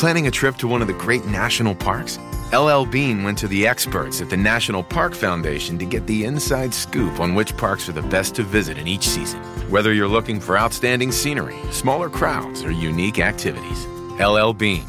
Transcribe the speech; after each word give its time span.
Planning 0.00 0.26
a 0.28 0.30
trip 0.30 0.56
to 0.56 0.66
one 0.66 0.80
of 0.80 0.88
the 0.88 0.94
great 0.94 1.26
national 1.26 1.74
parks? 1.74 2.18
LL 2.54 2.86
Bean 2.86 3.22
went 3.22 3.36
to 3.36 3.46
the 3.46 3.66
experts 3.66 4.22
at 4.22 4.30
the 4.30 4.36
National 4.36 4.82
Park 4.82 5.14
Foundation 5.14 5.76
to 5.76 5.84
get 5.84 6.06
the 6.06 6.24
inside 6.24 6.72
scoop 6.72 7.20
on 7.20 7.34
which 7.34 7.54
parks 7.58 7.86
are 7.86 7.92
the 7.92 8.00
best 8.00 8.34
to 8.36 8.42
visit 8.42 8.78
in 8.78 8.88
each 8.88 9.06
season. 9.06 9.42
Whether 9.68 9.92
you're 9.92 10.08
looking 10.08 10.40
for 10.40 10.58
outstanding 10.58 11.12
scenery, 11.12 11.58
smaller 11.70 12.08
crowds, 12.08 12.64
or 12.64 12.70
unique 12.70 13.18
activities, 13.18 13.84
LL 14.18 14.54
Bean. 14.54 14.86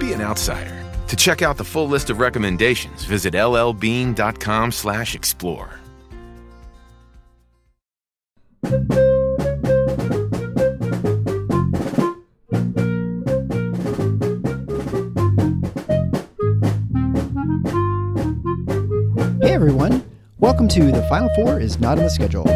Be 0.00 0.14
an 0.14 0.22
outsider. 0.22 0.82
To 1.08 1.16
check 1.16 1.42
out 1.42 1.58
the 1.58 1.64
full 1.64 1.86
list 1.86 2.08
of 2.08 2.18
recommendations, 2.18 3.04
visit 3.04 3.34
llbean.com/explore. 3.34 5.80
welcome 20.44 20.68
to 20.68 20.92
The 20.92 21.02
Final 21.08 21.30
Four 21.36 21.58
is 21.58 21.80
Not 21.80 21.96
on 21.96 22.04
the 22.04 22.10
Schedule. 22.10 22.46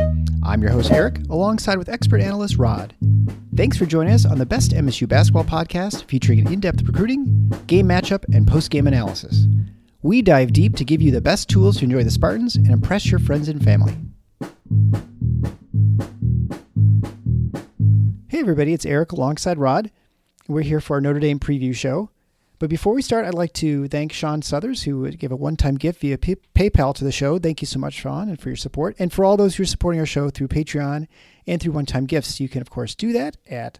I'm 0.42 0.60
your 0.60 0.70
host 0.72 0.90
Eric, 0.90 1.20
alongside 1.30 1.78
with 1.78 1.88
expert 1.88 2.20
analyst 2.20 2.58
Rod. 2.58 2.94
Thanks 3.56 3.78
for 3.78 3.86
joining 3.86 4.12
us 4.12 4.26
on 4.26 4.36
the 4.36 4.44
best 4.44 4.72
MSU 4.72 5.08
basketball 5.08 5.44
podcast 5.44 6.04
featuring 6.04 6.40
an 6.40 6.52
in 6.52 6.60
depth 6.60 6.82
recruiting, 6.82 7.50
game 7.66 7.88
matchup, 7.88 8.26
and 8.34 8.46
post 8.46 8.70
game 8.70 8.86
analysis. 8.86 9.46
We 10.02 10.20
dive 10.20 10.52
deep 10.52 10.76
to 10.76 10.84
give 10.84 11.00
you 11.00 11.10
the 11.10 11.22
best 11.22 11.48
tools 11.48 11.78
to 11.78 11.84
enjoy 11.84 12.04
the 12.04 12.10
Spartans 12.10 12.56
and 12.56 12.70
impress 12.70 13.10
your 13.10 13.20
friends 13.20 13.48
and 13.48 13.64
family. 13.64 13.96
Hey 18.28 18.40
everybody, 18.40 18.74
it's 18.74 18.84
Eric 18.84 19.12
alongside 19.12 19.56
Rod. 19.56 19.90
We're 20.46 20.60
here 20.60 20.82
for 20.82 20.96
our 20.96 21.00
Notre 21.00 21.20
Dame 21.20 21.40
preview 21.40 21.74
show. 21.74 22.10
But 22.58 22.70
before 22.70 22.92
we 22.92 23.02
start, 23.02 23.24
I'd 23.24 23.34
like 23.34 23.52
to 23.54 23.86
thank 23.86 24.12
Sean 24.12 24.42
Southers, 24.42 24.82
who 24.82 25.08
gave 25.12 25.30
a 25.30 25.36
one 25.36 25.56
time 25.56 25.76
gift 25.76 26.00
via 26.00 26.18
P- 26.18 26.36
PayPal 26.54 26.94
to 26.96 27.04
the 27.04 27.12
show. 27.12 27.38
Thank 27.38 27.62
you 27.62 27.66
so 27.66 27.78
much, 27.78 27.94
Sean, 27.94 28.28
and 28.28 28.40
for 28.40 28.48
your 28.48 28.56
support. 28.56 28.96
And 28.98 29.12
for 29.12 29.24
all 29.24 29.36
those 29.36 29.56
who 29.56 29.62
are 29.62 29.66
supporting 29.66 30.00
our 30.00 30.06
show 30.06 30.28
through 30.30 30.48
Patreon 30.48 31.06
and 31.46 31.60
through 31.60 31.72
one 31.72 31.86
time 31.86 32.06
gifts, 32.06 32.40
you 32.40 32.48
can, 32.48 32.60
of 32.60 32.70
course, 32.70 32.94
do 32.94 33.12
that 33.12 33.36
at 33.48 33.78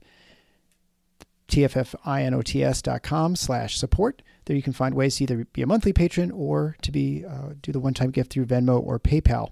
tffinots.com 1.48 3.36
slash 3.36 3.77
support. 3.77 4.22
There 4.44 4.56
you 4.56 4.62
can 4.62 4.72
find 4.72 4.94
ways 4.94 5.16
to 5.16 5.25
either 5.25 5.44
be 5.53 5.62
a 5.62 5.66
monthly 5.66 5.92
patron 5.92 6.31
or 6.31 6.77
to 6.83 6.92
be 6.92 7.25
uh, 7.25 7.55
do 7.60 7.72
the 7.72 7.81
one 7.81 7.94
time 7.94 8.10
gift 8.10 8.33
through 8.33 8.47
Venmo 8.47 8.81
or 8.81 9.00
PayPal. 9.00 9.50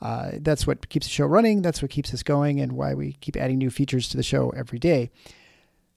Uh, 0.00 0.32
that's 0.40 0.66
what 0.66 0.88
keeps 0.88 1.06
the 1.06 1.12
show 1.12 1.26
running. 1.26 1.62
That's 1.62 1.82
what 1.82 1.90
keeps 1.90 2.12
us 2.14 2.22
going 2.22 2.60
and 2.60 2.72
why 2.72 2.94
we 2.94 3.12
keep 3.20 3.36
adding 3.36 3.58
new 3.58 3.70
features 3.70 4.08
to 4.08 4.16
the 4.16 4.22
show 4.22 4.50
every 4.50 4.78
day. 4.78 5.10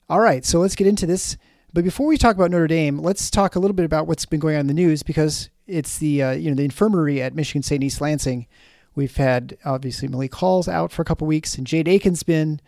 All 0.09 0.19
right, 0.19 0.45
so 0.45 0.59
let's 0.59 0.75
get 0.75 0.87
into 0.87 1.05
this. 1.05 1.37
But 1.77 1.83
before 1.83 2.07
we 2.07 2.17
talk 2.17 2.35
about 2.35 2.49
Notre 2.49 2.65
Dame, 2.65 2.97
let's 2.97 3.29
talk 3.29 3.55
a 3.55 3.59
little 3.59 3.75
bit 3.75 3.85
about 3.85 4.07
what's 4.07 4.25
been 4.25 4.39
going 4.39 4.55
on 4.55 4.61
in 4.61 4.65
the 4.67 4.73
news 4.73 5.03
because 5.03 5.51
it's 5.67 5.99
the 5.99 6.23
uh, 6.23 6.31
you 6.31 6.49
know 6.49 6.55
the 6.55 6.63
infirmary 6.63 7.21
at 7.21 7.35
Michigan 7.35 7.61
State 7.61 7.83
East 7.83 8.01
Lansing. 8.01 8.47
We've 8.95 9.15
had 9.15 9.59
obviously 9.63 10.07
Malik 10.07 10.33
Hall's 10.33 10.67
out 10.67 10.91
for 10.91 11.03
a 11.03 11.05
couple 11.05 11.27
weeks, 11.27 11.55
and 11.55 11.67
Jaden 11.67 11.87
Akins 11.87 12.23
been 12.23 12.61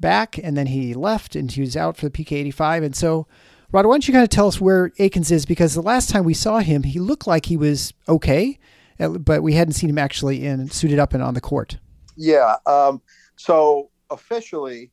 back, 0.00 0.38
and 0.38 0.56
then 0.56 0.68
he 0.68 0.94
left, 0.94 1.36
and 1.36 1.52
he 1.52 1.60
was 1.60 1.76
out 1.76 1.98
for 1.98 2.08
the 2.08 2.10
PK85. 2.10 2.82
And 2.82 2.96
so, 2.96 3.26
Rod, 3.72 3.84
why 3.84 3.92
don't 3.92 4.08
you 4.08 4.14
kind 4.14 4.24
of 4.24 4.30
tell 4.30 4.48
us 4.48 4.58
where 4.58 4.90
Akins 4.98 5.30
is? 5.30 5.44
Because 5.44 5.74
the 5.74 5.82
last 5.82 6.08
time 6.08 6.24
we 6.24 6.32
saw 6.32 6.60
him, 6.60 6.84
he 6.84 6.98
looked 6.98 7.26
like 7.26 7.44
he 7.44 7.58
was 7.58 7.92
okay, 8.08 8.58
but 8.98 9.42
we 9.42 9.52
hadn't 9.52 9.74
seen 9.74 9.90
him 9.90 9.98
actually 9.98 10.46
in 10.46 10.70
suited 10.70 10.98
up 10.98 11.12
and 11.12 11.22
on 11.22 11.34
the 11.34 11.42
court. 11.42 11.76
Yeah. 12.16 12.56
Um, 12.64 13.02
so 13.36 13.90
officially, 14.08 14.92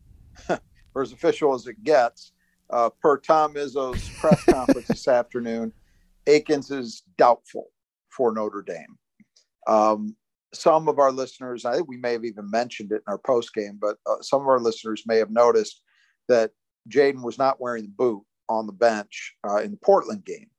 or 0.50 1.02
as 1.02 1.14
official 1.14 1.53
as 1.53 1.66
it 1.66 1.81
gets, 1.86 2.34
uh, 2.69 2.89
per 3.02 3.19
Tom 3.19 3.53
Izzo's 3.56 4.09
press 4.19 4.44
conference 4.50 4.88
this 4.88 5.08
afternoon, 5.08 5.73
Akins 6.28 6.72
is 6.72 7.03
doubtful 7.17 7.67
for 8.09 8.33
Notre 8.33 8.61
Dame. 8.61 8.97
Um, 9.67 10.16
some 10.53 10.88
of 10.88 11.00
our 11.00 11.12
listeners, 11.12 11.66
I 11.66 11.75
think 11.75 11.88
we 11.88 11.97
may 11.97 12.13
have 12.13 12.25
even 12.25 12.50
mentioned 12.50 12.91
it 12.91 13.03
in 13.07 13.12
our 13.12 13.18
post 13.18 13.53
game, 13.53 13.78
but 13.81 13.97
uh, 14.06 14.22
some 14.22 14.41
of 14.41 14.47
our 14.47 14.59
listeners 14.59 15.03
may 15.06 15.18
have 15.18 15.31
noticed 15.31 15.81
that 16.28 16.51
Jaden 16.90 17.24
was 17.24 17.38
not 17.38 17.59
wearing 17.59 17.84
the 17.84 17.90
boot 17.90 18.24
on 18.50 18.68
the 18.68 18.74
bench 18.74 19.35
uh, 19.47 19.57
in 19.57 19.72
the 19.72 19.78
Portland 19.78 20.25
game. 20.25 20.50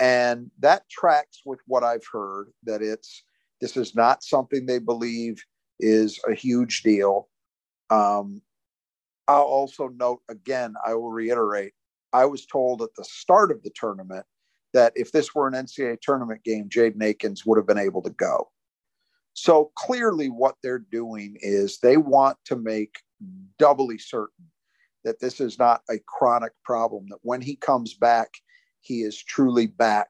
And 0.00 0.50
that 0.58 0.88
tracks 0.90 1.42
with 1.44 1.60
what 1.66 1.84
I've 1.84 2.06
heard 2.10 2.48
that 2.64 2.82
it's 2.82 3.22
this 3.60 3.76
is 3.76 3.94
not 3.94 4.24
something 4.24 4.66
they 4.66 4.80
believe 4.80 5.40
is 5.78 6.18
a 6.28 6.34
huge 6.34 6.82
deal. 6.82 7.28
Um, 7.90 8.42
I'll 9.28 9.42
also 9.42 9.88
note 9.88 10.20
again, 10.28 10.74
I 10.84 10.94
will 10.94 11.10
reiterate, 11.10 11.72
I 12.12 12.24
was 12.24 12.46
told 12.46 12.82
at 12.82 12.94
the 12.96 13.04
start 13.04 13.50
of 13.50 13.62
the 13.62 13.72
tournament 13.74 14.26
that 14.72 14.92
if 14.96 15.12
this 15.12 15.34
were 15.34 15.46
an 15.46 15.54
NCAA 15.54 16.00
tournament 16.00 16.42
game, 16.44 16.68
Jaden 16.68 17.02
Akins 17.02 17.44
would 17.46 17.58
have 17.58 17.66
been 17.66 17.78
able 17.78 18.02
to 18.02 18.10
go. 18.10 18.50
So 19.34 19.70
clearly, 19.76 20.28
what 20.28 20.56
they're 20.62 20.78
doing 20.78 21.36
is 21.40 21.78
they 21.78 21.96
want 21.96 22.36
to 22.46 22.56
make 22.56 22.96
doubly 23.58 23.98
certain 23.98 24.46
that 25.04 25.20
this 25.20 25.40
is 25.40 25.58
not 25.58 25.82
a 25.90 25.98
chronic 26.06 26.52
problem, 26.64 27.06
that 27.10 27.18
when 27.22 27.40
he 27.40 27.56
comes 27.56 27.94
back, 27.94 28.30
he 28.80 29.02
is 29.02 29.22
truly 29.22 29.66
back 29.66 30.08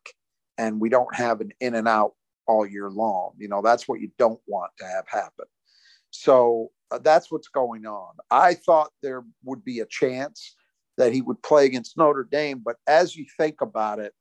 and 0.59 0.81
we 0.81 0.89
don't 0.89 1.15
have 1.15 1.41
an 1.41 1.53
in 1.61 1.75
and 1.75 1.89
out 1.89 2.13
all 2.47 2.67
year 2.67 2.91
long. 2.91 3.33
You 3.39 3.49
know, 3.49 3.63
that's 3.63 3.89
what 3.89 4.01
you 4.01 4.11
don't 4.19 4.41
want 4.47 4.73
to 4.79 4.87
have 4.87 5.07
happen. 5.09 5.47
So 6.11 6.71
uh, 6.93 6.99
that's 6.99 7.31
what's 7.31 7.49
going 7.49 7.87
on. 7.87 8.15
I 8.31 8.55
thought 8.55 8.91
there 9.03 9.25
would 9.45 9.65
be 9.65 9.81
a 9.81 9.87
chance 9.87 10.55
that 10.99 11.13
he 11.13 11.23
would 11.23 11.43
play 11.43 11.65
against 11.65 11.97
Notre 11.97 12.29
Dame, 12.31 12.61
but 12.65 12.77
as 12.87 13.17
you 13.17 13.25
think 13.39 13.63
about 13.63 13.99
it, 13.99 14.13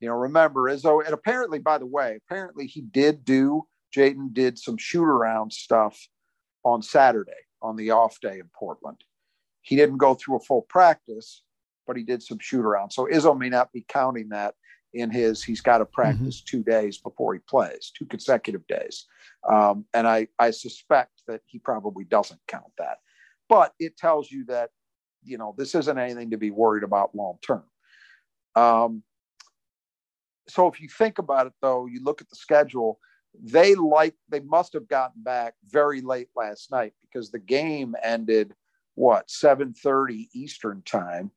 you 0.00 0.08
know, 0.08 0.14
remember 0.14 0.62
Izzo, 0.62 1.04
and 1.04 1.14
apparently, 1.14 1.58
by 1.58 1.78
the 1.78 1.86
way, 1.86 2.18
apparently 2.26 2.66
he 2.66 2.80
did 2.80 3.24
do, 3.24 3.62
Jaden 3.94 4.32
did 4.32 4.58
some 4.58 4.76
shoot 4.76 5.04
around 5.04 5.52
stuff 5.52 5.98
on 6.64 6.82
Saturday 6.82 7.30
on 7.60 7.76
the 7.76 7.90
off 7.90 8.18
day 8.20 8.38
in 8.38 8.50
Portland. 8.58 9.04
He 9.60 9.76
didn't 9.76 9.98
go 9.98 10.14
through 10.14 10.36
a 10.36 10.40
full 10.40 10.62
practice, 10.62 11.42
but 11.86 11.96
he 11.96 12.02
did 12.02 12.22
some 12.22 12.38
shoot 12.40 12.64
around. 12.64 12.90
So 12.90 13.06
Izzo 13.06 13.38
may 13.38 13.48
not 13.48 13.70
be 13.70 13.84
counting 13.86 14.30
that 14.30 14.54
in 14.94 15.10
his 15.10 15.42
he's 15.42 15.60
got 15.60 15.78
to 15.78 15.84
practice 15.84 16.40
mm-hmm. 16.40 16.56
two 16.58 16.62
days 16.62 16.98
before 16.98 17.34
he 17.34 17.40
plays, 17.40 17.92
two 17.96 18.06
consecutive 18.06 18.66
days. 18.66 19.06
Um, 19.50 19.86
and 19.94 20.06
I, 20.06 20.28
I 20.38 20.50
suspect 20.50 21.22
that 21.26 21.40
he 21.46 21.58
probably 21.58 22.04
doesn't 22.04 22.40
count 22.46 22.72
that. 22.78 22.98
But 23.48 23.72
it 23.78 23.96
tells 23.96 24.30
you 24.30 24.44
that, 24.46 24.70
you 25.24 25.38
know, 25.38 25.54
this 25.56 25.74
isn't 25.74 25.98
anything 25.98 26.30
to 26.30 26.38
be 26.38 26.50
worried 26.50 26.84
about 26.84 27.14
long 27.14 27.38
term. 27.46 27.64
Um, 28.54 29.02
so 30.48 30.66
if 30.66 30.80
you 30.80 30.88
think 30.88 31.18
about 31.18 31.46
it, 31.46 31.52
though, 31.60 31.86
you 31.86 32.02
look 32.02 32.20
at 32.20 32.28
the 32.28 32.36
schedule, 32.36 32.98
they 33.40 33.74
like 33.74 34.14
they 34.28 34.40
must 34.40 34.74
have 34.74 34.88
gotten 34.88 35.22
back 35.22 35.54
very 35.66 36.02
late 36.02 36.28
last 36.36 36.70
night 36.70 36.92
because 37.00 37.30
the 37.30 37.38
game 37.38 37.94
ended 38.02 38.52
what 38.94 39.28
7:30 39.28 40.28
Eastern 40.34 40.82
time. 40.82 41.30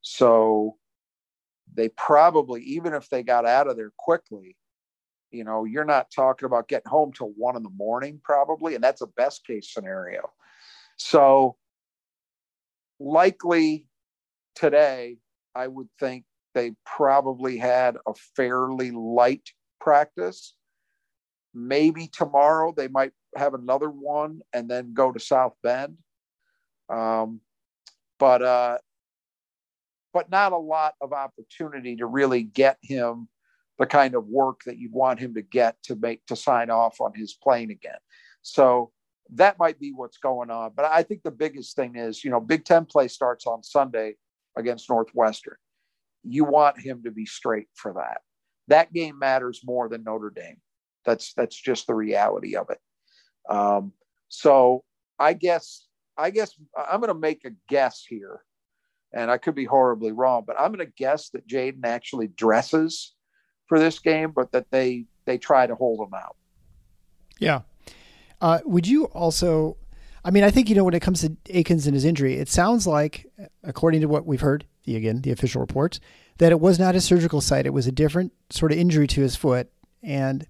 So 0.00 0.78
they 1.74 1.88
probably 1.90 2.62
even 2.62 2.94
if 2.94 3.08
they 3.08 3.22
got 3.22 3.46
out 3.46 3.68
of 3.68 3.76
there 3.76 3.92
quickly, 3.96 4.56
you 5.30 5.44
know, 5.44 5.64
you're 5.64 5.84
not 5.84 6.10
talking 6.14 6.46
about 6.46 6.68
getting 6.68 6.90
home 6.90 7.12
till 7.12 7.32
one 7.36 7.56
in 7.56 7.62
the 7.62 7.70
morning, 7.70 8.20
probably, 8.22 8.74
and 8.74 8.84
that's 8.84 9.00
a 9.00 9.06
best 9.06 9.46
case 9.46 9.72
scenario. 9.72 10.30
So 10.96 11.56
likely 13.00 13.88
today, 14.54 15.18
I 15.54 15.66
would 15.66 15.88
think 15.98 16.24
they 16.54 16.72
probably 16.84 17.56
had 17.56 17.96
a 18.06 18.14
fairly 18.36 18.90
light 18.90 19.50
practice. 19.80 20.54
Maybe 21.54 22.08
tomorrow 22.08 22.72
they 22.76 22.88
might 22.88 23.12
have 23.36 23.54
another 23.54 23.90
one 23.90 24.40
and 24.52 24.70
then 24.70 24.94
go 24.94 25.12
to 25.12 25.20
South 25.20 25.54
Bend. 25.62 25.96
Um, 26.88 27.40
but 28.18 28.42
uh, 28.42 28.78
but 30.12 30.30
not 30.30 30.52
a 30.52 30.58
lot 30.58 30.94
of 31.00 31.12
opportunity 31.12 31.96
to 31.96 32.06
really 32.06 32.42
get 32.42 32.78
him 32.82 33.28
the 33.78 33.86
kind 33.86 34.14
of 34.14 34.26
work 34.26 34.60
that 34.66 34.78
you'd 34.78 34.92
want 34.92 35.18
him 35.18 35.34
to 35.34 35.42
get 35.42 35.76
to 35.84 35.96
make 35.96 36.24
to 36.26 36.36
sign 36.36 36.70
off 36.70 37.00
on 37.00 37.12
his 37.14 37.34
plane 37.34 37.70
again. 37.70 37.98
So 38.42 38.92
that 39.34 39.58
might 39.58 39.80
be 39.80 39.92
what's 39.92 40.18
going 40.18 40.50
on. 40.50 40.72
But 40.76 40.84
I 40.84 41.02
think 41.02 41.22
the 41.22 41.30
biggest 41.30 41.74
thing 41.74 41.96
is, 41.96 42.22
you 42.22 42.30
know, 42.30 42.40
Big 42.40 42.64
Ten 42.64 42.84
play 42.84 43.08
starts 43.08 43.46
on 43.46 43.62
Sunday 43.62 44.16
against 44.56 44.90
Northwestern 44.90 45.56
you 46.24 46.44
want 46.44 46.80
him 46.80 47.02
to 47.04 47.10
be 47.10 47.26
straight 47.26 47.68
for 47.74 47.94
that. 47.94 48.20
That 48.68 48.92
game 48.92 49.18
matters 49.18 49.60
more 49.64 49.88
than 49.88 50.04
Notre 50.04 50.30
Dame. 50.30 50.60
That's 51.04 51.34
that's 51.34 51.60
just 51.60 51.86
the 51.86 51.94
reality 51.94 52.56
of 52.56 52.70
it. 52.70 52.78
Um, 53.52 53.92
so 54.28 54.84
I 55.18 55.32
guess 55.32 55.86
I 56.16 56.30
guess 56.30 56.54
I'm 56.76 57.00
going 57.00 57.12
to 57.12 57.18
make 57.18 57.44
a 57.44 57.50
guess 57.68 58.04
here, 58.08 58.40
and 59.12 59.30
I 59.30 59.38
could 59.38 59.54
be 59.54 59.64
horribly 59.64 60.12
wrong, 60.12 60.44
but 60.46 60.56
I'm 60.58 60.72
going 60.72 60.86
to 60.86 60.92
guess 60.96 61.28
that 61.30 61.46
Jaden 61.46 61.84
actually 61.84 62.28
dresses 62.28 63.14
for 63.66 63.78
this 63.78 63.98
game, 63.98 64.32
but 64.32 64.52
that 64.52 64.70
they 64.70 65.06
they 65.24 65.38
try 65.38 65.66
to 65.66 65.74
hold 65.74 66.00
him 66.06 66.14
out. 66.14 66.36
Yeah. 67.38 67.62
Uh, 68.40 68.60
would 68.64 68.86
you 68.86 69.06
also? 69.06 69.76
I 70.24 70.30
mean, 70.30 70.44
I 70.44 70.50
think 70.50 70.68
you 70.68 70.74
know 70.74 70.84
when 70.84 70.94
it 70.94 71.00
comes 71.00 71.20
to 71.22 71.36
Akins 71.50 71.86
and 71.86 71.94
his 71.94 72.04
injury, 72.04 72.34
it 72.34 72.48
sounds 72.48 72.86
like, 72.86 73.26
according 73.64 74.00
to 74.02 74.08
what 74.08 74.26
we've 74.26 74.40
heard, 74.40 74.66
the 74.84 74.96
again 74.96 75.22
the 75.22 75.30
official 75.32 75.60
reports 75.60 76.00
that 76.38 76.52
it 76.52 76.60
was 76.60 76.78
not 76.78 76.94
a 76.94 77.00
surgical 77.00 77.40
site; 77.40 77.66
it 77.66 77.72
was 77.72 77.86
a 77.86 77.92
different 77.92 78.32
sort 78.50 78.72
of 78.72 78.78
injury 78.78 79.06
to 79.08 79.20
his 79.20 79.36
foot, 79.36 79.70
and 80.02 80.46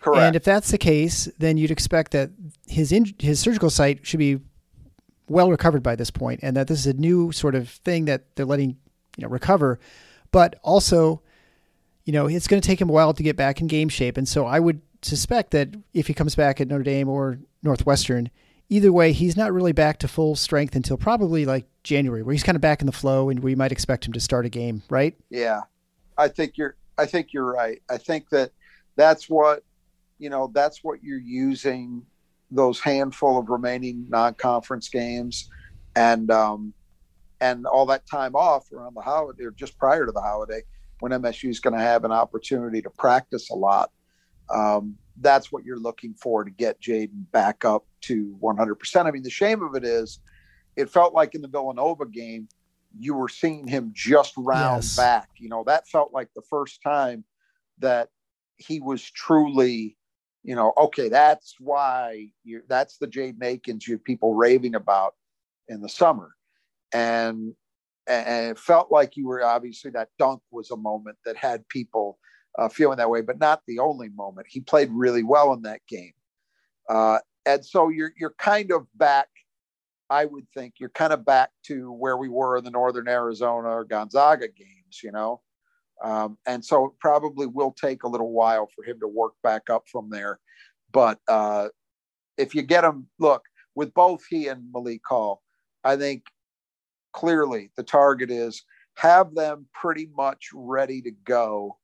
Correct. 0.00 0.22
and 0.22 0.36
if 0.36 0.44
that's 0.44 0.70
the 0.70 0.78
case, 0.78 1.28
then 1.38 1.56
you'd 1.56 1.70
expect 1.70 2.12
that 2.12 2.30
his 2.66 2.92
in, 2.92 3.14
his 3.18 3.40
surgical 3.40 3.70
site 3.70 4.06
should 4.06 4.18
be 4.18 4.38
well 5.28 5.50
recovered 5.50 5.82
by 5.82 5.96
this 5.96 6.10
point, 6.10 6.40
and 6.42 6.56
that 6.56 6.68
this 6.68 6.80
is 6.80 6.86
a 6.86 6.94
new 6.94 7.32
sort 7.32 7.54
of 7.54 7.68
thing 7.68 8.04
that 8.06 8.36
they're 8.36 8.46
letting 8.46 8.76
you 9.16 9.22
know 9.22 9.28
recover, 9.28 9.78
but 10.30 10.58
also. 10.62 11.22
You 12.04 12.12
know, 12.12 12.28
it's 12.28 12.46
going 12.46 12.62
to 12.62 12.64
take 12.64 12.80
him 12.80 12.88
a 12.88 12.92
while 12.92 13.12
to 13.12 13.22
get 13.24 13.34
back 13.34 13.60
in 13.60 13.66
game 13.66 13.88
shape. 13.88 14.16
And 14.16 14.28
so 14.28 14.46
I 14.46 14.60
would 14.60 14.80
suspect 15.02 15.50
that 15.50 15.74
if 15.92 16.06
he 16.06 16.14
comes 16.14 16.36
back 16.36 16.60
at 16.60 16.68
Notre 16.68 16.84
Dame 16.84 17.08
or 17.08 17.40
Northwestern, 17.64 18.30
either 18.68 18.92
way, 18.92 19.12
he's 19.12 19.36
not 19.36 19.52
really 19.52 19.72
back 19.72 19.98
to 19.98 20.08
full 20.08 20.36
strength 20.36 20.76
until 20.76 20.96
probably 20.96 21.44
like 21.44 21.66
January, 21.82 22.22
where 22.22 22.32
he's 22.32 22.44
kind 22.44 22.54
of 22.54 22.62
back 22.62 22.80
in 22.80 22.86
the 22.86 22.92
flow 22.92 23.28
and 23.28 23.40
we 23.40 23.56
might 23.56 23.72
expect 23.72 24.06
him 24.06 24.12
to 24.12 24.20
start 24.20 24.46
a 24.46 24.48
game, 24.48 24.84
right? 24.88 25.16
Yeah, 25.30 25.62
I 26.16 26.28
think 26.28 26.56
you're. 26.56 26.76
I 26.96 27.06
think 27.06 27.32
you're 27.32 27.52
right. 27.52 27.82
I 27.90 27.98
think 27.98 28.28
that 28.30 28.52
that's 28.94 29.28
what 29.28 29.64
you 30.18 30.30
know. 30.30 30.50
That's 30.54 30.84
what 30.84 31.02
you're 31.02 31.18
using 31.18 32.06
those 32.50 32.80
handful 32.80 33.38
of 33.38 33.48
remaining 33.48 34.06
non-conference 34.08 34.88
games, 34.88 35.48
and 35.94 36.30
um, 36.30 36.74
and 37.40 37.66
all 37.66 37.86
that 37.86 38.08
time 38.08 38.34
off 38.34 38.70
around 38.72 38.94
the 38.94 39.00
holiday 39.00 39.44
or 39.44 39.50
just 39.50 39.78
prior 39.78 40.06
to 40.06 40.12
the 40.12 40.20
holiday 40.20 40.62
when 41.00 41.12
MSU 41.12 41.50
is 41.50 41.60
going 41.60 41.74
to 41.74 41.80
have 41.82 42.04
an 42.04 42.12
opportunity 42.12 42.80
to 42.82 42.90
practice 42.90 43.50
a 43.50 43.54
lot. 43.54 43.90
Um, 44.48 44.96
that's 45.20 45.50
what 45.50 45.64
you're 45.64 45.78
looking 45.78 46.14
for 46.14 46.44
to 46.44 46.50
get 46.50 46.80
Jaden 46.80 47.30
back 47.32 47.64
up 47.64 47.84
to 48.02 48.36
100%. 48.42 49.06
I 49.06 49.10
mean, 49.10 49.22
the 49.22 49.30
shame 49.30 49.62
of 49.62 49.74
it 49.74 49.84
is, 49.84 50.20
it 50.76 50.90
felt 50.90 51.14
like 51.14 51.34
in 51.34 51.42
the 51.42 51.48
Villanova 51.48 52.06
game, 52.06 52.48
you 52.98 53.14
were 53.14 53.28
seeing 53.28 53.66
him 53.66 53.92
just 53.94 54.34
round 54.36 54.82
Yes. 54.82 54.96
back. 54.96 55.28
You 55.38 55.48
know, 55.48 55.64
that 55.66 55.88
felt 55.88 56.12
like 56.12 56.28
the 56.34 56.42
first 56.48 56.82
time 56.82 57.24
that 57.78 58.08
he 58.56 58.80
was 58.80 59.02
truly, 59.10 59.96
you 60.46 60.54
know, 60.54 60.72
okay, 60.78 61.08
that's 61.08 61.56
why 61.58 62.28
you 62.44 62.62
that's 62.68 62.98
the 62.98 63.08
Jaden 63.08 63.42
Akins 63.42 63.86
you 63.88 63.98
people 63.98 64.34
raving 64.34 64.76
about 64.76 65.14
in 65.66 65.82
the 65.82 65.88
summer. 65.88 66.36
And 66.94 67.52
and 68.06 68.52
it 68.52 68.58
felt 68.58 68.92
like 68.92 69.16
you 69.16 69.26
were 69.26 69.44
obviously 69.44 69.90
that 69.90 70.10
dunk 70.20 70.40
was 70.52 70.70
a 70.70 70.76
moment 70.76 71.16
that 71.24 71.36
had 71.36 71.68
people 71.68 72.20
uh, 72.56 72.68
feeling 72.68 72.98
that 72.98 73.10
way, 73.10 73.22
but 73.22 73.40
not 73.40 73.62
the 73.66 73.80
only 73.80 74.08
moment. 74.10 74.46
He 74.48 74.60
played 74.60 74.88
really 74.92 75.24
well 75.24 75.52
in 75.52 75.62
that 75.62 75.80
game, 75.88 76.14
uh, 76.88 77.18
and 77.44 77.66
so 77.66 77.88
you're 77.88 78.12
you're 78.16 78.34
kind 78.38 78.70
of 78.70 78.86
back. 78.94 79.26
I 80.08 80.26
would 80.26 80.46
think 80.54 80.74
you're 80.78 80.90
kind 80.90 81.12
of 81.12 81.24
back 81.24 81.50
to 81.64 81.90
where 81.90 82.16
we 82.16 82.28
were 82.28 82.56
in 82.56 82.62
the 82.62 82.70
Northern 82.70 83.08
Arizona 83.08 83.66
or 83.66 83.84
Gonzaga 83.84 84.46
games, 84.46 85.00
you 85.02 85.10
know, 85.10 85.40
um, 86.02 86.38
and 86.46 86.64
so 86.64 86.86
it 86.86 86.92
probably 87.00 87.46
will 87.46 87.72
take 87.72 88.02
a 88.02 88.08
little 88.08 88.32
while 88.32 88.68
for 88.74 88.84
him 88.84 88.98
to 89.00 89.08
work 89.08 89.32
back 89.42 89.70
up 89.70 89.84
from 89.90 90.10
there. 90.10 90.38
But 90.92 91.18
uh, 91.28 91.68
if 92.36 92.54
you 92.54 92.62
get 92.62 92.84
him, 92.84 93.06
look 93.18 93.42
with 93.74 93.92
both 93.94 94.22
he 94.28 94.48
and 94.48 94.70
Malik 94.72 95.02
Hall, 95.06 95.42
I 95.84 95.96
think 95.96 96.24
clearly 97.12 97.70
the 97.76 97.82
target 97.82 98.30
is 98.30 98.62
have 98.96 99.34
them 99.34 99.66
pretty 99.72 100.08
much 100.16 100.48
ready 100.54 101.02
to 101.02 101.10
go 101.24 101.78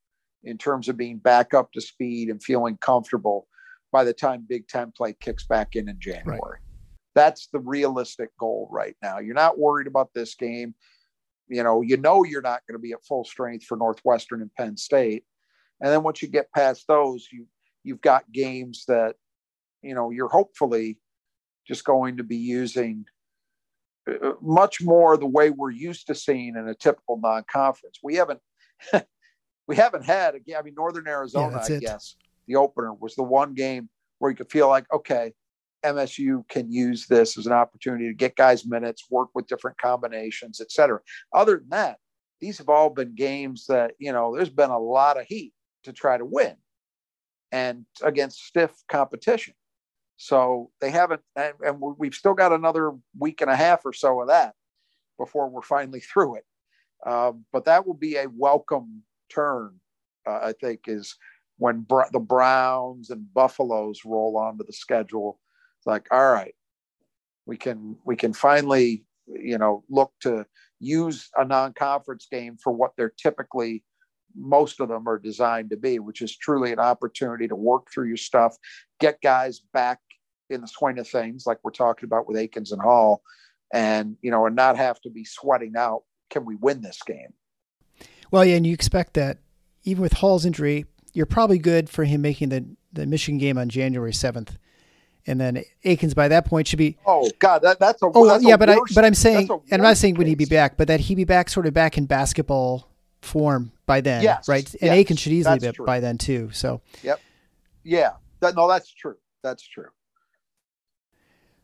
in 0.44 0.58
terms 0.58 0.88
of 0.88 0.96
being 0.96 1.18
back 1.18 1.54
up 1.54 1.72
to 1.72 1.80
speed 1.80 2.28
and 2.28 2.42
feeling 2.42 2.76
comfortable 2.78 3.46
by 3.92 4.04
the 4.04 4.12
time 4.12 4.46
Big 4.48 4.66
Ten 4.68 4.92
play 4.96 5.14
kicks 5.20 5.46
back 5.46 5.76
in 5.76 5.88
in 5.88 5.98
January. 6.00 6.58
That's 7.14 7.48
the 7.48 7.60
realistic 7.60 8.30
goal 8.38 8.68
right 8.70 8.96
now. 9.02 9.18
You're 9.18 9.34
not 9.34 9.58
worried 9.58 9.86
about 9.86 10.14
this 10.14 10.34
game. 10.34 10.74
You 11.48 11.62
know, 11.62 11.82
you 11.82 11.96
know 11.96 12.24
you're 12.24 12.42
not 12.42 12.62
going 12.66 12.78
to 12.78 12.82
be 12.82 12.92
at 12.92 13.04
full 13.04 13.24
strength 13.24 13.64
for 13.64 13.76
Northwestern 13.76 14.40
and 14.40 14.54
Penn 14.54 14.76
State. 14.76 15.24
And 15.80 15.90
then 15.90 16.02
once 16.02 16.22
you 16.22 16.28
get 16.28 16.52
past 16.52 16.86
those, 16.86 17.28
you 17.32 17.46
you've 17.84 18.00
got 18.00 18.30
games 18.32 18.84
that 18.88 19.16
you 19.82 19.94
know 19.94 20.10
you're 20.10 20.28
hopefully 20.28 20.98
just 21.66 21.84
going 21.84 22.16
to 22.16 22.24
be 22.24 22.36
using 22.36 23.04
uh, 24.08 24.32
much 24.40 24.82
more 24.82 25.16
the 25.16 25.26
way 25.26 25.50
we're 25.50 25.70
used 25.70 26.06
to 26.08 26.14
seeing 26.14 26.56
in 26.56 26.68
a 26.68 26.74
typical 26.74 27.18
non-conference. 27.20 27.98
We 28.02 28.16
haven't 28.16 28.40
we 29.66 29.76
haven't 29.76 30.04
had 30.04 30.34
again. 30.34 30.56
I 30.58 30.62
mean, 30.62 30.74
Northern 30.76 31.06
Arizona, 31.06 31.54
that's 31.54 31.70
I 31.70 31.78
guess 31.78 32.16
the 32.46 32.56
opener 32.56 32.92
was 32.94 33.14
the 33.14 33.22
one 33.22 33.54
game 33.54 33.88
where 34.18 34.30
you 34.30 34.36
could 34.36 34.50
feel 34.50 34.68
like, 34.68 34.86
okay, 34.92 35.32
MSU 35.84 36.48
can 36.48 36.70
use 36.70 37.06
this 37.06 37.36
as 37.36 37.46
an 37.46 37.52
opportunity 37.52 38.06
to 38.08 38.14
get 38.14 38.36
guys 38.36 38.66
minutes, 38.66 39.06
work 39.10 39.30
with 39.34 39.46
different 39.46 39.78
combinations, 39.78 40.60
et 40.60 40.70
cetera. 40.70 41.00
Other 41.32 41.58
than 41.58 41.68
that, 41.70 41.98
these 42.40 42.58
have 42.58 42.68
all 42.68 42.90
been 42.90 43.14
games 43.14 43.66
that 43.68 43.92
you 43.98 44.12
know 44.12 44.34
there's 44.34 44.50
been 44.50 44.70
a 44.70 44.78
lot 44.78 45.18
of 45.18 45.26
heat 45.26 45.52
to 45.84 45.92
try 45.92 46.18
to 46.18 46.24
win, 46.24 46.56
and 47.50 47.84
against 48.02 48.44
stiff 48.44 48.72
competition. 48.88 49.54
So 50.16 50.70
they 50.80 50.90
haven't, 50.90 51.20
and, 51.34 51.54
and 51.64 51.80
we've 51.80 52.14
still 52.14 52.34
got 52.34 52.52
another 52.52 52.92
week 53.18 53.40
and 53.40 53.50
a 53.50 53.56
half 53.56 53.84
or 53.84 53.92
so 53.92 54.20
of 54.20 54.28
that 54.28 54.54
before 55.18 55.48
we're 55.48 55.62
finally 55.62 56.00
through 56.12 56.36
it. 56.36 56.44
Um, 57.04 57.44
but 57.52 57.64
that 57.64 57.86
will 57.86 57.94
be 57.94 58.16
a 58.16 58.28
welcome 58.28 59.02
turn, 59.28 59.80
uh, 60.26 60.38
I 60.42 60.54
think, 60.60 60.82
is 60.86 61.16
when 61.58 61.80
Br- 61.80 62.10
the 62.12 62.20
Browns 62.20 63.10
and 63.10 63.32
Buffaloes 63.34 64.04
roll 64.04 64.36
onto 64.36 64.64
the 64.64 64.72
schedule. 64.72 65.40
It's 65.82 65.86
like, 65.88 66.06
all 66.12 66.32
right, 66.32 66.54
we 67.44 67.56
can 67.56 67.96
we 68.04 68.14
can 68.14 68.32
finally, 68.32 69.04
you 69.26 69.58
know, 69.58 69.82
look 69.90 70.12
to 70.20 70.46
use 70.78 71.28
a 71.36 71.44
non-conference 71.44 72.28
game 72.30 72.56
for 72.62 72.72
what 72.72 72.92
they're 72.96 73.12
typically 73.20 73.82
most 74.36 74.78
of 74.80 74.88
them 74.88 75.08
are 75.08 75.18
designed 75.18 75.70
to 75.70 75.76
be, 75.76 75.98
which 75.98 76.22
is 76.22 76.36
truly 76.36 76.72
an 76.72 76.78
opportunity 76.78 77.48
to 77.48 77.56
work 77.56 77.88
through 77.92 78.06
your 78.06 78.16
stuff, 78.16 78.56
get 79.00 79.20
guys 79.22 79.60
back 79.72 79.98
in 80.50 80.60
the 80.60 80.68
swing 80.68 81.00
of 81.00 81.08
things, 81.08 81.46
like 81.46 81.58
we're 81.64 81.72
talking 81.72 82.06
about 82.06 82.28
with 82.28 82.36
Akins 82.36 82.70
and 82.70 82.80
Hall, 82.80 83.22
and 83.74 84.16
you 84.22 84.30
know, 84.30 84.46
and 84.46 84.54
not 84.54 84.76
have 84.76 85.00
to 85.00 85.10
be 85.10 85.24
sweating 85.24 85.74
out, 85.76 86.02
can 86.30 86.44
we 86.44 86.54
win 86.54 86.80
this 86.80 87.00
game? 87.04 87.34
Well, 88.30 88.44
yeah, 88.44 88.54
and 88.54 88.66
you 88.66 88.72
expect 88.72 89.14
that 89.14 89.38
even 89.82 90.00
with 90.00 90.12
Hall's 90.14 90.46
injury, 90.46 90.86
you're 91.12 91.26
probably 91.26 91.58
good 91.58 91.90
for 91.90 92.04
him 92.04 92.22
making 92.22 92.50
the, 92.50 92.64
the 92.92 93.04
Michigan 93.04 93.38
game 93.38 93.58
on 93.58 93.68
January 93.68 94.12
7th. 94.12 94.56
And 95.26 95.40
then 95.40 95.62
Akins 95.84 96.14
by 96.14 96.28
that 96.28 96.46
point 96.46 96.66
should 96.66 96.78
be. 96.78 96.96
Oh 97.06 97.30
God, 97.38 97.62
that, 97.62 97.78
that's 97.78 98.02
a 98.02 98.06
Oh 98.12 98.26
that's 98.26 98.44
a 98.44 98.48
yeah, 98.48 98.56
but 98.56 98.68
worse- 98.68 98.90
I 98.90 98.94
but 98.94 99.04
I'm 99.04 99.14
saying, 99.14 99.48
and 99.50 99.60
I'm 99.70 99.82
not 99.82 99.96
saying 99.96 100.16
when 100.16 100.26
he'd 100.26 100.38
be 100.38 100.44
back, 100.46 100.76
but 100.76 100.88
that 100.88 101.00
he'd 101.00 101.14
be 101.14 101.24
back 101.24 101.48
sort 101.48 101.66
of 101.66 101.74
back 101.74 101.96
in 101.96 102.06
basketball 102.06 102.88
form 103.20 103.70
by 103.86 104.00
then, 104.00 104.22
Yes, 104.22 104.48
right? 104.48 104.68
And 104.74 104.82
yes, 104.90 104.98
Akins 104.98 105.20
should 105.20 105.32
easily 105.32 105.60
be 105.60 105.70
true. 105.70 105.86
by 105.86 106.00
then 106.00 106.18
too. 106.18 106.50
So 106.52 106.80
Yep. 107.02 107.20
Yeah, 107.84 108.12
that, 108.40 108.56
no, 108.56 108.68
that's 108.68 108.92
true. 108.92 109.16
That's 109.42 109.62
true. 109.66 109.88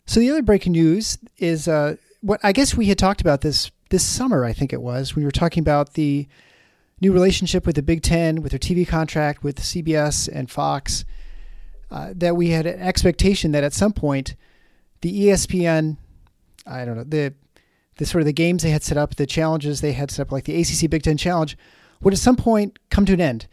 So 0.07 0.21
the 0.21 0.31
other 0.31 0.43
breaking 0.43 0.73
news 0.73 1.19
is 1.37 1.69
uh, 1.69 1.97
what 2.21 2.41
I 2.43 2.53
guess 2.53 2.77
we 2.77 2.87
had 2.87 2.99
talked 2.99 3.21
about 3.21 3.41
this 3.43 3.71
this 3.91 4.05
summer. 4.05 4.45
I 4.45 4.53
think 4.53 4.73
it 4.73 4.81
was 4.81 5.15
when 5.15 5.23
we 5.23 5.27
were 5.27 5.33
talking 5.33 5.61
about 5.61 5.95
the 5.95 6.27
new 7.01 7.13
relationship 7.13 7.67
with 7.67 7.77
the 7.77 7.83
Big 7.83 8.03
Ten, 8.03 8.43
with 8.43 8.53
their 8.53 8.59
TV 8.59 8.87
contract 8.87 9.43
with 9.43 9.61
CBS 9.61 10.29
and 10.33 10.51
Fox. 10.51 11.05
Uh, 11.91 12.13
that 12.15 12.37
we 12.37 12.51
had 12.51 12.67
an 12.67 12.81
expectation 12.81 13.53
that 13.53 13.65
at 13.65 13.73
some 13.73 13.93
point, 13.93 14.35
the 15.01 15.27
ESPN, 15.27 15.97
I 16.67 16.85
don't 16.85 16.97
know 16.97 17.05
the 17.05 17.35
the 17.97 18.07
sort 18.07 18.21
of 18.23 18.27
the 18.27 18.33
games 18.33 18.63
they 18.63 18.71
had 18.71 18.83
set 18.83 18.97
up, 18.97 19.17
the 19.17 19.27
challenges 19.27 19.81
they 19.81 19.93
had 19.93 20.11
set 20.11 20.23
up, 20.23 20.33
like 20.33 20.45
the 20.45 20.61
ACC 20.61 20.89
Big 20.89 21.03
Ten 21.03 21.17
Challenge, 21.17 21.57
would 22.01 22.15
at 22.15 22.21
some 22.21 22.37
point 22.37 22.79
come 22.91 23.05
to 23.07 23.15
an 23.15 23.21
end. 23.21 23.49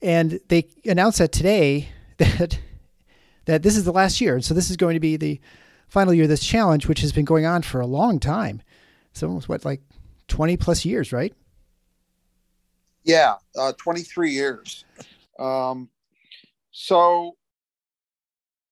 And 0.00 0.40
they 0.48 0.68
announced 0.84 1.18
that 1.18 1.32
today 1.32 1.88
that 2.18 2.58
that 3.46 3.62
this 3.62 3.76
is 3.76 3.84
the 3.84 3.92
last 3.92 4.20
year, 4.20 4.34
and 4.34 4.44
so 4.44 4.54
this 4.54 4.70
is 4.70 4.76
going 4.76 4.94
to 4.94 5.00
be 5.00 5.16
the 5.16 5.40
final 5.88 6.14
year 6.14 6.24
of 6.24 6.30
this 6.30 6.46
challenge, 6.46 6.86
which 6.86 7.00
has 7.00 7.12
been 7.12 7.24
going 7.24 7.46
on 7.46 7.62
for 7.62 7.80
a 7.80 7.86
long 7.86 8.20
time. 8.20 8.62
So 9.12 9.26
almost 9.26 9.48
what 9.48 9.64
like 9.64 9.80
twenty 10.28 10.56
plus 10.56 10.84
years, 10.84 11.12
right? 11.12 11.34
Yeah, 13.04 13.36
uh, 13.58 13.72
23 13.78 14.30
years. 14.30 14.84
Um, 15.38 15.88
so, 16.70 17.36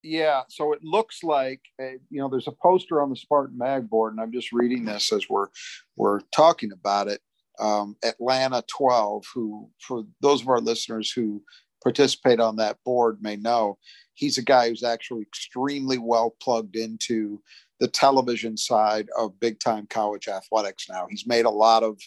yeah, 0.08 0.42
so 0.48 0.72
it 0.72 0.82
looks 0.82 1.22
like 1.22 1.60
uh, 1.80 1.98
you 2.10 2.18
know 2.20 2.28
there's 2.28 2.48
a 2.48 2.52
poster 2.52 3.02
on 3.02 3.10
the 3.10 3.16
Spartan 3.16 3.58
Mag 3.58 3.90
board, 3.90 4.12
and 4.12 4.20
I'm 4.20 4.32
just 4.32 4.52
reading 4.52 4.84
this 4.84 5.12
as 5.12 5.28
we're 5.28 5.48
we're 5.96 6.20
talking 6.34 6.72
about 6.72 7.08
it. 7.08 7.20
Um, 7.60 7.96
Atlanta 8.04 8.64
12, 8.68 9.24
who 9.34 9.68
for 9.80 10.04
those 10.20 10.42
of 10.42 10.48
our 10.48 10.60
listeners 10.60 11.12
who 11.12 11.42
participate 11.82 12.40
on 12.40 12.56
that 12.56 12.78
board 12.84 13.18
may 13.20 13.36
know, 13.36 13.78
he's 14.14 14.38
a 14.38 14.42
guy 14.42 14.68
who's 14.68 14.84
actually 14.84 15.22
extremely 15.22 15.98
well 15.98 16.34
plugged 16.40 16.76
into 16.76 17.42
the 17.80 17.88
television 17.88 18.56
side 18.56 19.08
of 19.18 19.38
big 19.40 19.60
time 19.60 19.86
college 19.90 20.26
athletics 20.28 20.86
now. 20.88 21.06
He's 21.10 21.26
made 21.26 21.44
a 21.44 21.50
lot 21.50 21.82
of 21.82 22.00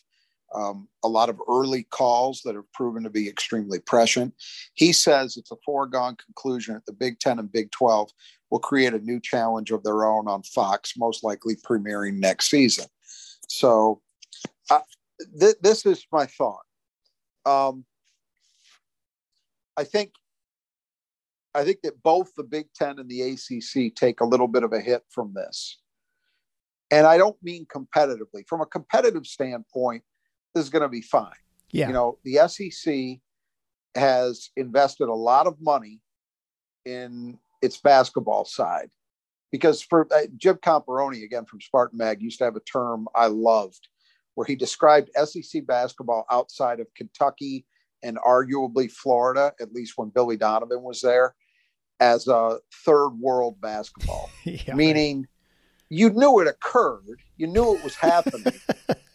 um, 0.53 0.87
a 1.03 1.07
lot 1.07 1.29
of 1.29 1.39
early 1.49 1.83
calls 1.83 2.41
that 2.43 2.55
have 2.55 2.71
proven 2.73 3.03
to 3.03 3.09
be 3.09 3.27
extremely 3.27 3.79
prescient. 3.79 4.33
He 4.73 4.91
says 4.91 5.37
it's 5.37 5.51
a 5.51 5.57
foregone 5.65 6.15
conclusion 6.15 6.73
that 6.73 6.85
the 6.85 6.93
Big 6.93 7.19
Ten 7.19 7.39
and 7.39 7.51
Big 7.51 7.71
12 7.71 8.09
will 8.49 8.59
create 8.59 8.93
a 8.93 8.99
new 8.99 9.19
challenge 9.19 9.71
of 9.71 9.83
their 9.83 10.05
own 10.05 10.27
on 10.27 10.43
Fox, 10.43 10.93
most 10.97 11.23
likely 11.23 11.55
premiering 11.55 12.19
next 12.19 12.49
season. 12.49 12.85
So, 13.47 14.01
uh, 14.69 14.79
th- 15.39 15.55
this 15.61 15.85
is 15.85 16.05
my 16.11 16.25
thought. 16.25 16.63
Um, 17.45 17.85
I 19.77 19.83
think 19.83 20.11
I 21.53 21.63
think 21.65 21.81
that 21.83 22.01
both 22.01 22.33
the 22.35 22.43
Big 22.43 22.67
Ten 22.73 22.99
and 22.99 23.09
the 23.09 23.21
ACC 23.21 23.93
take 23.93 24.21
a 24.21 24.25
little 24.25 24.47
bit 24.47 24.63
of 24.63 24.71
a 24.73 24.79
hit 24.79 25.03
from 25.09 25.33
this. 25.33 25.79
And 26.91 27.05
I 27.05 27.17
don't 27.17 27.37
mean 27.41 27.65
competitively. 27.65 28.47
From 28.47 28.61
a 28.61 28.65
competitive 28.65 29.25
standpoint, 29.25 30.03
is 30.55 30.69
going 30.69 30.81
to 30.81 30.89
be 30.89 31.01
fine. 31.01 31.31
Yeah. 31.71 31.87
You 31.87 31.93
know, 31.93 32.17
the 32.23 32.47
SEC 32.47 33.19
has 33.95 34.49
invested 34.55 35.09
a 35.09 35.13
lot 35.13 35.47
of 35.47 35.61
money 35.61 36.01
in 36.85 37.37
its 37.61 37.77
basketball 37.77 38.45
side 38.45 38.89
because 39.51 39.81
for 39.81 40.07
uh, 40.13 40.21
Jim 40.37 40.57
Comparoni, 40.57 41.23
again 41.23 41.45
from 41.45 41.61
Spartan 41.61 41.97
Mag, 41.97 42.21
used 42.21 42.39
to 42.39 42.45
have 42.45 42.55
a 42.55 42.61
term 42.61 43.07
I 43.15 43.27
loved 43.27 43.87
where 44.35 44.45
he 44.45 44.55
described 44.55 45.09
SEC 45.25 45.65
basketball 45.67 46.25
outside 46.31 46.79
of 46.79 46.87
Kentucky 46.95 47.65
and 48.01 48.17
arguably 48.17 48.89
Florida, 48.89 49.53
at 49.59 49.73
least 49.73 49.93
when 49.97 50.09
Billy 50.09 50.37
Donovan 50.37 50.81
was 50.81 51.01
there, 51.01 51.35
as 51.99 52.27
a 52.27 52.57
third 52.85 53.09
world 53.09 53.59
basketball, 53.61 54.29
yeah. 54.45 54.73
meaning 54.73 55.27
you 55.89 56.09
knew 56.09 56.39
it 56.39 56.47
occurred, 56.47 57.19
you 57.37 57.47
knew 57.47 57.75
it 57.75 57.83
was 57.83 57.95
happening, 57.95 58.53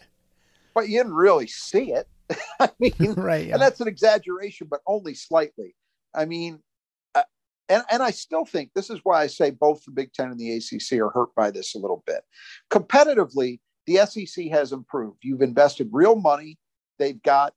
but 0.77 0.91
you 0.91 0.99
didn't 0.99 1.15
really 1.15 1.47
see 1.47 1.93
it. 1.93 2.07
I 2.61 2.69
mean, 2.79 2.93
right, 3.17 3.47
yeah. 3.47 3.55
and 3.55 3.63
that's 3.63 3.81
an 3.81 3.89
exaggeration, 3.89 4.69
but 4.71 4.81
only 4.87 5.15
slightly. 5.15 5.75
I 6.15 6.27
mean, 6.27 6.61
uh, 7.15 7.23
and 7.71 7.83
and 7.91 8.03
I 8.03 8.11
still 8.11 8.45
think 8.45 8.73
this 8.75 8.91
is 8.91 9.01
why 9.03 9.23
I 9.23 9.27
say 9.27 9.51
both 9.51 9.83
the 9.85 9.91
Big 9.91 10.13
Ten 10.13 10.31
and 10.31 10.39
the 10.39 10.53
ACC 10.53 11.01
are 11.01 11.09
hurt 11.09 11.35
by 11.35 11.51
this 11.51 11.75
a 11.75 11.79
little 11.79 12.05
bit. 12.07 12.23
Competitively, 12.71 13.59
the 13.87 14.05
SEC 14.07 14.49
has 14.51 14.73
improved. 14.73 15.19
You've 15.23 15.41
invested 15.41 15.89
real 15.93 16.15
money. 16.15 16.59
They've 16.99 17.23
got 17.23 17.55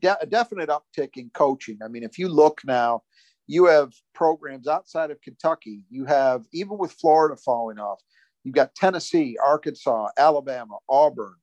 de- 0.00 0.18
a 0.18 0.26
definite 0.26 0.70
uptick 0.70 1.16
in 1.16 1.30
coaching. 1.34 1.78
I 1.84 1.88
mean, 1.88 2.04
if 2.04 2.18
you 2.18 2.28
look 2.28 2.62
now, 2.64 3.02
you 3.46 3.66
have 3.66 3.92
programs 4.14 4.66
outside 4.66 5.10
of 5.10 5.20
Kentucky. 5.20 5.84
You 5.90 6.06
have 6.06 6.46
even 6.54 6.78
with 6.78 6.92
Florida 6.92 7.36
falling 7.36 7.78
off. 7.78 8.00
You've 8.44 8.54
got 8.54 8.74
Tennessee, 8.74 9.36
Arkansas, 9.44 10.08
Alabama, 10.16 10.78
Auburn, 10.88 11.34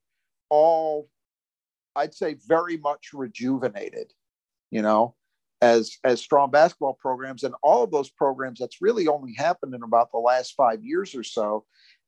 all 0.54 1.08
I'd 1.96 2.14
say 2.14 2.36
very 2.46 2.76
much 2.76 3.10
rejuvenated, 3.12 4.12
you 4.70 4.82
know, 4.82 5.16
as 5.60 5.96
as 6.04 6.20
strong 6.20 6.52
basketball 6.52 6.94
programs. 6.94 7.42
And 7.42 7.54
all 7.62 7.82
of 7.82 7.90
those 7.90 8.10
programs, 8.10 8.60
that's 8.60 8.80
really 8.80 9.08
only 9.08 9.34
happened 9.34 9.74
in 9.74 9.82
about 9.82 10.12
the 10.12 10.18
last 10.18 10.54
five 10.54 10.84
years 10.84 11.14
or 11.14 11.24
so. 11.24 11.64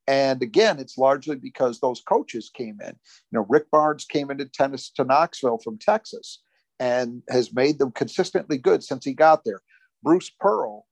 And 0.06 0.40
again, 0.42 0.78
it's 0.78 0.96
largely 0.96 1.34
because 1.34 1.80
those 1.80 2.00
coaches 2.00 2.48
came 2.54 2.78
in. 2.80 2.94
You 3.30 3.38
know, 3.38 3.46
Rick 3.48 3.68
Barnes 3.72 4.04
came 4.04 4.30
into 4.30 4.44
tennis 4.44 4.90
to 4.90 5.02
Knoxville 5.02 5.58
from 5.58 5.78
Texas 5.78 6.40
and 6.78 7.22
has 7.28 7.52
made 7.52 7.80
them 7.80 7.90
consistently 7.90 8.58
good 8.58 8.84
since 8.84 9.04
he 9.04 9.12
got 9.12 9.42
there. 9.44 9.62
Bruce 10.04 10.30
Pearl, 10.38 10.86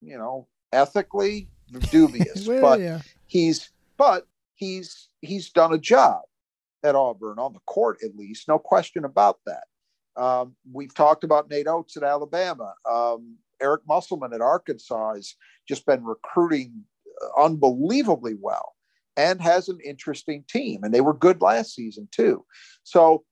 you 0.00 0.16
know, 0.16 0.46
ethically 0.72 1.48
dubious, 1.90 2.46
well, 2.46 2.60
but 2.60 2.80
yeah. 2.80 3.00
he's 3.26 3.70
but 3.96 4.28
he's 4.54 5.08
he's 5.20 5.50
done 5.50 5.72
a 5.72 5.78
job 5.78 6.20
at 6.82 6.94
Auburn 6.94 7.38
on 7.38 7.52
the 7.52 7.60
court, 7.66 7.98
at 8.02 8.16
least, 8.16 8.48
no 8.48 8.58
question 8.58 9.04
about 9.04 9.38
that. 9.46 9.64
Um, 10.16 10.56
we've 10.70 10.94
talked 10.94 11.24
about 11.24 11.50
Nate 11.50 11.68
Oats 11.68 11.96
at 11.96 12.02
Alabama. 12.02 12.74
Um, 12.90 13.36
Eric 13.60 13.82
Musselman 13.86 14.32
at 14.32 14.40
Arkansas 14.40 15.14
has 15.14 15.34
just 15.68 15.86
been 15.86 16.04
recruiting 16.04 16.84
unbelievably 17.38 18.36
well 18.40 18.74
and 19.16 19.40
has 19.40 19.68
an 19.68 19.78
interesting 19.84 20.44
team. 20.48 20.82
And 20.82 20.94
they 20.94 21.00
were 21.00 21.14
good 21.14 21.42
last 21.42 21.74
season, 21.74 22.08
too. 22.10 22.44
So 22.82 23.24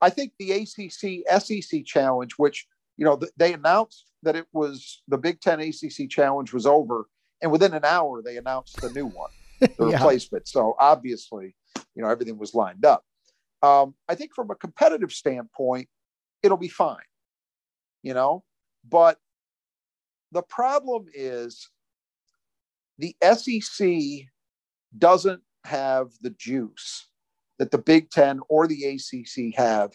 I 0.00 0.10
think 0.10 0.32
the 0.38 0.52
ACC 0.52 1.42
SEC 1.42 1.84
challenge, 1.84 2.32
which, 2.36 2.66
you 2.96 3.04
know, 3.04 3.18
they 3.36 3.52
announced 3.52 4.06
that 4.22 4.36
it 4.36 4.46
was 4.52 5.02
the 5.08 5.18
Big 5.18 5.40
Ten 5.40 5.60
ACC 5.60 6.08
challenge 6.08 6.52
was 6.52 6.66
over. 6.66 7.06
And 7.40 7.52
within 7.52 7.72
an 7.74 7.84
hour, 7.84 8.20
they 8.22 8.36
announced 8.36 8.80
the 8.80 8.90
new 8.90 9.06
one, 9.06 9.30
the 9.60 9.70
yeah. 9.80 9.92
replacement. 9.92 10.48
So 10.48 10.74
obviously, 10.78 11.54
you 11.94 12.02
know, 12.02 12.08
everything 12.08 12.38
was 12.38 12.54
lined 12.54 12.84
up. 12.84 13.04
Um, 13.62 13.94
I 14.08 14.14
think 14.14 14.34
from 14.34 14.50
a 14.50 14.54
competitive 14.54 15.12
standpoint, 15.12 15.88
it'll 16.42 16.56
be 16.56 16.68
fine, 16.68 16.96
you 18.02 18.14
know, 18.14 18.44
but 18.88 19.18
the 20.32 20.42
problem 20.42 21.06
is 21.12 21.68
the 22.98 23.16
SEC 23.22 24.28
doesn't 24.96 25.42
have 25.64 26.10
the 26.20 26.30
juice 26.30 27.08
that 27.58 27.70
the 27.70 27.78
Big 27.78 28.10
Ten 28.10 28.40
or 28.48 28.66
the 28.66 28.84
ACC 28.84 29.54
have 29.56 29.92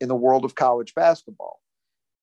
in 0.00 0.08
the 0.08 0.14
world 0.14 0.44
of 0.44 0.54
college 0.54 0.94
basketball. 0.94 1.60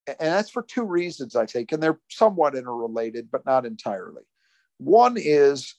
And 0.05 0.15
that's 0.19 0.49
for 0.49 0.63
two 0.63 0.83
reasons, 0.83 1.35
I 1.35 1.45
think, 1.45 1.71
and 1.71 1.81
they're 1.81 1.99
somewhat 2.09 2.55
interrelated, 2.55 3.29
but 3.31 3.45
not 3.45 3.65
entirely. 3.65 4.23
One 4.77 5.15
is 5.17 5.75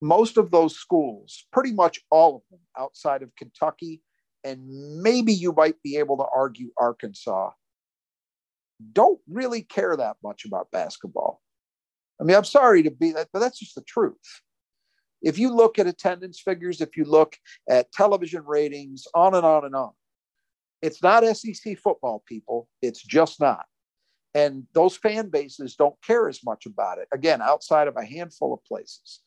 most 0.00 0.36
of 0.36 0.50
those 0.50 0.76
schools, 0.76 1.46
pretty 1.52 1.72
much 1.72 2.00
all 2.10 2.36
of 2.36 2.42
them 2.50 2.60
outside 2.78 3.22
of 3.22 3.34
Kentucky, 3.36 4.02
and 4.44 5.02
maybe 5.02 5.32
you 5.32 5.52
might 5.52 5.80
be 5.82 5.96
able 5.96 6.16
to 6.18 6.26
argue 6.34 6.70
Arkansas, 6.78 7.50
don't 8.92 9.20
really 9.28 9.62
care 9.62 9.96
that 9.96 10.16
much 10.22 10.44
about 10.44 10.70
basketball. 10.70 11.40
I 12.20 12.24
mean, 12.24 12.36
I'm 12.36 12.44
sorry 12.44 12.82
to 12.84 12.90
be 12.90 13.12
that, 13.12 13.28
but 13.32 13.40
that's 13.40 13.58
just 13.58 13.74
the 13.74 13.82
truth. 13.82 14.16
If 15.20 15.38
you 15.38 15.52
look 15.52 15.78
at 15.78 15.88
attendance 15.88 16.40
figures, 16.40 16.80
if 16.80 16.96
you 16.96 17.04
look 17.04 17.36
at 17.68 17.90
television 17.92 18.44
ratings, 18.46 19.06
on 19.14 19.34
and 19.34 19.44
on 19.44 19.64
and 19.64 19.74
on, 19.74 19.90
it's 20.80 21.02
not 21.02 21.24
SEC 21.36 21.76
football, 21.78 22.22
people. 22.26 22.68
It's 22.82 23.02
just 23.02 23.40
not. 23.40 23.66
And 24.34 24.64
those 24.74 24.96
fan 24.96 25.30
bases 25.30 25.74
don't 25.74 26.00
care 26.06 26.28
as 26.28 26.44
much 26.44 26.66
about 26.66 26.98
it, 26.98 27.08
again, 27.12 27.42
outside 27.42 27.88
of 27.88 27.96
a 27.96 28.04
handful 28.04 28.54
of 28.54 28.64
places. 28.64 29.20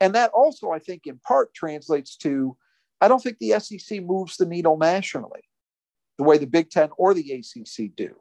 And 0.00 0.14
that 0.14 0.30
also, 0.32 0.70
I 0.70 0.78
think, 0.78 1.02
in 1.06 1.18
part 1.18 1.54
translates 1.54 2.16
to 2.18 2.56
I 3.00 3.08
don't 3.08 3.22
think 3.22 3.38
the 3.38 3.58
SEC 3.60 4.02
moves 4.02 4.36
the 4.36 4.46
needle 4.46 4.78
nationally 4.78 5.42
the 6.18 6.24
way 6.24 6.38
the 6.38 6.46
Big 6.46 6.70
Ten 6.70 6.88
or 6.96 7.12
the 7.12 7.32
ACC 7.32 7.94
do. 7.94 8.14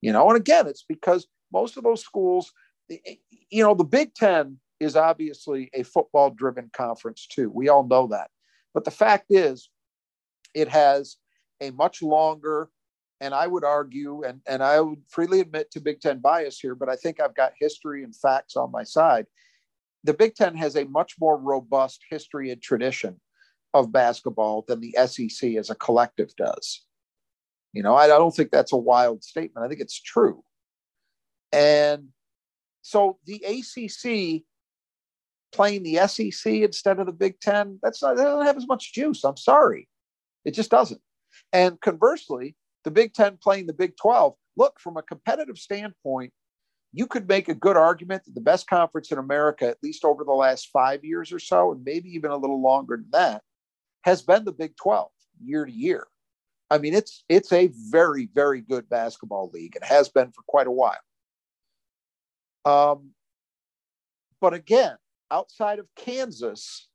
You 0.00 0.12
know, 0.12 0.28
and 0.28 0.36
again, 0.36 0.66
it's 0.66 0.84
because 0.88 1.26
most 1.52 1.76
of 1.76 1.82
those 1.82 2.02
schools, 2.02 2.52
you 2.88 3.64
know, 3.64 3.74
the 3.74 3.84
Big 3.84 4.14
Ten 4.14 4.58
is 4.80 4.96
obviously 4.96 5.70
a 5.74 5.82
football 5.82 6.30
driven 6.30 6.70
conference 6.72 7.26
too. 7.26 7.50
We 7.52 7.68
all 7.68 7.86
know 7.86 8.08
that. 8.08 8.30
But 8.74 8.84
the 8.84 8.90
fact 8.90 9.26
is, 9.30 9.70
it 10.52 10.68
has 10.68 11.16
a 11.60 11.70
much 11.70 12.02
longer, 12.02 12.68
and 13.20 13.34
I 13.34 13.46
would 13.46 13.64
argue, 13.64 14.22
and, 14.22 14.40
and 14.46 14.62
I 14.62 14.80
would 14.80 15.02
freely 15.08 15.40
admit 15.40 15.70
to 15.72 15.80
Big 15.80 16.00
Ten 16.00 16.18
bias 16.18 16.60
here, 16.60 16.74
but 16.74 16.88
I 16.88 16.96
think 16.96 17.20
I've 17.20 17.34
got 17.34 17.52
history 17.58 18.04
and 18.04 18.14
facts 18.14 18.56
on 18.56 18.70
my 18.70 18.84
side 18.84 19.26
the 20.04 20.14
Big 20.14 20.34
Ten 20.34 20.54
has 20.56 20.76
a 20.76 20.84
much 20.84 21.14
more 21.18 21.36
robust 21.36 22.02
history 22.10 22.50
and 22.50 22.62
tradition 22.62 23.20
of 23.72 23.90
basketball 23.90 24.64
than 24.68 24.80
the 24.80 24.94
SEC 25.06 25.54
as 25.56 25.70
a 25.70 25.74
collective 25.74 26.34
does. 26.36 26.84
You 27.72 27.82
know, 27.82 27.96
I, 27.96 28.06
don't 28.06 28.34
think 28.34 28.52
that's 28.52 28.72
a 28.72 28.76
wild 28.76 29.24
statement. 29.24 29.64
I 29.64 29.68
think 29.68 29.80
it's 29.80 30.00
true. 30.00 30.44
And 31.52 32.08
so 32.82 33.18
the 33.26 33.42
ACC 33.44 34.44
playing 35.52 35.82
the 35.82 36.06
SEC 36.06 36.52
instead 36.52 37.00
of 37.00 37.06
the 37.06 37.12
Big 37.12 37.40
Ten, 37.40 37.80
that's 37.82 38.02
not, 38.02 38.16
that 38.16 38.22
doesn't 38.22 38.46
have 38.46 38.56
as 38.56 38.68
much 38.68 38.92
juice. 38.92 39.24
I'm 39.24 39.36
sorry. 39.36 39.88
It 40.44 40.52
just 40.52 40.70
doesn't. 40.70 41.00
And 41.52 41.80
conversely, 41.80 42.54
the 42.84 42.90
Big 42.90 43.14
Ten 43.14 43.38
playing 43.42 43.66
the 43.66 43.72
Big 43.72 43.96
12, 43.96 44.34
look, 44.56 44.78
from 44.78 44.96
a 44.96 45.02
competitive 45.02 45.58
standpoint, 45.58 46.32
you 46.94 47.08
could 47.08 47.28
make 47.28 47.48
a 47.48 47.54
good 47.54 47.76
argument 47.76 48.24
that 48.24 48.36
the 48.36 48.40
best 48.40 48.68
conference 48.68 49.10
in 49.10 49.18
America, 49.18 49.66
at 49.66 49.82
least 49.82 50.04
over 50.04 50.22
the 50.22 50.32
last 50.32 50.70
five 50.72 51.04
years 51.04 51.32
or 51.32 51.40
so, 51.40 51.72
and 51.72 51.84
maybe 51.84 52.08
even 52.14 52.30
a 52.30 52.36
little 52.36 52.62
longer 52.62 52.96
than 52.96 53.10
that, 53.10 53.42
has 54.02 54.22
been 54.22 54.44
the 54.44 54.52
Big 54.52 54.76
12 54.76 55.10
year 55.42 55.64
to 55.64 55.72
year. 55.72 56.06
I 56.70 56.78
mean, 56.78 56.94
it's 56.94 57.24
it's 57.28 57.52
a 57.52 57.70
very, 57.90 58.28
very 58.32 58.60
good 58.60 58.88
basketball 58.88 59.50
league. 59.52 59.74
It 59.74 59.84
has 59.84 60.08
been 60.08 60.30
for 60.30 60.42
quite 60.46 60.68
a 60.68 60.70
while. 60.70 60.96
Um, 62.64 63.10
but 64.40 64.54
again, 64.54 64.96
outside 65.32 65.80
of 65.80 65.88
Kansas, 65.96 66.88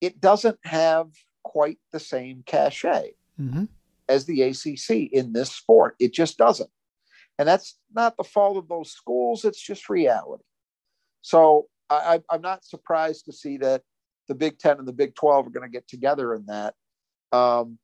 it 0.00 0.20
doesn't 0.20 0.58
have 0.64 1.10
quite 1.44 1.78
the 1.92 2.00
same 2.00 2.42
cachet 2.44 3.12
mm-hmm. 3.40 3.64
as 4.08 4.26
the 4.26 4.42
ACC 4.42 5.12
in 5.12 5.32
this 5.32 5.52
sport. 5.52 5.94
It 6.00 6.12
just 6.12 6.36
doesn't. 6.38 6.70
And 7.38 7.46
that's 7.46 7.78
not 7.94 8.16
the 8.16 8.24
fault 8.24 8.56
of 8.56 8.68
those 8.68 8.92
schools, 8.92 9.44
it's 9.44 9.60
just 9.60 9.88
reality. 9.90 10.44
So 11.22 11.66
I, 11.90 12.20
am 12.32 12.40
not 12.40 12.64
surprised 12.64 13.26
to 13.26 13.32
see 13.32 13.58
that 13.58 13.82
the 14.28 14.34
Big 14.34 14.58
Ten 14.58 14.78
and 14.78 14.88
the 14.88 14.92
Big 14.92 15.14
12 15.14 15.46
are 15.46 15.50
going 15.50 15.68
to 15.68 15.72
get 15.72 15.86
together 15.88 16.34
in 16.34 16.46
that. 16.46 16.74
Um, 17.32 17.78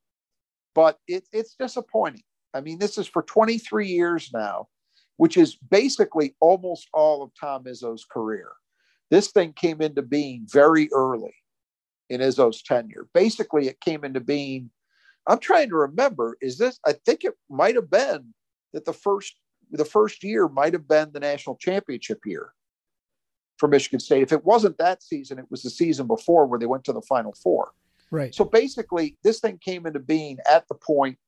but 0.74 0.98
it, 1.06 1.24
it's 1.32 1.54
disappointing. 1.54 2.22
I 2.54 2.60
mean, 2.60 2.78
this 2.78 2.98
is 2.98 3.06
for 3.06 3.22
23 3.22 3.88
years 3.88 4.30
now, 4.32 4.68
which 5.16 5.36
is 5.36 5.56
basically 5.56 6.34
almost 6.40 6.88
all 6.92 7.22
of 7.22 7.30
Tom 7.38 7.64
Izzo's 7.64 8.04
career. 8.04 8.50
This 9.10 9.30
thing 9.30 9.52
came 9.52 9.82
into 9.82 10.02
being 10.02 10.46
very 10.50 10.88
early 10.92 11.34
in 12.08 12.20
Izzo's 12.20 12.62
tenure. 12.62 13.06
Basically, 13.12 13.68
it 13.68 13.80
came 13.80 14.04
into 14.04 14.20
being 14.20 14.70
I'm 15.26 15.38
trying 15.38 15.68
to 15.68 15.76
remember. 15.76 16.36
Is 16.40 16.58
this? 16.58 16.78
I 16.84 16.92
think 16.92 17.24
it 17.24 17.34
might 17.48 17.76
have 17.76 17.90
been 17.90 18.34
that 18.72 18.84
the 18.84 18.92
first 18.92 19.36
the 19.72 19.84
first 19.84 20.22
year 20.22 20.48
might 20.48 20.72
have 20.72 20.86
been 20.86 21.10
the 21.12 21.20
national 21.20 21.56
championship 21.56 22.20
year 22.24 22.52
for 23.58 23.68
Michigan 23.68 24.00
State. 24.00 24.22
If 24.22 24.32
it 24.32 24.44
wasn't 24.44 24.78
that 24.78 25.02
season, 25.02 25.38
it 25.38 25.46
was 25.50 25.62
the 25.62 25.70
season 25.70 26.06
before 26.06 26.46
where 26.46 26.58
they 26.58 26.66
went 26.66 26.84
to 26.84 26.92
the 26.92 27.02
Final 27.02 27.34
Four. 27.42 27.72
Right. 28.10 28.34
So 28.34 28.44
basically, 28.44 29.16
this 29.24 29.40
thing 29.40 29.58
came 29.58 29.86
into 29.86 30.00
being 30.00 30.38
at 30.50 30.68
the 30.68 30.74
point 30.74 31.18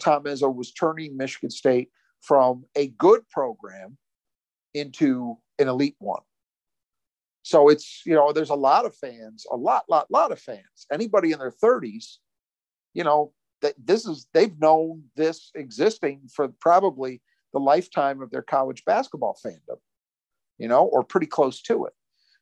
Tom 0.00 0.24
Izzo 0.24 0.52
was 0.52 0.72
turning 0.72 1.16
Michigan 1.16 1.50
State 1.50 1.90
from 2.20 2.64
a 2.74 2.88
good 2.88 3.28
program 3.28 3.96
into 4.74 5.36
an 5.58 5.68
elite 5.68 5.96
one. 5.98 6.22
So 7.42 7.68
it's, 7.68 8.02
you 8.06 8.14
know, 8.14 8.32
there's 8.32 8.50
a 8.50 8.54
lot 8.54 8.84
of 8.84 8.94
fans, 8.96 9.46
a 9.50 9.56
lot, 9.56 9.84
lot, 9.88 10.10
lot 10.10 10.32
of 10.32 10.38
fans. 10.38 10.86
Anybody 10.92 11.32
in 11.32 11.38
their 11.38 11.52
30s, 11.52 12.18
you 12.94 13.04
know, 13.04 13.32
that 13.62 13.74
this 13.82 14.06
is 14.06 14.26
they've 14.32 14.58
known 14.60 15.04
this 15.16 15.50
existing 15.54 16.22
for 16.32 16.48
probably 16.48 17.20
the 17.52 17.60
lifetime 17.60 18.22
of 18.22 18.30
their 18.30 18.42
college 18.42 18.84
basketball 18.84 19.38
fandom, 19.44 19.78
you 20.58 20.68
know, 20.68 20.84
or 20.84 21.02
pretty 21.02 21.26
close 21.26 21.62
to 21.62 21.86
it. 21.86 21.92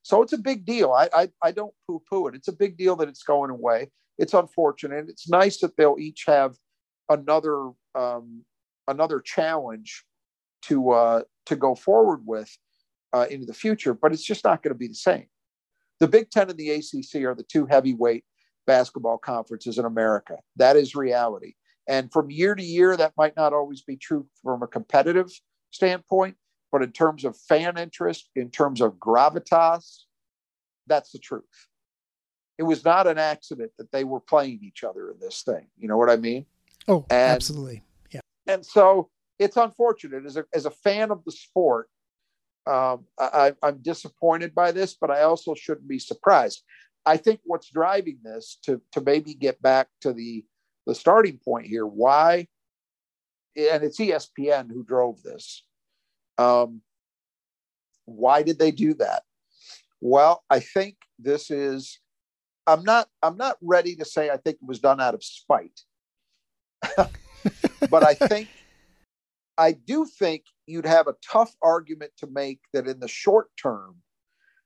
So 0.02 0.22
it's 0.22 0.32
a 0.32 0.38
big 0.38 0.64
deal. 0.64 0.92
I 0.92 1.08
I, 1.12 1.28
I 1.42 1.52
don't 1.52 1.74
poo 1.86 2.02
poo 2.08 2.28
it. 2.28 2.34
It's 2.34 2.48
a 2.48 2.52
big 2.52 2.76
deal 2.76 2.96
that 2.96 3.08
it's 3.08 3.22
going 3.22 3.50
away. 3.50 3.90
It's 4.18 4.34
unfortunate. 4.34 5.08
It's 5.08 5.28
nice 5.28 5.58
that 5.60 5.76
they'll 5.76 5.96
each 5.98 6.24
have 6.26 6.54
another 7.08 7.70
um, 7.94 8.44
another 8.88 9.20
challenge 9.20 10.04
to 10.62 10.90
uh, 10.90 11.22
to 11.46 11.56
go 11.56 11.74
forward 11.74 12.22
with 12.24 12.50
uh, 13.12 13.26
into 13.30 13.46
the 13.46 13.54
future, 13.54 13.94
but 13.94 14.12
it's 14.12 14.24
just 14.24 14.44
not 14.44 14.62
going 14.62 14.72
to 14.72 14.78
be 14.78 14.88
the 14.88 14.94
same. 14.94 15.26
The 15.98 16.08
Big 16.08 16.30
Ten 16.30 16.48
and 16.48 16.58
the 16.58 16.70
ACC 16.70 17.22
are 17.24 17.34
the 17.34 17.42
two 17.42 17.66
heavyweight 17.66 18.24
basketball 18.66 19.18
conferences 19.18 19.78
in 19.78 19.84
America. 19.84 20.36
That 20.56 20.76
is 20.76 20.94
reality. 20.94 21.54
And 21.90 22.12
from 22.12 22.30
year 22.30 22.54
to 22.54 22.62
year, 22.62 22.96
that 22.96 23.14
might 23.16 23.36
not 23.36 23.52
always 23.52 23.82
be 23.82 23.96
true 23.96 24.24
from 24.44 24.62
a 24.62 24.68
competitive 24.68 25.28
standpoint, 25.72 26.36
but 26.70 26.82
in 26.82 26.92
terms 26.92 27.24
of 27.24 27.36
fan 27.36 27.76
interest, 27.76 28.30
in 28.36 28.48
terms 28.48 28.80
of 28.80 28.92
gravitas, 28.92 30.02
that's 30.86 31.10
the 31.10 31.18
truth. 31.18 31.66
It 32.58 32.62
was 32.62 32.84
not 32.84 33.08
an 33.08 33.18
accident 33.18 33.72
that 33.76 33.90
they 33.90 34.04
were 34.04 34.20
playing 34.20 34.60
each 34.62 34.84
other 34.84 35.10
in 35.10 35.18
this 35.18 35.42
thing. 35.42 35.66
You 35.76 35.88
know 35.88 35.96
what 35.96 36.08
I 36.08 36.14
mean? 36.14 36.46
Oh, 36.86 37.06
and, 37.10 37.32
absolutely. 37.32 37.82
Yeah. 38.12 38.20
And 38.46 38.64
so 38.64 39.10
it's 39.40 39.56
unfortunate 39.56 40.24
as 40.24 40.36
a, 40.36 40.44
as 40.54 40.66
a 40.66 40.70
fan 40.70 41.10
of 41.10 41.24
the 41.24 41.32
sport. 41.32 41.88
Um, 42.68 43.06
I, 43.18 43.54
I'm 43.64 43.78
disappointed 43.78 44.54
by 44.54 44.70
this, 44.70 44.94
but 44.94 45.10
I 45.10 45.22
also 45.22 45.54
shouldn't 45.54 45.88
be 45.88 45.98
surprised. 45.98 46.62
I 47.04 47.16
think 47.16 47.40
what's 47.42 47.68
driving 47.68 48.18
this 48.22 48.58
to 48.64 48.80
to 48.92 49.00
maybe 49.00 49.34
get 49.34 49.60
back 49.60 49.88
to 50.02 50.12
the 50.12 50.44
the 50.90 50.94
starting 50.96 51.38
point 51.38 51.68
here. 51.68 51.86
Why? 51.86 52.48
And 53.56 53.84
it's 53.84 54.00
ESPN 54.00 54.70
who 54.72 54.82
drove 54.82 55.22
this. 55.22 55.64
Um, 56.36 56.82
why 58.06 58.42
did 58.42 58.58
they 58.58 58.72
do 58.72 58.94
that? 58.94 59.22
Well, 60.00 60.42
I 60.50 60.58
think 60.58 60.96
this 61.16 61.48
is. 61.48 62.00
I'm 62.66 62.82
not. 62.82 63.06
I'm 63.22 63.36
not 63.36 63.56
ready 63.62 63.94
to 63.96 64.04
say 64.04 64.30
I 64.30 64.36
think 64.36 64.56
it 64.56 64.66
was 64.66 64.80
done 64.80 65.00
out 65.00 65.14
of 65.14 65.22
spite, 65.22 65.80
but 66.96 68.02
I 68.02 68.14
think. 68.14 68.48
I 69.58 69.72
do 69.72 70.06
think 70.06 70.44
you'd 70.66 70.86
have 70.86 71.06
a 71.06 71.14
tough 71.22 71.54
argument 71.62 72.12
to 72.18 72.26
make 72.26 72.60
that 72.72 72.88
in 72.88 72.98
the 72.98 73.08
short 73.08 73.48
term, 73.62 73.96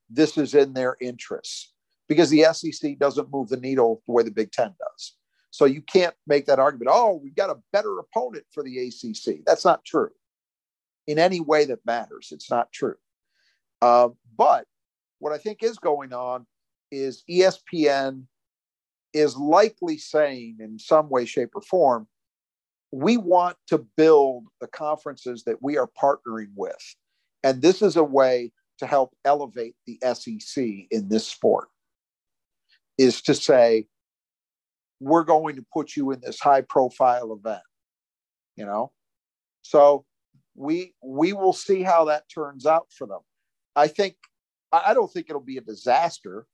this 0.09 0.39
is 0.39 0.55
in 0.55 0.73
their 0.73 0.97
interests 1.01 1.73
because 2.09 2.31
the 2.31 2.45
SEC 2.53 2.97
doesn't 2.99 3.33
move 3.33 3.49
the 3.49 3.57
needle 3.57 4.03
the 4.07 4.13
way 4.13 4.23
the 4.23 4.31
Big 4.31 4.53
Ten 4.53 4.73
does. 4.79 5.17
So 5.55 5.67
you 5.67 5.83
can't 5.83 6.17
make 6.27 6.47
that 6.47 6.59
argument. 6.59 6.91
Oh, 6.93 7.21
we've 7.23 7.37
got 7.37 7.49
a 7.49 7.61
better 7.73 8.01
opponent 8.01 8.45
for 8.51 8.65
the 8.65 8.89
ACC. 8.89 9.45
That's 9.47 9.65
not 9.65 9.85
true. 9.85 10.11
In 11.07 11.21
any 11.21 11.39
way 11.39 11.65
that 11.67 11.87
matters, 11.87 12.31
it's 12.33 12.51
not 12.51 12.73
true. 12.73 12.97
Uh, 13.81 14.09
but 14.37 14.67
what 15.21 15.33
I 15.33 15.39
think 15.39 15.63
is 15.63 15.79
going 15.79 16.13
on 16.13 16.45
is 16.91 17.23
ESPN 17.31 18.25
is 19.13 19.37
likely 19.37 19.97
saying, 19.97 20.57
in 20.59 20.77
some 20.77 21.09
way, 21.09 21.25
shape, 21.25 21.51
or 21.55 21.63
form, 21.63 22.09
we 22.91 23.17
want 23.17 23.57
to 23.69 23.79
build 23.97 24.47
the 24.61 24.67
conferences 24.67 25.45
that 25.45 25.63
we 25.63 25.79
are 25.79 25.89
partnering 25.97 26.51
with. 26.57 26.97
And 27.45 27.63
this 27.63 27.81
is 27.81 27.95
a 27.95 28.03
way 28.03 28.51
to 28.81 28.89
help 28.89 29.15
elevate 29.25 29.77
the 29.87 30.01
SEC 30.15 30.65
in 30.91 31.09
this 31.09 31.29
sport 31.29 31.69
is 32.99 33.23
to 33.23 33.35
say, 33.35 33.87
we're 35.01 35.25
going 35.25 35.57
to 35.57 35.65
put 35.73 35.97
you 35.97 36.11
in 36.13 36.21
this 36.21 36.41
high 36.41 36.63
profile 36.63 37.33
event, 37.33 37.63
you 38.57 38.65
know? 38.65 38.93
So 39.63 40.05
we 40.55 40.95
we 41.03 41.33
will 41.33 41.53
see 41.53 41.83
how 41.83 42.05
that 42.07 42.25
turns 42.33 42.67
out 42.67 42.87
for 42.97 43.07
them. 43.07 43.21
I 43.75 43.89
think 43.89 44.17
I 44.73 44.95
don't 44.95 45.13
think 45.13 45.27
it'll 45.29 45.41
be 45.41 45.59
a 45.59 45.63
disaster, 45.63 46.47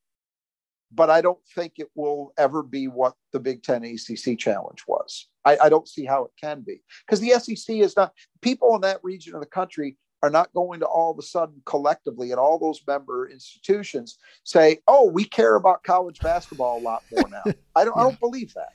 but 0.93 1.11
I 1.11 1.21
don't 1.21 1.39
think 1.55 1.75
it 1.77 1.89
will 1.95 2.33
ever 2.39 2.63
be 2.63 2.87
what 2.87 3.15
the 3.33 3.41
Big 3.41 3.63
Ten 3.63 3.85
ACC 3.85 4.39
challenge 4.39 4.85
was. 4.87 5.29
I, 5.45 5.57
I 5.63 5.69
don't 5.69 5.89
see 5.89 6.05
how 6.05 6.25
it 6.25 6.33
can 6.41 6.61
be 6.61 6.83
because 7.07 7.21
the 7.21 7.31
SEC 7.31 7.77
is 7.77 7.97
not 7.97 8.13
people 8.43 8.75
in 8.75 8.83
that 8.83 9.01
region 9.03 9.35
of 9.35 9.41
the 9.41 9.47
country 9.47 9.97
are 10.23 10.31
not 10.31 10.53
going 10.53 10.81
to 10.81 10.87
all 10.87 11.11
of 11.11 11.19
a 11.19 11.23
sudden 11.23 11.63
collectively 11.65 12.33
at 12.33 12.39
all 12.39 12.59
those 12.59 12.83
member 12.87 13.29
institutions 13.29 14.19
say, 14.45 14.79
"Oh, 14.87 15.11
we 15.11 15.25
care 15.25 15.57
about 15.57 15.83
college 15.83 16.21
basketball 16.21 16.79
a 16.79 16.83
lot 16.83 17.03
more 17.11 17.29
now." 17.29 17.43
I 17.77 17.85
don't. 17.85 17.97
yeah. 17.97 18.03
I 18.03 18.05
don't 18.05 18.21
believe 18.21 18.53
that. 18.55 18.73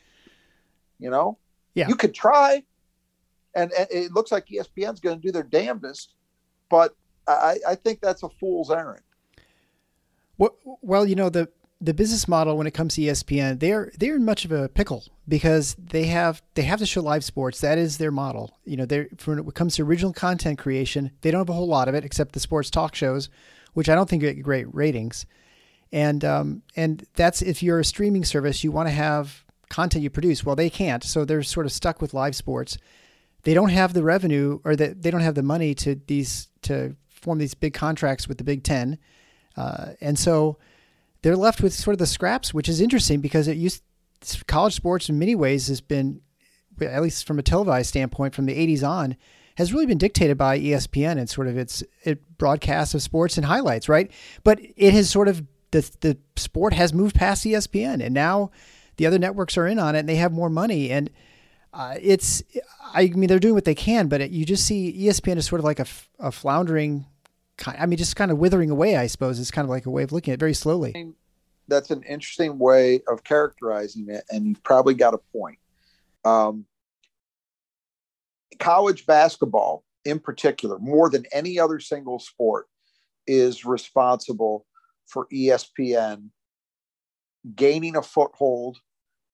You 0.99 1.09
know. 1.09 1.37
Yeah. 1.73 1.89
You 1.89 1.95
could 1.95 2.13
try, 2.13 2.63
and, 3.53 3.71
and 3.73 3.87
it 3.91 4.13
looks 4.13 4.31
like 4.31 4.47
ESPN's 4.47 5.01
going 5.01 5.17
to 5.17 5.21
do 5.21 5.31
their 5.31 5.43
damnedest, 5.43 6.13
but 6.69 6.95
I, 7.27 7.57
I 7.67 7.75
think 7.75 7.99
that's 7.99 8.23
a 8.23 8.29
fool's 8.29 8.71
errand. 8.71 9.03
Well, 10.37 10.55
well, 10.81 11.05
you 11.05 11.15
know 11.15 11.29
the 11.29 11.49
the 11.85 11.93
business 11.93 12.27
model 12.27 12.57
when 12.57 12.67
it 12.67 12.73
comes 12.73 12.95
to 12.95 13.01
ESPN, 13.01 13.59
they're 13.59 13.91
they're 13.97 14.15
in 14.15 14.25
much 14.25 14.43
of 14.43 14.51
a 14.51 14.67
pickle 14.69 15.05
because 15.27 15.75
they 15.75 16.05
have 16.05 16.41
they 16.55 16.63
have 16.63 16.79
to 16.79 16.85
show 16.85 17.01
live 17.01 17.23
sports. 17.23 17.61
That 17.61 17.77
is 17.77 17.97
their 17.97 18.11
model. 18.11 18.57
You 18.65 18.77
know, 18.77 18.85
they're 18.85 19.07
when 19.25 19.39
it 19.39 19.53
comes 19.53 19.75
to 19.75 19.83
original 19.83 20.11
content 20.11 20.57
creation, 20.57 21.11
they 21.21 21.31
don't 21.31 21.41
have 21.41 21.49
a 21.49 21.53
whole 21.53 21.67
lot 21.67 21.87
of 21.87 21.95
it 21.95 22.03
except 22.03 22.33
the 22.33 22.39
sports 22.39 22.69
talk 22.69 22.95
shows, 22.95 23.29
which 23.73 23.87
I 23.87 23.95
don't 23.95 24.09
think 24.09 24.21
get 24.21 24.41
great 24.41 24.73
ratings. 24.73 25.25
And 25.91 26.25
um, 26.25 26.63
and 26.75 27.05
that's 27.13 27.41
if 27.41 27.61
you're 27.61 27.79
a 27.79 27.85
streaming 27.85 28.25
service, 28.25 28.63
you 28.63 28.71
want 28.71 28.87
to 28.87 28.93
have 28.93 29.45
content 29.69 30.03
you 30.03 30.09
produce. 30.09 30.43
Well, 30.43 30.55
they 30.55 30.69
can't, 30.69 31.03
so 31.03 31.23
they're 31.23 31.43
sort 31.43 31.65
of 31.65 31.71
stuck 31.71 32.01
with 32.01 32.13
live 32.13 32.35
sports. 32.35 32.77
They 33.43 33.53
don't 33.53 33.69
have 33.69 33.93
the 33.93 34.03
revenue 34.03 34.59
or 34.63 34.75
that 34.75 35.03
they 35.03 35.11
don't 35.11 35.21
have 35.21 35.35
the 35.35 35.43
money 35.43 35.75
to 35.75 35.99
these 36.07 36.49
to 36.63 36.95
form 37.09 37.37
these 37.37 37.53
big 37.53 37.73
contracts 37.73 38.27
with 38.27 38.39
the 38.39 38.43
Big 38.43 38.63
Ten, 38.63 38.97
uh, 39.55 39.93
and 40.01 40.17
so 40.17 40.57
they're 41.25 41.35
left 41.35 41.63
with 41.63 41.73
sort 41.73 41.95
of 41.95 41.97
the 41.97 42.05
scraps, 42.05 42.53
which 42.53 42.69
is 42.69 42.79
interesting 42.79 43.19
because 43.19 43.47
it 43.47 43.57
used 43.57 43.81
college 44.45 44.75
sports 44.75 45.09
in 45.09 45.17
many 45.17 45.33
ways 45.33 45.69
has 45.69 45.81
been, 45.81 46.21
at 46.79 47.01
least 47.01 47.25
from 47.25 47.39
a 47.39 47.41
televised 47.41 47.89
standpoint, 47.89 48.35
from 48.35 48.45
the 48.45 48.53
80s 48.53 48.87
on, 48.87 49.15
has 49.57 49.73
really 49.73 49.87
been 49.87 49.97
dictated 49.97 50.37
by 50.37 50.59
ESPN 50.59 51.17
and 51.17 51.27
sort 51.27 51.47
of 51.47 51.57
its 51.57 51.83
it 52.03 52.37
broadcasts 52.37 52.93
of 52.93 53.01
sports 53.01 53.37
and 53.37 53.47
highlights, 53.47 53.89
right? 53.89 54.11
But 54.43 54.59
it 54.77 54.93
has 54.93 55.09
sort 55.09 55.27
of 55.27 55.43
the 55.71 55.89
the 56.01 56.15
sport 56.35 56.73
has 56.73 56.93
moved 56.93 57.15
past 57.15 57.43
ESPN, 57.43 58.05
and 58.05 58.13
now 58.13 58.51
the 58.97 59.07
other 59.07 59.17
networks 59.17 59.57
are 59.57 59.65
in 59.65 59.79
on 59.79 59.95
it, 59.95 60.01
and 60.01 60.09
they 60.09 60.17
have 60.17 60.31
more 60.31 60.51
money, 60.51 60.91
and 60.91 61.09
uh, 61.73 61.95
it's 61.99 62.43
I 62.93 63.07
mean 63.07 63.29
they're 63.29 63.39
doing 63.39 63.55
what 63.55 63.65
they 63.65 63.73
can, 63.73 64.09
but 64.09 64.21
it, 64.21 64.29
you 64.29 64.45
just 64.45 64.63
see 64.63 64.95
ESPN 65.07 65.37
is 65.37 65.47
sort 65.47 65.57
of 65.57 65.65
like 65.65 65.79
a, 65.79 65.87
a 66.19 66.31
floundering 66.31 67.07
I 67.65 67.85
mean, 67.85 67.97
just 67.97 68.15
kind 68.15 68.31
of 68.31 68.37
withering 68.37 68.69
away, 68.69 68.97
I 68.97 69.07
suppose, 69.07 69.39
is 69.39 69.51
kind 69.51 69.65
of 69.65 69.69
like 69.69 69.85
a 69.85 69.89
way 69.89 70.03
of 70.03 70.11
looking 70.11 70.31
at 70.31 70.35
it 70.35 70.39
very 70.39 70.53
slowly. 70.53 71.13
That's 71.67 71.89
an 71.89 72.03
interesting 72.03 72.59
way 72.59 73.01
of 73.07 73.23
characterizing 73.23 74.07
it, 74.09 74.23
and 74.29 74.45
you've 74.45 74.63
probably 74.63 74.93
got 74.93 75.13
a 75.13 75.17
point. 75.17 75.57
Um, 76.23 76.65
college 78.59 79.05
basketball, 79.05 79.83
in 80.03 80.19
particular, 80.19 80.77
more 80.79 81.09
than 81.09 81.25
any 81.31 81.59
other 81.59 81.79
single 81.79 82.19
sport, 82.19 82.67
is 83.25 83.65
responsible 83.65 84.65
for 85.07 85.27
ESPN 85.33 86.29
gaining 87.55 87.95
a 87.95 88.01
foothold 88.01 88.77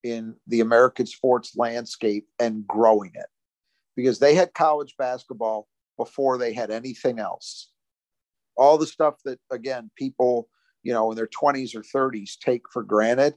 in 0.04 0.36
the 0.48 0.62
American 0.62 1.06
sports 1.06 1.56
landscape 1.56 2.28
and 2.40 2.68
growing 2.68 3.12
it 3.14 3.28
because 3.96 4.20
they 4.20 4.36
had 4.36 4.54
college 4.54 4.96
basketball 4.98 5.68
before 5.98 6.38
they 6.38 6.54
had 6.54 6.72
anything 6.72 7.20
else 7.20 7.71
all 8.58 8.78
the 8.78 8.88
stuff 8.88 9.16
that 9.26 9.40
again 9.52 9.90
people 9.96 10.48
you 10.84 10.94
know 10.94 11.12
in 11.12 11.16
their 11.16 11.28
20s 11.28 11.76
or 11.76 11.82
30s 11.82 12.38
take 12.40 12.64
for 12.72 12.84
granted. 12.84 13.36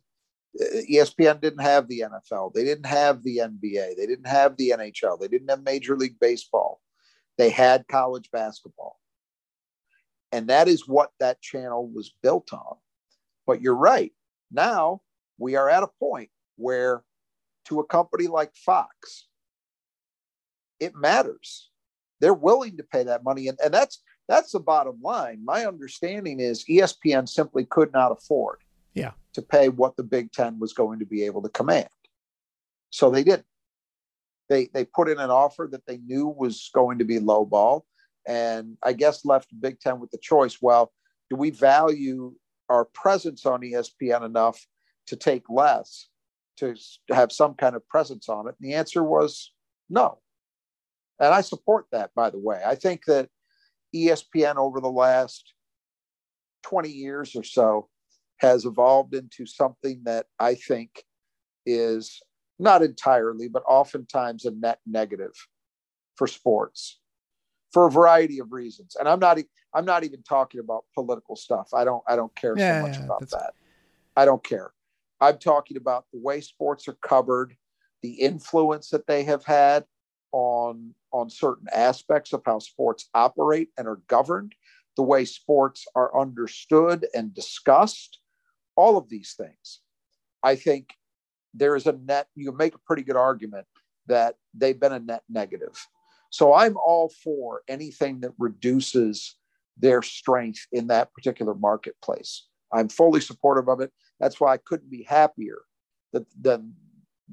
Espn 0.89 1.41
didn't 1.41 1.63
have 1.63 1.89
the 1.89 2.05
nfl 2.09 2.53
they 2.55 2.63
didn't 2.63 2.87
have 2.87 3.25
the 3.25 3.39
nba 3.39 3.97
they 3.97 4.07
didn't 4.07 4.29
have 4.29 4.57
the 4.57 4.73
nhl 4.77 5.19
they 5.19 5.27
didn't 5.27 5.51
have 5.51 5.65
major 5.65 5.97
league 5.97 6.19
baseball. 6.21 6.81
They 7.37 7.51
had 7.51 7.89
college 7.89 8.31
basketball. 8.31 8.99
And 10.31 10.49
that 10.49 10.69
is 10.69 10.89
what 10.89 11.11
that 11.21 11.41
channel 11.41 11.89
was 11.89 12.13
built 12.23 12.53
on. 12.53 12.77
But 13.47 13.61
you're 13.61 13.75
right. 13.75 14.13
Now 14.51 15.01
we 15.39 15.57
are 15.57 15.69
at 15.69 15.83
a 15.83 15.91
point 15.99 16.31
where 16.57 17.03
to 17.67 17.81
a 17.81 17.87
company 17.87 18.27
like 18.27 18.55
Fox, 18.55 19.27
it 20.81 20.95
matters. 20.95 21.71
They're 22.21 22.35
willing 22.35 22.77
to 22.77 22.83
pay 22.85 23.05
that 23.05 23.25
money. 23.25 23.49
And, 23.49 23.59
and 23.63 23.73
that's 23.73 24.03
that's 24.29 24.53
the 24.53 24.61
bottom 24.61 25.01
line. 25.03 25.45
My 25.45 25.67
understanding 25.67 26.41
is 26.41 26.65
ESPN 26.65 27.29
simply 27.29 27.65
could 27.65 27.93
not 27.93 28.13
afford 28.13 28.59
yeah. 28.95 29.13
to 29.35 29.43
pay 29.43 29.69
what 29.69 29.97
the 29.97 30.03
Big 30.03 30.33
Ten 30.33 30.59
was 30.59 30.73
going 30.73 30.99
to 31.01 31.07
be 31.07 31.25
able 31.25 31.43
to 31.43 31.49
command. 31.49 31.89
So 32.91 33.11
they 33.11 33.25
didn't. 33.25 33.47
They 34.49 34.69
they 34.73 34.85
put 34.85 35.09
in 35.09 35.19
an 35.19 35.31
offer 35.31 35.69
that 35.73 35.87
they 35.87 35.99
knew 35.99 36.29
was 36.29 36.71
going 36.75 36.99
to 36.99 37.05
be 37.05 37.19
low 37.19 37.45
ball, 37.45 37.87
and 38.27 38.77
I 38.83 38.93
guess 38.93 39.25
left 39.25 39.59
Big 39.59 39.81
Ten 39.81 40.01
with 40.01 40.11
the 40.11 40.19
choice. 40.19 40.59
Well, 40.61 40.93
do 41.31 41.37
we 41.37 41.51
value 41.51 42.35
our 42.69 42.85
presence 42.85 43.47
on 43.47 43.63
ESPN 43.63 44.25
enough 44.25 44.65
to 45.07 45.17
take 45.17 45.45
less 45.49 46.09
to 46.59 46.75
have 47.11 47.33
some 47.33 47.55
kind 47.55 47.75
of 47.75 47.89
presence 47.89 48.29
on 48.29 48.47
it? 48.47 48.55
And 48.61 48.71
the 48.71 48.75
answer 48.75 49.03
was 49.03 49.53
no. 49.89 50.19
And 51.19 51.33
I 51.33 51.41
support 51.41 51.87
that, 51.93 52.11
by 52.15 52.31
the 52.31 52.39
way. 52.39 52.61
I 52.65 52.75
think 52.75 53.05
that 53.07 53.29
ESPN 53.95 54.57
over 54.57 54.81
the 54.81 54.91
last 54.91 55.55
20 56.65 56.89
years 56.89 57.35
or 57.37 57.45
so 57.45 57.89
has 58.39 58.65
evolved 58.65 59.15
into 59.15 59.47
something 59.47 60.03
that 60.05 60.27
I 60.39 60.55
think 60.55 61.05
is 61.65 62.21
not 62.59 62.83
entirely, 62.83 63.49
but 63.49 63.63
oftentimes 63.67 64.45
a 64.45 64.51
net 64.51 64.79
negative 64.87 65.33
for 66.17 66.27
sports 66.27 67.01
for 67.73 67.87
a 67.87 67.91
variety 67.91 68.39
of 68.39 68.53
reasons. 68.53 68.97
And 68.99 69.09
I'm 69.09 69.19
not 69.19 69.39
I'm 69.75 69.85
not 69.85 70.05
even 70.05 70.23
talking 70.23 70.61
about 70.61 70.85
political 70.95 71.37
stuff. 71.37 71.69
I 71.75 71.85
don't 71.85 72.03
I 72.09 72.17
don't 72.17 72.35
care 72.37 72.55
yeah, 72.57 72.81
so 72.81 72.87
much 72.87 72.99
yeah, 72.99 73.05
about 73.05 73.29
that. 73.31 73.55
I 74.17 74.25
don't 74.25 74.45
care. 74.45 74.73
I'm 75.21 75.39
talking 75.39 75.77
about 75.77 76.07
the 76.13 76.21
way 76.21 76.41
sports 76.41 76.87
are 76.89 76.97
covered, 77.03 77.57
the 78.03 78.13
influence 78.13 78.91
that 78.91 79.07
they 79.07 79.25
have 79.25 79.45
had 79.45 79.85
on 80.35 80.93
on 81.13 81.31
certain 81.31 81.69
aspects 81.73 82.33
of 82.33 82.43
how 82.45 82.59
sports 82.59 83.09
operate 83.15 83.69
and 83.79 83.87
are 83.87 84.01
governed, 84.09 84.53
the 84.97 85.03
way 85.03 85.25
sports 85.25 85.87
are 85.95 86.21
understood 86.21 87.07
and 87.15 87.33
discussed, 87.33 88.19
all 88.75 88.97
of 88.97 89.09
these 89.09 89.35
things. 89.39 89.81
I 90.43 90.57
think 90.57 90.89
there 91.55 91.77
is 91.77 91.87
a 91.87 91.93
net, 91.93 92.27
you 92.35 92.51
make 92.51 92.75
a 92.75 92.81
pretty 92.85 93.05
good 93.05 93.15
argument 93.15 93.67
that 94.09 94.35
they've 94.53 94.79
been 94.79 94.93
a 94.93 94.99
net 94.99 95.23
negative. 95.29 95.87
So 96.31 96.53
I'm 96.53 96.77
all 96.77 97.13
for 97.23 97.63
anything 97.69 98.21
that 98.23 98.33
reduces 98.37 99.37
their 99.79 100.03
strength 100.03 100.67
in 100.73 100.89
that 100.89 101.15
particular 101.15 101.55
marketplace. 101.55 102.49
I'm 102.73 102.89
fully 102.89 103.21
supportive 103.21 103.69
of 103.69 103.81
it. 103.81 103.93
That's 104.19 104.41
why 104.41 104.55
I 104.55 104.57
couldn't 104.57 104.91
be 104.91 105.05
happier 105.05 105.59
that, 106.13 106.27
than 106.41 106.75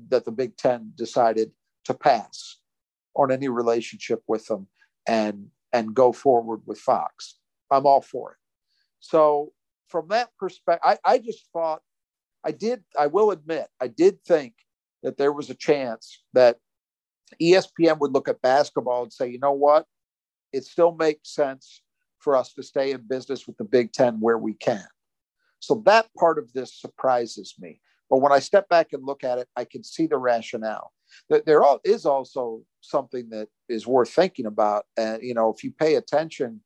that 0.10 0.24
the 0.24 0.32
Big 0.32 0.56
Ten 0.56 0.92
decided 0.96 1.52
to 1.86 1.96
pass 1.96 2.61
on 3.16 3.32
any 3.32 3.48
relationship 3.48 4.22
with 4.28 4.46
them 4.48 4.68
and 5.08 5.48
and 5.74 5.96
go 5.96 6.12
forward 6.12 6.62
with 6.66 6.80
Fox. 6.80 7.38
I'm 7.72 7.86
all 7.86 8.02
for 8.02 8.32
it. 8.32 8.38
So 9.00 9.54
from 9.88 10.08
that 10.10 10.30
perspective, 10.38 10.98
I, 11.04 11.18
just 11.18 11.48
thought 11.54 11.82
I 12.44 12.52
did, 12.52 12.84
I 12.98 13.08
will 13.08 13.32
admit, 13.32 13.68
I 13.80 13.88
did 13.88 14.24
think 14.24 14.54
that 15.04 15.18
there 15.18 15.32
was 15.32 15.50
a 15.50 15.56
chance 15.56 16.24
that 16.34 16.58
ESPN 17.42 18.00
would 18.00 18.12
look 18.12 18.28
at 18.28 18.42
basketball 18.42 19.04
and 19.04 19.14
say, 19.14 19.30
you 19.30 19.40
know 19.40 19.54
what? 19.54 19.86
It 20.52 20.66
still 20.66 20.94
makes 20.94 21.34
sense 21.34 21.82
for 22.20 22.36
us 22.36 22.54
to 22.54 22.64
stay 22.64 22.92
in 22.92 23.08
business 23.08 23.48
with 23.48 23.58
the 23.58 23.64
Big 23.64 23.94
Ten 23.94 24.20
where 24.20 24.38
we 24.38 24.54
can. 24.54 24.86
So 25.60 25.82
that 25.86 26.08
part 26.18 26.38
of 26.38 26.52
this 26.54 26.80
surprises 26.80 27.56
me. 27.60 27.80
But 28.12 28.18
when 28.18 28.34
I 28.34 28.40
step 28.40 28.68
back 28.68 28.90
and 28.92 29.06
look 29.06 29.24
at 29.24 29.38
it, 29.38 29.48
I 29.56 29.64
can 29.64 29.86
see 29.86 30.06
the 30.06 30.18
rationale. 30.18 30.92
There 31.30 31.64
is 31.86 32.06
also 32.06 32.62
something 32.82 33.30
that 33.30 33.48
is 33.70 33.88
worth 33.88 34.10
thinking 34.10 34.46
about. 34.46 34.86
And, 34.98 35.24
you 35.24 35.34
know, 35.34 35.50
if 35.50 35.64
you 35.64 35.72
pay 35.72 35.96
attention 35.96 36.60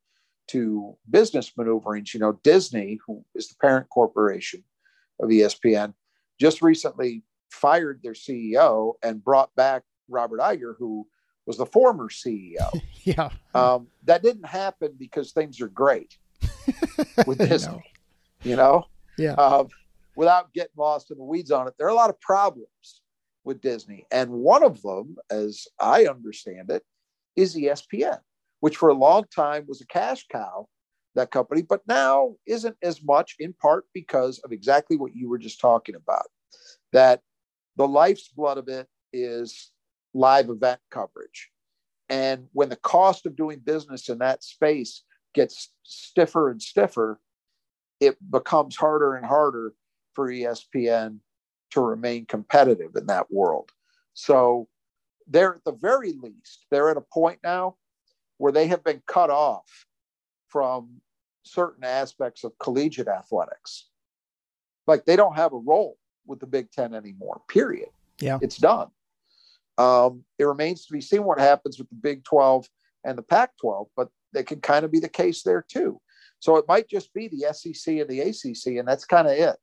to 0.47 0.97
business 1.07 1.51
maneuverings, 1.55 2.15
you 2.15 2.19
know, 2.19 2.39
Disney, 2.43 2.97
who 3.05 3.23
is 3.35 3.47
the 3.47 3.55
parent 3.61 3.87
corporation 3.89 4.63
of 5.21 5.29
ESPN, 5.29 5.93
just 6.39 6.63
recently 6.63 7.23
fired 7.51 7.99
their 8.01 8.13
CEO 8.13 8.93
and 9.03 9.23
brought 9.23 9.55
back 9.55 9.83
Robert 10.09 10.39
Iger, 10.39 10.73
who 10.79 11.05
was 11.45 11.57
the 11.57 11.65
former 11.67 12.09
CEO. 12.09 12.71
yeah. 13.03 13.29
Um, 13.53 13.85
that 14.05 14.23
didn't 14.23 14.47
happen 14.47 14.95
because 14.97 15.31
things 15.31 15.61
are 15.61 15.67
great 15.67 16.17
with 17.27 17.37
Disney, 17.37 17.73
no. 17.73 17.81
you 18.43 18.55
know? 18.55 18.85
Yeah. 19.19 19.33
Um, 19.33 19.67
without 20.15 20.53
getting 20.53 20.71
lost 20.77 21.11
in 21.11 21.17
the 21.17 21.23
weeds 21.23 21.51
on 21.51 21.67
it, 21.67 21.73
there 21.77 21.87
are 21.87 21.91
a 21.91 21.95
lot 21.95 22.09
of 22.09 22.19
problems 22.19 23.01
with 23.43 23.61
Disney. 23.61 24.05
And 24.11 24.31
one 24.31 24.63
of 24.63 24.81
them, 24.81 25.15
as 25.29 25.67
I 25.79 26.05
understand 26.05 26.71
it, 26.71 26.83
is 27.35 27.55
ESPN, 27.55 28.19
which 28.59 28.77
for 28.77 28.89
a 28.89 28.93
long 28.93 29.25
time 29.33 29.65
was 29.67 29.81
a 29.81 29.87
cash 29.87 30.25
cow, 30.31 30.67
that 31.15 31.31
company, 31.31 31.61
but 31.61 31.81
now 31.87 32.35
isn't 32.45 32.75
as 32.81 33.03
much 33.03 33.35
in 33.39 33.53
part 33.53 33.85
because 33.93 34.39
of 34.39 34.51
exactly 34.51 34.97
what 34.97 35.15
you 35.15 35.29
were 35.29 35.37
just 35.37 35.61
talking 35.61 35.95
about. 35.95 36.27
That 36.91 37.21
the 37.77 37.87
life's 37.87 38.29
blood 38.29 38.57
of 38.57 38.67
it 38.67 38.87
is 39.13 39.71
live 40.13 40.49
event 40.49 40.79
coverage. 40.91 41.49
And 42.09 42.47
when 42.53 42.69
the 42.69 42.75
cost 42.77 43.25
of 43.25 43.35
doing 43.35 43.59
business 43.59 44.09
in 44.09 44.19
that 44.19 44.43
space 44.43 45.03
gets 45.33 45.73
stiffer 45.83 46.49
and 46.49 46.61
stiffer, 46.61 47.19
it 47.99 48.17
becomes 48.29 48.75
harder 48.75 49.15
and 49.15 49.25
harder 49.25 49.73
for 50.15 50.29
ESPN 50.29 51.19
to 51.71 51.81
remain 51.81 52.25
competitive 52.25 52.95
in 52.95 53.07
that 53.07 53.31
world. 53.31 53.69
So 54.13 54.67
they're 55.27 55.55
at 55.55 55.63
the 55.65 55.73
very 55.73 56.13
least, 56.13 56.65
they're 56.71 56.89
at 56.89 56.97
a 56.97 57.01
point 57.01 57.39
now 57.43 57.75
where 58.37 58.51
they 58.51 58.67
have 58.67 58.83
been 58.83 59.01
cut 59.07 59.29
off 59.29 59.85
from 60.47 61.01
certain 61.43 61.83
aspects 61.83 62.43
of 62.43 62.57
collegiate 62.59 63.07
athletics. 63.07 63.87
Like 64.87 65.05
they 65.05 65.15
don't 65.15 65.35
have 65.35 65.53
a 65.53 65.57
role 65.57 65.97
with 66.25 66.39
the 66.39 66.47
Big 66.47 66.71
Ten 66.71 66.93
anymore, 66.93 67.41
period. 67.47 67.89
Yeah. 68.19 68.39
It's 68.41 68.57
done. 68.57 68.87
Um, 69.77 70.23
it 70.39 70.45
remains 70.45 70.85
to 70.85 70.93
be 70.93 71.01
seen 71.01 71.23
what 71.23 71.39
happens 71.39 71.77
with 71.77 71.89
the 71.89 71.95
Big 71.95 72.23
12 72.23 72.67
and 73.03 73.17
the 73.17 73.23
Pac 73.23 73.51
12, 73.59 73.87
but 73.95 74.09
it 74.33 74.47
can 74.47 74.61
kind 74.61 74.85
of 74.85 74.91
be 74.91 74.99
the 74.99 75.09
case 75.09 75.43
there 75.43 75.65
too. 75.67 75.99
So 76.39 76.57
it 76.57 76.65
might 76.67 76.87
just 76.87 77.13
be 77.13 77.27
the 77.27 77.53
SEC 77.53 77.95
and 77.95 78.09
the 78.09 78.21
ACC, 78.21 78.77
and 78.77 78.87
that's 78.87 79.05
kind 79.05 79.27
of 79.27 79.33
it. 79.33 79.57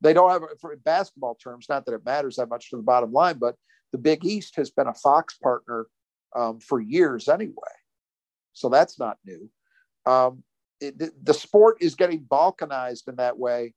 They 0.00 0.12
don't 0.12 0.30
have, 0.30 0.42
for 0.60 0.76
basketball 0.76 1.36
terms, 1.36 1.66
not 1.68 1.86
that 1.86 1.94
it 1.94 2.04
matters 2.04 2.36
that 2.36 2.48
much 2.48 2.70
to 2.70 2.76
the 2.76 2.82
bottom 2.82 3.12
line, 3.12 3.38
but 3.38 3.56
the 3.92 3.98
Big 3.98 4.24
East 4.24 4.56
has 4.56 4.70
been 4.70 4.86
a 4.86 4.94
Fox 4.94 5.36
partner 5.38 5.86
um, 6.34 6.60
for 6.60 6.80
years 6.80 7.28
anyway. 7.28 7.54
So 8.52 8.68
that's 8.68 8.98
not 8.98 9.18
new. 9.24 9.50
Um, 10.04 10.42
it, 10.80 11.24
the 11.24 11.34
sport 11.34 11.78
is 11.80 11.94
getting 11.94 12.20
balkanized 12.20 13.08
in 13.08 13.16
that 13.16 13.38
way 13.38 13.74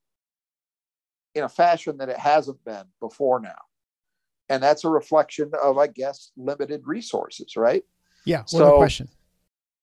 in 1.36 1.44
a 1.44 1.50
fashion 1.50 1.98
that 1.98 2.10
it 2.10 2.18
hasn't 2.18 2.64
been 2.66 2.86
before 3.00 3.40
now. 3.40 3.60
And 4.50 4.62
that's 4.62 4.84
a 4.84 4.90
reflection 4.90 5.52
of, 5.62 5.78
I 5.78 5.88
guess, 5.88 6.32
limited 6.36 6.82
resources, 6.86 7.56
right? 7.56 7.84
Yeah. 8.26 8.44
So, 8.46 8.78
question. 8.78 9.08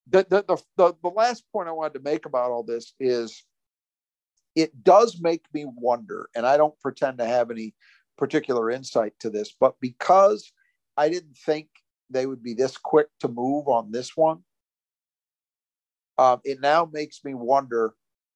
The, 0.09 0.27
the, 0.29 0.45
the, 0.47 0.63
the, 0.77 0.95
the 1.03 1.09
last 1.09 1.45
point 1.53 1.69
I 1.69 1.73
wanted 1.73 1.95
to 1.95 2.01
make 2.01 2.27
about 2.27 2.51
all 2.51 2.63
this 2.63 2.93
is 3.01 3.45
it 4.57 4.83
does 4.83 5.21
make 5.21 5.45
me 5.53 5.67
wonder, 5.67 6.29
and 6.35 6.47
I 6.47 6.57
don't 6.57 6.79
pretend 6.81 7.19
to 7.19 7.27
have 7.27 7.51
any 7.51 7.75
particular 8.17 8.71
insight 8.71 9.13
to 9.21 9.31
this, 9.31 9.55
but 9.61 9.77
because 9.81 10.51
I 10.97 11.11
didn't 11.11 11.37
think 11.37 11.69
they 12.09 12.27
would 12.27 12.43
be 12.43 12.55
this 12.55 12.79
quick 12.79 13.09
to 13.21 13.29
move 13.29 13.69
on 13.69 13.93
this 13.93 14.17
one, 14.17 14.39
um, 16.19 16.41
it 16.45 16.61
now 16.61 16.89
makes 16.91 17.23
me 17.23 17.35
wonder 17.35 17.95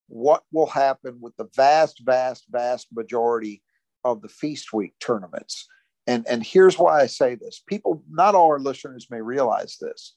what 0.09 0.42
will 0.52 0.66
happen 0.66 1.18
with 1.20 1.35
the 1.37 1.48
vast, 1.56 2.02
vast, 2.04 2.44
vast 2.50 2.88
majority 2.92 3.62
of 4.04 4.20
the 4.20 4.28
feast 4.28 4.72
week 4.74 4.94
tournaments. 5.00 5.66
And, 6.06 6.26
and 6.28 6.44
here's 6.44 6.78
why 6.78 7.00
I 7.00 7.06
say 7.06 7.37
this 7.37 7.62
people, 7.66 8.02
not 8.11 8.35
all 8.35 8.48
our 8.48 8.59
listeners 8.59 9.06
may 9.11 9.22
realize 9.22 9.78
this. 9.80 10.14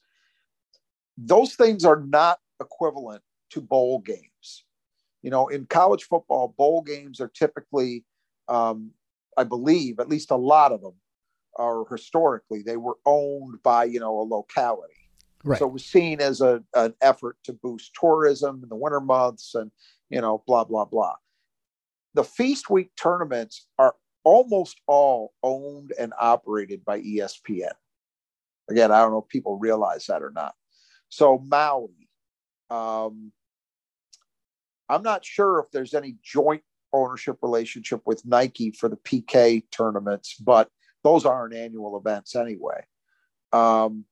Those 1.16 1.54
things 1.54 1.84
are 1.86 2.04
not 2.04 2.40
equivalent 2.60 3.22
to 3.50 3.62
bowl 3.62 4.00
games. 4.00 4.64
You 5.24 5.30
know, 5.30 5.48
in 5.48 5.66
college 5.66 6.04
football, 6.04 6.54
bowl 6.56 6.82
games 6.82 7.20
are 7.20 7.32
typically, 7.34 8.04
um, 8.46 8.90
I 9.36 9.44
believe, 9.44 9.98
at 9.98 10.08
least 10.08 10.30
a 10.30 10.36
lot 10.36 10.70
of 10.70 10.82
them 10.82 10.94
are 11.56 11.84
historically, 11.90 12.62
they 12.62 12.76
were 12.76 12.98
owned 13.06 13.62
by, 13.62 13.84
you 13.84 13.98
know, 14.00 14.20
a 14.20 14.22
locality 14.22 14.94
Right. 15.44 15.58
So 15.58 15.66
it 15.66 15.72
was 15.72 15.84
seen 15.84 16.20
as 16.20 16.40
a, 16.40 16.62
an 16.74 16.94
effort 17.02 17.36
to 17.44 17.52
boost 17.52 17.92
tourism 17.98 18.60
in 18.62 18.68
the 18.70 18.76
winter 18.76 19.00
months 19.00 19.54
and, 19.54 19.70
you 20.08 20.20
know, 20.20 20.42
blah, 20.46 20.64
blah, 20.64 20.86
blah. 20.86 21.14
The 22.14 22.24
Feast 22.24 22.70
Week 22.70 22.90
tournaments 22.96 23.66
are 23.78 23.94
almost 24.24 24.80
all 24.86 25.34
owned 25.42 25.92
and 25.98 26.14
operated 26.18 26.82
by 26.84 27.02
ESPN. 27.02 27.72
Again, 28.70 28.90
I 28.90 29.02
don't 29.02 29.10
know 29.10 29.18
if 29.18 29.28
people 29.28 29.58
realize 29.58 30.06
that 30.06 30.22
or 30.22 30.30
not. 30.30 30.54
So 31.10 31.38
Maui, 31.38 32.08
um, 32.70 33.30
I'm 34.88 35.02
not 35.02 35.24
sure 35.24 35.60
if 35.60 35.70
there's 35.70 35.94
any 35.94 36.16
joint 36.22 36.62
ownership 36.92 37.38
relationship 37.42 38.02
with 38.06 38.24
Nike 38.24 38.70
for 38.70 38.88
the 38.88 38.96
PK 38.96 39.62
tournaments, 39.70 40.36
but 40.36 40.68
those 41.02 41.24
aren't 41.24 41.54
annual 41.54 41.96
events 41.98 42.36
anyway. 42.36 42.84
Um, 43.52 44.04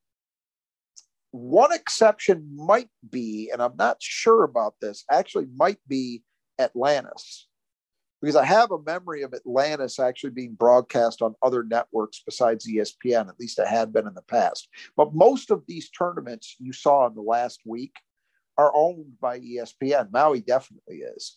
one 1.30 1.72
exception 1.72 2.50
might 2.54 2.90
be, 3.08 3.50
and 3.52 3.62
I'm 3.62 3.76
not 3.76 3.96
sure 4.00 4.44
about 4.44 4.74
this, 4.80 5.04
actually 5.10 5.46
might 5.56 5.78
be 5.88 6.22
Atlantis 6.58 7.48
because 8.22 8.36
I 8.36 8.44
have 8.44 8.70
a 8.70 8.82
memory 8.82 9.22
of 9.22 9.34
Atlantis 9.34 9.98
actually 9.98 10.30
being 10.30 10.54
broadcast 10.54 11.22
on 11.22 11.34
other 11.42 11.64
networks 11.64 12.22
besides 12.24 12.68
ESPN. 12.68 13.28
At 13.28 13.40
least 13.40 13.58
it 13.58 13.66
had 13.66 13.92
been 13.92 14.06
in 14.06 14.14
the 14.14 14.22
past. 14.22 14.68
But 14.96 15.14
most 15.14 15.50
of 15.50 15.64
these 15.66 15.90
tournaments 15.90 16.54
you 16.60 16.72
saw 16.72 17.06
in 17.08 17.14
the 17.14 17.22
last 17.22 17.60
week 17.66 17.94
are 18.58 18.72
owned 18.74 19.18
by 19.20 19.40
ESPN. 19.40 20.12
Maui 20.12 20.40
definitely 20.40 20.96
is. 20.98 21.36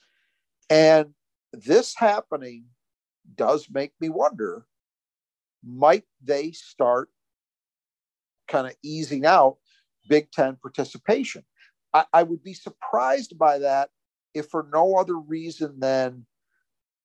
And 0.69 1.13
this 1.53 1.95
happening 1.95 2.65
does 3.35 3.67
make 3.71 3.93
me 3.99 4.09
wonder 4.09 4.65
might 5.67 6.03
they 6.23 6.51
start 6.51 7.09
kind 8.47 8.67
of 8.67 8.73
easing 8.83 9.25
out 9.25 9.57
Big 10.07 10.31
Ten 10.31 10.57
participation? 10.61 11.43
I, 11.93 12.05
I 12.13 12.23
would 12.23 12.43
be 12.43 12.53
surprised 12.53 13.37
by 13.37 13.59
that 13.59 13.89
if 14.33 14.47
for 14.47 14.67
no 14.71 14.95
other 14.95 15.17
reason 15.17 15.79
than 15.79 16.25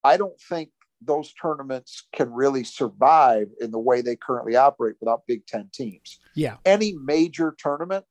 I 0.05 0.16
don't 0.16 0.38
think 0.49 0.70
those 1.03 1.33
tournaments 1.33 2.07
can 2.14 2.31
really 2.31 2.64
survive 2.64 3.46
in 3.61 3.70
the 3.70 3.79
way 3.79 4.03
they 4.03 4.16
currently 4.16 4.57
operate 4.57 4.96
without 5.01 5.27
Big 5.27 5.46
Ten 5.46 5.70
teams. 5.73 6.18
Yeah. 6.35 6.57
Any 6.64 6.94
major 7.03 7.55
tournament 7.59 8.05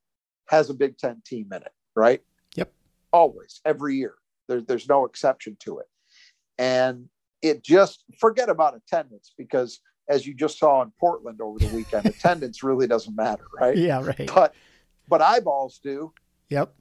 has 0.48 0.70
a 0.70 0.74
Big 0.74 0.98
Ten 0.98 1.22
team 1.26 1.50
in 1.52 1.62
it, 1.62 1.72
right? 2.00 2.22
Yep. 2.56 2.72
Always, 3.12 3.62
every 3.66 3.96
year. 3.96 4.16
There's 4.48 4.66
there's 4.66 4.90
no 4.90 5.06
exception 5.06 5.58
to 5.62 5.80
it. 5.80 5.88
And 6.58 7.10
it 7.42 7.64
just 7.64 8.04
forget 8.18 8.50
about 8.50 8.76
attendance 8.76 9.34
because 9.38 9.80
as 10.10 10.26
you 10.26 10.34
just 10.34 10.58
saw 10.58 10.82
in 10.82 10.92
Portland 11.00 11.40
over 11.42 11.60
the 11.60 11.68
weekend, 11.68 12.06
attendance 12.08 12.64
really 12.64 12.88
doesn't 12.88 13.16
matter, 13.16 13.46
right? 13.60 13.78
Yeah, 13.78 14.04
right. 14.04 14.30
But 14.34 14.56
but 15.08 15.22
eyeballs 15.22 15.80
do. 15.84 16.14
Yep. 16.50 16.74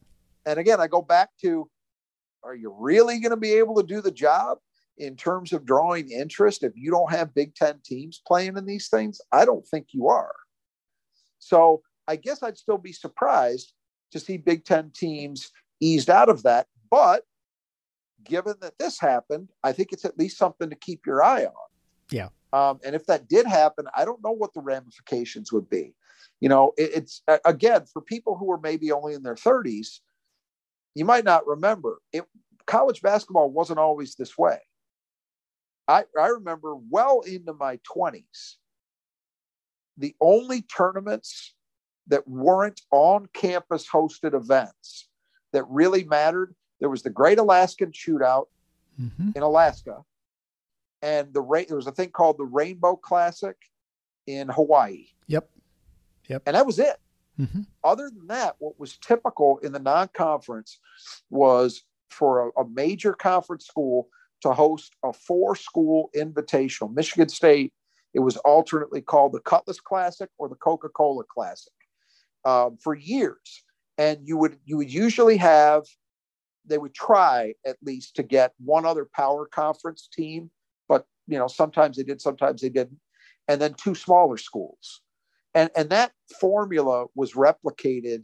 And 0.47 0.59
again, 0.59 0.81
I 0.81 0.87
go 0.87 1.03
back 1.03 1.31
to 1.43 1.69
are 2.43 2.55
you 2.55 2.75
really 2.79 3.19
going 3.19 3.31
to 3.31 3.37
be 3.37 3.53
able 3.55 3.75
to 3.77 3.83
do 3.83 4.01
the 4.01 4.13
job? 4.13 4.59
in 4.99 5.17
terms 5.17 5.53
of 5.53 5.65
drawing 5.65 6.11
interest 6.11 6.63
if 6.63 6.73
you 6.77 6.91
don't 6.91 7.13
have 7.13 7.35
Big 7.35 7.55
Ten 7.55 7.81
teams 7.85 8.21
playing 8.27 8.57
in 8.57 8.67
these 8.67 8.89
things? 8.89 9.21
I 9.33 9.45
don't 9.45 9.67
think 9.67 9.89
you 9.93 10.09
are. 10.09 10.35
So 11.39 11.83
I 12.07 12.17
guess 12.17 12.43
I'd 12.43 12.59
still 12.59 12.79
be 12.79 12.93
surprised 12.93 13.73
to 14.13 14.21
see 14.21 14.37
Big 14.37 14.65
Ten 14.65 14.91
teams 14.91 15.51
eased 15.81 16.11
out 16.11 16.29
of 16.29 16.43
that. 16.43 16.67
But 16.91 17.25
given 18.25 18.55
that 18.61 18.79
this 18.79 18.99
happened, 18.99 19.51
I 19.63 19.73
think 19.73 19.93
it's 19.93 20.05
at 20.05 20.19
least 20.19 20.39
something 20.39 20.71
to 20.71 20.77
keep 20.77 21.07
your 21.07 21.23
eye 21.23 21.45
on. 21.45 21.53
Yeah. 22.11 22.29
Um, 22.53 22.81
and 22.85 22.95
if 22.95 23.07
that 23.07 23.29
did 23.29 23.47
happen, 23.47 23.87
I 23.95 24.05
don't 24.05 24.23
know 24.23 24.33
what 24.33 24.55
the 24.55 24.61
ramifications 24.61 25.53
would 25.53 25.69
be. 25.69 25.95
You 26.41 26.49
know, 26.49 26.73
it, 26.77 26.91
it's 26.95 27.23
again 27.45 27.85
for 27.93 28.01
people 28.01 28.37
who 28.37 28.51
are 28.53 28.61
maybe 28.61 28.93
only 28.93 29.15
in 29.15 29.23
their 29.23 29.35
30s, 29.35 30.01
you 30.95 31.05
might 31.05 31.25
not 31.25 31.47
remember 31.47 31.99
it. 32.13 32.25
College 32.67 33.03
basketball 33.03 33.51
wasn't 33.51 33.79
always 33.79 34.15
this 34.15 34.37
way. 34.37 34.59
I, 35.87 36.05
I 36.21 36.29
remember 36.29 36.75
well 36.77 37.21
into 37.21 37.55
my 37.55 37.79
20s, 37.91 38.57
the 39.97 40.15
only 40.21 40.63
tournaments 40.63 41.55
that 42.09 42.27
weren't 42.27 42.81
on 42.91 43.29
campus 43.33 43.87
hosted 43.89 44.35
events 44.35 45.09
that 45.53 45.65
really 45.69 46.05
mattered, 46.05 46.55
there 46.81 46.91
was 46.91 47.03
the 47.03 47.11
Great 47.11 47.39
Alaskan 47.39 47.93
Shootout 47.93 48.47
mm-hmm. 49.01 49.31
in 49.35 49.43
Alaska. 49.43 50.03
And 51.03 51.33
the 51.33 51.43
there 51.69 51.77
was 51.77 51.87
a 51.87 51.93
thing 51.93 52.11
called 52.11 52.39
the 52.39 52.45
Rainbow 52.45 52.97
Classic 52.97 53.57
in 54.27 54.49
Hawaii. 54.49 55.07
Yep. 55.29 55.49
Yep. 56.29 56.43
And 56.47 56.57
that 56.57 56.67
was 56.67 56.79
it. 56.79 56.97
Mm-hmm. 57.39 57.63
Other 57.85 58.11
than 58.11 58.27
that, 58.27 58.57
what 58.59 58.79
was 58.81 58.99
typical 58.99 59.59
in 59.59 59.73
the 59.73 59.79
non 59.79 60.09
conference 60.09 60.81
was 61.31 61.83
for 62.11 62.49
a, 62.49 62.63
a, 62.63 62.69
major 62.69 63.13
conference 63.13 63.67
school 63.67 64.09
to 64.43 64.53
host 64.53 64.97
a 65.05 65.13
four 65.13 65.55
school 65.55 66.11
invitational. 66.17 66.93
Michigan 66.93 67.29
State, 67.29 67.73
it 68.13 68.21
was 68.21 68.37
alternately 68.39 69.01
called 69.01 69.33
the 69.33 69.41
Cutlass 69.41 69.79
Classic 69.79 70.29
or 70.39 70.49
the 70.49 70.57
Coca 70.57 70.89
Cola 70.89 71.23
Classic 71.33 71.73
um, 72.49 72.79
for 72.83 72.95
years. 72.95 73.65
And 73.99 74.21
you 74.25 74.37
would 74.39 74.59
you 74.65 74.77
would 74.79 74.93
usually 74.93 75.37
have 75.37 75.85
they 76.67 76.79
would 76.79 76.95
try 76.95 77.55
at 77.67 77.77
least 77.83 78.17
to 78.17 78.23
get 78.23 78.53
one 78.59 78.85
other 78.87 79.09
power 79.15 79.47
conference 79.47 80.09
team, 80.13 80.51
but 80.89 81.05
you 81.27 81.39
know 81.39 81.49
sometimes 81.49 81.97
they 81.97 82.05
did, 82.05 82.21
sometimes 82.21 82.61
they 82.61 82.69
didn't, 82.69 83.01
and 83.49 83.61
then 83.61 83.75
two 83.75 83.95
smaller 83.95 84.37
schools, 84.37 85.03
and 85.55 85.71
and 85.77 85.91
that 85.91 86.13
formula 86.41 87.07
was 87.15 87.33
replicated 87.33 88.23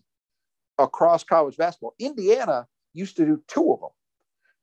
across 0.79 1.25
college 1.25 1.57
basketball. 1.57 1.95
Indiana 1.99 2.67
used 2.93 3.17
to 3.17 3.27
do 3.27 3.43
two 3.49 3.73
of 3.73 3.81
them 3.81 3.91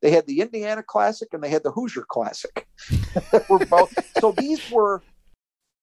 they 0.01 0.11
had 0.11 0.25
the 0.25 0.41
Indiana 0.41 0.83
Classic 0.83 1.27
and 1.31 1.43
they 1.43 1.49
had 1.49 1.63
the 1.63 1.71
Hoosier 1.71 2.05
Classic. 2.09 2.67
were 3.49 3.65
both, 3.65 3.93
so 4.19 4.31
these 4.31 4.71
were 4.71 5.03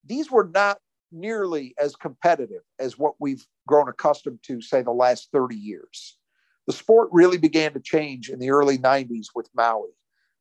these 0.05 0.31
were 0.31 0.51
not 0.53 0.79
nearly 1.13 1.75
as 1.79 1.95
competitive 1.97 2.63
as 2.79 2.99
what 2.99 3.15
we've 3.19 3.47
grown 3.69 3.89
accustomed 3.89 4.41
to, 4.45 4.61
say, 4.61 4.83
the 4.83 4.91
last 4.91 5.29
30 5.33 5.55
years. 5.55 6.19
The 6.67 6.73
sport 6.73 7.09
really 7.13 7.39
began 7.39 7.73
to 7.75 7.81
change 7.81 8.31
in 8.31 8.41
the 8.41 8.51
early 8.51 8.79
90s 8.79 9.29
with 9.35 9.49
Maui. 9.55 9.91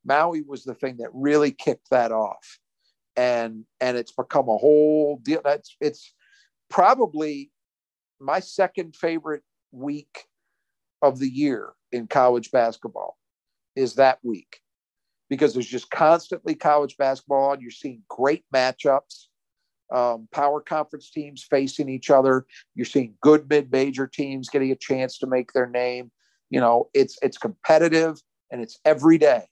Maui 0.04 0.42
was 0.42 0.64
the 0.64 0.74
thing 0.74 0.98
that 0.98 1.10
really 1.14 1.52
kicked 1.52 1.90
that 1.92 2.12
off. 2.12 2.60
And 3.16 3.66
and 3.80 3.98
it's 3.98 4.12
become 4.12 4.48
a 4.48 4.58
whole 4.58 5.20
deal. 5.24 5.42
That's 5.44 5.76
it's 5.82 6.14
probably 6.70 7.52
my 8.20 8.40
second 8.40 8.96
favorite 8.96 9.44
week 9.72 10.26
of 11.02 11.20
the 11.20 11.30
year 11.30 11.74
in 11.92 12.08
college 12.08 12.52
basketball 12.52 13.18
is 13.76 13.96
that 13.96 14.20
week 14.24 14.60
because 15.30 15.54
there's 15.54 15.68
just 15.68 15.90
constantly 15.90 16.56
college 16.56 16.98
basketball 16.98 17.54
and 17.54 17.62
you're 17.62 17.72
seeing 17.72 18.02
great 18.10 18.44
matchups 18.54 19.28
um, 19.94 20.28
power 20.32 20.62
conference 20.62 21.10
teams 21.10 21.46
facing 21.50 21.90
each 21.90 22.10
other. 22.10 22.46
You're 22.76 22.86
seeing 22.86 23.16
good 23.22 23.50
mid-major 23.50 24.08
teams 24.08 24.50
getting 24.50 24.72
a 24.72 24.76
chance 24.76 25.18
to 25.20 25.28
make 25.28 25.54
their 25.54 25.68
name. 25.68 26.12
You 26.50 26.60
know 26.60 26.90
it's 26.94 27.18
it's 27.22 27.38
competitive 27.38 28.22
and 28.52 28.62
it's 28.62 28.80
every 28.86 29.18
day. 29.18 29.46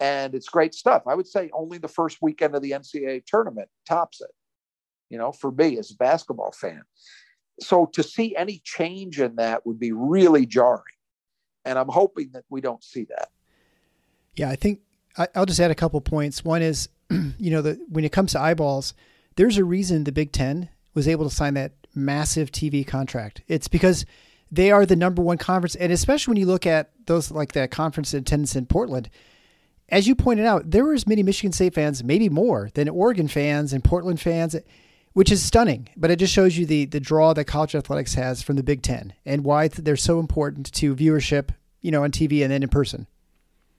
And 0.00 0.34
it's 0.34 0.48
great 0.48 0.74
stuff. 0.74 1.02
I 1.06 1.14
would 1.14 1.26
say 1.26 1.50
only 1.52 1.78
the 1.78 1.88
first 1.88 2.18
weekend 2.20 2.54
of 2.54 2.62
the 2.62 2.72
ncaa 2.72 3.24
tournament 3.26 3.68
tops 3.86 4.20
it 4.20 4.30
you 5.10 5.18
know 5.18 5.32
for 5.32 5.52
me 5.52 5.78
as 5.78 5.90
a 5.90 5.96
basketball 5.96 6.52
fan. 6.52 6.82
So 7.60 7.86
to 7.92 8.02
see 8.02 8.34
any 8.36 8.60
change 8.64 9.20
in 9.20 9.36
that 9.36 9.64
would 9.64 9.78
be 9.78 9.92
really 9.92 10.46
jarring. 10.46 10.82
And 11.64 11.78
i'm 11.78 11.88
hoping 11.88 12.30
that 12.32 12.44
we 12.50 12.60
don't 12.60 12.82
see 12.82 13.04
that. 13.04 13.28
Yeah, 14.34 14.50
I 14.50 14.56
think 14.56 14.80
I, 15.16 15.28
will 15.36 15.46
just 15.46 15.60
add 15.60 15.70
a 15.70 15.74
couple 15.76 16.00
points. 16.00 16.44
One 16.44 16.62
is, 16.62 16.88
you 17.10 17.50
know, 17.50 17.62
the, 17.62 17.80
when 17.88 18.04
it 18.04 18.12
comes 18.12 18.32
to 18.32 18.40
eyeballs, 18.40 18.94
there's 19.36 19.58
a 19.58 19.64
reason 19.64 20.04
the 20.04 20.12
Big 20.12 20.32
Ten 20.32 20.68
was 20.94 21.08
able 21.08 21.28
to 21.28 21.34
sign 21.34 21.54
that 21.54 21.72
massive 21.94 22.50
TV 22.50 22.86
contract. 22.86 23.42
It's 23.48 23.68
because 23.68 24.04
they 24.50 24.70
are 24.70 24.86
the 24.86 24.96
number 24.96 25.22
one 25.22 25.38
conference, 25.38 25.74
and 25.74 25.92
especially 25.92 26.32
when 26.32 26.40
you 26.40 26.46
look 26.46 26.66
at 26.66 26.90
those 27.06 27.30
like 27.30 27.52
that 27.52 27.70
conference 27.70 28.14
attendance 28.14 28.56
in 28.56 28.66
Portland. 28.66 29.10
As 29.88 30.06
you 30.06 30.14
pointed 30.14 30.46
out, 30.46 30.70
there 30.70 30.84
were 30.84 30.94
as 30.94 31.06
many 31.06 31.22
Michigan 31.22 31.52
State 31.52 31.74
fans, 31.74 32.02
maybe 32.02 32.28
more, 32.28 32.70
than 32.74 32.88
Oregon 32.88 33.28
fans 33.28 33.72
and 33.72 33.84
Portland 33.84 34.20
fans, 34.20 34.56
which 35.12 35.30
is 35.30 35.42
stunning. 35.42 35.88
But 35.96 36.10
it 36.10 36.18
just 36.18 36.32
shows 36.32 36.56
you 36.56 36.66
the 36.66 36.86
the 36.86 37.00
draw 37.00 37.34
that 37.34 37.44
college 37.44 37.74
athletics 37.74 38.14
has 38.14 38.42
from 38.42 38.56
the 38.56 38.62
Big 38.62 38.82
Ten 38.82 39.12
and 39.26 39.44
why 39.44 39.68
they're 39.68 39.96
so 39.96 40.20
important 40.20 40.72
to 40.74 40.94
viewership, 40.94 41.50
you 41.80 41.90
know, 41.90 42.04
on 42.04 42.12
TV 42.12 42.42
and 42.42 42.50
then 42.50 42.62
in 42.62 42.68
person 42.68 43.06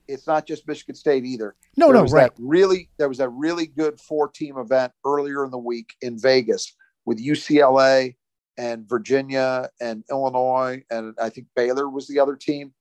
it's 0.08 0.28
not 0.28 0.46
just 0.46 0.68
Michigan 0.68 0.96
State 0.96 1.26
either. 1.26 1.56
No, 1.78 1.92
there 1.92 2.04
no, 2.04 2.10
right. 2.10 2.32
Really, 2.38 2.90
there 2.98 3.10
was 3.10 3.20
a 3.20 3.30
really 3.30 3.68
good 3.68 4.00
four 4.00 4.30
team 4.30 4.58
event 4.58 4.94
earlier 5.06 5.44
in 5.46 5.52
the 5.52 5.58
week 5.58 5.96
in 6.02 6.20
Vegas 6.20 6.76
with 7.06 7.24
UCLA 7.24 8.16
and 8.58 8.88
Virginia 8.88 9.70
and 9.82 10.04
Illinois 10.10 10.84
and 10.90 11.14
I 11.20 11.30
think 11.30 11.48
Baylor 11.56 11.90
was 11.90 12.08
the 12.08 12.20
other 12.20 12.36
team. 12.36 12.74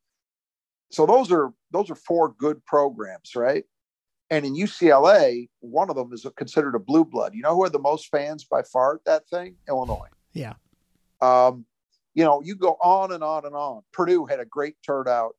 So 0.91 1.07
those 1.07 1.33
are 1.33 1.53
those 1.73 1.91
are 1.91 1.97
four 1.97 2.35
good 2.39 2.65
programs, 2.65 3.35
right? 3.35 3.65
And 4.31 4.45
in 4.47 4.55
UCLA, 4.55 5.49
one 5.61 5.91
of 5.91 5.97
them 5.97 6.13
is 6.13 6.27
considered 6.37 6.75
a 6.75 6.79
blue 6.79 7.05
blood. 7.05 7.35
You 7.35 7.43
know 7.43 7.55
who 7.55 7.65
had 7.65 7.73
the 7.73 7.79
most 7.79 8.09
fans 8.09 8.45
by 8.45 8.63
far 8.63 8.95
at 8.95 9.05
that 9.05 9.29
thing? 9.29 9.57
Illinois. 9.69 10.09
Yeah. 10.33 10.55
Um, 11.21 11.67
you 12.15 12.25
know, 12.25 12.41
you 12.43 12.55
go 12.55 12.77
on 12.83 13.13
and 13.13 13.25
on 13.25 13.45
and 13.45 13.55
on. 13.55 13.83
Purdue 13.93 14.25
had 14.25 14.41
a 14.41 14.45
great 14.45 14.77
turnout 14.85 15.35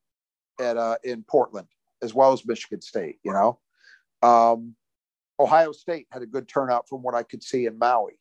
at 0.60 0.76
uh, 0.76 0.96
in 1.04 1.24
Portland 1.24 1.68
as 2.06 2.14
well 2.14 2.32
as 2.32 2.46
Michigan 2.46 2.80
State. 2.80 3.18
You 3.22 3.32
know, 3.32 3.58
um, 4.22 4.74
Ohio 5.38 5.72
State 5.72 6.06
had 6.10 6.22
a 6.22 6.26
good 6.26 6.48
turnout 6.48 6.88
from 6.88 7.02
what 7.02 7.14
I 7.14 7.22
could 7.22 7.42
see 7.42 7.66
in 7.66 7.78
Maui. 7.78 8.18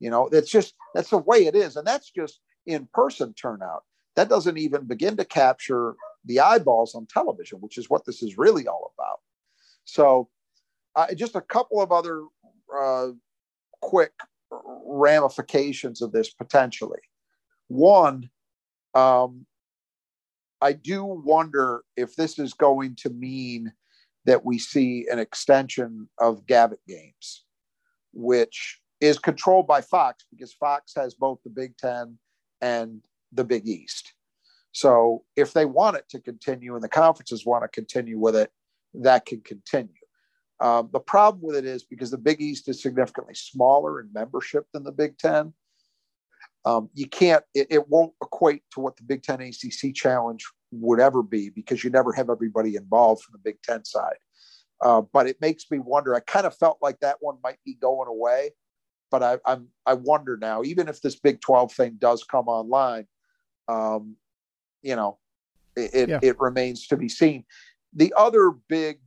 You 0.00 0.10
know, 0.10 0.28
that's 0.30 0.50
just 0.50 0.74
that's 0.94 1.10
the 1.10 1.18
way 1.18 1.46
it 1.46 1.54
is, 1.54 1.76
and 1.76 1.86
that's 1.86 2.10
just 2.10 2.40
in 2.66 2.88
person 2.94 3.34
turnout. 3.34 3.82
That 4.16 4.28
doesn't 4.28 4.58
even 4.58 4.86
begin 4.86 5.16
to 5.16 5.24
capture 5.24 5.96
the 6.24 6.40
eyeballs 6.40 6.94
on 6.94 7.06
television, 7.06 7.58
which 7.58 7.76
is 7.76 7.90
what 7.90 8.04
this 8.06 8.22
is 8.22 8.38
really 8.38 8.66
all 8.66 8.92
about. 8.96 9.18
So, 9.84 10.28
uh, 10.96 11.12
just 11.14 11.34
a 11.34 11.40
couple 11.40 11.82
of 11.82 11.92
other 11.92 12.22
uh, 12.80 13.08
quick 13.82 14.12
ramifications 14.86 16.00
of 16.00 16.12
this 16.12 16.30
potentially. 16.30 17.00
One, 17.68 18.30
um, 18.94 19.46
I 20.60 20.72
do 20.72 21.04
wonder 21.04 21.82
if 21.96 22.16
this 22.16 22.38
is 22.38 22.54
going 22.54 22.96
to 22.96 23.10
mean 23.10 23.72
that 24.24 24.44
we 24.44 24.58
see 24.58 25.06
an 25.10 25.18
extension 25.18 26.08
of 26.18 26.46
Gavitt 26.46 26.80
games, 26.88 27.44
which 28.12 28.80
is 29.00 29.18
controlled 29.18 29.66
by 29.66 29.80
Fox 29.80 30.24
because 30.30 30.52
Fox 30.52 30.94
has 30.96 31.14
both 31.14 31.38
the 31.44 31.50
Big 31.50 31.76
Ten 31.76 32.18
and 32.60 33.04
the 33.32 33.44
Big 33.44 33.66
East. 33.66 34.14
So 34.72 35.24
if 35.36 35.52
they 35.52 35.66
want 35.66 35.96
it 35.96 36.08
to 36.10 36.20
continue 36.20 36.74
and 36.74 36.82
the 36.82 36.88
conferences 36.88 37.46
want 37.46 37.62
to 37.62 37.68
continue 37.68 38.18
with 38.18 38.34
it, 38.34 38.50
that 38.94 39.26
can 39.26 39.40
continue. 39.42 39.92
Um, 40.60 40.88
the 40.92 41.00
problem 41.00 41.42
with 41.42 41.56
it 41.56 41.64
is 41.64 41.84
because 41.84 42.10
the 42.10 42.18
Big 42.18 42.40
East 42.40 42.68
is 42.68 42.80
significantly 42.80 43.34
smaller 43.34 44.00
in 44.00 44.08
membership 44.12 44.66
than 44.72 44.84
the 44.84 44.92
Big 44.92 45.18
Ten. 45.18 45.52
Um, 46.66 46.88
you 46.94 47.06
can't, 47.06 47.44
it, 47.54 47.66
it, 47.70 47.88
won't 47.88 48.14
equate 48.22 48.62
to 48.72 48.80
what 48.80 48.96
the 48.96 49.02
Big 49.02 49.22
Ten 49.22 49.42
ACC 49.42 49.94
challenge 49.94 50.46
would 50.70 50.98
ever 50.98 51.22
be 51.22 51.50
because 51.50 51.84
you 51.84 51.90
never 51.90 52.12
have 52.12 52.30
everybody 52.30 52.76
involved 52.76 53.22
from 53.22 53.32
the 53.32 53.50
Big 53.50 53.60
Ten 53.62 53.84
side. 53.84 54.16
Uh, 54.80 55.02
but 55.12 55.26
it 55.26 55.40
makes 55.40 55.70
me 55.70 55.78
wonder. 55.78 56.14
I 56.14 56.20
kind 56.20 56.46
of 56.46 56.56
felt 56.56 56.78
like 56.80 57.00
that 57.00 57.16
one 57.20 57.36
might 57.42 57.58
be 57.64 57.74
going 57.74 58.08
away, 58.08 58.52
but 59.10 59.22
I, 59.22 59.38
I'm 59.46 59.68
I 59.86 59.94
wonder 59.94 60.36
now. 60.36 60.62
Even 60.62 60.88
if 60.88 61.00
this 61.00 61.16
Big 61.16 61.40
Twelve 61.40 61.72
thing 61.72 61.96
does 61.98 62.24
come 62.24 62.48
online, 62.48 63.06
um, 63.68 64.16
you 64.82 64.96
know, 64.96 65.18
it, 65.76 65.90
it, 65.94 66.08
yeah. 66.08 66.18
it 66.22 66.40
remains 66.40 66.86
to 66.88 66.96
be 66.96 67.08
seen. 67.08 67.44
The 67.94 68.12
other 68.16 68.50
big 68.68 68.98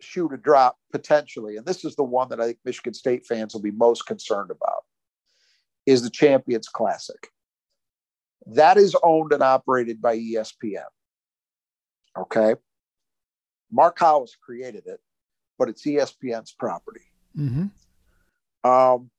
shoe 0.00 0.28
to 0.28 0.36
drop 0.36 0.78
potentially, 0.90 1.56
and 1.56 1.66
this 1.66 1.84
is 1.84 1.94
the 1.96 2.04
one 2.04 2.28
that 2.30 2.40
I 2.40 2.46
think 2.46 2.58
Michigan 2.64 2.94
State 2.94 3.26
fans 3.26 3.54
will 3.54 3.62
be 3.62 3.70
most 3.70 4.06
concerned 4.06 4.50
about, 4.50 4.81
is 5.86 6.02
the 6.02 6.10
Champions 6.10 6.68
Classic. 6.68 7.28
That 8.46 8.76
is 8.76 8.96
owned 9.02 9.32
and 9.32 9.42
operated 9.42 10.00
by 10.00 10.16
ESPN. 10.16 10.84
Okay. 12.16 12.54
Mark 13.70 13.98
Howes 13.98 14.36
created 14.42 14.84
it, 14.86 15.00
but 15.58 15.68
it's 15.68 15.86
ESPN's 15.86 16.52
property. 16.52 17.06
Mm-hmm. 17.36 18.68
Um, 18.68 19.10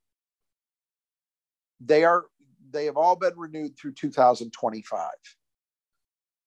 they 1.80 2.04
are 2.04 2.26
they 2.72 2.86
have 2.86 2.98
all 2.98 3.16
been 3.16 3.38
renewed 3.38 3.78
through 3.78 3.94
2025. 3.94 5.10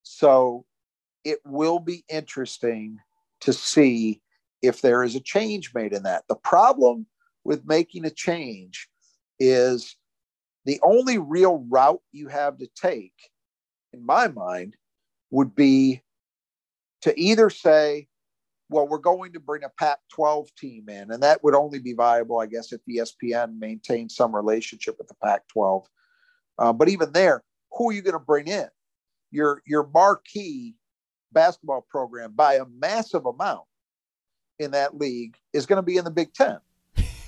So 0.03 0.65
it 1.25 1.39
will 1.45 1.79
be 1.79 2.05
interesting 2.09 2.99
to 3.41 3.53
see 3.53 4.23
if 4.63 4.81
there 4.81 5.03
is 5.03 5.15
a 5.15 5.21
change 5.21 5.75
made 5.75 5.93
in 5.93 6.05
that. 6.05 6.25
The 6.29 6.37
problem 6.37 7.07
with 7.45 7.67
making 7.67 8.05
a 8.05 8.11
change 8.11 8.89
is 9.39 9.97
the 10.67 10.81
only 10.83 11.17
real 11.17 11.65
route 11.71 12.03
you 12.13 12.29
have 12.29 12.59
to 12.59 12.69
take, 12.75 13.15
in 13.93 14.05
my 14.05 14.27
mind, 14.29 14.77
would 15.31 15.55
be 15.55 16.03
to 17.03 17.19
either 17.19 17.49
say, 17.51 18.09
well, 18.69 18.89
we're 18.89 18.99
going 18.99 19.33
to 19.33 19.41
bring 19.41 19.63
a 19.63 19.69
Pac 19.69 19.99
12 20.13 20.49
team 20.57 20.89
in, 20.89 21.13
and 21.13 21.23
that 21.23 21.43
would 21.45 21.55
only 21.55 21.79
be 21.79 21.93
viable, 21.93 22.41
I 22.41 22.47
guess, 22.47 22.73
if 22.73 22.81
ESPN 22.91 23.61
maintains 23.61 24.17
some 24.17 24.35
relationship 24.35 24.97
with 24.99 25.07
the 25.07 25.15
Pac 25.23 25.47
12. 25.49 25.87
Uh, 26.59 26.73
but 26.73 26.89
even 26.89 27.13
there, 27.13 27.45
who 27.73 27.91
are 27.91 27.93
you 27.93 28.03
going 28.03 28.15
to 28.15 28.19
bring 28.19 28.49
in? 28.49 28.67
Your, 29.31 29.63
your 29.67 29.89
marquee 29.95 30.75
basketball 31.31 31.87
program 31.89 32.33
by 32.35 32.55
a 32.55 32.65
massive 32.65 33.25
amount 33.25 33.65
in 34.59 34.73
that 34.73 34.97
league 34.97 35.37
is 35.53 35.67
going 35.67 35.77
to 35.77 35.83
be 35.83 35.97
in 35.97 36.05
the 36.05 36.11
Big 36.11 36.35
Ten. 36.35 36.59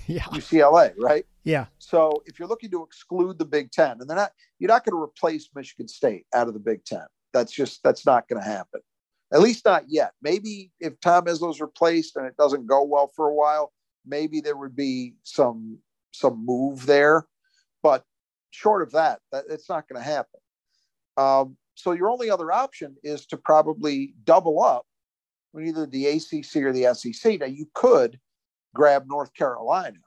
yeah. 0.16 0.24
UCLA, 0.24 0.94
right? 0.98 1.26
Yeah. 1.44 1.66
So 1.78 2.22
if 2.24 2.38
you're 2.38 2.48
looking 2.48 2.70
to 2.70 2.82
exclude 2.82 3.38
the 3.38 3.44
Big 3.44 3.70
Ten, 3.70 3.98
and 4.00 4.08
they're 4.08 4.16
not, 4.16 4.32
you're 4.58 4.68
not 4.68 4.84
going 4.84 4.96
to 4.96 5.02
replace 5.02 5.50
Michigan 5.54 5.86
State 5.86 6.24
out 6.34 6.48
of 6.48 6.54
the 6.54 6.60
Big 6.60 6.84
Ten. 6.86 7.04
That's 7.34 7.52
just 7.52 7.82
that's 7.82 8.06
not 8.06 8.26
going 8.26 8.42
to 8.42 8.48
happen. 8.48 8.80
At 9.32 9.40
least 9.40 9.66
not 9.66 9.84
yet. 9.86 10.12
Maybe 10.22 10.72
if 10.80 10.98
Tom 11.00 11.26
Izzo's 11.26 11.60
replaced 11.60 12.16
and 12.16 12.26
it 12.26 12.38
doesn't 12.38 12.66
go 12.66 12.82
well 12.84 13.12
for 13.14 13.28
a 13.28 13.34
while, 13.34 13.72
maybe 14.06 14.40
there 14.40 14.56
would 14.56 14.74
be 14.74 15.14
some 15.24 15.78
some 16.12 16.44
move 16.44 16.86
there. 16.86 17.26
But 17.82 18.02
short 18.50 18.82
of 18.82 18.92
that, 18.92 19.20
that 19.30 19.44
it's 19.50 19.68
not 19.68 19.86
going 19.88 20.02
to 20.02 20.08
happen. 20.08 20.40
Um, 21.18 21.58
so 21.74 21.92
your 21.92 22.08
only 22.08 22.30
other 22.30 22.50
option 22.50 22.96
is 23.04 23.26
to 23.26 23.36
probably 23.36 24.14
double 24.24 24.62
up 24.62 24.86
with 25.52 25.66
either 25.66 25.84
the 25.84 26.06
ACC 26.06 26.56
or 26.56 26.72
the 26.72 26.94
SEC. 26.94 27.40
Now 27.40 27.46
you 27.46 27.68
could 27.74 28.18
grab 28.78 29.04
North 29.08 29.34
Carolina, 29.34 29.98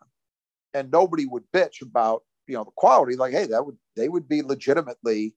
and 0.73 0.89
nobody 0.89 1.25
would 1.25 1.43
bitch 1.53 1.81
about 1.81 2.23
you 2.47 2.55
know 2.55 2.63
the 2.63 2.71
quality. 2.75 3.15
Like, 3.15 3.34
hey, 3.34 3.45
that 3.47 3.65
would 3.65 3.77
they 3.95 4.10
would 4.10 4.27
be 4.27 4.41
legitimately 4.41 5.36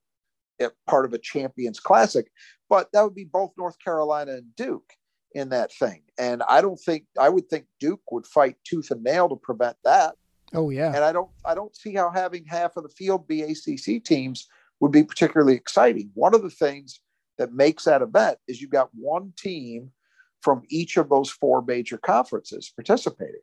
part 0.87 1.05
of 1.05 1.13
a 1.13 1.19
Champions 1.19 1.81
Classic, 1.81 2.31
but 2.71 2.89
that 2.93 3.03
would 3.03 3.15
be 3.15 3.25
both 3.25 3.53
North 3.59 3.77
Carolina 3.85 4.33
and 4.33 4.55
Duke 4.57 4.93
in 5.33 5.49
that 5.49 5.73
thing. 5.73 6.03
And 6.17 6.43
I 6.49 6.61
don't 6.61 6.79
think 6.79 7.07
I 7.19 7.29
would 7.29 7.49
think 7.49 7.67
Duke 7.81 8.03
would 8.13 8.27
fight 8.27 8.57
tooth 8.65 8.91
and 8.91 9.03
nail 9.03 9.29
to 9.29 9.37
prevent 9.37 9.77
that. 9.85 10.15
Oh 10.55 10.71
yeah. 10.71 10.93
And 10.95 11.05
I 11.05 11.13
don't 11.13 11.31
I 11.45 11.55
don't 11.55 11.77
see 11.77 11.95
how 11.95 12.11
having 12.11 12.45
half 12.47 12.77
of 12.77 12.85
the 12.85 12.89
field 12.89 13.27
be 13.27 13.43
ACC 13.43 14.03
teams 14.05 14.47
would 14.81 14.93
be 14.93 15.03
particularly 15.03 15.55
exciting. 15.55 16.11
One 16.15 16.35
of 16.35 16.43
the 16.43 16.51
things 16.51 17.01
that 17.39 17.53
makes 17.53 17.85
that 17.85 18.03
event 18.03 18.39
is 18.47 18.61
you've 18.61 18.71
got 18.71 18.91
one 18.95 19.33
team 19.37 19.91
from 20.45 20.63
each 20.69 20.99
of 20.99 21.09
those 21.09 21.31
four 21.31 21.63
major 21.63 21.97
conferences 21.97 22.71
participating. 22.77 23.41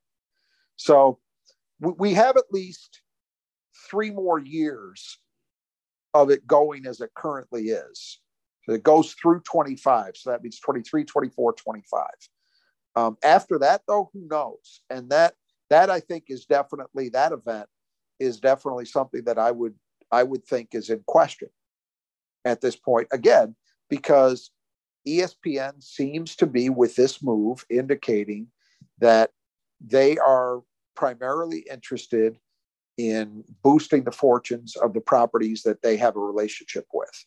So 0.76 1.18
we 1.80 2.14
have 2.14 2.38
at 2.38 2.52
least 2.52 3.02
three 3.90 4.12
more 4.12 4.38
years 4.38 5.18
of 6.14 6.30
it 6.30 6.46
going 6.46 6.86
as 6.86 7.02
it 7.02 7.10
currently 7.16 7.70
is. 7.70 8.20
So 8.66 8.74
it 8.74 8.84
goes 8.84 9.14
through 9.14 9.42
25. 9.42 10.16
So 10.16 10.30
that 10.30 10.44
means 10.44 10.60
23, 10.60 11.04
24, 11.04 11.54
25. 11.54 12.04
Um, 12.96 13.18
after 13.24 13.58
that, 13.58 13.82
though, 13.88 14.12
who 14.14 14.28
knows? 14.30 14.82
And 14.92 15.10
that 15.10 15.34
that 15.72 15.90
I 15.90 16.02
think 16.02 16.26
is 16.28 16.46
definitely 16.46 17.10
that 17.10 17.32
event 17.32 17.68
is 18.20 18.40
definitely 18.40 18.86
something 18.86 19.24
that 19.24 19.40
I 19.40 19.50
would 19.50 19.74
I 20.12 20.22
would 20.22 20.46
think 20.46 20.70
is 20.74 20.92
in 20.92 21.02
question 21.08 21.50
at 22.46 22.62
this 22.62 22.76
point. 22.76 23.08
Again, 23.12 23.56
because 23.90 24.52
ESPN 25.08 25.82
seems 25.82 26.36
to 26.38 26.48
be 26.48 26.70
with 26.70 26.96
this 26.96 27.24
move 27.24 27.66
indicating 27.70 28.48
that 29.00 29.32
they 29.80 30.18
are 30.18 30.62
primarily 30.96 31.66
interested 31.72 32.38
in 32.98 33.44
boosting 33.64 34.04
the 34.04 34.12
fortunes 34.12 34.76
of 34.76 34.94
the 34.94 35.02
properties 35.02 35.64
that 35.64 35.82
they 35.82 35.98
have 35.98 36.16
a 36.16 36.20
relationship 36.20 36.86
with. 36.94 37.26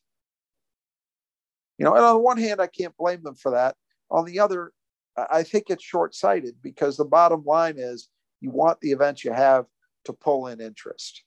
You 1.79 1.85
know, 1.85 1.95
and 1.95 2.05
on 2.05 2.15
the 2.15 2.21
one 2.21 2.39
hand, 2.39 2.61
I 2.61 2.69
can't 2.69 2.97
blame 2.97 3.23
them 3.23 3.35
for 3.35 3.51
that. 3.51 3.75
On 4.11 4.25
the 4.25 4.39
other, 4.39 4.73
I 5.17 5.43
think 5.43 5.65
it's 5.69 5.85
short 5.85 6.15
sighted 6.15 6.57
because 6.63 6.97
the 6.97 7.05
bottom 7.05 7.45
line 7.45 7.75
is 7.79 8.09
you 8.41 8.51
want 8.51 8.81
the 8.81 8.93
events 8.93 9.25
you 9.25 9.33
have 9.33 9.67
to 10.05 10.13
pull 10.13 10.47
in 10.49 10.61
interest, 10.61 11.25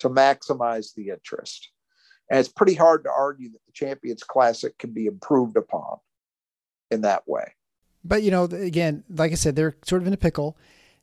to 0.00 0.08
maximize 0.08 0.94
the 0.94 1.10
interest. 1.10 1.70
And 2.30 2.38
it's 2.38 2.48
pretty 2.48 2.74
hard 2.74 3.04
to 3.04 3.10
argue 3.10 3.50
that 3.50 3.60
the 3.66 3.72
Champions 3.72 4.22
Classic 4.22 4.76
can 4.78 4.92
be 4.92 5.06
improved 5.06 5.56
upon 5.56 5.98
in 6.90 7.02
that 7.02 7.26
way. 7.28 7.54
But, 8.04 8.22
you 8.22 8.30
know, 8.30 8.44
again, 8.44 9.04
like 9.08 9.32
I 9.32 9.36
said, 9.36 9.56
they're 9.56 9.76
sort 9.84 10.02
of 10.02 10.08
in 10.08 10.14
a 10.14 10.18
pickle 10.18 10.56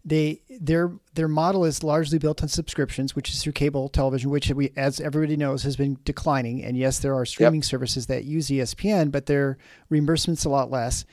they 0.03 0.41
their 0.49 0.91
their 1.13 1.27
model 1.27 1.63
is 1.65 1.83
largely 1.83 2.17
built 2.17 2.41
on 2.41 2.49
subscriptions, 2.49 3.15
which 3.15 3.29
is 3.29 3.43
through 3.43 3.53
cable 3.53 3.87
television, 3.89 4.29
which 4.29 4.49
we, 4.49 4.71
as 4.75 4.99
everybody 4.99 5.37
knows, 5.37 5.63
has 5.63 5.75
been 5.75 5.97
declining. 6.05 6.63
And 6.63 6.75
yes, 6.75 6.99
there 6.99 7.13
are 7.13 7.25
streaming 7.25 7.61
yep. 7.61 7.65
services 7.65 8.07
that 8.07 8.25
use 8.25 8.47
ESPN, 8.47 9.11
but 9.11 9.27
their 9.27 9.57
reimbursement's 9.89 10.45
a 10.45 10.49
lot 10.49 10.71
less. 10.71 11.05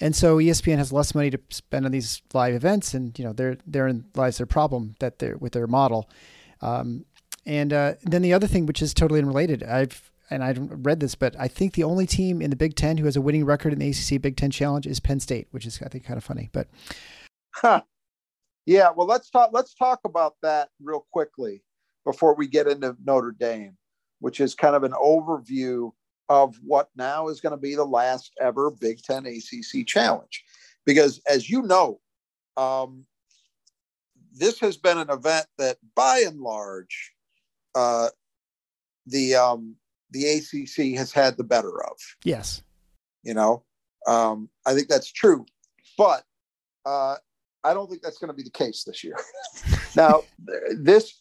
And 0.00 0.14
so 0.14 0.36
ESPN 0.36 0.76
has 0.76 0.92
less 0.92 1.14
money 1.14 1.30
to 1.30 1.40
spend 1.48 1.86
on 1.86 1.92
these 1.92 2.22
live 2.34 2.54
events, 2.54 2.94
and 2.94 3.18
you 3.18 3.24
know, 3.24 3.32
there 3.32 3.56
therein 3.66 4.04
lies 4.14 4.36
their 4.36 4.46
problem 4.46 4.94
that 5.00 5.18
they're 5.18 5.38
with 5.38 5.52
their 5.52 5.66
model. 5.66 6.08
Um, 6.60 7.04
and 7.46 7.72
uh, 7.72 7.94
then 8.02 8.22
the 8.22 8.32
other 8.32 8.46
thing, 8.46 8.66
which 8.66 8.82
is 8.82 8.92
totally 8.92 9.20
unrelated, 9.20 9.62
I've 9.62 10.10
and 10.28 10.42
I 10.42 10.54
read 10.58 10.98
this, 11.00 11.14
but 11.14 11.38
I 11.38 11.46
think 11.46 11.74
the 11.74 11.84
only 11.84 12.06
team 12.06 12.42
in 12.42 12.50
the 12.50 12.56
Big 12.56 12.74
Ten 12.74 12.98
who 12.98 13.04
has 13.04 13.16
a 13.16 13.20
winning 13.20 13.44
record 13.44 13.72
in 13.72 13.78
the 13.78 13.88
ACC 13.88 14.20
Big 14.20 14.36
Ten 14.36 14.50
Challenge 14.50 14.86
is 14.86 14.98
Penn 14.98 15.20
State, 15.20 15.46
which 15.52 15.64
is 15.64 15.80
I 15.82 15.88
think 15.88 16.04
kind 16.04 16.18
of 16.18 16.24
funny. 16.24 16.50
But 16.52 16.68
huh. 17.54 17.82
Yeah, 18.66 18.90
well, 18.94 19.06
let's 19.06 19.30
talk. 19.30 19.50
Let's 19.52 19.74
talk 19.74 20.00
about 20.04 20.34
that 20.42 20.70
real 20.82 21.06
quickly 21.12 21.62
before 22.04 22.34
we 22.34 22.48
get 22.48 22.66
into 22.66 22.96
Notre 23.04 23.30
Dame, 23.30 23.76
which 24.18 24.40
is 24.40 24.56
kind 24.56 24.74
of 24.74 24.82
an 24.82 24.92
overview 24.92 25.92
of 26.28 26.56
what 26.64 26.88
now 26.96 27.28
is 27.28 27.40
going 27.40 27.52
to 27.52 27.56
be 27.56 27.76
the 27.76 27.84
last 27.84 28.32
ever 28.40 28.72
Big 28.72 29.00
Ten 29.02 29.24
ACC 29.24 29.86
challenge, 29.86 30.42
because 30.84 31.20
as 31.28 31.48
you 31.48 31.62
know, 31.62 32.00
um, 32.56 33.04
this 34.32 34.58
has 34.58 34.76
been 34.76 34.98
an 34.98 35.10
event 35.10 35.46
that, 35.58 35.76
by 35.94 36.24
and 36.26 36.40
large, 36.40 37.12
uh, 37.76 38.08
the 39.06 39.36
um, 39.36 39.76
the 40.10 40.26
ACC 40.26 40.96
has 40.98 41.12
had 41.12 41.36
the 41.36 41.44
better 41.44 41.84
of. 41.84 41.96
Yes, 42.24 42.62
you 43.22 43.34
know, 43.34 43.62
um, 44.06 44.48
I 44.64 44.74
think 44.74 44.88
that's 44.88 45.12
true, 45.12 45.44
but 45.96 46.24
uh, 46.84 47.16
I 47.62 47.74
don't 47.74 47.88
think 47.88 48.02
that's 48.02 48.18
going 48.18 48.28
to 48.28 48.34
be 48.34 48.42
the 48.42 48.50
case 48.50 48.82
this 48.84 49.04
year. 49.04 49.16
now, 49.96 50.22
this 50.76 51.20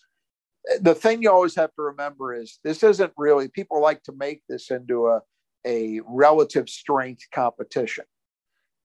the 0.81 0.95
thing 0.95 1.21
you 1.21 1.29
always 1.29 1.55
have 1.55 1.73
to 1.75 1.81
remember 1.83 2.33
is 2.33 2.59
this 2.63 2.81
isn't 2.81 3.13
really 3.17 3.47
people 3.49 3.81
like 3.81 4.01
to 4.03 4.13
make 4.13 4.41
this 4.49 4.71
into 4.71 5.07
a 5.07 5.21
a 5.65 5.99
relative 6.07 6.69
strength 6.69 7.27
competition. 7.33 8.05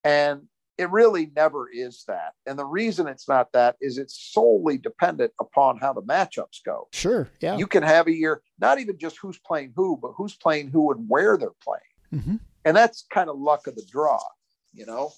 And 0.03 0.47
it 0.77 0.89
really 0.89 1.31
never 1.35 1.69
is 1.69 2.03
that. 2.07 2.33
And 2.45 2.57
the 2.57 2.65
reason 2.65 3.07
it's 3.07 3.27
not 3.27 3.51
that 3.53 3.75
is 3.81 3.97
it's 3.97 4.31
solely 4.33 4.77
dependent 4.77 5.31
upon 5.39 5.77
how 5.77 5.93
the 5.93 6.01
matchups 6.01 6.63
go. 6.65 6.87
Sure. 6.93 7.29
Yeah. 7.39 7.57
You 7.57 7.67
can 7.67 7.83
have 7.83 8.07
a 8.07 8.15
year, 8.15 8.41
not 8.59 8.79
even 8.79 8.97
just 8.97 9.17
who's 9.21 9.37
playing 9.37 9.73
who, 9.75 9.97
but 10.01 10.13
who's 10.15 10.35
playing 10.35 10.69
who 10.69 10.91
and 10.91 11.07
where 11.07 11.37
they're 11.37 11.49
playing. 11.63 11.81
Mm-hmm. 12.13 12.35
And 12.65 12.77
that's 12.77 13.05
kind 13.11 13.29
of 13.29 13.37
luck 13.37 13.67
of 13.67 13.75
the 13.75 13.85
draw, 13.91 14.19
you 14.73 14.85
know? 14.85 15.11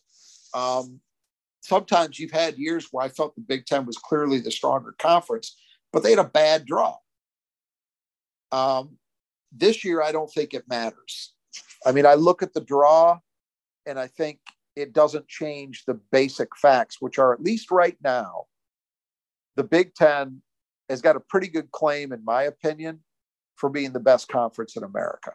Um, 0.53 0.99
sometimes 1.61 2.19
you've 2.19 2.31
had 2.31 2.57
years 2.57 2.87
where 2.91 3.05
I 3.05 3.09
felt 3.09 3.35
the 3.35 3.41
Big 3.41 3.65
Ten 3.65 3.85
was 3.85 3.97
clearly 3.97 4.39
the 4.39 4.51
stronger 4.51 4.95
conference, 4.99 5.55
but 5.91 6.03
they 6.03 6.11
had 6.11 6.19
a 6.19 6.25
bad 6.25 6.65
draw. 6.65 6.95
Um, 8.51 8.97
this 9.51 9.83
year, 9.83 10.01
I 10.01 10.11
don't 10.11 10.31
think 10.31 10.53
it 10.53 10.67
matters. 10.67 11.33
I 11.85 11.91
mean, 11.91 12.05
I 12.05 12.15
look 12.15 12.43
at 12.43 12.53
the 12.53 12.61
draw 12.61 13.19
and 13.85 13.99
I 13.99 14.07
think 14.07 14.39
it 14.75 14.93
doesn't 14.93 15.27
change 15.27 15.83
the 15.85 15.99
basic 16.11 16.49
facts, 16.55 16.97
which 16.99 17.19
are 17.19 17.33
at 17.33 17.41
least 17.41 17.71
right 17.71 17.97
now, 18.03 18.45
the 19.55 19.63
Big 19.63 19.93
Ten 19.93 20.41
has 20.89 21.01
got 21.01 21.15
a 21.15 21.19
pretty 21.21 21.47
good 21.47 21.71
claim, 21.71 22.11
in 22.11 22.23
my 22.25 22.43
opinion, 22.43 22.99
for 23.55 23.69
being 23.69 23.93
the 23.93 23.99
best 23.99 24.27
conference 24.27 24.75
in 24.75 24.83
America. 24.83 25.31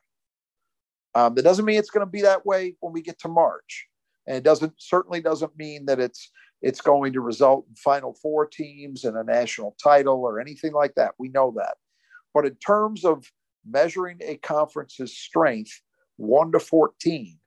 Um, 1.14 1.34
that 1.34 1.42
doesn't 1.42 1.64
mean 1.64 1.78
it's 1.78 1.90
going 1.90 2.06
to 2.06 2.10
be 2.10 2.22
that 2.22 2.44
way 2.44 2.74
when 2.80 2.92
we 2.92 3.00
get 3.00 3.18
to 3.20 3.28
March, 3.28 3.86
and 4.26 4.36
it 4.36 4.44
doesn't 4.44 4.74
certainly 4.78 5.20
doesn't 5.20 5.56
mean 5.56 5.86
that 5.86 6.00
it's 6.00 6.30
it's 6.60 6.80
going 6.80 7.12
to 7.12 7.20
result 7.20 7.66
in 7.68 7.76
Final 7.76 8.14
Four 8.14 8.46
teams 8.46 9.04
and 9.04 9.16
a 9.16 9.24
national 9.24 9.76
title 9.82 10.22
or 10.24 10.40
anything 10.40 10.72
like 10.72 10.94
that. 10.96 11.14
We 11.18 11.28
know 11.28 11.54
that, 11.56 11.76
but 12.34 12.44
in 12.44 12.56
terms 12.56 13.04
of 13.04 13.24
measuring 13.68 14.18
a 14.20 14.36
conference's 14.36 15.16
strength, 15.16 15.80
one 16.16 16.52
to 16.52 16.60
fourteen, 16.60 17.38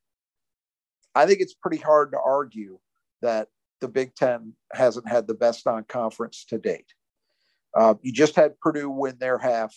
I 1.16 1.26
think 1.26 1.41
it's 1.41 1.53
pretty 1.53 1.78
hard 1.78 2.12
to 2.12 2.20
argue 2.20 2.80
that 3.22 3.47
the 3.82 3.88
Big 3.88 4.16
Ten 4.16 4.53
hasn't 4.74 5.07
had 5.07 5.28
the 5.28 5.34
best 5.34 5.66
non-conference 5.66 6.45
to 6.45 6.57
date. 6.57 6.93
Uh, 7.76 7.95
you 8.01 8.12
just 8.12 8.36
had 8.36 8.59
Purdue 8.59 8.89
win 8.89 9.18
their 9.20 9.38
half, 9.38 9.74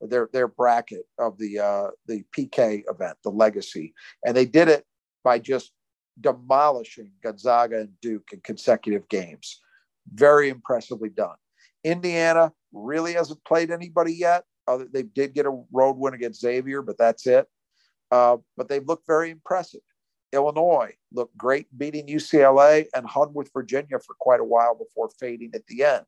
their 0.00 0.28
their 0.32 0.48
bracket 0.48 1.06
of 1.18 1.38
the 1.38 1.58
uh, 1.58 1.88
the 2.06 2.24
PK 2.36 2.82
event, 2.88 3.16
the 3.22 3.30
Legacy, 3.30 3.94
and 4.24 4.36
they 4.36 4.46
did 4.46 4.68
it 4.68 4.84
by 5.24 5.38
just 5.38 5.72
demolishing 6.20 7.10
Gonzaga 7.22 7.80
and 7.80 8.00
Duke 8.00 8.28
in 8.32 8.40
consecutive 8.40 9.08
games. 9.08 9.60
Very 10.12 10.48
impressively 10.48 11.08
done. 11.08 11.36
Indiana 11.84 12.52
really 12.72 13.14
hasn't 13.14 13.44
played 13.44 13.70
anybody 13.70 14.12
yet. 14.12 14.44
They 14.92 15.04
did 15.04 15.34
get 15.34 15.46
a 15.46 15.62
road 15.72 15.96
win 15.96 16.14
against 16.14 16.40
Xavier, 16.40 16.82
but 16.82 16.98
that's 16.98 17.26
it. 17.26 17.46
Uh, 18.10 18.38
but 18.56 18.68
they've 18.68 18.86
looked 18.86 19.06
very 19.06 19.30
impressive. 19.30 19.80
Illinois 20.36 20.92
looked 21.12 21.36
great 21.36 21.66
beating 21.76 22.06
UCLA 22.06 22.86
and 22.94 23.06
hung 23.06 23.34
with 23.34 23.52
Virginia 23.52 23.98
for 23.98 24.14
quite 24.20 24.40
a 24.40 24.44
while 24.44 24.76
before 24.76 25.08
fading 25.18 25.50
at 25.54 25.66
the 25.66 25.82
end. 25.82 26.04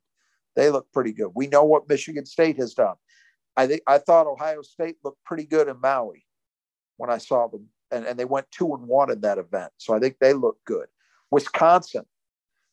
They 0.54 0.70
look 0.70 0.90
pretty 0.92 1.12
good. 1.12 1.32
We 1.34 1.46
know 1.48 1.64
what 1.64 1.88
Michigan 1.88 2.26
State 2.26 2.58
has 2.58 2.74
done. 2.74 2.94
I 3.56 3.66
think 3.66 3.82
I 3.86 3.98
thought 3.98 4.26
Ohio 4.26 4.62
State 4.62 4.96
looked 5.02 5.24
pretty 5.24 5.44
good 5.44 5.66
in 5.68 5.80
Maui 5.80 6.24
when 6.96 7.10
I 7.10 7.18
saw 7.18 7.48
them, 7.48 7.66
and, 7.90 8.06
and 8.06 8.18
they 8.18 8.24
went 8.24 8.50
two 8.50 8.72
and 8.74 8.86
one 8.86 9.10
in 9.10 9.20
that 9.22 9.38
event. 9.38 9.72
So 9.78 9.94
I 9.94 9.98
think 9.98 10.16
they 10.20 10.32
look 10.32 10.58
good. 10.64 10.86
Wisconsin 11.30 12.04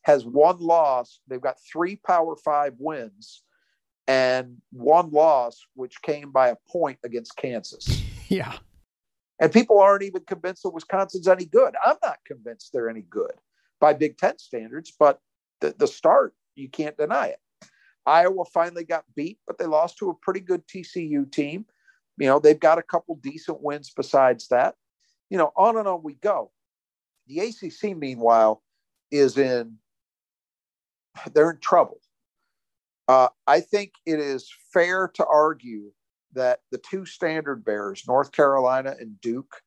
has 0.03 0.26
one 0.26 0.60
loss. 0.60 1.20
They've 1.28 1.41
got 1.41 1.58
three 1.72 1.95
Power 1.95 2.36
Five 2.36 2.74
wins 2.78 3.43
and 4.08 4.62
one 4.72 5.10
loss, 5.10 5.66
which 5.74 6.01
came 6.01 6.32
by 6.32 6.49
a 6.49 6.56
point 6.68 6.99
against 7.03 7.36
Kansas. 7.38 8.03
Yeah. 8.28 8.58
And 9.40 9.52
people 9.52 9.80
aren't 9.80 10.04
even 10.04 10.24
convinced 10.26 10.64
that 10.64 10.70
Wisconsin's 10.70 11.28
any 11.28 11.46
good. 11.46 11.76
I'm 11.86 11.98
not 12.02 12.20
convinced 12.26 12.72
they're 12.72 12.90
any 12.90 13.02
good 13.02 13.34
by 13.80 13.94
Big 13.94 14.18
Ten 14.18 14.38
standards, 14.38 14.94
but 14.98 15.20
the, 15.62 15.76
the 15.78 15.88
start, 15.88 16.34
you 16.56 16.70
can't 16.70 16.98
deny 16.98 17.28
it. 17.28 17.40
Iowa 18.06 18.46
finally 18.46 18.86
got 18.86 19.04
beat, 19.16 19.40
but 19.48 19.58
they 19.58 19.66
lost 19.66 19.98
to 19.98 20.10
a 20.10 20.14
pretty 20.14 20.40
good 20.40 20.66
TCU 20.68 21.30
team. 21.30 21.66
You 22.18 22.28
know, 22.28 22.40
they've 22.40 22.60
got 22.60 22.78
a 22.78 22.84
couple 22.84 23.16
decent 23.16 23.62
wins 23.62 23.92
besides 23.96 24.48
that. 24.50 24.76
You 25.30 25.38
know, 25.38 25.52
on 25.58 25.78
and 25.78 25.88
on 25.88 26.04
we 26.04 26.14
go. 26.16 26.52
The 27.28 27.40
ACC, 27.40 27.98
meanwhile, 27.98 28.62
is 29.12 29.38
in, 29.38 29.78
they're 31.34 31.52
in 31.52 31.60
trouble. 31.60 32.00
Uh, 33.08 33.30
I 33.48 33.60
think 33.60 33.94
it 34.06 34.20
is 34.20 34.52
fair 34.72 35.10
to 35.16 35.26
argue 35.26 35.92
that 36.36 36.60
the 36.72 36.78
two 36.78 37.06
standard 37.06 37.66
bearers, 37.66 38.04
North 38.08 38.32
Carolina 38.32 38.96
and 39.00 39.20
Duke, 39.22 39.62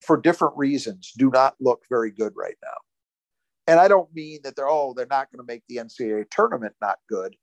for 0.00 0.16
different 0.16 0.56
reasons, 0.56 1.12
do 1.16 1.30
not 1.30 1.54
look 1.60 1.82
very 1.88 2.10
good 2.10 2.32
right 2.36 2.56
now. 2.62 2.76
And 3.68 3.78
I 3.78 3.88
don't 3.88 4.12
mean 4.14 4.40
that 4.42 4.56
they're, 4.56 4.68
oh, 4.68 4.92
they're 4.96 5.06
not 5.08 5.30
going 5.30 5.38
to 5.44 5.52
make 5.52 5.62
the 5.68 5.76
NCAA 5.76 6.24
tournament 6.30 6.74
not 6.80 6.98
good, 7.08 7.36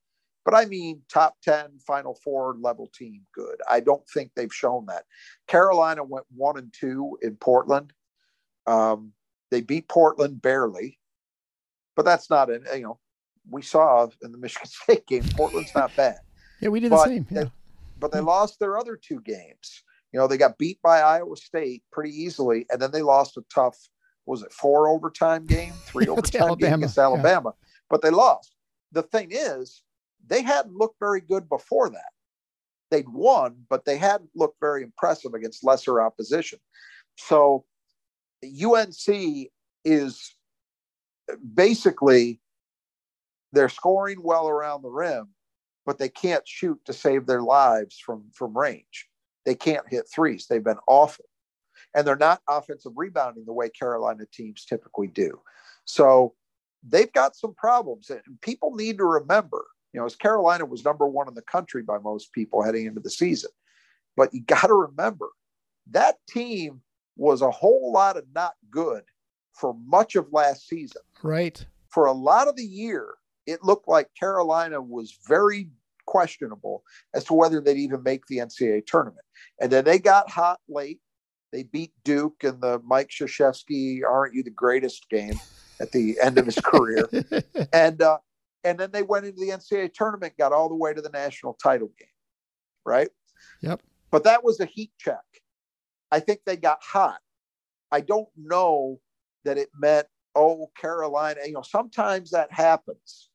but 0.44 0.54
I 0.54 0.66
mean 0.66 1.02
top 1.12 1.36
10, 1.44 1.80
Final 1.88 2.16
Four 2.24 2.58
level 2.60 2.90
team 2.94 3.22
good. 3.34 3.56
I 3.70 3.80
don't 3.80 4.08
think 4.14 4.32
they've 4.36 4.54
shown 4.54 4.86
that. 4.88 5.06
Carolina 5.48 6.04
went 6.04 6.26
one 6.36 6.58
and 6.58 6.74
two 6.78 7.18
in 7.22 7.38
Portland. 7.38 7.94
Um, 8.68 9.14
they 9.52 9.62
beat 9.62 9.88
Portland 9.88 10.42
barely, 10.42 11.00
but 11.96 12.04
that's 12.04 12.30
not 12.30 12.50
an, 12.50 12.66
you 12.76 12.84
know, 12.84 13.00
we 13.50 13.62
saw 13.62 14.08
in 14.22 14.32
the 14.32 14.38
Michigan 14.38 14.68
State 14.70 15.08
game, 15.08 15.24
Portland's 15.36 15.74
not 15.74 15.96
bad. 15.96 16.20
Yeah, 16.62 16.70
we 16.70 16.80
did 16.82 16.92
the 16.92 17.06
same. 17.06 17.26
Yeah. 17.32 17.46
But 18.00 18.12
they 18.12 18.20
mm. 18.20 18.28
lost 18.28 18.60
their 18.60 18.78
other 18.78 18.96
two 18.96 19.22
games. 19.22 19.84
You 20.12 20.20
know, 20.20 20.28
they 20.28 20.38
got 20.38 20.58
beat 20.58 20.82
by 20.82 21.02
Iowa 21.02 21.36
State 21.36 21.84
pretty 21.92 22.12
easily, 22.12 22.66
and 22.70 22.82
then 22.82 22.92
they 22.92 23.02
lost 23.02 23.38
a 23.38 23.44
tough, 23.54 23.78
what 24.26 24.34
was 24.34 24.44
it 24.44 24.52
four 24.52 24.90
overtime 24.90 25.46
game, 25.46 25.74
three 25.86 26.08
overtime 26.10 26.32
game 26.32 26.42
Alabama, 26.42 26.76
against 26.76 26.98
yeah. 26.98 27.04
Alabama, 27.04 27.54
but 27.90 28.02
they 28.02 28.10
lost. 28.10 28.56
The 28.92 29.04
thing 29.04 29.30
is, 29.32 29.84
they 30.26 30.42
hadn't 30.42 30.76
looked 30.76 31.00
very 31.00 31.22
good 31.22 31.48
before 31.48 31.90
that. 31.90 32.12
They'd 32.92 33.10
won, 33.10 33.66
but 33.70 33.86
they 33.86 33.98
hadn't 33.98 34.32
looked 34.36 34.60
very 34.60 34.82
impressive 34.82 35.34
against 35.36 35.64
lesser 35.64 36.02
opposition. 36.02 36.60
So 37.18 37.66
UNC 38.44 39.50
is 39.86 40.36
basically 41.54 42.42
they're 43.52 43.70
scoring 43.70 44.22
well 44.24 44.48
around 44.48 44.82
the 44.82 44.90
rim, 44.90 45.30
but 45.86 45.98
they 45.98 46.10
can't 46.10 46.48
shoot 46.48 46.80
to 46.86 46.94
save 46.94 47.26
their 47.26 47.42
lives 47.42 47.98
from 47.98 48.26
from 48.34 48.58
range. 48.58 49.08
They 49.46 49.56
can't 49.56 49.88
hit 49.90 50.06
threes. 50.14 50.48
They've 50.48 50.64
been 50.64 50.80
awful. 50.88 51.26
And 51.96 52.06
they're 52.06 52.16
not 52.16 52.42
offensive 52.48 52.92
rebounding 52.96 53.46
the 53.46 53.54
way 53.54 53.70
Carolina 53.70 54.26
teams 54.32 54.66
typically 54.66 55.08
do. 55.08 55.42
So 55.86 56.36
they've 56.88 57.12
got 57.14 57.36
some 57.36 57.54
problems. 57.56 58.10
And 58.10 58.22
people 58.42 58.76
need 58.76 58.98
to 58.98 59.06
remember, 59.06 59.66
you 59.94 60.00
know, 60.00 60.06
as 60.06 60.16
Carolina 60.16 60.66
was 60.66 60.84
number 60.86 61.08
one 61.08 61.28
in 61.28 61.34
the 61.36 61.42
country 61.42 61.82
by 61.82 61.98
most 61.98 62.32
people 62.34 62.62
heading 62.62 62.86
into 62.86 63.00
the 63.00 63.10
season. 63.10 63.50
But 64.18 64.34
you 64.34 64.42
got 64.42 64.68
to 64.68 64.74
remember 64.74 65.30
that 65.92 66.18
team 66.30 66.82
was 67.16 67.42
a 67.42 67.50
whole 67.50 67.92
lot 67.92 68.18
of 68.18 68.26
not 68.36 68.54
good 68.70 69.04
for 69.54 69.74
much 69.86 70.16
of 70.16 70.32
last 70.32 70.68
season 70.68 71.02
Right. 71.24 71.66
for 71.90 72.06
a 72.06 72.12
lot 72.14 72.48
of 72.48 72.56
the 72.56 72.64
year, 72.66 73.16
it 73.50 73.64
looked 73.64 73.88
like 73.88 74.08
Carolina 74.18 74.82
was 74.82 75.18
very 75.28 75.70
questionable 76.06 76.84
as 77.14 77.24
to 77.26 77.34
whether 77.34 77.62
they'd 77.62 77.78
even 77.78 78.04
make 78.04 78.26
the 78.28 78.38
NCAA 78.38 78.86
tournament. 78.86 79.26
And 79.62 79.72
then 79.72 79.86
they 79.86 80.00
got 80.00 80.30
hot 80.30 80.60
late. 80.68 81.00
They 81.52 81.64
beat 81.64 81.94
Duke 82.04 82.44
in 82.44 82.60
the 82.60 82.80
Mike 82.86 83.10
Krzyzewski 83.10 84.02
"Aren't 84.08 84.36
You 84.36 84.44
the 84.44 84.52
Greatest" 84.52 85.10
game 85.10 85.40
at 85.80 85.92
the 85.92 86.18
end 86.22 86.38
of 86.38 86.46
his 86.46 86.60
career, 86.60 87.10
and 87.74 88.02
uh, 88.02 88.20
and 88.64 88.78
then 88.78 88.92
they 88.92 89.02
went 89.02 89.26
into 89.26 89.40
the 89.40 89.50
NCAA 89.50 89.94
tournament, 89.94 90.34
got 90.38 90.54
all 90.54 90.70
the 90.70 90.76
way 90.76 90.94
to 90.94 91.02
the 91.02 91.10
national 91.10 91.54
title 91.56 91.90
game, 91.98 92.08
right? 92.86 93.10
Yep. 93.62 93.82
But 94.12 94.26
that 94.26 94.44
was 94.44 94.60
a 94.60 94.66
heat 94.66 94.92
check. 95.00 95.24
I 96.12 96.20
think 96.20 96.42
they 96.46 96.56
got 96.56 96.84
hot. 96.84 97.20
I 97.92 98.02
don't 98.02 98.30
know 98.38 99.00
that 99.44 99.58
it 99.58 99.70
meant 99.76 100.06
oh 100.36 100.70
Carolina. 100.80 101.40
You 101.46 101.54
know, 101.54 101.64
sometimes 101.64 102.30
that 102.32 102.52
happens 102.52 103.29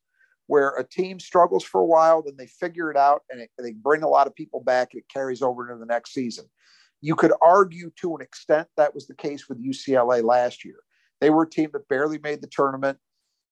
where 0.46 0.70
a 0.76 0.84
team 0.84 1.18
struggles 1.18 1.64
for 1.64 1.80
a 1.80 1.86
while, 1.86 2.22
then 2.22 2.36
they 2.36 2.46
figure 2.46 2.90
it 2.90 2.96
out 2.96 3.22
and 3.30 3.40
it, 3.40 3.50
they 3.58 3.72
bring 3.72 4.02
a 4.02 4.08
lot 4.08 4.26
of 4.26 4.34
people 4.34 4.60
back 4.60 4.88
and 4.92 5.00
it 5.00 5.08
carries 5.08 5.42
over 5.42 5.66
into 5.66 5.78
the 5.78 5.86
next 5.86 6.12
season. 6.12 6.44
You 7.00 7.14
could 7.14 7.32
argue 7.42 7.90
to 8.00 8.14
an 8.16 8.22
extent 8.22 8.68
that 8.76 8.94
was 8.94 9.06
the 9.06 9.14
case 9.14 9.48
with 9.48 9.64
UCLA 9.64 10.22
last 10.22 10.64
year. 10.64 10.76
They 11.20 11.30
were 11.30 11.44
a 11.44 11.48
team 11.50 11.70
that 11.72 11.88
barely 11.88 12.18
made 12.18 12.42
the 12.42 12.48
tournament, 12.48 12.98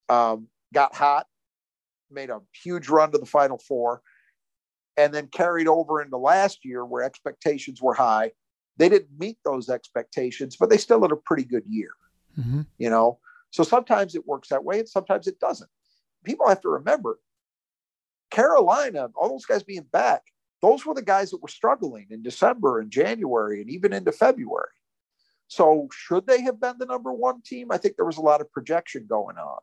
um, 0.08 0.48
got 0.74 0.94
hot, 0.94 1.26
made 2.10 2.30
a 2.30 2.40
huge 2.62 2.88
run 2.88 3.12
to 3.12 3.18
the 3.18 3.26
Final 3.26 3.58
Four, 3.58 4.02
and 4.96 5.12
then 5.12 5.28
carried 5.28 5.68
over 5.68 6.02
into 6.02 6.18
last 6.18 6.64
year 6.64 6.84
where 6.84 7.02
expectations 7.02 7.80
were 7.80 7.94
high. 7.94 8.32
They 8.76 8.88
didn't 8.88 9.18
meet 9.18 9.38
those 9.44 9.68
expectations, 9.68 10.56
but 10.58 10.68
they 10.68 10.76
still 10.76 11.02
had 11.02 11.12
a 11.12 11.16
pretty 11.16 11.44
good 11.44 11.64
year 11.66 11.90
Mhm. 12.38 12.66
you 12.78 12.88
know 12.88 13.18
So 13.50 13.62
sometimes 13.62 14.14
it 14.14 14.26
works 14.26 14.48
that 14.48 14.64
way 14.64 14.78
and 14.78 14.88
sometimes 14.88 15.26
it 15.26 15.38
doesn't. 15.38 15.68
People 16.24 16.48
have 16.48 16.60
to 16.62 16.68
remember 16.68 17.18
Carolina, 18.30 19.08
all 19.14 19.28
those 19.28 19.44
guys 19.44 19.62
being 19.62 19.86
back, 19.92 20.22
those 20.62 20.86
were 20.86 20.94
the 20.94 21.02
guys 21.02 21.30
that 21.30 21.42
were 21.42 21.48
struggling 21.48 22.06
in 22.10 22.22
December 22.22 22.80
and 22.80 22.90
January 22.90 23.60
and 23.60 23.68
even 23.68 23.92
into 23.92 24.12
February. 24.12 24.70
So 25.48 25.88
should 25.92 26.26
they 26.26 26.40
have 26.42 26.60
been 26.60 26.78
the 26.78 26.86
number 26.86 27.12
one 27.12 27.42
team? 27.42 27.70
I 27.70 27.76
think 27.76 27.96
there 27.96 28.06
was 28.06 28.16
a 28.16 28.22
lot 28.22 28.40
of 28.40 28.50
projection 28.50 29.06
going 29.08 29.36
on. 29.36 29.58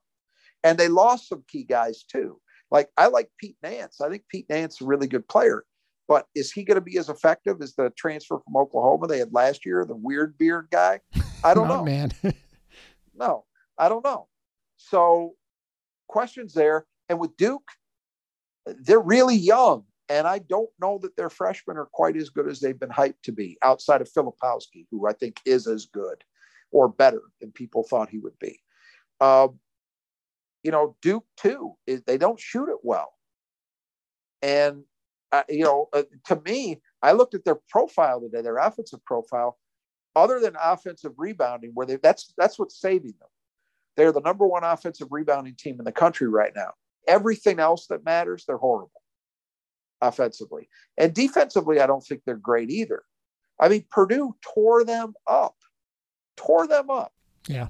And 0.63 0.77
they 0.77 0.87
lost 0.87 1.29
some 1.29 1.43
key 1.47 1.63
guys 1.63 2.03
too. 2.03 2.39
Like 2.69 2.89
I 2.95 3.07
like 3.07 3.31
Pete 3.39 3.57
Nance. 3.63 4.01
I 4.01 4.09
think 4.09 4.23
Pete 4.29 4.45
Nance 4.49 4.75
is 4.75 4.81
a 4.81 4.85
really 4.85 5.07
good 5.07 5.27
player. 5.27 5.63
But 6.07 6.27
is 6.35 6.51
he 6.51 6.63
going 6.63 6.75
to 6.75 6.81
be 6.81 6.97
as 6.97 7.09
effective 7.09 7.61
as 7.61 7.75
the 7.75 7.91
transfer 7.97 8.39
from 8.39 8.57
Oklahoma 8.57 9.07
they 9.07 9.19
had 9.19 9.33
last 9.33 9.65
year, 9.65 9.85
the 9.85 9.95
weird 9.95 10.37
beard 10.37 10.67
guy? 10.71 10.99
I 11.43 11.53
don't 11.53 11.67
know. 11.69 11.83
man. 11.83 12.11
no, 13.15 13.45
I 13.77 13.89
don't 13.89 14.03
know. 14.03 14.27
So 14.77 15.35
questions 16.09 16.53
there. 16.53 16.85
And 17.07 17.19
with 17.19 17.37
Duke, 17.37 17.69
they're 18.65 18.99
really 18.99 19.35
young. 19.35 19.85
And 20.09 20.27
I 20.27 20.39
don't 20.39 20.69
know 20.81 20.97
that 21.03 21.15
their 21.15 21.29
freshmen 21.29 21.77
are 21.77 21.89
quite 21.93 22.17
as 22.17 22.29
good 22.29 22.47
as 22.49 22.59
they've 22.59 22.79
been 22.79 22.89
hyped 22.89 23.21
to 23.23 23.31
be 23.31 23.57
outside 23.63 24.01
of 24.01 24.11
Filipowski, 24.11 24.87
who 24.89 25.07
I 25.07 25.13
think 25.13 25.39
is 25.45 25.67
as 25.67 25.85
good 25.85 26.23
or 26.71 26.89
better 26.89 27.21
than 27.39 27.51
people 27.51 27.83
thought 27.83 28.09
he 28.09 28.19
would 28.19 28.37
be. 28.39 28.59
Um, 29.21 29.59
you 30.63 30.71
know, 30.71 30.95
Duke 31.01 31.25
too, 31.37 31.75
they 31.85 32.17
don't 32.17 32.39
shoot 32.39 32.69
it 32.69 32.79
well. 32.83 33.13
And, 34.41 34.83
uh, 35.31 35.43
you 35.47 35.63
know, 35.63 35.89
uh, 35.93 36.03
to 36.25 36.41
me, 36.45 36.81
I 37.01 37.11
looked 37.11 37.35
at 37.35 37.45
their 37.45 37.59
profile 37.69 38.19
today, 38.19 38.41
their 38.41 38.57
offensive 38.57 39.03
profile, 39.05 39.57
other 40.15 40.39
than 40.39 40.55
offensive 40.61 41.13
rebounding, 41.17 41.71
where 41.73 41.85
they 41.85 41.97
that's 41.97 42.33
that's 42.37 42.57
what's 42.57 42.81
saving 42.81 43.13
them. 43.19 43.29
They're 43.99 44.13
the 44.13 44.21
number 44.21 44.47
one 44.47 44.63
offensive 44.63 45.09
rebounding 45.11 45.55
team 45.55 45.75
in 45.77 45.83
the 45.83 45.91
country 45.91 46.29
right 46.29 46.53
now. 46.55 46.71
Everything 47.05 47.59
else 47.59 47.87
that 47.87 48.05
matters, 48.05 48.45
they're 48.47 48.55
horrible 48.55 49.01
offensively. 49.99 50.69
And 50.97 51.13
defensively, 51.13 51.81
I 51.81 51.85
don't 51.85 52.01
think 52.01 52.21
they're 52.25 52.37
great 52.37 52.71
either. 52.71 53.03
I 53.59 53.67
mean, 53.67 53.83
Purdue 53.91 54.37
tore 54.41 54.85
them 54.85 55.15
up, 55.27 55.55
tore 56.37 56.65
them 56.65 56.89
up. 56.89 57.11
Yeah. 57.45 57.67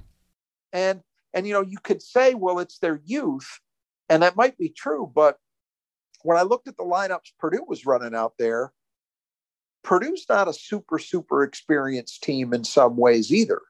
And 0.72 1.00
and 1.34 1.48
you 1.48 1.52
know, 1.52 1.62
you 1.62 1.78
could 1.82 2.00
say, 2.00 2.34
well, 2.34 2.60
it's 2.60 2.78
their 2.78 3.00
youth, 3.04 3.58
and 4.08 4.22
that 4.22 4.36
might 4.36 4.56
be 4.56 4.68
true, 4.68 5.10
but 5.12 5.36
when 6.22 6.38
I 6.38 6.42
looked 6.42 6.68
at 6.68 6.76
the 6.76 6.84
lineups 6.84 7.32
Purdue 7.40 7.64
was 7.66 7.86
running 7.86 8.14
out 8.14 8.34
there, 8.38 8.72
Purdue's 9.82 10.26
not 10.28 10.46
a 10.46 10.52
super, 10.52 11.00
super 11.00 11.42
experienced 11.42 12.22
team 12.22 12.54
in 12.54 12.62
some 12.62 12.96
ways 12.96 13.32
either. 13.32 13.62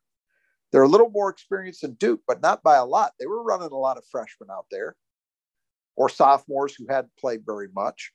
They're 0.73 0.83
a 0.83 0.89
little 0.89 1.11
more 1.11 1.31
experienced 1.31 1.83
than 1.83 1.95
Duke, 1.95 2.21
but 2.27 2.43
not 2.43 2.63
by 2.63 2.77
a 2.77 2.85
lot. 2.85 3.13
They 3.19 3.27
were 3.27 3.43
running 3.43 3.73
a 3.73 3.77
lot 3.77 3.97
of 3.97 4.05
freshmen 4.11 4.51
out 4.51 4.67
there 4.71 4.95
or 5.97 6.09
sophomores 6.09 6.75
who 6.75 6.87
hadn't 6.89 7.17
played 7.19 7.43
very 7.45 7.69
much. 7.75 8.13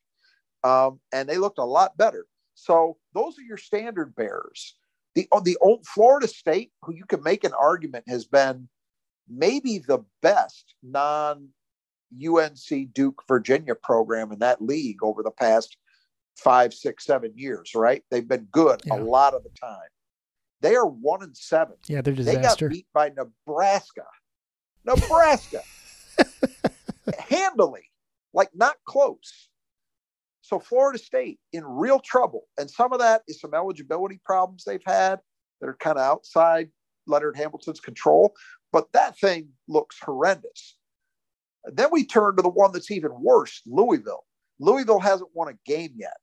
Um, 0.63 0.99
and 1.13 1.29
they 1.29 1.37
looked 1.37 1.59
a 1.59 1.65
lot 1.65 1.97
better. 1.97 2.25
So 2.55 2.97
those 3.13 3.37
are 3.37 3.43
your 3.43 3.57
standard 3.57 4.15
bearers. 4.15 4.75
The, 5.13 5.27
the 5.43 5.57
old 5.61 5.85
Florida 5.85 6.27
State, 6.27 6.71
who 6.81 6.93
you 6.93 7.05
can 7.05 7.21
make 7.23 7.43
an 7.43 7.53
argument 7.53 8.05
has 8.07 8.25
been 8.25 8.69
maybe 9.29 9.79
the 9.79 9.99
best 10.21 10.75
non 10.81 11.49
UNC 12.13 12.93
Duke 12.93 13.23
Virginia 13.27 13.75
program 13.75 14.31
in 14.31 14.39
that 14.39 14.61
league 14.61 15.03
over 15.03 15.23
the 15.23 15.31
past 15.31 15.77
five, 16.37 16.73
six, 16.73 17.05
seven 17.05 17.33
years, 17.35 17.71
right? 17.75 18.03
They've 18.11 18.27
been 18.27 18.47
good 18.51 18.81
yeah. 18.85 18.95
a 18.95 19.01
lot 19.01 19.33
of 19.33 19.43
the 19.43 19.49
time. 19.59 19.89
They 20.65 20.75
are 20.75 20.87
one 20.87 21.21
and 21.21 21.37
seven. 21.37 21.75
Yeah, 21.85 22.01
they're 22.01 22.15
disaster. 22.15 22.39
They 22.39 22.69
got 22.69 22.73
beat 22.73 22.87
by 22.91 23.09
Nebraska. 23.09 24.01
Nebraska. 24.83 25.61
Handily, 27.29 27.83
like 28.33 28.49
not 28.55 28.77
close. 28.83 29.49
So 30.41 30.57
Florida 30.57 30.97
State 30.97 31.39
in 31.53 31.63
real 31.63 31.99
trouble. 31.99 32.47
And 32.57 32.67
some 32.67 32.93
of 32.93 32.99
that 32.99 33.21
is 33.27 33.39
some 33.39 33.53
eligibility 33.53 34.19
problems 34.25 34.63
they've 34.63 34.81
had 34.83 35.19
that 35.61 35.67
are 35.67 35.77
kind 35.79 35.99
of 35.99 36.03
outside 36.03 36.69
Leonard 37.05 37.37
Hamilton's 37.37 37.79
control. 37.79 38.33
But 38.71 38.91
that 38.93 39.19
thing 39.19 39.49
looks 39.67 39.97
horrendous. 40.01 40.77
Then 41.65 41.89
we 41.91 42.07
turn 42.07 42.37
to 42.37 42.41
the 42.41 42.49
one 42.49 42.71
that's 42.71 42.89
even 42.89 43.11
worse 43.13 43.61
Louisville. 43.67 44.25
Louisville 44.59 44.99
hasn't 44.99 45.29
won 45.35 45.47
a 45.47 45.57
game 45.63 45.93
yet. 45.95 46.17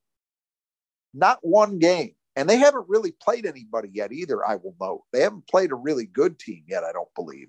Not 1.15 1.39
one 1.43 1.79
game. 1.79 2.17
And 2.35 2.49
they 2.49 2.57
haven't 2.57 2.89
really 2.89 3.13
played 3.13 3.45
anybody 3.45 3.91
yet 3.93 4.13
either, 4.13 4.47
I 4.47 4.57
will 4.57 4.75
note. 4.81 5.03
They 5.13 5.21
haven't 5.21 5.49
played 5.49 5.71
a 5.71 5.77
really 5.77 6.07
good 6.07 6.39
team 6.39 6.65
yet, 6.67 6.85
I 6.85 6.93
don't 6.93 7.15
believe. 7.15 7.49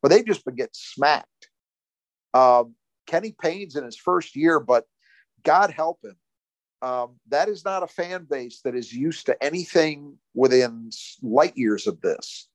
But 0.00 0.08
they've 0.08 0.24
just 0.24 0.44
been 0.44 0.54
getting 0.54 0.70
smacked. 0.72 1.50
Um, 2.32 2.74
Kenny 3.06 3.34
Payne's 3.38 3.76
in 3.76 3.84
his 3.84 3.96
first 3.96 4.36
year, 4.36 4.60
but 4.60 4.84
God 5.42 5.70
help 5.70 5.98
him. 6.04 6.16
Um, 6.80 7.16
that 7.28 7.48
is 7.48 7.64
not 7.64 7.82
a 7.82 7.88
fan 7.88 8.26
base 8.30 8.60
that 8.64 8.74
is 8.74 8.92
used 8.92 9.26
to 9.26 9.42
anything 9.42 10.16
within 10.34 10.90
light 11.22 11.56
years 11.56 11.86
of 11.86 12.00
this. 12.00 12.48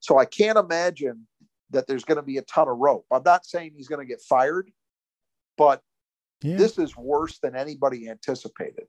So 0.00 0.18
I 0.18 0.26
can't 0.26 0.58
imagine 0.58 1.26
that 1.70 1.86
there's 1.86 2.04
going 2.04 2.16
to 2.16 2.22
be 2.22 2.36
a 2.36 2.42
ton 2.42 2.68
of 2.68 2.76
rope. 2.76 3.06
I'm 3.10 3.22
not 3.24 3.46
saying 3.46 3.72
he's 3.74 3.88
going 3.88 4.06
to 4.06 4.10
get 4.10 4.20
fired, 4.20 4.70
but 5.56 5.80
yeah. 6.42 6.56
this 6.56 6.78
is 6.78 6.96
worse 6.96 7.38
than 7.38 7.56
anybody 7.56 8.08
anticipated. 8.08 8.86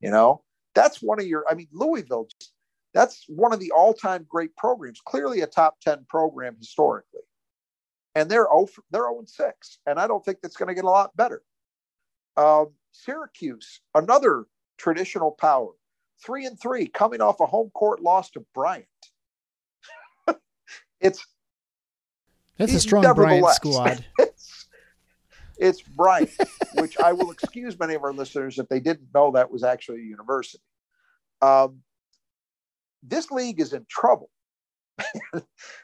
You 0.00 0.10
know, 0.10 0.42
that's 0.80 1.02
one 1.02 1.20
of 1.20 1.26
your, 1.26 1.44
I 1.50 1.54
mean, 1.54 1.68
Louisville, 1.72 2.26
that's 2.94 3.24
one 3.28 3.52
of 3.52 3.60
the 3.60 3.70
all 3.70 3.92
time 3.92 4.24
great 4.26 4.56
programs, 4.56 5.00
clearly 5.04 5.42
a 5.42 5.46
top 5.46 5.78
10 5.82 6.06
program 6.08 6.56
historically. 6.58 7.20
And 8.14 8.30
they're 8.30 8.46
0, 8.50 8.68
they're 8.90 9.02
0 9.02 9.24
6. 9.26 9.78
And 9.86 10.00
I 10.00 10.06
don't 10.06 10.24
think 10.24 10.38
that's 10.40 10.56
going 10.56 10.68
to 10.68 10.74
get 10.74 10.84
a 10.84 10.90
lot 10.90 11.14
better. 11.16 11.42
Um, 12.38 12.68
Syracuse, 12.92 13.82
another 13.94 14.46
traditional 14.78 15.32
power, 15.32 15.72
three 16.24 16.46
and 16.46 16.58
three, 16.58 16.86
coming 16.86 17.20
off 17.20 17.40
a 17.40 17.46
home 17.46 17.70
court 17.74 18.00
loss 18.00 18.30
to 18.30 18.44
Bryant. 18.54 18.86
it's 21.00 21.26
that's 22.56 22.72
a 22.72 22.80
strong 22.80 23.02
Bryant 23.14 23.46
squad. 23.50 24.04
it's, 24.18 24.66
it's 25.58 25.82
Bryant, 25.82 26.30
which 26.76 26.98
I 26.98 27.12
will 27.12 27.30
excuse 27.30 27.78
many 27.78 27.94
of 27.94 28.02
our 28.02 28.14
listeners 28.14 28.58
if 28.58 28.68
they 28.68 28.80
didn't 28.80 29.08
know 29.14 29.32
that 29.32 29.50
was 29.50 29.62
actually 29.62 30.00
a 30.00 30.04
university. 30.04 30.62
Um, 31.42 31.80
this 33.02 33.30
league 33.30 33.60
is 33.60 33.72
in 33.72 33.86
trouble. 33.88 34.30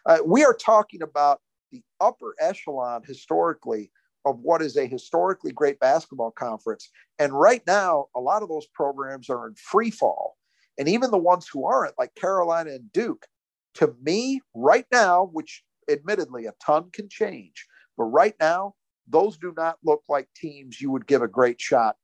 uh, 0.06 0.18
we 0.24 0.44
are 0.44 0.54
talking 0.54 1.02
about 1.02 1.40
the 1.72 1.82
upper 2.00 2.34
echelon 2.40 3.02
historically 3.06 3.90
of 4.24 4.40
what 4.40 4.60
is 4.60 4.76
a 4.76 4.86
historically 4.86 5.52
great 5.52 5.78
basketball 5.78 6.32
conference. 6.32 6.90
And 7.18 7.32
right 7.32 7.62
now, 7.66 8.06
a 8.14 8.20
lot 8.20 8.42
of 8.42 8.48
those 8.48 8.66
programs 8.74 9.30
are 9.30 9.46
in 9.46 9.54
free 9.54 9.90
fall. 9.90 10.36
And 10.78 10.88
even 10.88 11.10
the 11.10 11.18
ones 11.18 11.48
who 11.50 11.64
aren't, 11.64 11.98
like 11.98 12.14
Carolina 12.16 12.72
and 12.72 12.92
Duke, 12.92 13.26
to 13.74 13.94
me, 14.02 14.40
right 14.54 14.86
now, 14.92 15.30
which 15.32 15.62
admittedly 15.90 16.46
a 16.46 16.52
ton 16.64 16.90
can 16.92 17.08
change, 17.08 17.66
but 17.96 18.04
right 18.04 18.34
now, 18.40 18.74
those 19.08 19.38
do 19.38 19.54
not 19.56 19.78
look 19.84 20.02
like 20.08 20.28
teams 20.34 20.80
you 20.80 20.90
would 20.90 21.06
give 21.06 21.22
a 21.22 21.28
great 21.28 21.60
shot 21.60 21.96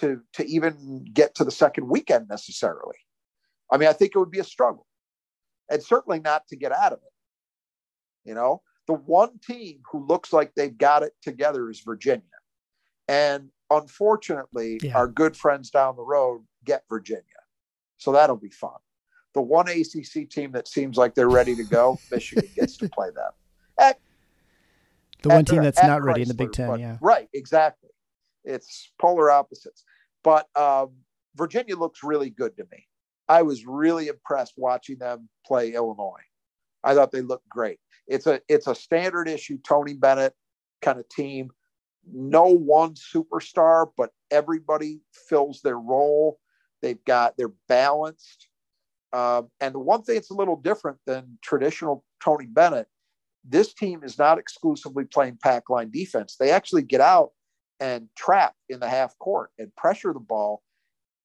to, 0.00 0.20
to 0.34 0.46
even 0.46 1.04
get 1.12 1.34
to 1.36 1.44
the 1.44 1.50
second 1.50 1.88
weekend 1.88 2.28
necessarily. 2.28 2.96
I 3.72 3.76
mean, 3.76 3.88
I 3.88 3.92
think 3.92 4.12
it 4.14 4.18
would 4.18 4.30
be 4.30 4.40
a 4.40 4.44
struggle 4.44 4.86
and 5.70 5.82
certainly 5.82 6.20
not 6.20 6.46
to 6.48 6.56
get 6.56 6.72
out 6.72 6.92
of 6.92 6.98
it. 6.98 8.28
You 8.28 8.34
know, 8.34 8.62
the 8.86 8.94
one 8.94 9.38
team 9.38 9.80
who 9.90 10.06
looks 10.06 10.32
like 10.32 10.52
they've 10.54 10.76
got 10.76 11.02
it 11.02 11.12
together 11.22 11.70
is 11.70 11.80
Virginia. 11.80 12.22
And 13.08 13.50
unfortunately, 13.70 14.80
yeah. 14.82 14.96
our 14.96 15.06
good 15.06 15.36
friends 15.36 15.70
down 15.70 15.96
the 15.96 16.02
road 16.02 16.44
get 16.64 16.84
Virginia. 16.88 17.22
So 17.98 18.12
that'll 18.12 18.36
be 18.36 18.50
fun. 18.50 18.78
The 19.32 19.40
one 19.40 19.68
ACC 19.68 20.28
team 20.28 20.52
that 20.52 20.66
seems 20.66 20.96
like 20.96 21.14
they're 21.14 21.30
ready 21.30 21.54
to 21.54 21.64
go, 21.64 21.98
Michigan 22.10 22.48
gets 22.54 22.76
to 22.78 22.88
play 22.88 23.10
them. 23.14 23.30
At, 23.78 23.98
the 25.22 25.28
one 25.28 25.44
team 25.44 25.62
that's 25.62 25.82
not 25.82 26.00
Chrysler, 26.00 26.04
ready 26.04 26.22
in 26.22 26.28
the 26.28 26.34
Big 26.34 26.52
Ten, 26.52 26.68
but, 26.68 26.80
yeah. 26.80 26.96
Right, 27.00 27.28
exactly. 27.32 27.90
It's 28.44 28.90
polar 29.00 29.30
opposites. 29.30 29.84
But 30.22 30.46
um, 30.56 30.90
Virginia 31.36 31.76
looks 31.76 32.02
really 32.02 32.30
good 32.30 32.56
to 32.56 32.64
me. 32.70 32.86
I 33.28 33.42
was 33.42 33.64
really 33.64 34.08
impressed 34.08 34.54
watching 34.56 34.98
them 34.98 35.28
play 35.46 35.72
Illinois. 35.72 36.24
I 36.82 36.94
thought 36.94 37.12
they 37.12 37.20
looked 37.20 37.48
great. 37.48 37.78
It's 38.06 38.26
a 38.26 38.40
it's 38.48 38.66
a 38.66 38.74
standard 38.74 39.28
issue 39.28 39.58
Tony 39.66 39.94
Bennett 39.94 40.34
kind 40.82 40.98
of 40.98 41.08
team. 41.08 41.50
No 42.12 42.46
one 42.46 42.94
superstar, 42.94 43.86
but 43.96 44.10
everybody 44.30 45.00
fills 45.28 45.60
their 45.62 45.78
role. 45.78 46.40
They've 46.82 47.04
got 47.04 47.36
they're 47.36 47.52
balanced. 47.68 48.48
Um, 49.12 49.48
and 49.60 49.74
the 49.74 49.80
one 49.80 50.02
thing 50.02 50.16
that's 50.16 50.30
a 50.30 50.34
little 50.34 50.56
different 50.56 50.98
than 51.06 51.38
traditional 51.42 52.04
Tony 52.24 52.46
Bennett, 52.46 52.86
this 53.44 53.74
team 53.74 54.02
is 54.02 54.18
not 54.18 54.38
exclusively 54.38 55.04
playing 55.04 55.38
pack 55.42 55.68
line 55.68 55.90
defense. 55.90 56.36
They 56.38 56.50
actually 56.50 56.82
get 56.82 57.00
out 57.00 57.30
and 57.80 58.08
trap 58.16 58.54
in 58.68 58.78
the 58.78 58.88
half 58.88 59.18
court 59.18 59.50
and 59.58 59.74
pressure 59.74 60.12
the 60.12 60.20
ball. 60.20 60.62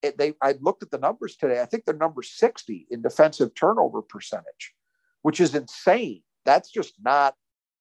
It, 0.02 0.18
they 0.18 0.34
I 0.42 0.56
looked 0.62 0.84
at 0.84 0.92
the 0.92 0.98
numbers 0.98 1.36
today. 1.36 1.62
I 1.62 1.66
think 1.66 1.86
they're 1.86 1.96
number 1.96 2.24
60 2.24 2.88
in 2.90 3.02
defensive 3.02 3.54
turnover 3.56 4.02
percentage, 4.02 4.74
which 5.22 5.40
is 5.40 5.54
insane 5.54 6.22
That's 6.46 6.72
just 6.72 6.94
not 7.04 7.36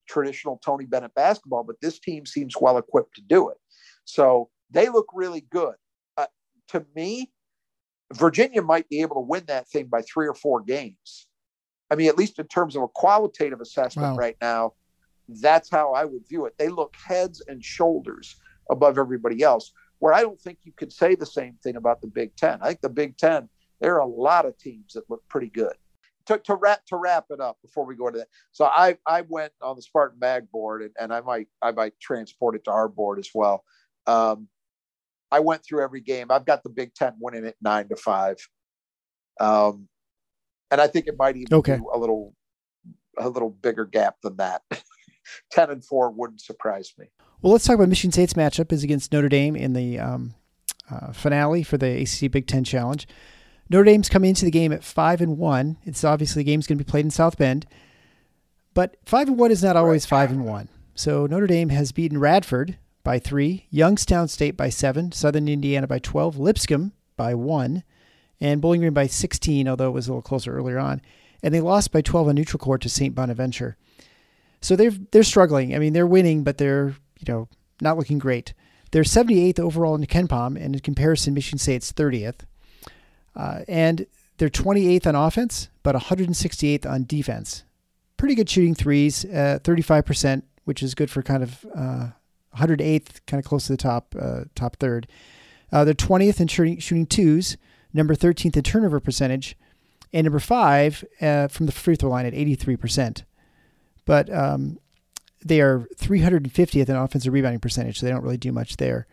traditional 0.09 0.61
Tony 0.65 0.85
Bennett 0.85 1.15
basketball, 1.15 1.65
but 1.65 1.77
this 1.81 1.99
team 1.99 2.27
seems 2.27 2.55
well 2.61 2.77
equipped 2.77 3.15
to 3.17 3.23
do 3.23 3.49
it. 3.49 3.57
So 4.05 4.51
they 4.71 4.89
look 4.89 5.07
really 5.15 5.43
good. 5.51 5.75
Uh, 6.17 6.27
to 6.69 6.85
me, 6.95 7.33
Virginia 8.13 8.63
might 8.63 8.89
be 8.89 9.01
able 9.01 9.17
to 9.17 9.21
win 9.21 9.45
that 9.47 9.69
thing 9.69 9.87
by 9.87 10.03
three 10.03 10.27
or 10.27 10.35
four 10.35 10.61
games. 10.61 11.27
I 11.91 11.97
mean, 11.97 12.09
at 12.09 12.19
least 12.19 12.39
in 12.39 12.47
terms 12.49 12.77
of 12.77 12.83
a 12.83 12.89
qualitative 12.89 13.61
assessment 13.61 14.13
wow. 14.13 14.17
right 14.17 14.37
now, 14.41 14.73
that's 15.29 15.71
how 15.71 15.93
I 15.93 16.05
would 16.05 16.29
view 16.29 16.45
it. 16.47 16.55
They 16.59 16.69
look 16.69 16.95
heads 17.07 17.43
and 17.47 17.65
shoulders 17.65 18.37
above 18.71 18.99
everybody 18.99 19.43
else, 19.43 19.73
where 19.99 20.13
I 20.13 20.23
don't 20.23 20.41
think 20.41 20.59
you 20.63 20.73
could 20.73 20.93
say 20.93 21.15
the 21.15 21.27
same 21.27 21.55
thing 21.63 21.77
about 21.77 22.01
the 22.01 22.07
Big 22.07 22.37
Ten. 22.37 22.59
I 22.61 22.69
think 22.69 22.81
the 22.81 22.89
Big 22.89 23.17
Ten, 23.17 23.49
there 23.81 23.95
are 23.97 24.01
a 24.01 24.07
lot 24.07 24.47
of 24.47 24.57
teams 24.59 24.95
that 24.95 25.09
look 25.09 25.23
pretty 25.29 25.49
good. 25.49 25.75
To, 26.27 26.39
to 26.39 26.55
wrap 26.55 26.87
to 26.87 26.97
wrap 26.97 27.27
it 27.29 27.39
up 27.39 27.59
before 27.61 27.85
we 27.85 27.97
go 27.97 28.07
into 28.07 28.21
that. 28.21 28.29
So 28.53 28.65
I 28.65 28.97
I 29.07 29.25
went 29.29 29.53
on 29.61 29.77
the 29.77 29.83
Spartan 29.83 30.19
Mag 30.19 30.51
board 30.51 30.81
and, 30.81 30.91
and 30.99 31.13
I 31.13 31.21
might 31.21 31.49
I 31.61 31.73
might 31.73 32.01
transport 32.01 32.55
it 32.55 32.65
to 32.65 32.71
our 32.71 32.89
board 32.89 33.19
as 33.19 33.29
well. 33.35 33.63
Um, 34.07 34.49
I 35.31 35.41
went 35.41 35.63
through 35.63 35.83
every 35.83 36.01
game. 36.01 36.29
I've 36.31 36.47
got 36.47 36.63
the 36.63 36.71
Big 36.71 36.95
Ten 36.95 37.13
winning 37.21 37.45
it 37.45 37.57
nine 37.61 37.89
to 37.89 37.97
five. 37.97 38.37
Um, 39.39 39.89
and 40.71 40.81
I 40.81 40.87
think 40.87 41.09
it 41.09 41.17
might 41.19 41.37
even 41.37 41.53
okay. 41.59 41.77
be 41.77 41.83
a 41.93 41.99
little 41.99 42.35
a 43.19 43.29
little 43.29 43.51
bigger 43.51 43.85
gap 43.85 44.17
than 44.23 44.37
that. 44.39 44.63
10 45.51 45.71
and 45.71 45.85
4 45.85 46.11
wouldn't 46.11 46.41
surprise 46.41 46.93
me. 46.99 47.07
Well, 47.45 47.53
let's 47.53 47.67
talk 47.67 47.75
about 47.75 47.91
Michigan 47.91 48.11
State's 48.11 48.33
matchup 48.33 48.73
is 48.73 48.83
against 48.85 49.13
Notre 49.13 49.29
Dame 49.29 49.55
in 49.55 49.75
the 49.75 49.99
um, 49.99 50.35
uh, 50.91 51.13
finale 51.13 51.63
for 51.63 51.77
the 51.77 52.01
ACC 52.01 52.33
Big 52.33 52.47
Ten 52.47 52.65
Challenge. 52.65 53.07
Notre 53.69 53.85
Dame's 53.85 54.09
coming 54.09 54.31
into 54.31 54.47
the 54.47 54.51
game 54.51 54.73
at 54.73 54.83
5 54.83 55.21
and 55.21 55.37
1. 55.37 55.77
It's 55.85 56.05
obviously 56.05 56.41
the 56.41 56.51
game's 56.51 56.67
going 56.67 56.79
to 56.79 56.85
be 56.85 56.91
played 56.91 57.05
in 57.05 57.11
South 57.11 57.37
Bend. 57.37 57.67
But 58.73 58.97
5 59.05 59.29
and 59.29 59.39
1 59.39 59.51
is 59.51 59.63
not 59.63 59.77
always 59.77 60.07
5 60.07 60.31
and 60.31 60.47
1. 60.47 60.71
So 60.95 61.27
Notre 61.27 61.47
Dame 61.47 61.69
has 61.69 61.93
beaten 61.93 62.17
Radford 62.17 62.79
by 63.03 63.19
3, 63.19 63.67
Youngstown 63.69 64.29
State 64.29 64.57
by 64.57 64.71
7, 64.71 65.13
Southern 65.13 65.47
Indiana 65.47 65.87
by 65.87 65.99
12, 65.99 66.39
Lipscomb 66.39 66.93
by 67.19 67.35
1, 67.35 67.83
and 68.41 68.63
Bowling 68.63 68.81
Green 68.81 68.95
by 68.95 69.07
16, 69.07 69.69
although 69.69 69.89
it 69.89 69.93
was 69.93 70.09
a 70.09 70.13
little 70.13 70.23
closer 70.23 70.57
earlier 70.57 70.79
on. 70.79 71.03
And 71.43 71.53
they 71.53 71.61
lost 71.61 71.93
by 71.93 72.01
12 72.01 72.29
on 72.29 72.37
neutral 72.37 72.59
court 72.59 72.81
to 72.81 72.89
St. 72.89 73.15
Bonaventure. 73.15 73.77
So 74.63 74.77
they're 74.77 74.93
they're 75.11 75.23
struggling. 75.23 75.75
I 75.75 75.79
mean, 75.79 75.93
they're 75.93 76.07
winning, 76.07 76.43
but 76.43 76.57
they're 76.57 76.95
you 77.27 77.35
know 77.35 77.49
not 77.81 77.99
looking 77.99 78.19
great. 78.19 78.55
They're 78.91 79.03
78th 79.03 79.59
overall 79.59 79.95
in 79.97 80.07
KenPom, 80.07 80.57
and 80.57 80.75
in 80.75 80.81
comparison, 80.81 81.35
Michigan 81.35 81.59
State's 81.59 81.93
30th. 81.93 82.41
Uh, 83.35 83.61
and 83.67 84.07
they're 84.39 84.49
28th 84.49 85.07
on 85.09 85.17
offense, 85.17 85.69
but 85.83 85.97
168th 85.97 86.89
on 86.89 87.05
defense. 87.05 87.65
Pretty 88.17 88.37
good 88.37 88.49
shooting 88.49 88.75
threes, 88.75 89.25
uh, 89.25 89.59
35%, 89.65 90.43
which 90.65 90.83
is 90.83 90.95
good 90.95 91.11
for 91.11 91.23
kind 91.23 91.43
of 91.43 91.67
uh, 91.75 92.11
108th, 92.57 93.27
kind 93.27 93.43
of 93.43 93.45
close 93.45 93.67
to 93.67 93.73
the 93.73 93.77
top 93.77 94.15
uh, 94.19 94.45
top 94.55 94.77
third. 94.77 95.09
Uh, 95.73 95.85
they're 95.85 95.95
20th 95.95 96.41
in 96.41 96.47
shooting, 96.47 96.79
shooting 96.79 97.07
twos, 97.07 97.57
number 97.93 98.15
13th 98.15 98.57
in 98.57 98.63
turnover 98.63 99.01
percentage, 99.01 99.57
and 100.13 100.25
number 100.25 100.39
five 100.39 101.05
uh, 101.21 101.49
from 101.49 101.67
the 101.67 101.73
free 101.73 101.97
throw 101.97 102.11
line 102.11 102.27
at 102.27 102.33
83% 102.33 103.25
but 104.05 104.33
um, 104.33 104.79
they 105.45 105.61
are 105.61 105.87
350th 105.99 106.89
in 106.89 106.97
offensive 106.97 107.33
rebounding 107.33 107.61
percentage, 107.61 108.01
so 108.01 108.07
they 108.07 108.13
don't 108.13 108.23
really 108.23 108.37
do 108.37 108.53
much 108.53 108.77
there. 108.77 109.07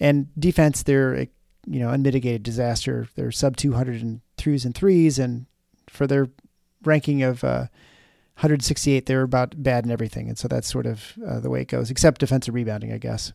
And 0.00 0.28
defense, 0.38 0.82
they're 0.82 1.14
a 1.14 1.28
you 1.66 1.80
know 1.80 1.90
unmitigated 1.90 2.42
disaster. 2.42 3.08
They're 3.14 3.32
sub 3.32 3.56
200 3.56 4.02
in 4.02 4.20
threes 4.36 4.64
and 4.64 4.74
threes, 4.74 5.18
and 5.18 5.46
for 5.88 6.06
their 6.06 6.28
ranking 6.84 7.22
of 7.22 7.44
uh, 7.44 7.68
168, 8.36 9.06
they're 9.06 9.22
about 9.22 9.62
bad 9.62 9.84
in 9.84 9.90
everything, 9.90 10.28
and 10.28 10.36
so 10.36 10.48
that's 10.48 10.70
sort 10.70 10.86
of 10.86 11.14
uh, 11.26 11.40
the 11.40 11.50
way 11.50 11.62
it 11.62 11.68
goes, 11.68 11.90
except 11.90 12.20
defensive 12.20 12.54
rebounding, 12.54 12.92
I 12.92 12.98
guess. 12.98 13.32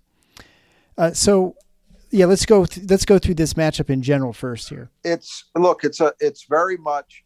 Uh, 0.97 1.11
so, 1.11 1.55
yeah, 2.11 2.25
let's 2.25 2.45
go. 2.45 2.65
Th- 2.65 2.87
let's 2.89 3.05
go 3.05 3.17
through 3.17 3.35
this 3.35 3.53
matchup 3.53 3.89
in 3.89 4.01
general 4.01 4.33
first 4.33 4.69
here. 4.69 4.91
It's 5.03 5.45
look, 5.57 5.83
it's 5.83 6.01
a, 6.01 6.13
it's 6.19 6.43
very 6.43 6.77
much 6.77 7.23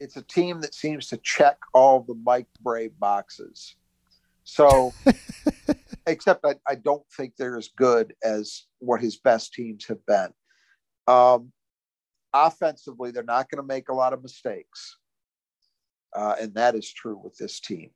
it's 0.00 0.16
a 0.16 0.22
team 0.22 0.60
that 0.60 0.74
seems 0.74 1.08
to 1.08 1.16
check 1.18 1.58
all 1.72 2.00
the 2.00 2.14
Mike 2.14 2.46
Brey 2.60 2.88
boxes. 2.88 3.76
So, 4.44 4.92
except 6.06 6.44
I, 6.44 6.56
I, 6.68 6.74
don't 6.74 7.02
think 7.16 7.34
they're 7.36 7.56
as 7.56 7.70
good 7.76 8.14
as 8.22 8.64
what 8.78 9.00
his 9.00 9.16
best 9.16 9.54
teams 9.54 9.86
have 9.86 10.04
been. 10.06 10.28
Um, 11.06 11.50
offensively, 12.32 13.10
they're 13.10 13.22
not 13.22 13.48
going 13.50 13.62
to 13.62 13.66
make 13.66 13.88
a 13.88 13.94
lot 13.94 14.12
of 14.12 14.22
mistakes. 14.22 14.98
Uh, 16.14 16.36
and 16.40 16.54
that 16.54 16.74
is 16.74 16.92
true 16.92 17.18
with 17.22 17.36
this 17.38 17.58
team. 17.58 17.90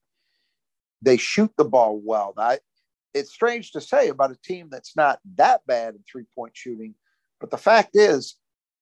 They 1.03 1.18
shoot 1.18 1.53
the 1.57 1.64
ball 1.64 2.01
well. 2.03 2.32
Now, 2.36 2.42
I, 2.44 2.59
it's 3.14 3.32
strange 3.32 3.72
to 3.72 3.80
say 3.80 4.09
about 4.09 4.32
a 4.32 4.38
team 4.42 4.68
that's 4.70 4.96
not 4.96 5.20
that 5.36 5.61
bad 5.66 5.94
in 5.94 6.01
three 6.11 6.24
point 6.34 6.57
shooting, 6.57 6.94
but 7.40 7.51
the 7.51 7.59
fact 7.59 7.90
is, 7.94 8.36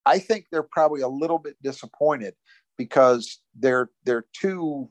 I 0.06 0.18
think 0.20 0.46
they're 0.50 0.62
probably 0.62 1.00
a 1.00 1.08
little 1.08 1.38
bit 1.38 1.56
disappointed 1.62 2.34
because 2.78 3.40
they're 3.58 3.90
they're 4.04 4.24
two 4.32 4.88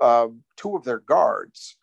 um, 0.00 0.42
two 0.56 0.76
of 0.76 0.84
their 0.84 1.00
guards 1.00 1.76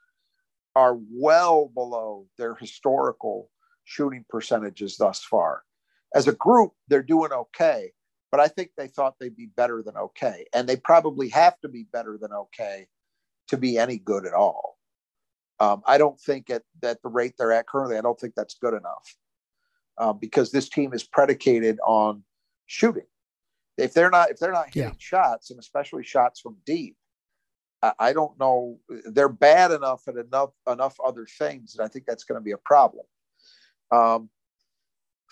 are 0.76 0.98
well 1.12 1.72
below 1.74 2.28
their 2.38 2.56
historical 2.56 3.50
shooting 3.84 4.26
percentages 4.30 4.98
thus 4.98 5.24
far. 5.24 5.64
As 6.14 6.28
a 6.28 6.34
group, 6.34 6.72
they're 6.88 7.04
doing 7.04 7.32
okay, 7.32 7.92
but 8.32 8.40
I 8.40 8.48
think 8.48 8.72
they 8.78 8.88
thought 8.88 9.16
they'd 9.20 9.36
be 9.36 9.50
better 9.56 9.84
than 9.84 9.98
okay, 9.98 10.46
and 10.54 10.68
they 10.68 10.78
probably 10.78 11.30
have 11.30 11.60
to 11.62 11.70
be 11.70 11.88
better 11.92 12.18
than 12.20 12.32
okay 12.32 12.88
to 13.50 13.58
be 13.58 13.78
any 13.78 13.98
good 13.98 14.26
at 14.26 14.34
all. 14.34 14.78
Um, 15.60 15.82
I 15.86 15.98
don't 15.98 16.20
think 16.20 16.50
at 16.50 16.64
that 16.82 17.02
the 17.02 17.10
rate 17.10 17.36
they're 17.38 17.54
at 17.54 17.68
currently, 17.68 17.98
I 17.98 18.02
don't 18.02 18.20
think 18.20 18.34
that's 18.36 18.56
good 18.56 18.74
enough 18.74 19.16
um, 19.98 20.18
because 20.20 20.52
this 20.52 20.68
team 20.68 20.94
is 20.94 21.04
predicated 21.04 21.80
on 21.86 22.24
shooting 22.66 23.06
if 23.78 23.94
they're 23.94 24.10
not 24.10 24.32
if 24.32 24.40
they're 24.40 24.52
not 24.52 24.68
hitting 24.68 24.90
yeah. 24.90 24.96
shots 24.98 25.52
and 25.52 25.60
especially 25.60 26.04
shots 26.04 26.40
from 26.40 26.58
deep, 26.66 26.96
I, 27.82 28.14
don't 28.14 28.40
know. 28.40 28.80
They're 29.06 29.30
bad 29.30 29.72
enough 29.72 30.08
at 30.08 30.16
enough 30.16 30.52
enough 30.68 30.96
other 31.06 31.28
things 31.38 31.74
that 31.74 31.84
I 31.84 31.88
think 31.88 32.06
that's 32.06 32.24
going 32.24 32.40
to 32.40 32.44
be 32.44 32.52
a 32.52 32.58
problem. 32.58 33.06
Um, 33.92 34.30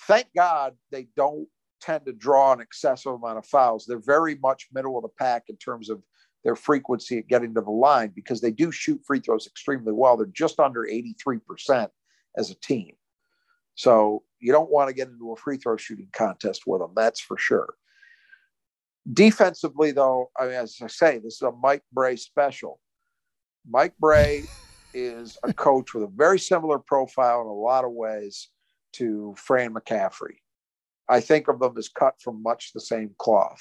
thank 0.07 0.27
God 0.35 0.75
they 0.91 1.07
don't 1.15 1.47
tend 1.81 2.05
to 2.05 2.13
draw 2.13 2.53
an 2.53 2.61
excessive 2.61 3.13
amount 3.13 3.39
of 3.39 3.45
fouls. 3.45 3.85
They're 3.85 3.99
very 3.99 4.35
much 4.35 4.67
middle 4.73 4.97
of 4.97 5.03
the 5.03 5.09
pack 5.09 5.45
in 5.49 5.57
terms 5.57 5.89
of 5.89 6.01
their 6.43 6.55
frequency 6.55 7.17
at 7.17 7.27
getting 7.27 7.53
to 7.55 7.61
the 7.61 7.71
line 7.71 8.11
because 8.15 8.41
they 8.41 8.51
do 8.51 8.71
shoot 8.71 9.01
free 9.05 9.19
throws 9.19 9.47
extremely 9.47 9.93
well. 9.93 10.17
They're 10.17 10.27
just 10.27 10.59
under 10.59 10.81
83% 10.81 11.89
as 12.37 12.51
a 12.51 12.55
team. 12.55 12.93
So 13.75 14.23
you 14.39 14.51
don't 14.51 14.71
want 14.71 14.89
to 14.89 14.93
get 14.93 15.07
into 15.07 15.31
a 15.31 15.35
free 15.35 15.57
throw 15.57 15.77
shooting 15.77 16.09
contest 16.13 16.63
with 16.67 16.81
them, 16.81 16.91
that's 16.95 17.19
for 17.19 17.37
sure. 17.37 17.75
Defensively, 19.11 19.91
though, 19.91 20.31
I 20.39 20.45
mean, 20.45 20.53
as 20.53 20.77
I 20.81 20.87
say, 20.87 21.17
this 21.17 21.35
is 21.35 21.41
a 21.41 21.51
Mike 21.51 21.83
Brey 21.91 22.15
special. 22.15 22.79
Mike 23.69 23.93
Brey 23.99 24.47
is 24.93 25.37
a 25.43 25.51
coach 25.53 25.93
with 25.93 26.03
a 26.03 26.11
very 26.15 26.39
similar 26.39 26.79
profile 26.79 27.41
in 27.41 27.47
a 27.47 27.53
lot 27.53 27.83
of 27.83 27.91
ways 27.91 28.49
to 28.93 29.33
Fran 29.37 29.73
McCaffery. 29.73 30.35
I 31.09 31.19
think 31.19 31.47
of 31.47 31.59
them 31.59 31.77
as 31.77 31.89
cut 31.89 32.15
from 32.21 32.41
much 32.41 32.71
the 32.73 32.79
same 32.79 33.13
cloth. 33.17 33.59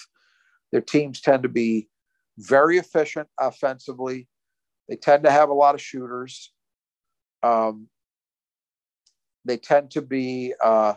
Their 0.71 0.81
teams 0.81 1.21
tend 1.21 1.43
to 1.43 1.49
be 1.49 1.89
very 2.39 2.79
efficient 2.79 3.29
offensively. 3.41 4.29
They 4.89 4.97
tend 4.97 5.25
to 5.25 5.31
have 5.31 5.49
a 5.49 5.55
lot 5.55 5.75
of 5.75 5.81
shooters. 5.81 6.53
Um, 7.43 7.89
they 9.45 9.57
tend 9.57 9.91
to 9.93 10.03
be 10.03 10.55
uh, 10.63 10.95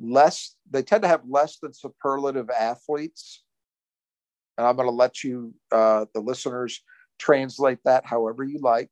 less. 0.00 0.54
They 0.70 0.82
tend 0.82 1.02
to 1.02 1.08
have 1.08 1.22
less 1.28 1.58
than 1.58 1.74
superlative 1.74 2.48
athletes 2.50 3.42
and 4.56 4.66
I'm 4.66 4.76
going 4.76 4.88
to 4.88 4.92
let 4.92 5.22
you, 5.22 5.54
uh, 5.72 6.06
the 6.14 6.20
listeners, 6.20 6.82
translate 7.18 7.78
that 7.84 8.06
however 8.06 8.44
you 8.44 8.58
like. 8.60 8.90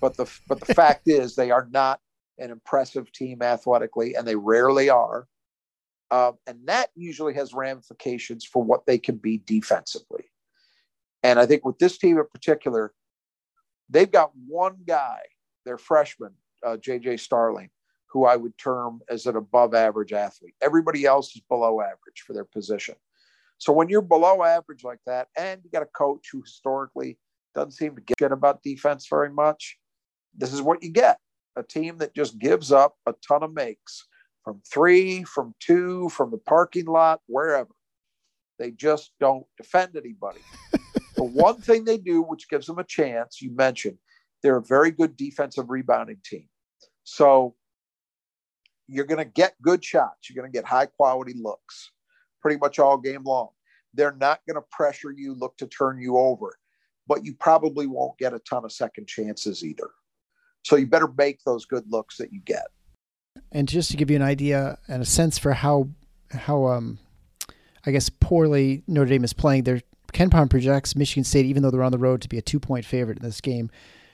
But 0.00 0.16
the 0.16 0.26
but 0.48 0.60
the 0.60 0.74
fact 0.74 1.02
is, 1.06 1.36
they 1.36 1.50
are 1.50 1.68
not 1.70 2.00
an 2.38 2.50
impressive 2.50 3.12
team 3.12 3.42
athletically, 3.42 4.14
and 4.14 4.26
they 4.26 4.36
rarely 4.36 4.90
are. 4.90 5.26
Um, 6.10 6.34
and 6.46 6.58
that 6.66 6.90
usually 6.94 7.34
has 7.34 7.54
ramifications 7.54 8.44
for 8.44 8.62
what 8.62 8.84
they 8.84 8.98
can 8.98 9.16
be 9.16 9.38
defensively. 9.46 10.24
And 11.22 11.38
I 11.38 11.46
think 11.46 11.64
with 11.64 11.78
this 11.78 11.96
team 11.96 12.18
in 12.18 12.26
particular, 12.30 12.92
they've 13.88 14.10
got 14.10 14.32
one 14.46 14.76
guy, 14.86 15.20
their 15.64 15.78
freshman, 15.78 16.32
uh, 16.66 16.76
JJ 16.76 17.20
Starling, 17.20 17.70
who 18.06 18.26
I 18.26 18.36
would 18.36 18.58
term 18.58 19.00
as 19.08 19.26
an 19.26 19.36
above 19.36 19.74
average 19.74 20.12
athlete. 20.12 20.54
Everybody 20.60 21.06
else 21.06 21.34
is 21.34 21.42
below 21.48 21.80
average 21.80 22.24
for 22.26 22.34
their 22.34 22.44
position. 22.44 22.96
So 23.62 23.72
when 23.72 23.88
you're 23.88 24.02
below 24.02 24.42
average 24.42 24.82
like 24.82 24.98
that, 25.06 25.28
and 25.38 25.60
you 25.62 25.70
got 25.70 25.84
a 25.84 25.96
coach 25.96 26.30
who 26.32 26.40
historically 26.40 27.16
doesn't 27.54 27.70
seem 27.70 27.94
to 27.94 28.02
get 28.18 28.32
about 28.32 28.60
defense 28.64 29.06
very 29.08 29.30
much, 29.30 29.78
this 30.36 30.52
is 30.52 30.60
what 30.60 30.82
you 30.82 30.90
get 30.90 31.18
a 31.54 31.62
team 31.62 31.96
that 31.98 32.12
just 32.12 32.40
gives 32.40 32.72
up 32.72 32.96
a 33.06 33.14
ton 33.24 33.44
of 33.44 33.54
makes 33.54 34.08
from 34.42 34.60
three, 34.68 35.22
from 35.22 35.54
two, 35.60 36.08
from 36.08 36.32
the 36.32 36.38
parking 36.38 36.86
lot, 36.86 37.20
wherever. 37.26 37.70
They 38.58 38.72
just 38.72 39.12
don't 39.20 39.46
defend 39.56 39.94
anybody. 39.96 40.40
the 41.16 41.22
one 41.22 41.60
thing 41.60 41.84
they 41.84 41.98
do, 41.98 42.20
which 42.22 42.48
gives 42.48 42.66
them 42.66 42.80
a 42.80 42.84
chance, 42.84 43.40
you 43.40 43.54
mentioned, 43.54 43.98
they're 44.42 44.56
a 44.56 44.64
very 44.64 44.90
good 44.90 45.16
defensive 45.16 45.70
rebounding 45.70 46.18
team. 46.24 46.48
So 47.04 47.54
you're 48.88 49.06
going 49.06 49.24
to 49.24 49.32
get 49.32 49.54
good 49.62 49.84
shots. 49.84 50.28
You're 50.28 50.42
going 50.42 50.50
to 50.50 50.58
get 50.58 50.66
high 50.66 50.86
quality 50.86 51.34
looks 51.40 51.92
pretty 52.42 52.58
much 52.58 52.78
all 52.78 52.98
game 52.98 53.22
long. 53.24 53.48
They're 53.94 54.16
not 54.20 54.40
going 54.46 54.56
to 54.56 54.66
pressure 54.70 55.12
you, 55.12 55.34
look 55.34 55.56
to 55.58 55.66
turn 55.66 56.00
you 56.00 56.18
over, 56.18 56.58
but 57.06 57.24
you 57.24 57.34
probably 57.34 57.86
won't 57.86 58.18
get 58.18 58.34
a 58.34 58.38
ton 58.40 58.64
of 58.64 58.72
second 58.72 59.06
chances 59.06 59.64
either. 59.64 59.90
So 60.64 60.76
you 60.76 60.86
better 60.86 61.08
make 61.16 61.42
those 61.44 61.64
good 61.64 61.84
looks 61.90 62.16
that 62.18 62.32
you 62.32 62.40
get. 62.40 62.66
And 63.50 63.68
just 63.68 63.90
to 63.90 63.96
give 63.96 64.10
you 64.10 64.16
an 64.16 64.22
idea 64.22 64.78
and 64.88 65.02
a 65.02 65.06
sense 65.06 65.38
for 65.38 65.52
how 65.52 65.88
how 66.30 66.66
um 66.66 66.98
I 67.84 67.90
guess 67.90 68.08
poorly 68.08 68.82
Notre 68.86 69.10
Dame 69.10 69.24
is 69.24 69.32
playing, 69.32 69.64
their 69.64 69.80
KenPom 70.12 70.50
projects 70.50 70.94
Michigan 70.94 71.24
State, 71.24 71.46
even 71.46 71.62
though 71.62 71.70
they're 71.70 71.82
on 71.82 71.92
the 71.92 71.98
road, 71.98 72.22
to 72.22 72.28
be 72.28 72.38
a 72.38 72.42
two 72.42 72.60
point 72.60 72.84
favorite 72.84 73.18
in 73.18 73.24
this 73.24 73.40
game, 73.40 73.70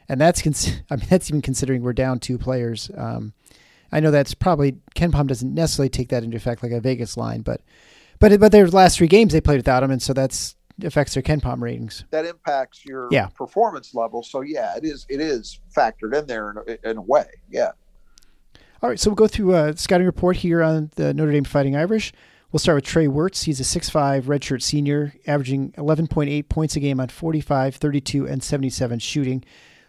and 0.08 0.20
that's 0.20 0.40
cons- 0.42 0.80
I 0.90 0.96
mean 0.96 1.06
that's 1.08 1.30
even 1.30 1.42
considering 1.42 1.82
we're 1.82 1.92
down 1.92 2.20
two 2.20 2.38
players. 2.38 2.90
Um, 2.96 3.34
I 3.90 4.00
know 4.00 4.10
that's 4.10 4.34
probably 4.34 4.78
KenPom 4.94 5.26
doesn't 5.26 5.54
necessarily 5.54 5.88
take 5.88 6.08
that 6.10 6.22
into 6.22 6.36
effect 6.36 6.62
like 6.62 6.72
a 6.72 6.80
Vegas 6.80 7.16
line, 7.16 7.42
but 7.42 7.62
but 8.18 8.38
but 8.40 8.52
their 8.52 8.68
last 8.68 8.98
three 8.98 9.06
games 9.06 9.32
they 9.32 9.40
played 9.40 9.58
without 9.58 9.82
him, 9.82 9.90
and 9.90 10.02
so 10.02 10.12
that's 10.12 10.56
affects 10.84 11.14
their 11.14 11.22
KenPom 11.22 11.60
ratings. 11.60 12.04
That 12.10 12.24
impacts 12.24 12.84
your 12.84 13.08
yeah. 13.10 13.28
performance 13.28 13.94
level. 13.94 14.22
So 14.22 14.40
yeah, 14.42 14.76
it 14.76 14.84
is 14.84 15.06
it 15.08 15.20
is 15.20 15.60
factored 15.76 16.14
in 16.14 16.26
there 16.26 16.50
in 16.50 16.56
a, 16.56 16.90
in 16.90 16.96
a 16.96 17.02
way. 17.02 17.26
Yeah. 17.50 17.72
All 18.80 18.88
right, 18.88 18.98
so 18.98 19.10
we'll 19.10 19.16
go 19.16 19.26
through 19.26 19.56
a 19.56 19.76
scouting 19.76 20.06
report 20.06 20.36
here 20.36 20.62
on 20.62 20.90
the 20.94 21.12
Notre 21.12 21.32
Dame 21.32 21.42
Fighting 21.42 21.74
Irish. 21.74 22.12
We'll 22.52 22.60
start 22.60 22.76
with 22.76 22.84
Trey 22.84 23.08
Wertz. 23.08 23.42
He's 23.42 23.60
a 23.60 23.64
6'5 23.64 24.22
redshirt 24.22 24.62
senior, 24.62 25.14
averaging 25.26 25.72
11.8 25.72 26.48
points 26.48 26.76
a 26.76 26.80
game 26.80 27.00
on 27.00 27.08
45, 27.08 27.74
32, 27.74 28.26
and 28.26 28.42
77 28.42 29.00
shooting. 29.00 29.44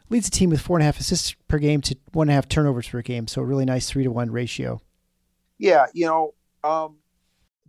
Leads 0.09 0.25
the 0.25 0.35
team 0.35 0.49
with 0.49 0.59
four 0.59 0.75
and 0.75 0.81
a 0.81 0.85
half 0.85 0.99
assists 0.99 1.35
per 1.47 1.59
game 1.59 1.81
to 1.81 1.95
one 2.13 2.25
and 2.25 2.31
a 2.31 2.33
half 2.33 2.49
turnovers 2.49 2.89
per 2.89 3.01
game. 3.03 3.27
So 3.27 3.41
a 3.41 3.45
really 3.45 3.63
nice 3.63 3.87
three 3.87 4.03
to 4.03 4.11
one 4.11 4.31
ratio. 4.31 4.81
Yeah, 5.59 5.85
you 5.93 6.07
know, 6.07 6.33
um, 6.63 6.97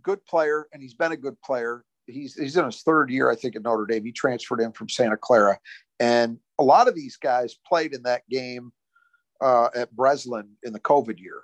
good 0.03 0.25
player, 0.25 0.67
and 0.73 0.81
he's 0.81 0.93
been 0.93 1.11
a 1.11 1.17
good 1.17 1.39
player. 1.41 1.83
He's 2.07 2.35
he's 2.35 2.57
in 2.57 2.65
his 2.65 2.81
third 2.81 3.09
year, 3.09 3.29
I 3.29 3.35
think, 3.35 3.55
at 3.55 3.63
Notre 3.63 3.85
Dame. 3.85 4.05
He 4.05 4.11
transferred 4.11 4.61
in 4.61 4.71
from 4.71 4.89
Santa 4.89 5.17
Clara, 5.17 5.59
and 5.99 6.37
a 6.59 6.63
lot 6.63 6.87
of 6.87 6.95
these 6.95 7.17
guys 7.17 7.55
played 7.67 7.93
in 7.93 8.03
that 8.03 8.27
game 8.29 8.71
uh, 9.41 9.69
at 9.75 9.95
Breslin 9.95 10.49
in 10.63 10.73
the 10.73 10.79
COVID 10.79 11.19
year. 11.19 11.43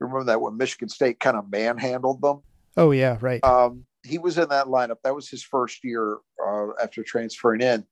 Remember 0.00 0.24
that 0.24 0.40
when 0.40 0.56
Michigan 0.56 0.88
State 0.88 1.20
kind 1.20 1.36
of 1.36 1.50
manhandled 1.50 2.22
them? 2.22 2.42
Oh 2.76 2.92
yeah, 2.92 3.18
right. 3.20 3.42
Um, 3.44 3.84
he 4.04 4.18
was 4.18 4.38
in 4.38 4.48
that 4.50 4.66
lineup. 4.66 4.98
That 5.02 5.14
was 5.14 5.28
his 5.28 5.42
first 5.42 5.82
year 5.82 6.18
uh, 6.46 6.68
after 6.82 7.02
transferring 7.02 7.60
in. 7.60 7.84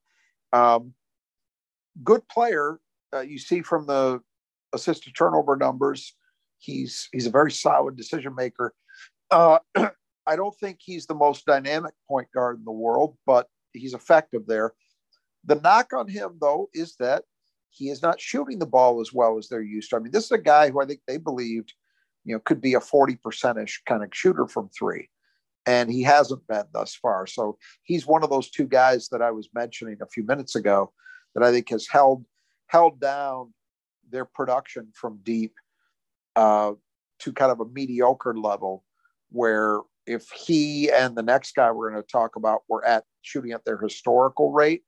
Um, 0.53 0.93
good 2.03 2.27
player. 2.29 2.79
Uh, 3.13 3.21
you 3.21 3.39
see 3.39 3.61
from 3.61 3.85
the 3.85 4.21
assist 4.73 5.03
to 5.03 5.11
turnover 5.11 5.55
numbers, 5.55 6.13
he's 6.59 7.09
he's 7.11 7.27
a 7.27 7.31
very 7.31 7.51
solid 7.51 7.97
decision 7.97 8.35
maker. 8.35 8.73
Uh, 9.31 9.59
I 10.27 10.35
don't 10.35 10.55
think 10.59 10.79
he's 10.81 11.05
the 11.05 11.15
most 11.15 11.45
dynamic 11.45 11.93
point 12.07 12.27
guard 12.33 12.57
in 12.57 12.65
the 12.65 12.71
world, 12.71 13.17
but 13.25 13.47
he's 13.73 13.93
effective 13.93 14.45
there. 14.45 14.73
The 15.45 15.55
knock 15.55 15.93
on 15.93 16.07
him, 16.07 16.37
though, 16.41 16.67
is 16.73 16.95
that 16.99 17.23
he 17.69 17.89
is 17.89 18.01
not 18.01 18.19
shooting 18.19 18.59
the 18.59 18.65
ball 18.65 18.99
as 18.99 19.13
well 19.13 19.37
as 19.37 19.47
they're 19.47 19.61
used 19.61 19.89
to. 19.91 19.95
I 19.95 19.99
mean, 19.99 20.11
this 20.11 20.25
is 20.25 20.31
a 20.31 20.37
guy 20.37 20.69
who 20.69 20.81
I 20.81 20.85
think 20.85 21.01
they 21.07 21.17
believed, 21.17 21.73
you 22.25 22.35
know, 22.35 22.39
could 22.39 22.59
be 22.59 22.73
a 22.73 22.79
40% 22.79 23.63
ish 23.63 23.81
kind 23.87 24.03
of 24.03 24.09
shooter 24.11 24.47
from 24.47 24.69
three. 24.77 25.09
And 25.65 25.91
he 25.91 26.01
hasn't 26.01 26.47
been 26.47 26.65
thus 26.73 26.95
far. 26.95 27.27
So 27.27 27.57
he's 27.83 28.07
one 28.07 28.23
of 28.23 28.29
those 28.29 28.49
two 28.49 28.67
guys 28.67 29.09
that 29.09 29.21
I 29.21 29.31
was 29.31 29.49
mentioning 29.53 29.97
a 30.01 30.07
few 30.07 30.25
minutes 30.25 30.55
ago 30.55 30.91
that 31.35 31.43
I 31.43 31.51
think 31.51 31.69
has 31.69 31.87
held 31.87 32.25
held 32.67 32.99
down 32.99 33.53
their 34.09 34.25
production 34.25 34.89
from 34.93 35.19
deep 35.23 35.53
uh, 36.35 36.73
to 37.19 37.33
kind 37.33 37.51
of 37.51 37.59
a 37.59 37.65
mediocre 37.65 38.37
level 38.37 38.83
where 39.31 39.81
if 40.05 40.29
he 40.29 40.89
and 40.91 41.15
the 41.15 41.23
next 41.23 41.55
guy 41.55 41.71
we're 41.71 41.91
going 41.91 42.01
to 42.01 42.07
talk 42.07 42.35
about 42.35 42.63
were 42.69 42.85
at 42.85 43.03
shooting 43.21 43.51
at 43.51 43.65
their 43.65 43.77
historical 43.77 44.51
rate, 44.51 44.83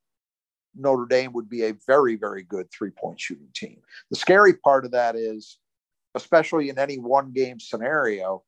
Notre 0.75 1.05
Dame 1.05 1.33
would 1.33 1.49
be 1.49 1.63
a 1.63 1.73
very, 1.85 2.15
very 2.15 2.43
good 2.43 2.67
three 2.71 2.91
point 2.91 3.19
shooting 3.19 3.49
team. 3.53 3.81
The 4.09 4.17
scary 4.17 4.53
part 4.53 4.85
of 4.85 4.91
that 4.91 5.15
is, 5.15 5.57
especially 6.15 6.69
in 6.69 6.79
any 6.79 6.97
one 6.97 7.31
game 7.31 7.59
scenario, 7.59 8.43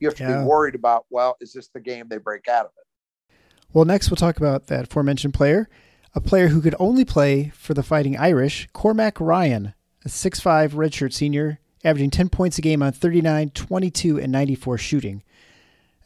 you 0.00 0.08
have 0.08 0.16
to 0.16 0.24
yeah. 0.24 0.40
be 0.40 0.44
worried 0.44 0.74
about, 0.74 1.04
well, 1.10 1.36
is 1.40 1.52
this 1.52 1.68
the 1.68 1.80
game 1.80 2.06
they 2.08 2.18
break 2.18 2.48
out 2.48 2.66
of 2.66 2.72
it? 2.76 3.36
Well, 3.72 3.84
next 3.84 4.10
we'll 4.10 4.16
talk 4.16 4.36
about 4.36 4.68
that 4.68 4.84
aforementioned 4.84 5.34
player, 5.34 5.68
a 6.14 6.20
player 6.20 6.48
who 6.48 6.60
could 6.60 6.76
only 6.78 7.04
play 7.04 7.52
for 7.54 7.74
the 7.74 7.82
Fighting 7.82 8.16
Irish, 8.16 8.68
Cormac 8.72 9.20
Ryan, 9.20 9.74
a 10.04 10.08
6'5 10.08 10.70
redshirt 10.70 11.12
senior, 11.12 11.58
averaging 11.84 12.10
10 12.10 12.28
points 12.28 12.58
a 12.58 12.62
game 12.62 12.82
on 12.82 12.92
39, 12.92 13.50
22, 13.50 14.20
and 14.20 14.32
94 14.32 14.78
shooting. 14.78 15.22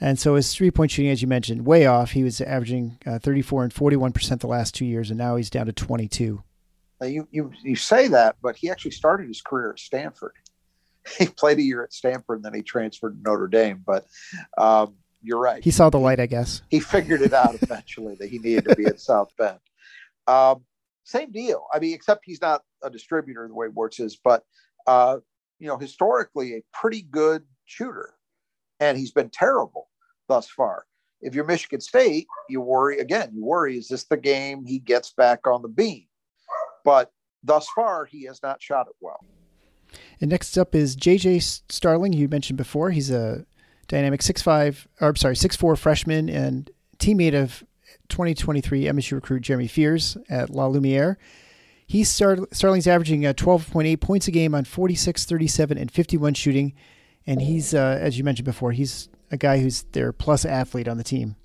And 0.00 0.18
so 0.18 0.34
his 0.36 0.54
three 0.54 0.70
point 0.70 0.90
shooting, 0.90 1.10
as 1.10 1.22
you 1.22 1.28
mentioned, 1.28 1.66
way 1.66 1.86
off. 1.86 2.12
He 2.12 2.22
was 2.22 2.40
averaging 2.40 2.98
uh, 3.06 3.18
34 3.18 3.64
and 3.64 3.74
41% 3.74 4.40
the 4.40 4.46
last 4.46 4.74
two 4.74 4.84
years, 4.84 5.10
and 5.10 5.18
now 5.18 5.36
he's 5.36 5.50
down 5.50 5.66
to 5.66 5.72
22. 5.72 6.42
Now 7.00 7.06
you, 7.06 7.28
you, 7.30 7.52
you 7.62 7.76
say 7.76 8.08
that, 8.08 8.36
but 8.42 8.56
he 8.56 8.70
actually 8.70 8.90
started 8.92 9.28
his 9.28 9.40
career 9.40 9.72
at 9.72 9.78
Stanford. 9.78 10.32
He 11.16 11.26
played 11.26 11.56
a 11.56 11.62
year 11.62 11.82
at 11.82 11.94
Stanford 11.94 12.36
and 12.36 12.44
then 12.44 12.52
he 12.52 12.60
transferred 12.60 13.16
to 13.16 13.22
Notre 13.22 13.46
Dame. 13.46 13.82
But 13.86 14.06
um, 14.58 14.94
you're 15.22 15.38
right. 15.38 15.64
He 15.64 15.70
saw 15.70 15.88
the 15.88 15.98
light, 15.98 16.20
I 16.20 16.26
guess. 16.26 16.60
He 16.68 16.80
figured 16.80 17.22
it 17.22 17.32
out 17.32 17.54
eventually 17.62 18.16
that 18.16 18.28
he 18.28 18.38
needed 18.38 18.66
to 18.66 18.76
be 18.76 18.84
at 18.84 19.00
South 19.00 19.32
Bend. 19.38 19.58
Um, 20.26 20.64
same 21.04 21.30
deal. 21.32 21.66
I 21.72 21.78
mean, 21.78 21.94
except 21.94 22.26
he's 22.26 22.42
not 22.42 22.62
a 22.82 22.90
distributor 22.90 23.48
the 23.48 23.54
way 23.54 23.68
Wertz 23.68 24.00
is, 24.00 24.18
but, 24.22 24.44
uh, 24.86 25.16
you 25.58 25.66
know, 25.66 25.78
historically 25.78 26.56
a 26.56 26.62
pretty 26.74 27.00
good 27.00 27.42
shooter 27.64 28.12
and 28.80 28.96
he's 28.96 29.12
been 29.12 29.30
terrible 29.30 29.88
thus 30.28 30.48
far. 30.48 30.84
If 31.20 31.34
you're 31.34 31.44
Michigan 31.44 31.80
State, 31.80 32.26
you 32.48 32.60
worry 32.60 32.98
again. 32.98 33.30
You 33.34 33.44
worry: 33.44 33.76
is 33.76 33.88
this 33.88 34.04
the 34.04 34.16
game 34.16 34.64
he 34.64 34.78
gets 34.78 35.12
back 35.12 35.46
on 35.46 35.62
the 35.62 35.68
beam? 35.68 36.06
But 36.84 37.12
thus 37.42 37.68
far, 37.74 38.04
he 38.04 38.24
has 38.24 38.40
not 38.42 38.62
shot 38.62 38.86
it 38.88 38.94
well. 39.00 39.24
And 40.20 40.30
next 40.30 40.56
up 40.56 40.74
is 40.74 40.96
JJ 40.96 41.62
Starling, 41.70 42.12
you 42.12 42.28
mentioned 42.28 42.56
before. 42.56 42.90
He's 42.90 43.10
a 43.10 43.44
dynamic 43.88 44.22
six 44.22 44.42
five, 44.42 44.86
or 45.00 45.14
sorry, 45.16 45.34
six 45.34 45.56
four 45.56 45.74
freshman 45.76 46.28
and 46.28 46.70
teammate 46.98 47.34
of 47.34 47.64
2023 48.08 48.84
MSU 48.84 49.12
recruit 49.12 49.40
Jeremy 49.40 49.66
Fears 49.66 50.16
at 50.28 50.50
La 50.50 50.66
Lumiere. 50.66 51.18
He's 51.86 52.10
Starling's 52.10 52.86
averaging 52.86 53.24
uh, 53.24 53.32
12.8 53.32 53.98
points 54.00 54.28
a 54.28 54.30
game 54.30 54.54
on 54.54 54.64
46, 54.64 55.24
37, 55.24 55.78
and 55.78 55.90
51 55.90 56.34
shooting 56.34 56.74
and 57.26 57.40
he's 57.40 57.74
uh, 57.74 57.98
as 58.00 58.18
you 58.18 58.24
mentioned 58.24 58.46
before, 58.46 58.72
he's 58.72 59.08
a 59.30 59.36
guy 59.36 59.58
who's 59.58 59.82
their 59.92 60.12
plus 60.12 60.44
athlete 60.44 60.88
on 60.88 60.98
the 60.98 61.04
team. 61.04 61.36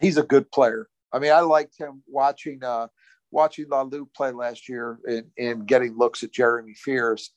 He's 0.00 0.16
a 0.16 0.22
good 0.22 0.50
player. 0.50 0.88
I 1.12 1.18
mean, 1.18 1.32
I 1.32 1.40
liked 1.40 1.76
him 1.78 2.02
watching 2.06 2.62
uh, 2.64 2.88
watching 3.30 3.66
Lalu 3.68 4.06
play 4.14 4.32
last 4.32 4.68
year 4.68 4.98
and, 5.04 5.26
and 5.38 5.66
getting 5.66 5.96
looks 5.96 6.22
at 6.22 6.32
Jeremy 6.32 6.74
Fears. 6.74 7.30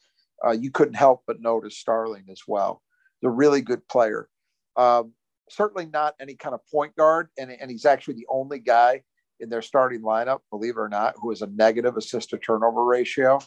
Uh, 0.46 0.52
you 0.52 0.72
couldn't 0.72 0.96
help 0.96 1.24
but 1.28 1.42
notice 1.42 1.78
Starling 1.78 2.26
as 2.32 2.42
well. 2.48 2.82
The 3.22 3.30
really 3.30 3.62
good 3.62 3.88
player. 3.88 4.28
Um, 4.76 5.14
certainly 5.50 5.86
not 5.86 6.16
any 6.20 6.36
kind 6.36 6.56
of 6.56 6.62
point 6.72 6.96
guard, 6.96 7.30
and, 7.38 7.52
and 7.52 7.70
he's 7.70 7.86
actually 7.86 8.16
the 8.16 8.28
only 8.30 8.60
guy 8.60 9.04
in 9.40 9.50
their 9.50 9.62
starting 9.62 10.02
lineup, 10.02 10.40
believe 10.50 10.76
it 10.78 10.80
or 10.80 10.90
not, 10.90 11.16
who 11.18 11.30
has 11.30 11.42
a 11.42 11.48
negative 11.48 11.98
assist 11.98 12.30
to 12.30 12.38
turnover 12.38 12.84
ratio. 12.84 13.40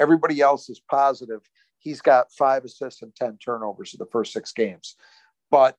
Everybody 0.00 0.40
else 0.40 0.68
is 0.68 0.80
positive 0.90 1.40
he's 1.84 2.00
got 2.00 2.32
five 2.32 2.64
assists 2.64 3.02
and 3.02 3.14
10 3.14 3.38
turnovers 3.38 3.94
in 3.94 3.98
the 3.98 4.10
first 4.10 4.32
six 4.32 4.52
games. 4.52 4.96
But 5.50 5.76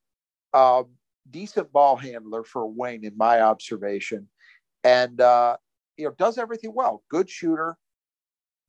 um, 0.53 0.86
decent 1.30 1.74
ball 1.74 1.97
handler 1.97 2.43
for 2.43 2.66
Wayne, 2.66 3.03
in 3.03 3.18
my 3.18 3.41
observation. 3.41 4.30
And, 4.84 5.20
uh, 5.20 5.58
you 5.97 6.06
know, 6.06 6.14
does 6.18 6.38
everything 6.38 6.74
well. 6.74 7.03
Good 7.10 7.30
shooter, 7.30 7.76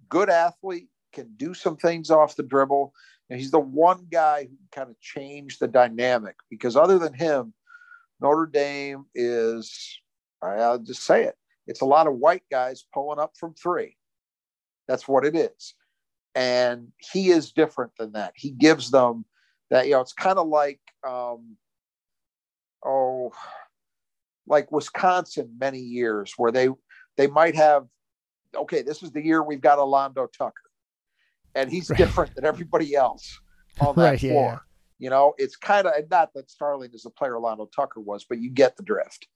good 0.09 0.31
athlete, 0.31 0.89
can 1.13 1.35
do 1.37 1.55
some 1.55 1.77
things 1.77 2.11
off 2.11 2.37
the 2.37 2.43
dribble. 2.43 2.93
And 3.29 3.39
he's 3.39 3.51
the 3.51 3.61
one 3.61 4.07
guy 4.11 4.45
who 4.45 4.57
kind 4.73 4.89
of 4.89 4.99
changed 5.01 5.61
the 5.61 5.69
dynamic 5.69 6.37
because 6.51 6.75
other 6.75 6.99
than 6.99 7.13
him, 7.13 7.53
Notre 8.21 8.47
Dame 8.47 9.05
is, 9.15 10.01
I'll 10.43 10.79
just 10.79 11.05
say 11.05 11.25
it, 11.25 11.35
it's 11.67 11.83
a 11.83 11.87
lot 11.87 12.07
of 12.07 12.15
white 12.15 12.45
guys 12.51 12.87
pulling 12.95 13.19
up 13.19 13.33
from 13.39 13.53
three. 13.55 13.97
That's 14.89 15.07
what 15.07 15.27
it 15.27 15.37
is 15.37 15.75
and 16.37 16.93
he 16.99 17.31
is 17.31 17.51
different 17.51 17.93
than 17.99 18.13
that. 18.13 18.35
He 18.37 18.51
gives 18.51 18.91
them 18.91 19.25
that 19.71 19.87
you 19.87 19.93
know 19.93 20.01
it's 20.01 20.13
kind 20.13 20.39
of 20.39 20.47
like 20.47 20.81
um, 21.05 21.57
oh 22.85 23.33
like 24.47 24.71
Wisconsin 24.71 25.57
many 25.59 25.81
years 25.81 26.35
where 26.37 26.53
they 26.53 26.69
they 27.17 27.27
might 27.27 27.57
have 27.57 27.87
okay 28.55 28.83
this 28.83 29.03
is 29.03 29.11
the 29.11 29.25
year 29.25 29.43
we've 29.43 29.61
got 29.61 29.79
Alando 29.79 30.29
Tucker 30.31 30.53
and 31.57 31.71
he's 31.71 31.91
right. 31.91 31.97
different 31.97 32.35
than 32.37 32.45
everybody 32.45 32.95
else 32.95 33.41
on 33.81 33.97
that 33.97 34.03
right, 34.03 34.21
floor. 34.21 34.53
Yeah. 34.53 34.59
You 34.99 35.11
know, 35.11 35.35
it's 35.37 35.57
kind 35.57 35.87
of 35.87 35.93
not 36.11 36.31
that 36.35 36.51
Starling 36.51 36.91
is 36.95 37.05
a 37.05 37.11
player 37.11 37.33
Alando 37.33 37.67
Tucker 37.75 38.01
was, 38.01 38.25
but 38.27 38.39
you 38.39 38.51
get 38.51 38.77
the 38.77 38.83
drift. 38.83 39.27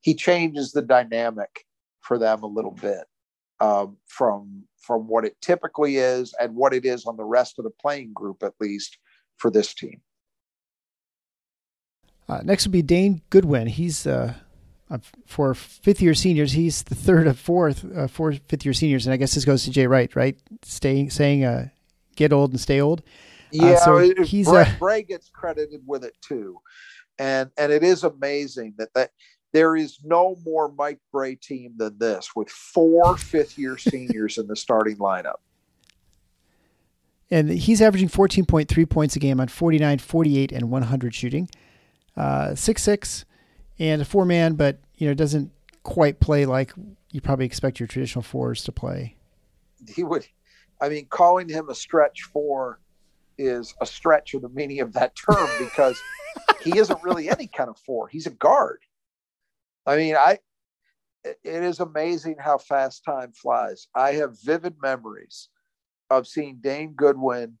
he 0.00 0.14
changes 0.14 0.72
the 0.72 0.82
dynamic 0.82 1.64
for 2.00 2.18
them 2.18 2.42
a 2.42 2.46
little 2.46 2.72
bit 2.72 3.04
um, 3.60 3.96
from 4.06 4.64
from 4.86 5.08
what 5.08 5.24
it 5.24 5.36
typically 5.40 5.96
is 5.96 6.34
and 6.40 6.54
what 6.54 6.72
it 6.72 6.84
is 6.84 7.06
on 7.06 7.16
the 7.16 7.24
rest 7.24 7.58
of 7.58 7.64
the 7.64 7.70
playing 7.70 8.12
group, 8.12 8.42
at 8.42 8.54
least 8.60 8.98
for 9.36 9.50
this 9.50 9.74
team. 9.74 10.00
Uh, 12.28 12.40
next 12.44 12.66
would 12.66 12.72
be 12.72 12.82
Dane 12.82 13.22
Goodwin. 13.30 13.66
He's 13.68 14.06
uh, 14.06 14.34
for 15.26 15.54
fifth 15.54 16.00
year 16.00 16.14
seniors. 16.14 16.52
He's 16.52 16.82
the 16.82 16.94
third 16.94 17.26
of 17.26 17.38
fourth 17.38 17.84
uh, 17.96 18.08
four 18.08 18.32
fifth 18.32 18.64
year 18.64 18.74
seniors, 18.74 19.06
and 19.06 19.12
I 19.12 19.16
guess 19.16 19.34
this 19.34 19.44
goes 19.44 19.64
to 19.64 19.70
Jay 19.70 19.86
Wright, 19.86 20.14
right? 20.16 20.36
Staying 20.62 21.10
saying 21.10 21.44
uh, 21.44 21.68
get 22.16 22.32
old 22.32 22.50
and 22.50 22.60
stay 22.60 22.80
old. 22.80 23.00
Uh, 23.00 23.66
yeah, 23.66 23.78
so 23.78 23.98
he's 24.24 24.48
Brey, 24.48 24.62
uh, 24.62 24.78
Brey 24.78 25.02
gets 25.02 25.30
credited 25.30 25.82
with 25.86 26.04
it 26.04 26.14
too, 26.20 26.58
and 27.18 27.50
and 27.56 27.72
it 27.72 27.84
is 27.84 28.02
amazing 28.02 28.74
that 28.78 28.92
that 28.94 29.10
there 29.56 29.74
is 29.74 30.00
no 30.04 30.36
more 30.44 30.70
Mike 30.76 30.98
Brey 31.10 31.34
team 31.34 31.72
than 31.78 31.96
this 31.96 32.36
with 32.36 32.50
four 32.50 33.16
fifth 33.16 33.56
year 33.58 33.78
seniors 33.78 34.36
in 34.36 34.46
the 34.48 34.54
starting 34.54 34.98
lineup. 34.98 35.36
And 37.30 37.48
he's 37.48 37.80
averaging 37.80 38.10
14.3 38.10 38.88
points 38.88 39.16
a 39.16 39.18
game 39.18 39.40
on 39.40 39.48
49, 39.48 39.98
48, 39.98 40.52
and 40.52 40.70
100 40.70 41.14
shooting. 41.14 41.48
Uh, 42.18 42.54
six 42.54 42.82
six, 42.82 43.24
and 43.78 44.02
a 44.02 44.04
four 44.04 44.26
man, 44.26 44.54
but 44.54 44.78
you 44.96 45.08
know 45.08 45.14
doesn't 45.14 45.50
quite 45.82 46.20
play 46.20 46.44
like 46.44 46.72
you 47.10 47.20
probably 47.22 47.46
expect 47.46 47.80
your 47.80 47.86
traditional 47.86 48.22
fours 48.22 48.62
to 48.64 48.72
play. 48.72 49.16
He 49.88 50.04
would, 50.04 50.26
I 50.82 50.90
mean, 50.90 51.06
calling 51.06 51.48
him 51.48 51.70
a 51.70 51.74
stretch 51.74 52.24
four 52.24 52.80
is 53.38 53.74
a 53.80 53.86
stretch 53.86 54.34
of 54.34 54.42
the 54.42 54.48
meaning 54.50 54.80
of 54.80 54.92
that 54.94 55.14
term 55.14 55.48
because 55.58 55.98
he 56.62 56.78
isn't 56.78 57.02
really 57.02 57.30
any 57.30 57.46
kind 57.46 57.70
of 57.70 57.78
four. 57.78 58.08
He's 58.08 58.26
a 58.26 58.30
guard. 58.30 58.80
I 59.86 59.96
mean, 59.96 60.16
I 60.16 60.38
it 61.24 61.38
is 61.44 61.80
amazing 61.80 62.36
how 62.38 62.58
fast 62.58 63.04
time 63.04 63.32
flies. 63.32 63.88
I 63.94 64.12
have 64.12 64.40
vivid 64.42 64.74
memories 64.80 65.48
of 66.10 66.26
seeing 66.26 66.58
Dane 66.60 66.94
Goodwin 66.94 67.58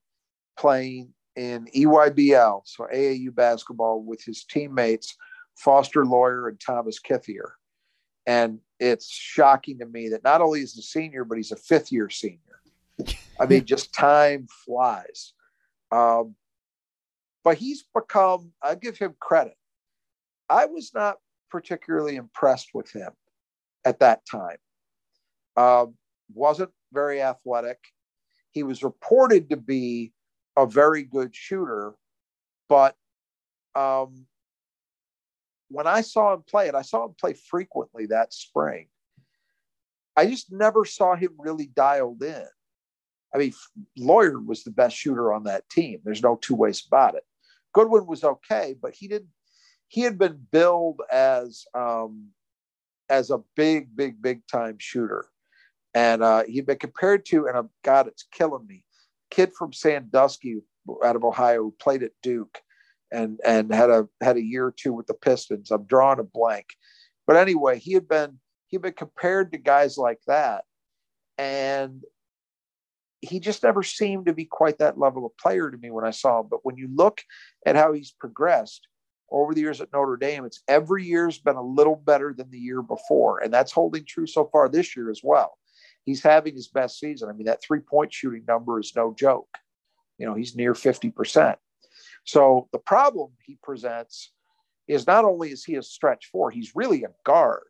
playing 0.56 1.12
in 1.34 1.66
EYBL, 1.74 2.62
so 2.64 2.86
AAU 2.92 3.34
basketball, 3.34 4.02
with 4.02 4.22
his 4.24 4.44
teammates 4.44 5.16
Foster 5.56 6.04
Loyer 6.04 6.48
and 6.48 6.60
Thomas 6.60 7.00
Kithier. 7.00 7.52
And 8.26 8.60
it's 8.78 9.08
shocking 9.10 9.78
to 9.78 9.86
me 9.86 10.08
that 10.10 10.24
not 10.24 10.40
only 10.40 10.60
is 10.60 10.74
he 10.74 10.80
a 10.80 10.82
senior, 10.82 11.24
but 11.24 11.36
he's 11.36 11.52
a 11.52 11.56
fifth 11.56 11.92
year 11.92 12.10
senior. 12.10 12.38
I 13.40 13.46
mean, 13.46 13.64
just 13.64 13.92
time 13.94 14.46
flies. 14.64 15.32
Um, 15.92 16.34
but 17.44 17.58
he's 17.58 17.84
become, 17.94 18.52
I 18.62 18.74
give 18.74 18.98
him 18.98 19.14
credit. 19.20 19.56
I 20.48 20.66
was 20.66 20.92
not 20.94 21.16
particularly 21.50 22.16
impressed 22.16 22.70
with 22.74 22.90
him 22.92 23.10
at 23.84 24.00
that 24.00 24.22
time. 24.30 24.56
Uh, 25.56 25.86
wasn't 26.32 26.70
very 26.92 27.22
athletic. 27.22 27.78
He 28.50 28.62
was 28.62 28.82
reported 28.82 29.50
to 29.50 29.56
be 29.56 30.12
a 30.56 30.66
very 30.66 31.02
good 31.02 31.34
shooter, 31.34 31.94
but 32.68 32.96
um, 33.74 34.26
when 35.68 35.86
I 35.86 36.00
saw 36.00 36.34
him 36.34 36.42
play, 36.48 36.68
and 36.68 36.76
I 36.76 36.82
saw 36.82 37.04
him 37.04 37.14
play 37.18 37.34
frequently 37.34 38.06
that 38.06 38.32
spring, 38.32 38.88
I 40.16 40.26
just 40.26 40.50
never 40.50 40.84
saw 40.84 41.14
him 41.14 41.34
really 41.38 41.66
dialed 41.66 42.22
in. 42.22 42.46
I 43.34 43.38
mean, 43.38 43.52
Loyer 43.98 44.40
was 44.40 44.64
the 44.64 44.70
best 44.70 44.96
shooter 44.96 45.32
on 45.32 45.44
that 45.44 45.68
team. 45.68 46.00
There's 46.04 46.22
no 46.22 46.38
two 46.40 46.54
ways 46.54 46.82
about 46.86 47.16
it. 47.16 47.24
Goodwin 47.74 48.06
was 48.06 48.24
okay, 48.24 48.74
but 48.80 48.94
he 48.94 49.08
didn't. 49.08 49.28
He 49.88 50.02
had 50.02 50.18
been 50.18 50.46
billed 50.50 51.00
as 51.12 51.64
um, 51.74 52.28
as 53.08 53.30
a 53.30 53.40
big, 53.54 53.94
big, 53.96 54.20
big 54.20 54.46
time 54.46 54.76
shooter, 54.78 55.26
and 55.94 56.22
uh, 56.22 56.44
he'd 56.44 56.66
been 56.66 56.78
compared 56.78 57.24
to. 57.26 57.46
And 57.46 57.56
uh, 57.56 57.62
God, 57.84 58.08
it's 58.08 58.24
killing 58.32 58.66
me. 58.66 58.84
Kid 59.30 59.52
from 59.56 59.72
Sandusky 59.72 60.60
out 61.04 61.16
of 61.16 61.24
Ohio 61.24 61.64
who 61.64 61.74
played 61.80 62.02
at 62.02 62.12
Duke 62.22 62.60
and 63.12 63.38
and 63.44 63.72
had 63.72 63.90
a 63.90 64.08
had 64.20 64.36
a 64.36 64.42
year 64.42 64.66
or 64.66 64.74
two 64.76 64.92
with 64.92 65.06
the 65.06 65.14
Pistons. 65.14 65.70
I'm 65.70 65.84
drawing 65.84 66.18
a 66.18 66.24
blank, 66.24 66.66
but 67.26 67.36
anyway, 67.36 67.78
he 67.78 67.92
had 67.92 68.08
been 68.08 68.38
he'd 68.68 68.82
been 68.82 68.92
compared 68.92 69.52
to 69.52 69.58
guys 69.58 69.96
like 69.96 70.20
that, 70.26 70.64
and 71.38 72.02
he 73.20 73.40
just 73.40 73.62
never 73.62 73.82
seemed 73.82 74.26
to 74.26 74.32
be 74.32 74.44
quite 74.44 74.78
that 74.78 74.98
level 74.98 75.26
of 75.26 75.36
player 75.38 75.70
to 75.70 75.78
me 75.78 75.90
when 75.90 76.04
I 76.04 76.10
saw 76.10 76.40
him. 76.40 76.48
But 76.50 76.64
when 76.64 76.76
you 76.76 76.88
look 76.92 77.22
at 77.64 77.76
how 77.76 77.92
he's 77.92 78.12
progressed 78.12 78.86
over 79.30 79.54
the 79.54 79.60
years 79.60 79.80
at 79.80 79.92
Notre 79.92 80.16
Dame, 80.16 80.44
it's 80.44 80.62
every 80.68 81.04
year's 81.04 81.38
been 81.38 81.56
a 81.56 81.62
little 81.62 81.96
better 81.96 82.32
than 82.32 82.50
the 82.50 82.58
year 82.58 82.82
before. 82.82 83.40
And 83.40 83.52
that's 83.52 83.72
holding 83.72 84.04
true 84.04 84.26
so 84.26 84.48
far 84.52 84.68
this 84.68 84.96
year 84.96 85.10
as 85.10 85.20
well. 85.22 85.58
He's 86.04 86.22
having 86.22 86.54
his 86.54 86.68
best 86.68 87.00
season. 87.00 87.28
I 87.28 87.32
mean, 87.32 87.46
that 87.46 87.62
three 87.62 87.80
point 87.80 88.12
shooting 88.12 88.44
number 88.46 88.78
is 88.78 88.94
no 88.94 89.12
joke. 89.12 89.48
You 90.18 90.26
know, 90.26 90.34
he's 90.34 90.54
near 90.54 90.72
50%. 90.72 91.56
So 92.24 92.68
the 92.72 92.78
problem 92.78 93.32
he 93.44 93.58
presents 93.62 94.32
is 94.88 95.06
not 95.06 95.24
only 95.24 95.50
is 95.50 95.64
he 95.64 95.74
a 95.74 95.82
stretch 95.82 96.26
four, 96.26 96.50
he's 96.50 96.76
really 96.76 97.04
a 97.04 97.10
guard 97.24 97.64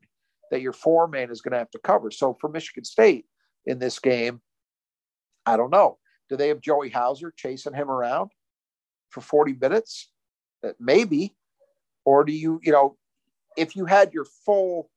that 0.51 0.61
your 0.61 0.73
four 0.73 1.09
man 1.09 1.31
is 1.31 1.41
going 1.41 1.53
to 1.53 1.59
have 1.59 1.71
to 1.71 1.79
cover. 1.79 2.11
So 2.11 2.37
for 2.41 2.49
Michigan 2.49 2.85
State 2.85 3.27
in 3.65 3.79
this 3.79 3.99
game, 3.99 4.41
I 5.45 5.57
don't 5.57 5.71
know. 5.71 5.99
Do 6.29 6.37
they 6.37 6.49
have 6.49 6.61
Joey 6.61 6.91
Hauser 6.91 7.33
chasing 7.37 7.75
him 7.75 7.91
around 7.91 8.31
for 9.11 9.21
40 9.21 9.55
minutes? 9.55 10.11
Uh, 10.65 10.73
maybe. 10.79 11.37
Or 12.07 12.25
do 12.25 12.33
you, 12.33 12.61
you 12.63 12.73
know, 12.73 12.97
if 13.57 13.77
you 13.77 13.85
had 13.85 14.15
your 14.15 14.25
full 14.25 14.89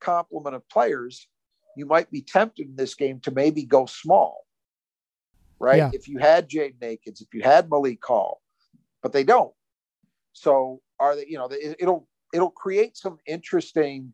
complement 0.00 0.56
of 0.56 0.68
players, 0.68 1.28
you 1.76 1.86
might 1.86 2.10
be 2.10 2.20
tempted 2.20 2.66
in 2.68 2.76
this 2.76 2.94
game 2.94 3.20
to 3.20 3.30
maybe 3.30 3.64
go 3.64 3.86
small, 3.86 4.44
right? 5.60 5.78
Yeah. 5.78 5.90
If 5.94 6.08
you 6.08 6.18
had 6.18 6.50
Jaden 6.50 6.82
Akins, 6.82 7.20
if 7.20 7.32
you 7.32 7.42
had 7.42 7.70
Malik 7.70 8.04
Hall, 8.04 8.42
but 9.02 9.12
they 9.12 9.22
don't. 9.22 9.54
So 10.32 10.82
are 10.98 11.14
they, 11.16 11.26
you 11.28 11.38
know, 11.38 11.48
it'll, 11.78 12.08
it'll 12.34 12.50
create 12.50 12.96
some 12.96 13.18
interesting 13.26 14.12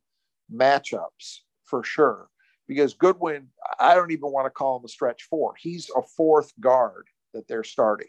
matchups 0.53 1.39
for 1.65 1.83
sure 1.83 2.29
because 2.69 2.93
Goodwin, 2.93 3.49
I 3.81 3.95
don't 3.95 4.13
even 4.13 4.31
want 4.31 4.47
to 4.47 4.51
call 4.51 4.79
him 4.79 4.85
a 4.85 4.89
stretch 4.89 5.23
four. 5.23 5.55
He's 5.59 5.91
a 5.97 6.03
fourth 6.03 6.53
guard 6.61 7.07
that 7.33 7.49
they're 7.49 7.65
starting. 7.65 8.09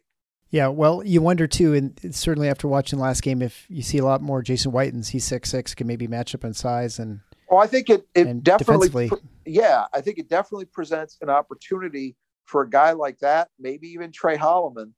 Yeah, 0.53 0.67
well, 0.67 1.01
you 1.03 1.19
wonder 1.19 1.47
too, 1.47 1.73
and 1.73 1.99
certainly 2.11 2.47
after 2.47 2.67
watching 2.67 2.99
the 2.99 3.03
last 3.03 3.23
game, 3.23 3.41
if 3.41 3.65
you 3.69 3.81
see 3.81 3.97
a 3.97 4.05
lot 4.05 4.21
more 4.21 4.43
Jason 4.43 4.71
Whitens, 4.71 5.09
he's 5.09 5.23
six 5.23 5.49
six, 5.49 5.73
can 5.73 5.87
maybe 5.87 6.05
match 6.05 6.35
up 6.35 6.43
in 6.43 6.53
size 6.53 6.99
and. 6.99 7.21
Well, 7.49 7.59
I 7.59 7.65
think 7.65 7.89
it 7.89 8.07
it 8.13 8.43
definitely, 8.43 9.09
yeah, 9.47 9.85
I 9.95 10.01
think 10.01 10.19
it 10.19 10.29
definitely 10.29 10.65
presents 10.65 11.17
an 11.21 11.29
opportunity 11.31 12.15
for 12.45 12.61
a 12.61 12.69
guy 12.69 12.91
like 12.91 13.17
that, 13.19 13.47
maybe 13.59 13.87
even 13.87 14.11
Tre 14.11 14.37
Holloman, 14.37 14.91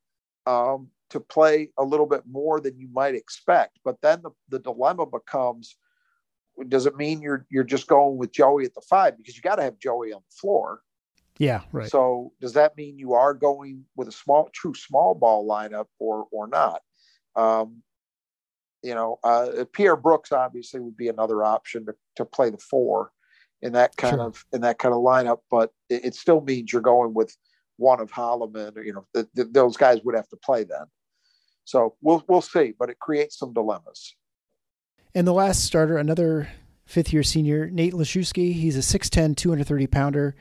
um, 0.45 0.89
to 1.11 1.21
play 1.21 1.69
a 1.77 1.83
little 1.85 2.05
bit 2.05 2.23
more 2.29 2.59
than 2.59 2.77
you 2.77 2.89
might 2.91 3.15
expect. 3.15 3.79
But 3.85 4.01
then 4.01 4.23
the, 4.23 4.31
the 4.49 4.59
dilemma 4.59 5.05
becomes 5.05 5.77
does 6.67 6.85
it 6.85 6.97
mean 6.97 7.21
you're 7.21 7.45
you're 7.49 7.63
just 7.63 7.87
going 7.87 8.17
with 8.17 8.33
Joey 8.33 8.65
at 8.65 8.73
the 8.73 8.81
five 8.81 9.15
because 9.17 9.37
you 9.37 9.41
got 9.41 9.55
to 9.55 9.63
have 9.63 9.79
Joey 9.79 10.11
on 10.11 10.19
the 10.19 10.35
floor. 10.35 10.81
Yeah, 11.37 11.61
right. 11.71 11.89
So 11.89 12.31
does 12.39 12.53
that 12.53 12.77
mean 12.77 12.97
you 12.97 13.13
are 13.13 13.33
going 13.33 13.85
with 13.95 14.07
a 14.07 14.11
small, 14.11 14.49
true 14.53 14.73
small 14.73 15.13
ball 15.15 15.47
lineup 15.47 15.87
or 15.99 16.27
or 16.31 16.47
not? 16.47 16.81
Um, 17.35 17.81
you 18.81 18.93
know, 18.93 19.19
uh, 19.23 19.65
Pierre 19.73 19.95
Brooks 19.95 20.31
obviously 20.31 20.79
would 20.79 20.95
be 20.95 21.09
another 21.09 21.43
option 21.43 21.85
to, 21.87 21.95
to 22.17 22.25
play 22.25 22.51
the 22.51 22.57
four 22.57 23.11
in 23.61 23.73
that 23.73 23.97
kind 23.97 24.15
sure. 24.15 24.27
of 24.27 24.45
in 24.53 24.61
that 24.61 24.77
kind 24.77 24.93
of 24.93 25.01
lineup, 25.01 25.39
but 25.49 25.71
it, 25.89 26.05
it, 26.05 26.15
still 26.15 26.39
means 26.39 26.71
you're 26.71 26.81
going 26.81 27.13
with 27.13 27.35
one 27.77 27.99
of 27.99 28.11
Holloman. 28.11 28.77
Or, 28.77 28.83
you 28.83 28.93
know, 28.93 29.25
those 29.33 29.75
guys 29.75 30.01
would 30.03 30.15
have 30.15 30.29
to 30.29 30.37
play 30.37 30.63
then. 30.63 30.85
So 31.65 31.95
we'll 32.01 32.23
we'll 32.27 32.41
see, 32.41 32.73
but 32.77 32.89
it 32.89 32.99
creates 32.99 33.39
some 33.39 33.53
dilemmas. 33.53 34.15
And 35.15 35.25
the 35.25 35.33
last 35.33 35.63
starter, 35.63 35.97
another 35.97 36.49
fifth 36.85 37.11
year 37.11 37.23
senior, 37.23 37.69
Nate 37.69 37.93
Laszewski. 37.93 38.53
He's 38.53 38.77
a 38.77 38.99
6'10, 38.99 39.35
230 39.35 39.87
pounder. 39.87 40.35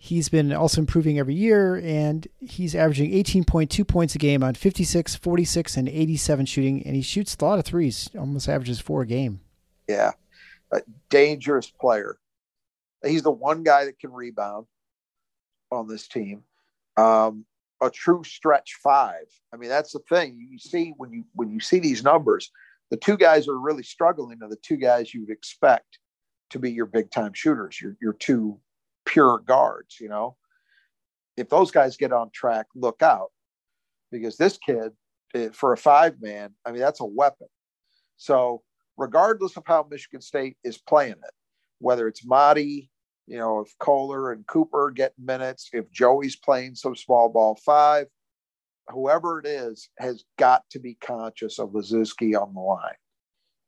He's 0.00 0.28
been 0.28 0.52
also 0.52 0.80
improving 0.80 1.18
every 1.18 1.34
year, 1.34 1.76
and 1.76 2.26
he's 2.40 2.74
averaging 2.74 3.10
18.2 3.10 3.86
points 3.86 4.14
a 4.14 4.18
game 4.18 4.44
on 4.44 4.54
56, 4.54 5.16
46, 5.16 5.76
and 5.76 5.88
87 5.88 6.46
shooting. 6.46 6.82
And 6.86 6.94
he 6.94 7.02
shoots 7.02 7.36
a 7.38 7.44
lot 7.44 7.58
of 7.58 7.64
threes, 7.64 8.08
almost 8.16 8.48
averages 8.48 8.80
four 8.80 9.02
a 9.02 9.06
game. 9.06 9.40
Yeah. 9.88 10.12
A 10.72 10.82
dangerous 11.10 11.70
player. 11.70 12.18
He's 13.04 13.22
the 13.22 13.30
one 13.30 13.64
guy 13.64 13.86
that 13.86 13.98
can 13.98 14.12
rebound 14.12 14.66
on 15.70 15.88
this 15.88 16.06
team. 16.06 16.44
Um, 16.96 17.44
a 17.80 17.90
true 17.90 18.22
stretch 18.24 18.78
five. 18.82 19.26
I 19.52 19.56
mean, 19.56 19.68
that's 19.68 19.92
the 19.92 20.00
thing 20.08 20.46
you 20.50 20.58
see 20.58 20.94
when 20.96 21.12
you 21.12 21.24
when 21.34 21.50
you 21.50 21.60
see 21.60 21.78
these 21.78 22.02
numbers 22.02 22.50
the 22.90 22.96
two 22.96 23.16
guys 23.16 23.48
are 23.48 23.58
really 23.58 23.82
struggling 23.82 24.38
are 24.42 24.48
the 24.48 24.56
two 24.56 24.76
guys 24.76 25.12
you 25.12 25.20
would 25.20 25.30
expect 25.30 25.98
to 26.50 26.58
be 26.58 26.70
your 26.70 26.86
big 26.86 27.10
time 27.10 27.32
shooters, 27.34 27.80
your, 27.80 27.96
your 28.00 28.14
two 28.14 28.58
pure 29.08 29.38
guards, 29.38 29.96
you 30.00 30.08
know. 30.08 30.36
If 31.36 31.48
those 31.48 31.70
guys 31.70 31.96
get 31.96 32.12
on 32.12 32.30
track, 32.30 32.66
look 32.74 33.02
out 33.02 33.30
because 34.10 34.36
this 34.36 34.58
kid, 34.58 34.92
eh, 35.34 35.48
for 35.52 35.72
a 35.72 35.76
five 35.76 36.20
man, 36.20 36.54
I 36.64 36.72
mean, 36.72 36.80
that's 36.80 37.00
a 37.00 37.06
weapon. 37.06 37.48
So 38.16 38.62
regardless 38.96 39.56
of 39.56 39.64
how 39.66 39.86
Michigan 39.90 40.20
State 40.20 40.56
is 40.64 40.78
playing 40.78 41.12
it, 41.12 41.34
whether 41.78 42.06
it's 42.08 42.26
Mady, 42.26 42.88
you 43.26 43.38
know, 43.38 43.60
if 43.60 43.72
Kohler 43.78 44.32
and 44.32 44.46
Cooper 44.46 44.90
get 44.90 45.12
minutes, 45.18 45.70
if 45.72 45.90
Joey's 45.90 46.36
playing 46.36 46.74
some 46.74 46.96
small 46.96 47.28
ball 47.28 47.58
five, 47.64 48.06
whoever 48.88 49.38
it 49.38 49.46
is 49.46 49.88
has 49.98 50.24
got 50.38 50.62
to 50.70 50.78
be 50.78 50.94
conscious 50.94 51.58
of 51.58 51.70
Laszewski 51.70 52.40
on 52.40 52.54
the 52.54 52.60
line, 52.60 52.96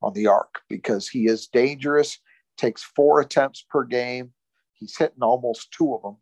on 0.03 0.12
the 0.14 0.26
arc, 0.26 0.62
because 0.68 1.09
he 1.09 1.26
is 1.26 1.47
dangerous, 1.47 2.18
takes 2.57 2.82
four 2.82 3.20
attempts 3.20 3.64
per 3.68 3.84
game. 3.84 4.32
He's 4.81 4.97
hitting 4.97 5.22
almost 5.22 5.72
two 5.72 5.95
of 5.95 6.03
them. 6.03 6.16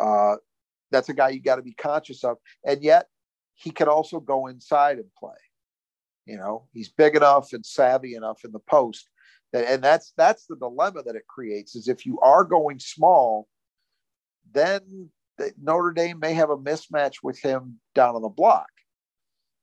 Uh, 0.00 0.36
that's 0.90 1.08
a 1.08 1.14
guy 1.14 1.30
you 1.30 1.40
got 1.40 1.56
to 1.56 1.62
be 1.62 1.74
conscious 1.74 2.24
of. 2.24 2.38
And 2.64 2.82
yet 2.82 3.06
he 3.54 3.70
can 3.70 3.88
also 3.88 4.20
go 4.20 4.46
inside 4.46 4.96
and 4.96 5.12
play. 5.18 5.32
You 6.24 6.38
know, 6.38 6.68
he's 6.72 6.88
big 6.88 7.16
enough 7.16 7.52
and 7.52 7.66
savvy 7.66 8.14
enough 8.14 8.44
in 8.44 8.52
the 8.52 8.60
post. 8.60 9.10
That, 9.52 9.66
and 9.68 9.82
that's 9.82 10.12
that's 10.16 10.46
the 10.46 10.56
dilemma 10.56 11.02
that 11.02 11.16
it 11.16 11.26
creates 11.28 11.76
is 11.76 11.88
if 11.88 12.06
you 12.06 12.18
are 12.20 12.44
going 12.44 12.78
small, 12.78 13.46
then 14.52 15.10
Notre 15.60 15.92
Dame 15.92 16.18
may 16.18 16.34
have 16.34 16.50
a 16.50 16.56
mismatch 16.56 17.16
with 17.22 17.38
him 17.40 17.80
down 17.94 18.14
on 18.14 18.22
the 18.22 18.28
block. 18.28 18.68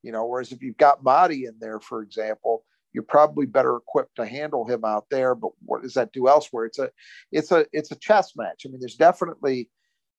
You 0.03 0.11
know, 0.11 0.25
whereas 0.25 0.51
if 0.51 0.61
you've 0.61 0.77
got 0.77 1.03
Mady 1.03 1.47
in 1.47 1.55
there, 1.59 1.79
for 1.79 2.01
example, 2.01 2.63
you're 2.93 3.03
probably 3.03 3.45
better 3.45 3.75
equipped 3.75 4.15
to 4.15 4.25
handle 4.25 4.67
him 4.67 4.83
out 4.85 5.05
there. 5.09 5.35
But 5.35 5.51
what 5.63 5.81
does 5.81 5.93
that 5.93 6.11
do 6.11 6.27
elsewhere? 6.27 6.65
It's 6.65 6.79
a 6.79 6.89
it's 7.31 7.51
a 7.51 7.65
it's 7.71 7.91
a 7.91 7.95
chess 7.95 8.33
match. 8.35 8.63
I 8.65 8.69
mean, 8.69 8.79
there's 8.79 8.95
definitely 8.95 9.69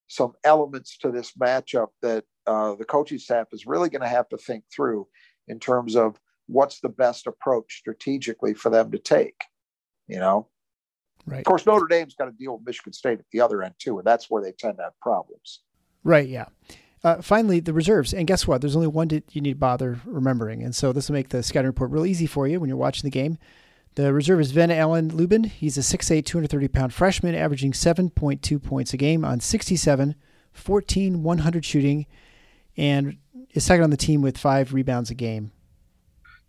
some 0.09 0.33
elements 0.45 0.99
to 0.99 1.11
this 1.11 1.33
matchup 1.33 1.89
that 2.03 2.25
uh, 2.47 2.75
the 2.75 2.85
coaching 2.85 3.19
staff 3.19 3.49
is 3.53 3.67
really 3.67 3.89
going 3.89 4.03
to 4.03 4.09
have 4.09 4.29
to 4.29 4.37
think 4.37 4.65
through 4.75 5.07
in 5.49 5.59
terms 5.59 5.97
of 5.97 6.19
what's 6.47 6.81
the 6.81 6.89
best 6.89 7.27
approach 7.27 7.79
strategically 7.79 8.55
for 8.55 8.71
them 8.71 8.91
to 8.93 8.99
take. 8.99 9.41
You 10.09 10.19
know, 10.19 10.49
right. 11.27 11.39
Of 11.39 11.45
course, 11.45 11.67
Notre 11.67 11.87
Dame's 11.87 12.15
got 12.15 12.27
to 12.27 12.33
deal 12.33 12.57
with 12.57 12.67
Michigan 12.67 12.93
State 12.93 13.19
at 13.19 13.27
the 13.33 13.41
other 13.41 13.63
end 13.63 13.75
too, 13.79 13.99
and 13.99 14.07
that's 14.07 14.31
where 14.31 14.43
they 14.43 14.53
tend 14.53 14.79
to 14.79 14.85
have 14.85 15.01
problems. 15.01 15.61
Right. 16.05 16.29
Yeah. 16.29 16.47
Uh, 17.05 17.21
finally, 17.21 17.59
the 17.59 17.73
reserves. 17.73 18.15
And 18.15 18.27
guess 18.27 18.47
what? 18.47 18.61
There's 18.61 18.77
only 18.77 18.89
one 18.89 19.09
that 19.09 19.35
you 19.35 19.41
need 19.41 19.55
to 19.55 19.59
bother 19.59 20.01
remembering. 20.05 20.63
And 20.63 20.75
so 20.75 20.93
this 20.93 21.09
will 21.09 21.15
make 21.15 21.31
the 21.31 21.43
scouting 21.43 21.67
report 21.67 21.91
real 21.91 22.07
easy 22.07 22.27
for 22.27 22.47
you 22.47 22.61
when 22.61 22.69
you're 22.69 22.77
watching 22.77 23.03
the 23.03 23.11
game. 23.11 23.39
The 23.95 24.13
reserve 24.13 24.41
is 24.41 24.53
Ven-Allen 24.53 25.09
Lubin. 25.09 25.45
He's 25.45 25.77
a 25.77 25.81
6'8, 25.81 26.25
230 26.25 26.69
pound 26.69 26.95
freshman, 26.95 27.35
averaging 27.35 27.73
7.2 27.73 28.63
points 28.63 28.95
a 28.95 28.97
game 28.97 29.25
on 29.25 29.41
67, 29.41 30.15
14, 30.53 31.23
100 31.23 31.65
shooting, 31.65 32.07
and 32.77 33.19
is 33.53 33.65
second 33.65 33.85
on 33.85 33.91
the 33.91 33.97
team 33.97 34.23
with 34.23 34.39
five 34.39 34.73
rebounds 34.73 35.11
a 35.11 35.15
game. 35.15 35.53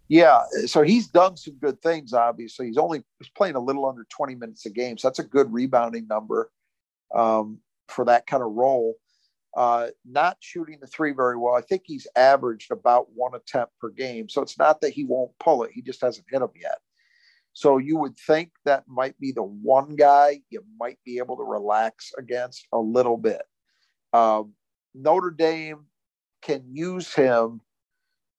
Yeah, 0.07 0.43
so 0.67 0.83
he's 0.83 1.07
done 1.07 1.35
some 1.37 1.55
good 1.55 1.81
things. 1.81 2.13
Obviously, 2.13 2.67
he's 2.67 2.77
only 2.77 3.03
he's 3.19 3.29
playing 3.29 3.55
a 3.55 3.59
little 3.59 3.85
under 3.85 4.05
20 4.09 4.35
minutes 4.35 4.65
a 4.65 4.69
game, 4.69 4.97
so 4.97 5.07
that's 5.07 5.19
a 5.19 5.23
good 5.23 5.51
rebounding 5.51 6.07
number 6.07 6.51
um, 7.15 7.59
for 7.87 8.05
that 8.05 8.27
kind 8.27 8.43
of 8.43 8.51
role. 8.51 8.95
Uh, 9.55 9.87
not 10.03 10.37
shooting 10.39 10.79
the 10.81 10.87
three 10.87 11.11
very 11.11 11.37
well. 11.37 11.53
I 11.53 11.61
think 11.61 11.83
he's 11.85 12.07
averaged 12.15 12.71
about 12.71 13.07
one 13.13 13.35
attempt 13.35 13.73
per 13.79 13.89
game. 13.89 14.27
So 14.27 14.41
it's 14.41 14.57
not 14.57 14.81
that 14.81 14.93
he 14.93 15.03
won't 15.03 15.31
pull 15.39 15.63
it, 15.63 15.71
he 15.73 15.81
just 15.81 16.01
hasn't 16.01 16.25
hit 16.29 16.39
them 16.39 16.49
yet. 16.59 16.79
So 17.53 17.77
you 17.77 17.97
would 17.97 18.17
think 18.17 18.49
that 18.65 18.83
might 18.87 19.19
be 19.19 19.31
the 19.31 19.43
one 19.43 19.95
guy 19.95 20.41
you 20.49 20.63
might 20.79 20.97
be 21.05 21.19
able 21.19 21.37
to 21.37 21.43
relax 21.43 22.11
against 22.17 22.67
a 22.73 22.79
little 22.79 23.17
bit. 23.17 23.43
Um, 24.11 24.53
Notre 24.95 25.29
Dame 25.29 25.85
can 26.41 26.63
use 26.71 27.13
him 27.13 27.61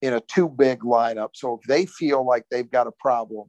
in 0.01 0.13
a 0.13 0.19
too 0.19 0.49
big 0.49 0.81
lineup. 0.81 1.29
So 1.33 1.57
if 1.61 1.67
they 1.67 1.85
feel 1.85 2.25
like 2.25 2.43
they've 2.51 2.69
got 2.69 2.87
a 2.87 2.91
problem 2.91 3.47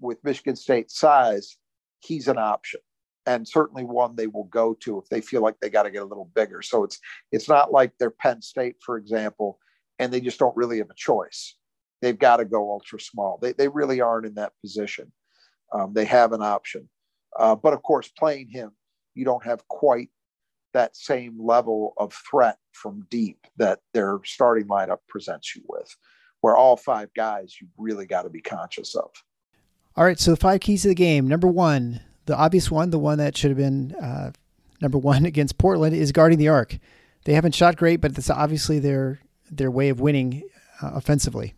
with 0.00 0.22
Michigan 0.24 0.56
State 0.56 0.90
size, 0.90 1.56
he's 2.00 2.26
an 2.26 2.38
option 2.38 2.80
and 3.26 3.46
certainly 3.46 3.84
one 3.84 4.16
they 4.16 4.26
will 4.26 4.44
go 4.44 4.74
to 4.80 4.98
if 4.98 5.08
they 5.08 5.20
feel 5.20 5.42
like 5.42 5.58
they 5.60 5.70
got 5.70 5.84
to 5.84 5.90
get 5.90 6.02
a 6.02 6.06
little 6.06 6.30
bigger. 6.34 6.62
So 6.62 6.84
it's 6.84 6.98
it's 7.32 7.48
not 7.48 7.72
like 7.72 7.92
they're 7.98 8.10
Penn 8.10 8.42
State, 8.42 8.76
for 8.84 8.96
example, 8.96 9.58
and 9.98 10.12
they 10.12 10.20
just 10.20 10.38
don't 10.38 10.56
really 10.56 10.78
have 10.78 10.90
a 10.90 10.96
choice. 10.96 11.56
They've 12.02 12.18
got 12.18 12.38
to 12.38 12.44
go 12.44 12.70
ultra 12.70 13.00
small. 13.00 13.38
They 13.40 13.52
they 13.52 13.68
really 13.68 14.00
aren't 14.00 14.26
in 14.26 14.34
that 14.34 14.52
position. 14.60 15.12
Um, 15.72 15.92
they 15.94 16.04
have 16.04 16.32
an 16.32 16.42
option, 16.42 16.88
uh, 17.38 17.56
but 17.56 17.72
of 17.72 17.82
course, 17.82 18.08
playing 18.08 18.48
him, 18.48 18.72
you 19.14 19.24
don't 19.24 19.44
have 19.44 19.66
quite 19.68 20.10
that 20.72 20.96
same 20.96 21.38
level 21.40 21.94
of 21.96 22.12
threat 22.30 22.58
from 22.72 23.06
deep 23.08 23.38
that 23.56 23.78
their 23.94 24.20
starting 24.24 24.66
lineup 24.66 24.98
presents 25.08 25.54
you 25.56 25.62
with, 25.68 25.96
where 26.42 26.56
all 26.56 26.76
five 26.76 27.08
guys 27.16 27.56
you 27.60 27.68
really 27.78 28.06
got 28.06 28.22
to 28.22 28.30
be 28.30 28.42
conscious 28.42 28.94
of. 28.94 29.10
All 29.96 30.04
right, 30.04 30.18
so 30.18 30.32
the 30.32 30.36
five 30.36 30.60
keys 30.60 30.84
of 30.84 30.90
the 30.90 30.94
game. 30.96 31.28
Number 31.28 31.46
one, 31.46 32.00
the 32.26 32.36
obvious 32.36 32.70
one, 32.70 32.90
the 32.90 32.98
one 32.98 33.18
that 33.18 33.36
should 33.36 33.50
have 33.50 33.58
been 33.58 33.94
uh, 33.94 34.32
number 34.80 34.98
one 34.98 35.26
against 35.26 35.58
Portland, 35.58 35.94
is 35.94 36.12
guarding 36.12 36.38
the 36.38 36.48
arc. 36.48 36.78
They 37.24 37.34
haven't 37.34 37.54
shot 37.54 37.76
great, 37.76 38.00
but 38.00 38.16
it's 38.16 38.30
obviously 38.30 38.78
their 38.78 39.20
their 39.50 39.70
way 39.70 39.88
of 39.88 40.00
winning 40.00 40.42
uh, 40.82 40.92
offensively. 40.94 41.54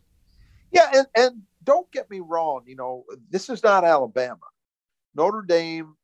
Yeah, 0.70 0.90
and, 0.92 1.06
and 1.16 1.42
don't 1.64 1.90
get 1.92 2.10
me 2.10 2.20
wrong. 2.20 2.62
You 2.66 2.76
know, 2.76 3.04
this 3.30 3.48
is 3.48 3.62
not 3.62 3.84
Alabama. 3.84 4.40
Notre 5.14 5.42
Dame 5.42 5.96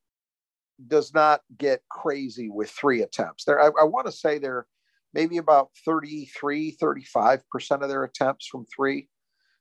does 0.88 1.12
not 1.14 1.42
get 1.58 1.82
crazy 1.90 2.48
with 2.48 2.70
three 2.70 3.02
attempts. 3.02 3.44
There, 3.44 3.60
I, 3.60 3.66
I 3.80 3.84
want 3.84 4.06
to 4.06 4.12
say 4.12 4.38
they're 4.38 4.66
maybe 5.14 5.36
about 5.36 5.70
33, 5.84 6.76
35% 6.80 7.82
of 7.82 7.88
their 7.88 8.04
attempts 8.04 8.46
from 8.46 8.66
three. 8.74 9.08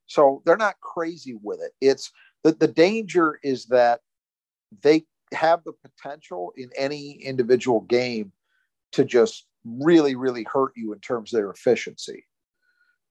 So 0.08 0.42
they're 0.46 0.58
not 0.58 0.80
crazy 0.82 1.36
with 1.42 1.60
it. 1.62 1.72
It's 1.82 2.12
the, 2.44 2.54
the 2.54 2.68
danger 2.68 3.40
is 3.44 3.66
that 3.68 4.02
they 4.84 5.06
have 5.34 5.64
the 5.64 5.74
potential 5.74 6.54
in 6.58 6.70
any 6.76 7.12
individual 7.14 7.82
game 7.82 8.32
to 8.94 9.06
just 9.06 9.46
really, 9.66 10.16
really 10.16 10.46
hurt 10.52 10.74
you 10.76 10.94
in 10.94 11.00
terms 11.00 11.34
of 11.34 11.38
their 11.38 11.52
efficiency 11.52 12.26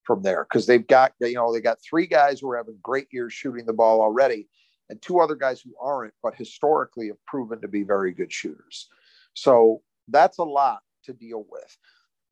from 0.05 0.23
there. 0.23 0.45
Because 0.45 0.67
they've 0.67 0.87
got 0.87 1.13
you 1.21 1.35
know 1.35 1.53
they 1.53 1.61
got 1.61 1.79
three 1.83 2.07
guys 2.07 2.41
who 2.41 2.51
are 2.51 2.57
having 2.57 2.79
great 2.83 3.09
years 3.11 3.33
shooting 3.33 3.67
the 3.67 3.73
ball 3.73 4.01
already 4.01 4.49
and 4.89 5.01
two 5.01 5.21
other 5.21 5.37
guys 5.37 5.61
who 5.61 5.75
aren't 5.81 6.15
but 6.23 6.35
historically 6.35 7.09
have 7.09 7.25
proven 7.27 7.61
to 7.61 7.69
be 7.69 7.83
very 7.83 8.13
good 8.13 8.33
shooters. 8.33 8.89
So 9.35 9.83
that's 10.09 10.39
a 10.39 10.45
lot 10.45 10.81
to 11.05 11.13
deal 11.13 11.47
with. 11.49 11.77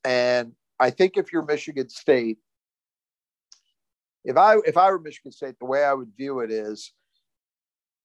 And 0.04 0.52
i 0.80 0.90
think 0.90 1.16
if 1.16 1.32
you're 1.32 1.44
michigan 1.44 1.88
state 1.88 2.38
if 4.24 4.36
i 4.36 4.56
if 4.66 4.76
i 4.76 4.90
were 4.90 4.98
michigan 4.98 5.32
state 5.32 5.58
the 5.58 5.66
way 5.66 5.84
i 5.84 5.92
would 5.92 6.12
view 6.16 6.40
it 6.40 6.50
is 6.50 6.92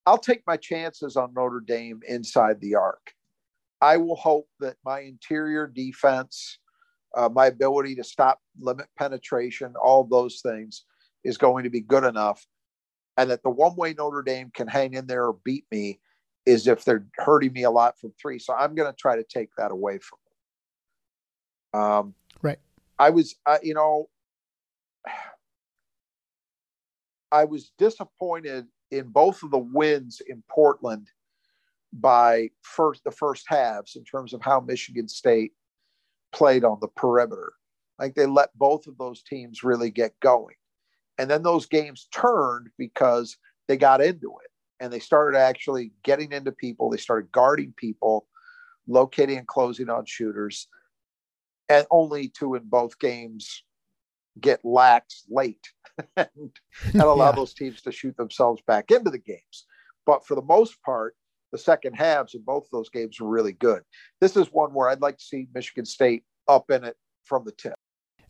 I'll 0.06 0.18
take 0.18 0.43
my 0.45 0.58
chances 0.58 1.16
on 1.16 1.34
Notre 1.34 1.62
Dame 1.62 2.01
inside 2.08 2.60
the 2.60 2.76
arc. 2.76 3.14
I 3.82 3.97
will 3.97 4.16
hope 4.16 4.47
that 4.60 4.78
my 4.86 5.01
interior 5.01 5.68
defense, 5.68 6.60
uh, 7.16 7.30
my 7.30 7.47
ability 7.47 7.95
to 7.95 8.04
stop 8.04 8.39
limit 8.60 8.88
penetration, 8.97 9.74
all 9.82 10.04
those 10.04 10.41
things 10.41 10.86
is 11.24 11.38
going 11.38 11.64
to 11.64 11.70
be 11.70 11.82
good 11.82 12.04
enough. 12.04 12.45
And 13.18 13.30
that 13.30 13.43
the 13.43 13.49
one 13.49 13.76
way 13.76 13.93
Notre 13.93 14.24
Dame 14.24 14.51
can 14.54 14.68
hang 14.68 14.93
in 14.93 15.06
there 15.08 15.26
or 15.26 15.38
beat 15.43 15.66
me 15.72 15.99
is 16.45 16.68
if 16.68 16.84
they're 16.84 17.06
hurting 17.18 17.54
me 17.54 17.64
a 17.64 17.72
lot 17.72 17.99
from 17.99 18.14
three. 18.20 18.39
So 18.39 18.54
I'm 18.54 18.76
going 18.76 18.91
to 18.91 18.97
try 18.97 19.16
to 19.16 19.24
take 19.24 19.49
that 19.58 19.72
away 19.72 19.99
from 19.99 20.20
them. 21.74 21.82
Um, 21.82 22.14
right. 22.41 22.60
I 22.99 23.10
was, 23.12 23.36
uh, 23.45 23.60
you 23.62 23.74
know, 23.74 24.10
I 27.32 27.45
was 27.45 27.72
disappointed 27.78 28.68
in 28.94 29.08
both 29.08 29.44
of 29.44 29.52
the 29.52 29.58
wins 29.58 30.22
in 30.26 30.44
Portland 30.50 31.08
by 31.91 32.50
first 32.62 33.04
the 33.04 33.12
first 33.12 33.46
halves 33.48 33.96
in 33.96 34.04
terms 34.04 34.34
of 34.34 34.41
how 34.41 34.60
Michigan 34.60 35.08
State 35.08 35.54
played 36.32 36.64
on 36.64 36.78
the 36.82 36.88
perimeter. 36.88 37.54
Like 38.00 38.16
they 38.16 38.26
let 38.26 38.58
both 38.58 38.88
of 38.88 38.98
those 38.98 39.24
teams 39.24 39.64
really 39.64 39.91
get 39.91 40.20
going. 40.20 40.56
And 41.18 41.30
then 41.30 41.44
those 41.44 41.68
games 41.68 42.08
turned 42.12 42.70
because 42.78 43.38
they 43.68 43.78
got 43.78 44.02
into 44.02 44.34
it 44.44 44.52
and 44.80 44.91
they 44.91 45.00
started 45.00 45.38
actually 45.38 45.91
getting 46.04 46.32
into 46.32 46.52
people. 46.52 46.89
They 46.89 46.98
started 46.98 47.32
guarding 47.32 47.74
people, 47.78 48.28
locating 48.88 49.38
and 49.38 49.48
closing 49.48 49.89
on 49.89 50.06
shooters, 50.06 50.68
and 51.70 51.86
only 51.91 52.30
to 52.39 52.56
in 52.56 52.64
both 52.66 52.98
games 53.00 53.64
get 54.40 54.64
lax 54.64 55.24
late 55.30 55.66
and, 56.18 56.28
and 56.86 57.02
allow 57.02 57.30
yeah. 57.30 57.36
those 57.36 57.54
teams 57.54 57.82
to 57.82 57.92
shoot 57.92 58.16
themselves 58.18 58.62
back 58.68 58.92
into 58.92 59.10
the 59.10 59.18
games. 59.18 59.66
But 60.06 60.26
for 60.26 60.36
the 60.36 60.42
most 60.42 60.82
part, 60.84 61.16
the 61.52 61.58
second 61.58 61.94
halves 61.94 62.34
in 62.34 62.42
both 62.42 62.68
those 62.72 62.90
games 62.90 63.20
were 63.20 63.30
really 63.30 63.54
good. 63.54 63.84
This 64.20 64.36
is 64.36 64.48
one 64.52 64.74
where 64.74 64.90
I'd 64.90 65.02
like 65.02 65.18
to 65.18 65.24
see 65.24 65.48
Michigan 65.54 65.86
State 65.86 66.24
up 66.48 66.72
in 66.72 66.84
it 66.84 66.98
from 67.24 67.46
the 67.46 67.52
tip. 67.52 67.76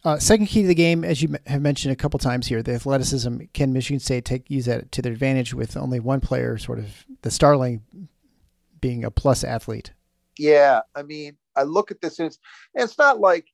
Uh, 0.04 0.20
second 0.20 0.48
key 0.48 0.64
to 0.64 0.68
the 0.68 0.76
game, 0.76 1.06
as 1.06 1.22
you 1.22 1.34
have 1.48 1.62
mentioned 1.62 1.94
a 1.94 1.96
couple 1.96 2.20
times 2.20 2.48
here, 2.48 2.62
the 2.62 2.74
athleticism. 2.74 3.38
Can 3.54 3.72
Michigan 3.72 4.02
State 4.02 4.26
take 4.26 4.52
use 4.52 4.66
that 4.66 4.92
to 4.92 5.02
their 5.02 5.14
advantage 5.14 5.54
with 5.54 5.78
only 5.78 6.02
one 6.02 6.20
player, 6.20 6.58
sort 6.58 6.80
of 6.80 7.06
the 7.22 7.32
Starling, 7.32 7.82
being 8.82 9.06
a 9.06 9.12
plus 9.12 9.46
athlete? 9.46 9.94
Yeah, 10.38 10.82
I 10.94 11.04
mean, 11.04 11.38
I 11.56 11.64
look 11.64 11.90
at 11.90 12.02
this 12.02 12.20
and 12.20 12.28
it's, 12.28 12.40
and 12.76 12.84
it's 12.84 12.98
not 12.98 13.22
like 13.22 13.46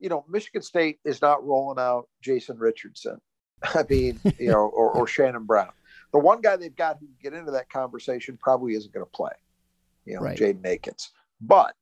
you 0.00 0.08
know, 0.08 0.24
Michigan 0.28 0.62
State 0.62 0.98
is 1.04 1.22
not 1.22 1.44
rolling 1.44 1.78
out 1.78 2.08
Jason 2.22 2.58
Richardson. 2.58 3.20
I 3.62 3.84
mean, 3.88 4.18
you 4.38 4.48
know, 4.48 4.66
or, 4.66 4.90
or 4.90 5.06
Shannon 5.06 5.44
Brown. 5.44 5.70
The 6.12 6.18
one 6.18 6.40
guy 6.40 6.56
they've 6.56 6.74
got 6.74 6.98
who 6.98 7.06
can 7.06 7.16
get 7.22 7.38
into 7.38 7.52
that 7.52 7.70
conversation 7.70 8.38
probably 8.40 8.74
isn't 8.74 8.92
going 8.92 9.06
to 9.06 9.10
play, 9.10 9.32
you 10.06 10.16
know, 10.16 10.22
right. 10.22 10.36
Jaden 10.36 10.66
Akins. 10.66 11.10
But 11.40 11.74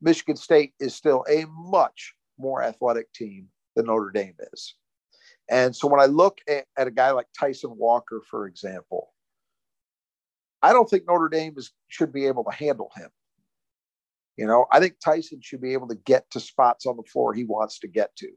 Michigan 0.00 0.36
State 0.36 0.74
is 0.78 0.94
still 0.94 1.24
a 1.28 1.46
much 1.48 2.14
more 2.38 2.62
athletic 2.62 3.12
team 3.12 3.48
than 3.74 3.86
Notre 3.86 4.10
Dame 4.10 4.36
is. 4.52 4.74
And 5.50 5.74
so 5.74 5.88
when 5.88 6.00
I 6.00 6.06
look 6.06 6.38
at, 6.48 6.66
at 6.78 6.86
a 6.86 6.92
guy 6.92 7.10
like 7.10 7.26
Tyson 7.38 7.76
Walker, 7.76 8.22
for 8.30 8.46
example, 8.46 9.12
I 10.62 10.72
don't 10.72 10.88
think 10.88 11.04
Notre 11.08 11.28
Dame 11.28 11.54
is, 11.56 11.72
should 11.88 12.12
be 12.12 12.26
able 12.26 12.44
to 12.44 12.52
handle 12.52 12.90
him. 12.94 13.08
You 14.36 14.46
know, 14.46 14.66
I 14.72 14.80
think 14.80 14.94
Tyson 15.04 15.40
should 15.42 15.60
be 15.60 15.72
able 15.72 15.88
to 15.88 15.96
get 16.06 16.30
to 16.30 16.40
spots 16.40 16.86
on 16.86 16.96
the 16.96 17.02
floor 17.02 17.34
he 17.34 17.44
wants 17.44 17.78
to 17.80 17.88
get 17.88 18.14
to. 18.16 18.28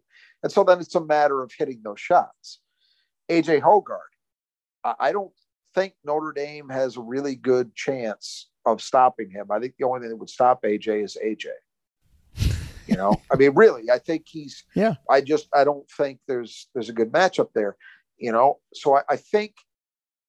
And 0.42 0.52
so 0.52 0.64
then 0.64 0.80
it's 0.80 0.96
a 0.96 1.06
matter 1.06 1.42
of 1.42 1.52
hitting 1.58 1.82
those 1.84 2.00
shots. 2.00 2.60
AJ 3.30 3.62
Hoggard, 3.62 4.12
I 4.84 5.12
don't 5.14 5.32
think 5.74 5.94
Notre 6.04 6.34
Dame 6.34 6.70
has 6.70 6.98
a 6.98 7.02
really 7.02 7.36
good 7.36 7.74
chance 7.74 8.50
of 8.66 8.82
stopping 8.82 9.30
him. 9.30 9.48
I 9.52 9.60
think 9.60 9.76
the 9.78 9.86
only 9.86 10.02
thing 10.02 10.10
that 10.10 10.18
would 10.18 10.30
stop 10.30 10.64
AJ 10.64 11.04
is 11.04 11.18
AJ. 11.24 11.46
You 12.88 12.98
know, 12.98 13.22
I 13.32 13.38
mean, 13.38 13.54
really, 13.56 13.90
I 13.90 14.00
think 14.00 14.26
he's. 14.28 14.64
Yeah. 14.76 14.96
I 15.10 15.22
just 15.22 15.48
I 15.54 15.64
don't 15.64 15.90
think 15.98 16.20
there's 16.28 16.68
there's 16.74 16.90
a 16.90 16.94
good 16.94 17.12
matchup 17.12 17.50
there. 17.54 17.78
You 18.18 18.32
know, 18.32 18.60
so 18.74 18.98
I, 18.98 19.04
I 19.10 19.16
think 19.16 19.54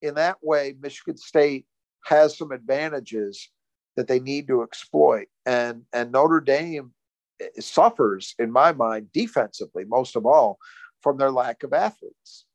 in 0.02 0.14
that 0.14 0.36
way, 0.42 0.76
Michigan 0.80 1.16
State 1.16 1.66
has 2.04 2.36
some 2.36 2.52
advantages 2.52 3.50
that 3.96 4.08
they 4.08 4.20
need 4.20 4.48
to 4.48 4.62
exploit. 4.62 5.28
And 5.46 5.82
and 5.92 6.12
Notre 6.12 6.40
Dame 6.40 6.92
suffers, 7.58 8.34
in 8.38 8.50
my 8.50 8.72
mind, 8.72 9.08
defensively 9.12 9.84
most 9.84 10.16
of 10.16 10.26
all 10.26 10.58
from 11.00 11.18
their 11.18 11.30
lack 11.30 11.62
of 11.62 11.72
athletes. 11.72 12.46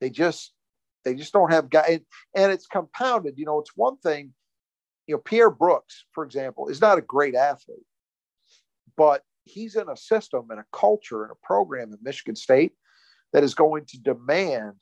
They 0.00 0.10
just 0.10 0.52
they 1.04 1.14
just 1.14 1.32
don't 1.32 1.52
have 1.52 1.70
guys, 1.70 2.00
and 2.34 2.52
it's 2.52 2.66
compounded. 2.66 3.34
You 3.36 3.46
know, 3.46 3.58
it's 3.58 3.76
one 3.76 3.96
thing. 3.98 4.32
You 5.06 5.16
know, 5.16 5.20
Pierre 5.20 5.50
Brooks, 5.50 6.06
for 6.12 6.24
example, 6.24 6.68
is 6.68 6.80
not 6.80 6.98
a 6.98 7.02
great 7.02 7.34
athlete, 7.34 7.86
but 8.96 9.22
he's 9.44 9.74
in 9.74 9.88
a 9.88 9.96
system 9.96 10.46
and 10.50 10.60
a 10.60 10.66
culture 10.72 11.24
and 11.24 11.32
a 11.32 11.46
program 11.46 11.92
at 11.92 12.02
Michigan 12.02 12.36
State 12.36 12.72
that 13.32 13.42
is 13.42 13.54
going 13.54 13.84
to 13.86 13.98
demand 13.98 14.74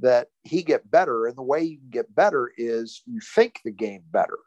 that 0.00 0.28
he 0.42 0.62
get 0.62 0.90
better. 0.90 1.26
And 1.26 1.36
the 1.36 1.42
way 1.42 1.62
you 1.62 1.78
can 1.78 1.90
get 1.90 2.14
better 2.14 2.52
is 2.56 3.02
you 3.06 3.20
think 3.34 3.60
the 3.64 3.70
game 3.70 4.02
better. 4.10 4.38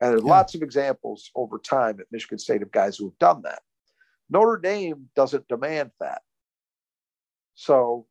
And 0.00 0.12
there's 0.12 0.24
yeah. 0.24 0.30
lots 0.30 0.54
of 0.54 0.62
examples 0.62 1.30
over 1.34 1.58
time 1.58 2.00
at 2.00 2.06
Michigan 2.12 2.38
State 2.38 2.62
of 2.62 2.70
guys 2.72 2.96
who 2.96 3.06
have 3.06 3.18
done 3.18 3.42
that. 3.42 3.60
Notre 4.28 4.58
Dame 4.58 5.08
doesn't 5.14 5.48
demand 5.48 5.90
that. 6.00 6.22
So 7.54 8.06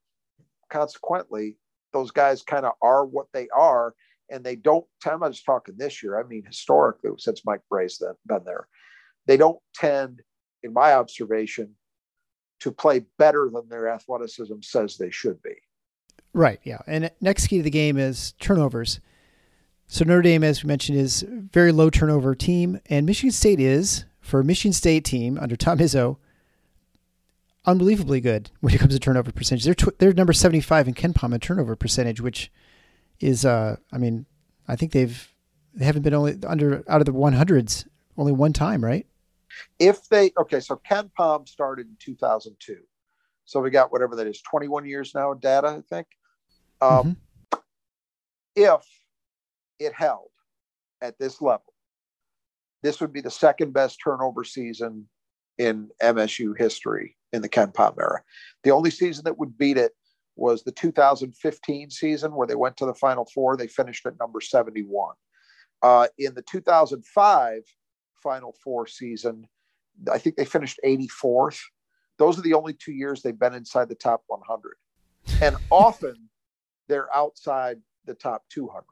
consequently, 0.72 1.58
those 1.94 2.12
guys 2.12 2.42
kind 2.42 2.66
of 2.66 2.74
are 2.82 3.06
what 3.06 3.28
they 3.34 3.48
are. 3.56 3.94
And 4.32 4.44
they 4.44 4.56
don't, 4.56 4.86
I'm 5.06 5.20
not 5.20 5.34
just 5.34 5.46
talking 5.46 5.76
this 5.78 6.02
year, 6.02 6.20
I 6.20 6.24
mean, 6.24 6.44
historically, 6.46 7.12
since 7.20 7.46
Mike 7.46 7.62
Brey's 7.70 8.02
been 8.26 8.44
there, 8.44 8.68
they 9.28 9.38
don't 9.38 9.60
tend, 9.76 10.24
in 10.64 10.74
my 10.74 10.94
observation, 10.94 11.76
to 12.62 12.72
play 12.72 13.06
better 13.20 13.52
than 13.54 13.70
their 13.70 13.88
athleticism 13.88 14.56
says 14.62 14.98
they 14.98 15.12
should 15.12 15.40
be. 15.44 15.54
Right. 16.34 16.60
Yeah. 16.64 16.80
And 16.88 17.12
next 17.22 17.48
key 17.48 17.58
to 17.58 17.64
the 17.64 17.70
game 17.70 17.98
is 17.98 18.34
turnovers. 18.40 19.00
So 19.88 20.04
Notre 20.04 20.22
Dame, 20.24 20.44
as 20.44 20.64
we 20.64 20.68
mentioned, 20.68 20.98
is 20.98 21.26
very 21.30 21.72
low 21.72 21.90
turnover 21.90 22.36
team, 22.36 22.80
and 22.88 23.06
Michigan 23.06 23.32
State 23.32 23.60
is 23.60 24.06
for 24.20 24.40
a 24.40 24.44
Michigan 24.44 24.74
State 24.74 25.06
team 25.06 25.38
under 25.40 25.56
Tom 25.56 25.78
Izzo 25.78 26.18
unbelievably 27.66 28.22
good 28.22 28.52
when 28.62 28.74
it 28.74 28.80
comes 28.80 28.94
to 28.94 29.00
turnover 29.00 29.32
percentage. 29.32 29.66
They're 29.66 29.74
tw- 29.74 29.98
they're 29.98 30.14
number 30.14 30.34
seventy 30.34 30.62
five 30.62 30.88
in 30.88 30.94
KenPom 30.94 31.34
in 31.34 31.40
turnover 31.40 31.76
percentage, 31.76 32.22
which 32.22 32.52
is 33.20 33.46
uh 33.46 33.78
I 33.92 33.98
mean 33.98 34.26
I 34.68 34.76
think 34.76 34.92
they've 34.92 35.34
they 35.74 35.86
haven't 35.86 36.04
been 36.04 36.14
only 36.14 36.38
under 36.46 36.84
out 36.88 37.02
of 37.02 37.06
the 37.06 37.14
one 37.14 37.34
hundreds 37.34 37.86
only 38.18 38.32
one 38.32 38.54
time, 38.54 38.84
right? 38.84 39.06
If 39.80 40.08
they 40.10 40.32
okay, 40.38 40.60
so 40.60 40.82
KenPom 40.90 41.48
started 41.48 41.88
in 41.88 41.96
two 42.00 42.16
thousand 42.16 42.56
two, 42.60 42.82
so 43.46 43.60
we 43.60 43.70
got 43.70 43.92
whatever 43.92 44.16
that 44.16 44.28
is, 44.28 44.42
twenty 44.42 44.68
one 44.68 44.86
years 44.86 45.14
now 45.16 45.32
of 45.32 45.42
data, 45.42 45.68
I 45.68 45.82
think. 45.82 46.08
Um, 46.82 46.90
mm-hmm. 46.90 47.60
If 48.56 48.82
it 49.80 49.94
held 49.94 50.30
at 51.02 51.18
this 51.20 51.42
level, 51.42 51.74
this 52.84 53.02
would 53.02 53.14
be 53.14 53.22
the 53.22 53.32
second 53.32 53.74
best 53.74 54.00
turnover 54.04 54.44
season 54.44 55.08
in 55.58 55.90
MSU 56.02 56.58
history 56.58 57.16
in 57.34 57.42
the 57.42 57.50
KenPom 57.50 57.96
era. 58.00 58.22
The 58.64 58.72
only 58.72 58.92
season 58.92 59.24
that 59.26 59.38
would 59.38 59.58
beat 59.58 59.78
it 59.78 59.94
was 60.36 60.64
the 60.64 60.72
2015 60.72 61.90
season 61.90 62.36
where 62.36 62.48
they 62.48 62.56
went 62.56 62.78
to 62.78 62.86
the 62.86 62.94
Final 62.94 63.26
Four. 63.34 63.56
They 63.56 63.68
finished 63.68 64.06
at 64.06 64.20
number 64.20 64.42
71. 64.42 65.16
Uh, 65.82 66.08
in 66.18 66.34
the 66.34 66.42
2005 66.42 67.62
Final 68.22 68.56
Four 68.64 68.88
season, 68.88 69.48
I 70.12 70.18
think 70.18 70.36
they 70.36 70.46
finished 70.46 70.80
84th. 70.86 71.60
Those 72.18 72.38
are 72.38 72.42
the 72.42 72.54
only 72.54 72.74
two 72.74 72.94
years 72.94 73.22
they've 73.22 73.38
been 73.38 73.54
inside 73.54 73.90
the 73.90 73.96
top 73.96 74.24
100. 74.28 74.76
And 75.42 75.56
often 75.70 76.30
they're 76.88 77.14
outside 77.16 77.78
the 78.06 78.14
top 78.14 78.44
200. 78.50 78.84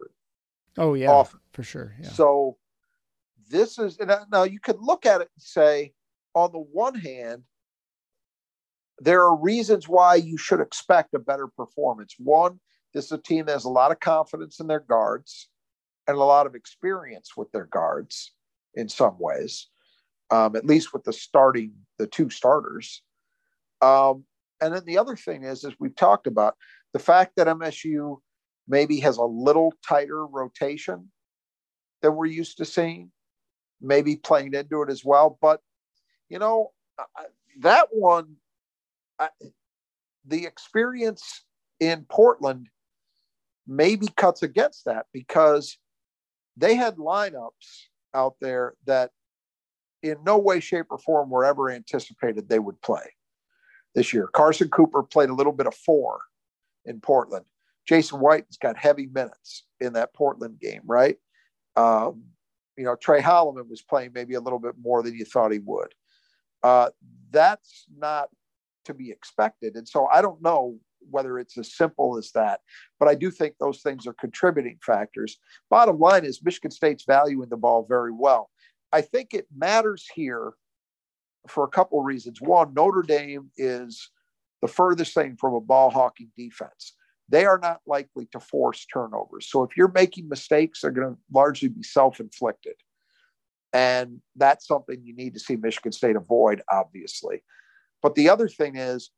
Oh 0.77 0.93
yeah, 0.93 1.11
often 1.11 1.39
for 1.51 1.63
sure. 1.63 1.95
Yeah. 2.01 2.09
So 2.09 2.57
this 3.49 3.77
is 3.77 3.97
now 4.31 4.43
you 4.43 4.59
could 4.59 4.79
look 4.79 5.05
at 5.05 5.21
it 5.21 5.29
and 5.35 5.41
say, 5.41 5.93
on 6.33 6.51
the 6.51 6.59
one 6.59 6.95
hand, 6.95 7.43
there 8.99 9.21
are 9.23 9.35
reasons 9.35 9.87
why 9.87 10.15
you 10.15 10.37
should 10.37 10.59
expect 10.59 11.13
a 11.13 11.19
better 11.19 11.47
performance. 11.47 12.15
One, 12.17 12.59
this 12.93 13.05
is 13.05 13.11
a 13.11 13.17
team 13.17 13.45
that 13.45 13.53
has 13.53 13.65
a 13.65 13.69
lot 13.69 13.91
of 13.91 13.99
confidence 13.99 14.59
in 14.59 14.67
their 14.67 14.79
guards 14.79 15.49
and 16.07 16.17
a 16.17 16.23
lot 16.23 16.45
of 16.45 16.55
experience 16.55 17.31
with 17.35 17.51
their 17.51 17.65
guards 17.65 18.33
in 18.75 18.89
some 18.89 19.15
ways, 19.19 19.67
um, 20.31 20.55
at 20.55 20.65
least 20.65 20.93
with 20.93 21.03
the 21.03 21.13
starting 21.13 21.73
the 21.97 22.07
two 22.07 22.29
starters. 22.29 23.01
Um, 23.81 24.25
and 24.61 24.73
then 24.73 24.85
the 24.85 24.97
other 24.97 25.15
thing 25.15 25.43
is, 25.43 25.63
as 25.65 25.73
we've 25.79 25.95
talked 25.95 26.27
about, 26.27 26.55
the 26.93 26.99
fact 26.99 27.33
that 27.35 27.47
MSU 27.47 28.17
maybe 28.67 28.99
has 28.99 29.17
a 29.17 29.23
little 29.23 29.73
tighter 29.87 30.25
rotation 30.25 31.11
than 32.01 32.15
we're 32.15 32.25
used 32.25 32.57
to 32.57 32.65
seeing, 32.65 33.11
maybe 33.81 34.15
playing 34.15 34.53
into 34.53 34.81
it 34.81 34.89
as 34.89 35.03
well. 35.03 35.37
But, 35.41 35.61
you 36.29 36.39
know, 36.39 36.71
that 37.59 37.87
one, 37.91 38.35
I, 39.19 39.29
the 40.25 40.45
experience 40.45 41.43
in 41.79 42.05
Portland 42.09 42.67
maybe 43.67 44.07
cuts 44.15 44.43
against 44.43 44.85
that 44.85 45.05
because 45.13 45.77
they 46.57 46.75
had 46.75 46.97
lineups 46.97 47.87
out 48.13 48.35
there 48.41 48.75
that 48.85 49.11
in 50.01 50.17
no 50.25 50.37
way, 50.37 50.59
shape, 50.59 50.87
or 50.89 50.97
form 50.97 51.29
were 51.29 51.45
ever 51.45 51.71
anticipated 51.71 52.47
they 52.47 52.59
would 52.59 52.81
play 52.81 53.13
this 53.95 54.13
year. 54.13 54.27
Carson 54.27 54.69
Cooper 54.69 55.01
played 55.01 55.29
a 55.29 55.33
little 55.33 55.53
bit 55.53 55.67
of 55.67 55.73
four 55.73 56.21
in 56.85 56.99
Portland. 56.99 57.45
Jason 57.87 58.19
Whitens 58.19 58.59
got 58.59 58.77
heavy 58.77 59.07
minutes 59.07 59.65
in 59.79 59.93
that 59.93 60.13
Portland 60.13 60.59
game, 60.59 60.81
right? 60.85 61.17
Um, 61.75 62.23
you 62.77 62.85
know, 62.85 62.95
Tre 62.95 63.21
Holloman 63.21 63.69
was 63.69 63.81
playing 63.81 64.11
maybe 64.13 64.35
a 64.35 64.41
little 64.41 64.59
bit 64.59 64.75
more 64.81 65.03
than 65.03 65.15
you 65.15 65.25
thought 65.25 65.51
he 65.51 65.59
would. 65.59 65.93
Uh, 66.63 66.89
that's 67.31 67.85
not 67.95 68.29
to 68.85 68.93
be 68.93 69.11
expected. 69.11 69.75
And 69.75 69.87
so 69.87 70.07
I 70.07 70.21
don't 70.21 70.41
know 70.41 70.77
whether 71.09 71.37
it's 71.37 71.57
as 71.57 71.75
simple 71.75 72.17
as 72.17 72.31
that, 72.31 72.61
but 72.99 73.09
I 73.09 73.15
do 73.15 73.29
think 73.29 73.55
those 73.59 73.81
things 73.81 74.07
are 74.07 74.13
contributing 74.13 74.79
factors. 74.81 75.37
Bottom 75.69 75.99
line 75.99 76.23
is 76.23 76.43
Michigan 76.43 76.71
State's 76.71 77.03
valuing 77.05 77.49
the 77.49 77.57
ball 77.57 77.85
very 77.87 78.11
well. 78.11 78.49
I 78.91 79.01
think 79.01 79.33
it 79.33 79.47
matters 79.55 80.07
here 80.13 80.53
for 81.47 81.65
a 81.65 81.69
couple 81.69 81.99
of 81.99 82.05
reasons. 82.05 82.41
One, 82.41 82.73
Notre 82.73 83.01
Dame 83.01 83.49
is 83.57 84.09
the 84.61 84.67
furthest 84.67 85.13
thing 85.13 85.35
from 85.35 85.55
a 85.55 85.61
ball 85.61 85.89
hawking 85.89 86.31
defense 86.37 86.93
they 87.33 87.45
are 87.45 87.57
not 87.57 87.81
likely 87.87 88.27
to 88.31 88.39
force 88.39 88.85
turnovers. 88.85 89.49
So 89.49 89.63
if 89.63 89.75
you're 89.75 89.91
making 89.91 90.29
mistakes, 90.29 90.81
they're 90.81 90.91
going 90.91 91.15
to 91.15 91.19
largely 91.33 91.67
be 91.67 91.81
self 91.81 92.19
inflicted. 92.19 92.75
And 93.73 94.21
that's 94.35 94.67
something 94.67 95.01
you 95.03 95.15
need 95.15 95.33
to 95.33 95.39
see 95.39 95.55
Michigan 95.55 95.91
State 95.91 96.15
avoid, 96.15 96.61
obviously. 96.71 97.41
But 98.03 98.13
the 98.13 98.29
other 98.29 98.47
thing 98.47 98.75
is, 98.75 99.09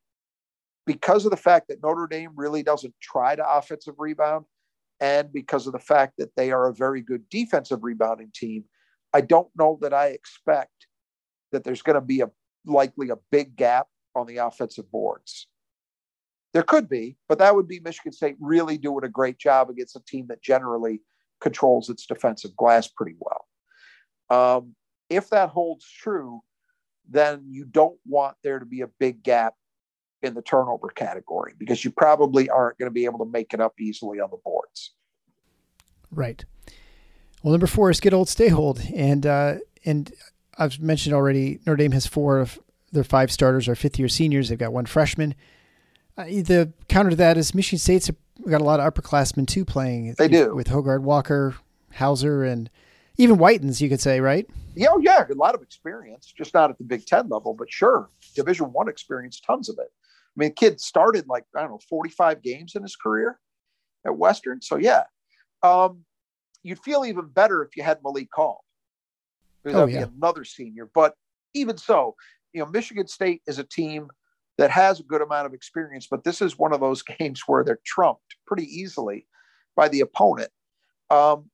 because 0.86 1.26
of 1.26 1.32
the 1.32 1.38
fact 1.38 1.68
that 1.68 1.84
Notre 1.84 2.08
Dame 2.08 2.32
really 2.36 2.64
doesn't 2.64 2.94
try 3.02 3.36
to 3.36 3.46
offensive 3.46 3.96
rebound, 3.98 4.46
and 5.02 5.34
because 5.34 5.68
of 5.68 5.74
the 5.74 5.80
fact 5.80 6.14
that 6.18 6.38
they 6.38 6.52
are 6.52 6.70
a 6.70 6.74
very 6.74 7.02
good 7.02 7.28
defensive 7.30 7.84
rebounding 7.84 8.32
team, 8.34 8.64
I 9.14 9.22
don't 9.22 9.50
know 9.58 9.78
that 9.82 9.94
I 9.94 10.08
expect 10.08 10.88
that 11.52 11.66
there's 11.66 11.82
going 11.82 11.96
to 11.96 12.02
be 12.02 12.22
a 12.22 12.30
likely 12.66 13.10
a 13.10 13.18
big 13.30 13.58
gap 13.58 13.88
on 14.16 14.26
the 14.26 14.38
offensive 14.38 14.90
boards. 14.90 15.48
There 16.56 16.64
could 16.64 16.88
be, 16.88 17.18
but 17.28 17.38
that 17.40 17.54
would 17.54 17.68
be 17.68 17.82
Michigan 17.82 18.14
State 18.14 18.38
really 18.40 18.78
doing 18.78 19.04
a 19.04 19.10
great 19.10 19.38
job 19.38 19.70
against 19.70 19.98
a 19.98 20.00
team 20.08 20.28
that 20.30 20.42
generally 20.42 21.02
controls 21.42 21.90
its 21.90 22.06
defensive 22.06 22.56
glass 22.56 22.88
pretty 22.88 23.18
well. 23.20 23.46
Um, 24.30 24.74
if 25.10 25.30
that 25.32 25.50
holds 25.50 25.86
true, 25.86 26.40
then 27.10 27.44
you 27.50 27.66
don't 27.66 27.98
want 28.06 28.38
there 28.42 28.60
to 28.60 28.66
be 28.66 28.80
a 28.80 28.88
big 28.88 29.22
gap 29.22 29.56
in 30.22 30.34
the 30.34 30.42
turnover 30.42 30.88
category 30.88 31.52
because 31.58 31.84
you 31.84 31.92
probably 31.92 32.50
aren't 32.50 32.78
going 32.78 32.90
to 32.90 32.94
be 32.94 33.04
able 33.04 33.20
to 33.20 33.30
make 33.30 33.54
it 33.54 33.60
up 33.60 33.74
easily 33.78 34.22
on 34.22 34.30
the 34.32 34.40
boards. 34.46 34.94
Right. 36.10 36.46
Well, 37.44 37.52
number 37.52 37.68
four 37.68 37.90
is 37.90 38.00
get 38.00 38.14
old, 38.14 38.30
stay 38.30 38.50
old, 38.50 38.82
and 38.96 39.26
uh, 39.26 39.56
and 39.84 40.10
I've 40.58 40.80
mentioned 40.80 41.14
already. 41.14 41.60
Notre 41.66 41.76
Dame 41.76 41.92
has 41.92 42.08
four 42.08 42.40
of 42.40 42.58
their 42.94 43.04
five 43.04 43.30
starters 43.30 43.68
are 43.68 43.76
fifth 43.76 44.00
year 44.00 44.08
seniors. 44.08 44.48
They've 44.48 44.58
got 44.58 44.72
one 44.72 44.86
freshman. 44.86 45.36
Uh, 46.18 46.24
the 46.26 46.72
counter 46.88 47.10
to 47.10 47.16
that 47.16 47.38
is 47.38 47.54
Michigan 47.54 47.80
State's 47.80 48.10
got 48.50 48.62
a 48.62 48.64
lot 48.64 48.80
of 48.80 48.94
upperclassmen 48.94 49.48
too 49.48 49.66
playing. 49.66 50.14
They 50.18 50.28
do 50.28 50.56
with 50.56 50.68
Hoggard, 50.68 51.02
Walker, 51.02 51.56
Hauser, 51.94 52.44
and 52.44 52.70
even 53.18 53.38
Whitens. 53.38 53.82
You 53.82 53.90
could 53.90 54.00
say, 54.00 54.22
right? 54.22 54.50
Yeah, 54.76 54.88
oh, 54.92 55.00
yeah, 55.00 55.26
a 55.30 55.34
lot 55.34 55.56
of 55.56 55.62
experience, 55.62 56.34
just 56.38 56.54
not 56.54 56.70
at 56.70 56.78
the 56.78 56.84
Big 56.84 57.06
Ten 57.06 57.30
level, 57.30 57.54
but 57.54 57.72
sure, 57.72 58.10
Division 58.36 58.72
One 58.72 58.88
experience, 58.88 59.40
tons 59.40 59.70
of 59.70 59.78
it. 59.80 59.88
I 59.90 60.38
mean, 60.38 60.54
kid 60.54 60.82
started 60.82 61.28
like 61.28 61.46
I 61.56 61.62
don't 61.62 61.72
know, 61.72 61.80
forty-five 61.90 62.42
games 62.42 62.76
in 62.76 62.82
his 62.82 62.96
career 62.96 63.40
at 64.06 64.18
Western. 64.18 64.62
So 64.62 64.76
yeah, 64.78 65.04
um, 65.64 66.04
you'd 66.64 66.80
feel 66.80 67.06
even 67.06 67.28
better 67.28 67.64
if 67.64 67.76
you 67.78 67.84
had 67.84 68.00
Malik. 68.04 68.30
Because 68.30 68.58
oh, 69.66 69.72
that'd 69.72 69.94
yeah. 69.94 70.06
be 70.06 70.12
another 70.18 70.44
senior. 70.44 70.90
But 70.94 71.16
even 71.54 71.78
so, 71.78 72.16
you 72.54 72.62
know, 72.62 72.68
Michigan 72.68 73.08
State 73.08 73.42
is 73.48 73.60
a 73.60 73.64
team 73.64 74.10
that 74.58 74.72
has 74.72 75.00
a 75.00 75.04
good 75.04 75.22
amount 75.22 75.46
of 75.46 75.54
experience, 75.54 76.08
but 76.10 76.24
this 76.24 76.42
is 76.42 76.58
one 76.58 76.74
of 76.74 76.80
those 76.80 77.02
games 77.20 77.44
where 77.48 77.64
they're 77.64 77.80
trumped 77.86 78.36
pretty 78.48 78.66
easily 78.66 79.28
by 79.76 79.88
the 79.88 80.02
opponent. 80.02 80.50
Um, 81.10 81.50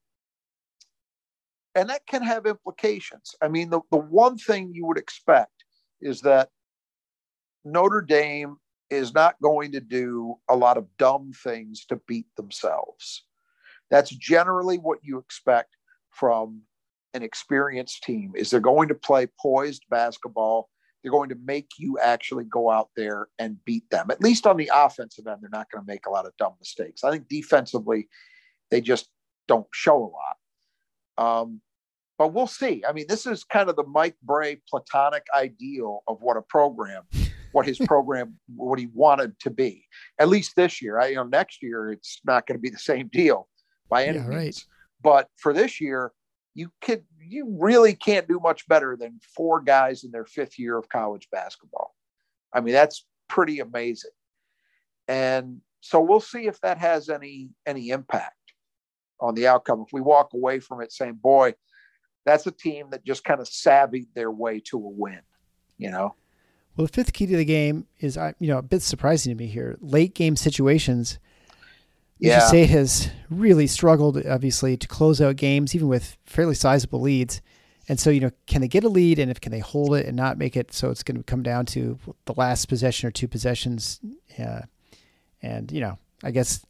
and 1.73 1.89
that 1.89 2.05
can 2.05 2.21
have 2.23 2.45
implications. 2.45 3.33
I 3.41 3.47
mean, 3.47 3.69
the, 3.69 3.81
the 3.91 3.97
one 3.97 4.37
thing 4.37 4.71
you 4.73 4.85
would 4.85 4.97
expect 4.97 5.63
is 6.01 6.21
that 6.21 6.49
Notre 7.63 8.01
Dame 8.01 8.57
is 8.89 9.13
not 9.13 9.35
going 9.41 9.71
to 9.71 9.79
do 9.79 10.35
a 10.49 10.55
lot 10.55 10.77
of 10.77 10.85
dumb 10.97 11.31
things 11.43 11.85
to 11.85 11.95
beat 12.07 12.27
themselves. 12.35 13.23
That's 13.89 14.09
generally 14.09 14.77
what 14.77 14.99
you 15.01 15.17
expect 15.17 15.75
from 16.09 16.61
an 17.13 17.23
experienced 17.23 18.03
team 18.03 18.33
is 18.35 18.49
they're 18.49 18.59
going 18.59 18.89
to 18.89 18.95
play 18.95 19.27
poised 19.41 19.83
basketball. 19.89 20.69
They're 21.01 21.11
going 21.11 21.29
to 21.29 21.37
make 21.43 21.71
you 21.77 21.97
actually 21.99 22.45
go 22.45 22.69
out 22.69 22.89
there 22.95 23.27
and 23.39 23.63
beat 23.65 23.89
them. 23.89 24.11
At 24.11 24.21
least 24.21 24.45
on 24.45 24.57
the 24.57 24.71
offensive 24.73 25.27
end, 25.27 25.39
they're 25.41 25.49
not 25.51 25.69
going 25.71 25.83
to 25.83 25.91
make 25.91 26.05
a 26.05 26.11
lot 26.11 26.25
of 26.25 26.35
dumb 26.37 26.53
mistakes. 26.59 27.03
I 27.03 27.11
think 27.11 27.27
defensively, 27.27 28.07
they 28.69 28.81
just 28.81 29.09
don't 29.47 29.67
show 29.71 29.97
a 29.97 30.11
lot. 30.13 31.41
Um, 31.41 31.61
but 32.17 32.33
we'll 32.33 32.47
see. 32.47 32.83
I 32.87 32.93
mean, 32.93 33.05
this 33.09 33.25
is 33.25 33.43
kind 33.43 33.67
of 33.67 33.75
the 33.75 33.83
Mike 33.83 34.15
Brey 34.21 34.61
platonic 34.69 35.25
ideal 35.35 36.03
of 36.07 36.21
what 36.21 36.37
a 36.37 36.41
program, 36.43 37.03
what 37.51 37.65
his 37.65 37.79
program, 37.87 38.35
what 38.55 38.77
he 38.77 38.87
wanted 38.93 39.39
to 39.39 39.49
be. 39.49 39.85
At 40.19 40.29
least 40.29 40.55
this 40.55 40.81
year. 40.81 40.99
I, 40.99 41.07
you 41.07 41.15
know, 41.15 41.23
next 41.23 41.63
year 41.63 41.91
it's 41.91 42.21
not 42.23 42.45
going 42.45 42.57
to 42.57 42.61
be 42.61 42.69
the 42.69 42.77
same 42.77 43.07
deal 43.11 43.47
by 43.89 44.05
any 44.05 44.19
yeah, 44.19 44.27
means. 44.27 44.37
Right. 44.37 44.63
But 45.03 45.29
for 45.37 45.51
this 45.51 45.81
year, 45.81 46.11
you 46.53 46.71
could 46.81 47.03
you 47.27 47.55
really 47.59 47.93
can't 47.93 48.27
do 48.27 48.39
much 48.39 48.67
better 48.67 48.97
than 48.97 49.19
four 49.35 49.61
guys 49.61 50.03
in 50.03 50.11
their 50.11 50.25
fifth 50.25 50.57
year 50.59 50.77
of 50.77 50.89
college 50.89 51.27
basketball. 51.31 51.95
I 52.53 52.61
mean, 52.61 52.73
that's 52.73 53.05
pretty 53.27 53.59
amazing. 53.59 54.11
And 55.07 55.61
so 55.81 55.99
we'll 55.99 56.19
see 56.19 56.47
if 56.47 56.59
that 56.61 56.77
has 56.77 57.09
any 57.09 57.49
any 57.65 57.89
impact 57.89 58.35
on 59.19 59.35
the 59.35 59.47
outcome. 59.47 59.83
If 59.85 59.93
we 59.93 60.01
walk 60.01 60.33
away 60.33 60.59
from 60.59 60.81
it 60.81 60.91
saying, 60.91 61.19
boy, 61.21 61.53
that's 62.25 62.45
a 62.47 62.51
team 62.51 62.89
that 62.91 63.05
just 63.05 63.23
kind 63.23 63.39
of 63.39 63.47
savvied 63.47 64.07
their 64.13 64.31
way 64.31 64.59
to 64.65 64.77
a 64.77 64.89
win, 64.89 65.21
you 65.77 65.89
know. 65.89 66.15
Well, 66.75 66.87
the 66.87 66.93
fifth 66.93 67.13
key 67.13 67.25
to 67.25 67.35
the 67.35 67.45
game 67.45 67.87
is, 67.99 68.17
I 68.17 68.33
you 68.39 68.47
know, 68.47 68.57
a 68.57 68.63
bit 68.63 68.81
surprising 68.81 69.31
to 69.31 69.37
me 69.37 69.47
here. 69.47 69.77
Late 69.81 70.13
game 70.13 70.35
situations. 70.35 71.19
Yeah. 72.21 72.39
State 72.39 72.69
has 72.69 73.09
really 73.31 73.65
struggled, 73.65 74.23
obviously, 74.25 74.77
to 74.77 74.87
close 74.87 75.19
out 75.19 75.37
games, 75.37 75.73
even 75.73 75.87
with 75.87 76.17
fairly 76.25 76.53
sizable 76.53 77.01
leads. 77.01 77.41
And 77.89 77.99
so, 77.99 78.11
you 78.11 78.19
know, 78.19 78.31
can 78.45 78.61
they 78.61 78.67
get 78.67 78.83
a 78.83 78.89
lead, 78.89 79.17
and 79.17 79.31
if 79.31 79.41
can 79.41 79.51
they 79.51 79.59
hold 79.59 79.95
it 79.95 80.05
and 80.05 80.15
not 80.15 80.37
make 80.37 80.55
it 80.55 80.71
so 80.71 80.91
it's 80.91 81.01
going 81.01 81.17
to 81.17 81.23
come 81.23 81.41
down 81.41 81.65
to 81.67 81.97
the 82.25 82.33
last 82.37 82.67
possession 82.67 83.07
or 83.07 83.11
two 83.11 83.27
possessions? 83.27 83.99
Yeah, 84.37 84.65
and 85.41 85.71
you 85.71 85.81
know, 85.81 85.97
I 86.23 86.29
guess, 86.29 86.63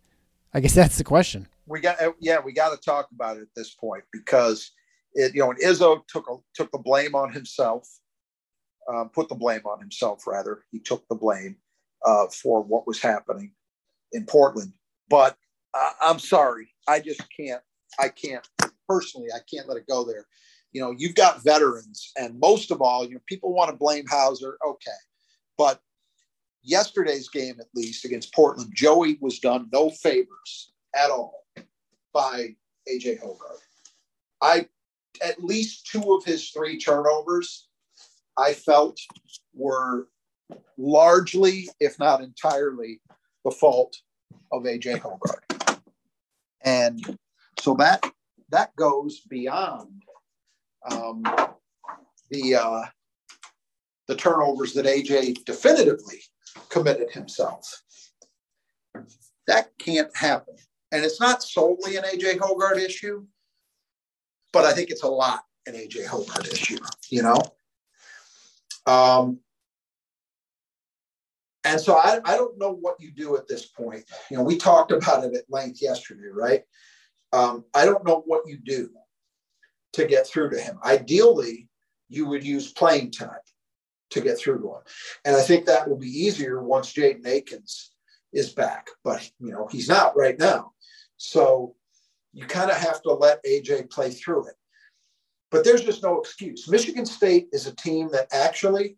I 0.53 0.61
guess 0.61 0.73
that's 0.75 0.97
the 0.97 1.03
question. 1.03 1.47
We 1.67 1.81
got, 1.81 1.97
yeah, 2.19 2.39
we 2.39 2.53
got 2.53 2.69
to 2.69 2.77
talk 2.77 3.09
about 3.11 3.37
it 3.37 3.41
at 3.41 3.55
this 3.55 3.75
point 3.75 4.03
because 4.11 4.71
it, 5.13 5.35
you 5.35 5.41
know, 5.41 5.51
and 5.51 5.59
Izzo 5.59 6.07
took 6.07 6.29
a, 6.29 6.37
took 6.55 6.71
the 6.71 6.77
blame 6.77 7.13
on 7.13 7.31
himself, 7.31 7.87
um, 8.87 9.09
put 9.09 9.27
the 9.27 9.35
blame 9.35 9.61
on 9.65 9.79
himself 9.81 10.25
rather. 10.25 10.63
He 10.71 10.79
took 10.79 11.05
the 11.09 11.15
blame 11.15 11.57
uh, 12.05 12.27
for 12.27 12.63
what 12.63 12.87
was 12.87 13.01
happening 13.01 13.51
in 14.13 14.25
Portland. 14.25 14.73
But 15.11 15.35
uh, 15.73 15.91
I'm 16.01 16.19
sorry, 16.19 16.69
I 16.87 17.01
just 17.01 17.21
can't. 17.37 17.61
I 17.99 18.07
can't 18.07 18.47
personally. 18.87 19.27
I 19.35 19.39
can't 19.53 19.67
let 19.67 19.77
it 19.77 19.87
go 19.87 20.05
there. 20.05 20.25
You 20.71 20.81
know, 20.81 20.95
you've 20.97 21.15
got 21.15 21.43
veterans, 21.43 22.13
and 22.17 22.39
most 22.39 22.71
of 22.71 22.81
all, 22.81 23.05
you 23.05 23.15
know, 23.15 23.21
people 23.27 23.53
want 23.53 23.69
to 23.69 23.75
blame 23.75 24.05
Hauser. 24.09 24.57
Okay, 24.65 24.91
but 25.57 25.81
yesterday's 26.63 27.27
game, 27.27 27.55
at 27.59 27.67
least 27.75 28.05
against 28.05 28.33
Portland, 28.33 28.71
Joey 28.73 29.17
was 29.19 29.39
done 29.39 29.67
no 29.73 29.89
favors 29.89 30.71
at 30.95 31.11
all 31.11 31.45
by 32.13 32.55
AJ 32.89 33.21
Hoggard. 33.21 33.59
I 34.41 34.67
at 35.21 35.43
least 35.43 35.87
two 35.87 36.15
of 36.15 36.23
his 36.23 36.49
three 36.51 36.79
turnovers, 36.79 37.67
I 38.37 38.53
felt 38.53 38.97
were 39.53 40.07
largely, 40.77 41.69
if 41.81 41.99
not 41.99 42.21
entirely, 42.21 43.01
the 43.43 43.51
fault 43.51 43.97
of 44.51 44.63
AJ 44.63 45.01
Hoggard. 45.01 45.79
And 46.63 47.17
so 47.59 47.75
that 47.75 48.03
that 48.49 48.75
goes 48.75 49.21
beyond 49.21 50.03
um, 50.89 51.23
the 52.29 52.55
uh, 52.55 52.83
the 54.07 54.15
turnovers 54.15 54.73
that 54.73 54.85
AJ 54.85 55.45
definitively 55.45 56.19
committed 56.69 57.11
himself. 57.11 57.81
That 59.47 59.69
can't 59.79 60.15
happen. 60.15 60.55
And 60.91 61.05
it's 61.05 61.19
not 61.19 61.41
solely 61.41 61.95
an 61.95 62.03
AJ 62.03 62.39
Hoggard 62.39 62.77
issue 62.77 63.25
but 64.51 64.65
I 64.65 64.73
think 64.73 64.89
it's 64.89 65.03
a 65.03 65.07
lot 65.07 65.43
an 65.67 65.75
AJ 65.75 66.05
Hoggard 66.05 66.51
issue, 66.51 66.77
you 67.09 67.21
know? 67.21 67.37
Um, 68.85 69.39
and 71.63 71.79
so 71.79 71.95
I, 71.95 72.19
I 72.25 72.35
don't 72.35 72.57
know 72.57 72.71
what 72.71 72.95
you 72.99 73.11
do 73.11 73.37
at 73.37 73.47
this 73.47 73.67
point. 73.67 74.03
You 74.29 74.37
know, 74.37 74.43
we 74.43 74.57
talked 74.57 74.91
about 74.91 75.23
it 75.23 75.35
at 75.35 75.43
length 75.49 75.81
yesterday, 75.81 76.29
right? 76.33 76.63
Um, 77.33 77.65
I 77.73 77.85
don't 77.85 78.05
know 78.05 78.23
what 78.25 78.47
you 78.47 78.57
do 78.57 78.89
to 79.93 80.05
get 80.05 80.27
through 80.27 80.49
to 80.51 80.59
him. 80.59 80.79
Ideally, 80.83 81.69
you 82.09 82.27
would 82.27 82.43
use 82.43 82.71
playing 82.71 83.11
time 83.11 83.29
to 84.09 84.21
get 84.21 84.37
through 84.37 84.61
to 84.61 84.67
him. 84.67 84.81
And 85.25 85.35
I 85.35 85.41
think 85.41 85.65
that 85.65 85.87
will 85.87 85.97
be 85.97 86.09
easier 86.09 86.61
once 86.61 86.93
Jaden 86.93 87.25
Akins 87.25 87.91
is 88.33 88.53
back, 88.53 88.87
but 89.03 89.29
you 89.39 89.51
know, 89.51 89.67
he's 89.71 89.87
not 89.87 90.17
right 90.17 90.37
now. 90.39 90.71
So 91.17 91.75
you 92.33 92.45
kind 92.45 92.71
of 92.71 92.77
have 92.77 93.01
to 93.03 93.13
let 93.13 93.43
AJ 93.45 93.89
play 93.91 94.09
through 94.09 94.47
it. 94.47 94.55
But 95.51 95.65
there's 95.65 95.83
just 95.83 96.01
no 96.01 96.19
excuse. 96.19 96.67
Michigan 96.69 97.05
State 97.05 97.47
is 97.51 97.67
a 97.67 97.75
team 97.75 98.09
that 98.13 98.27
actually 98.31 98.95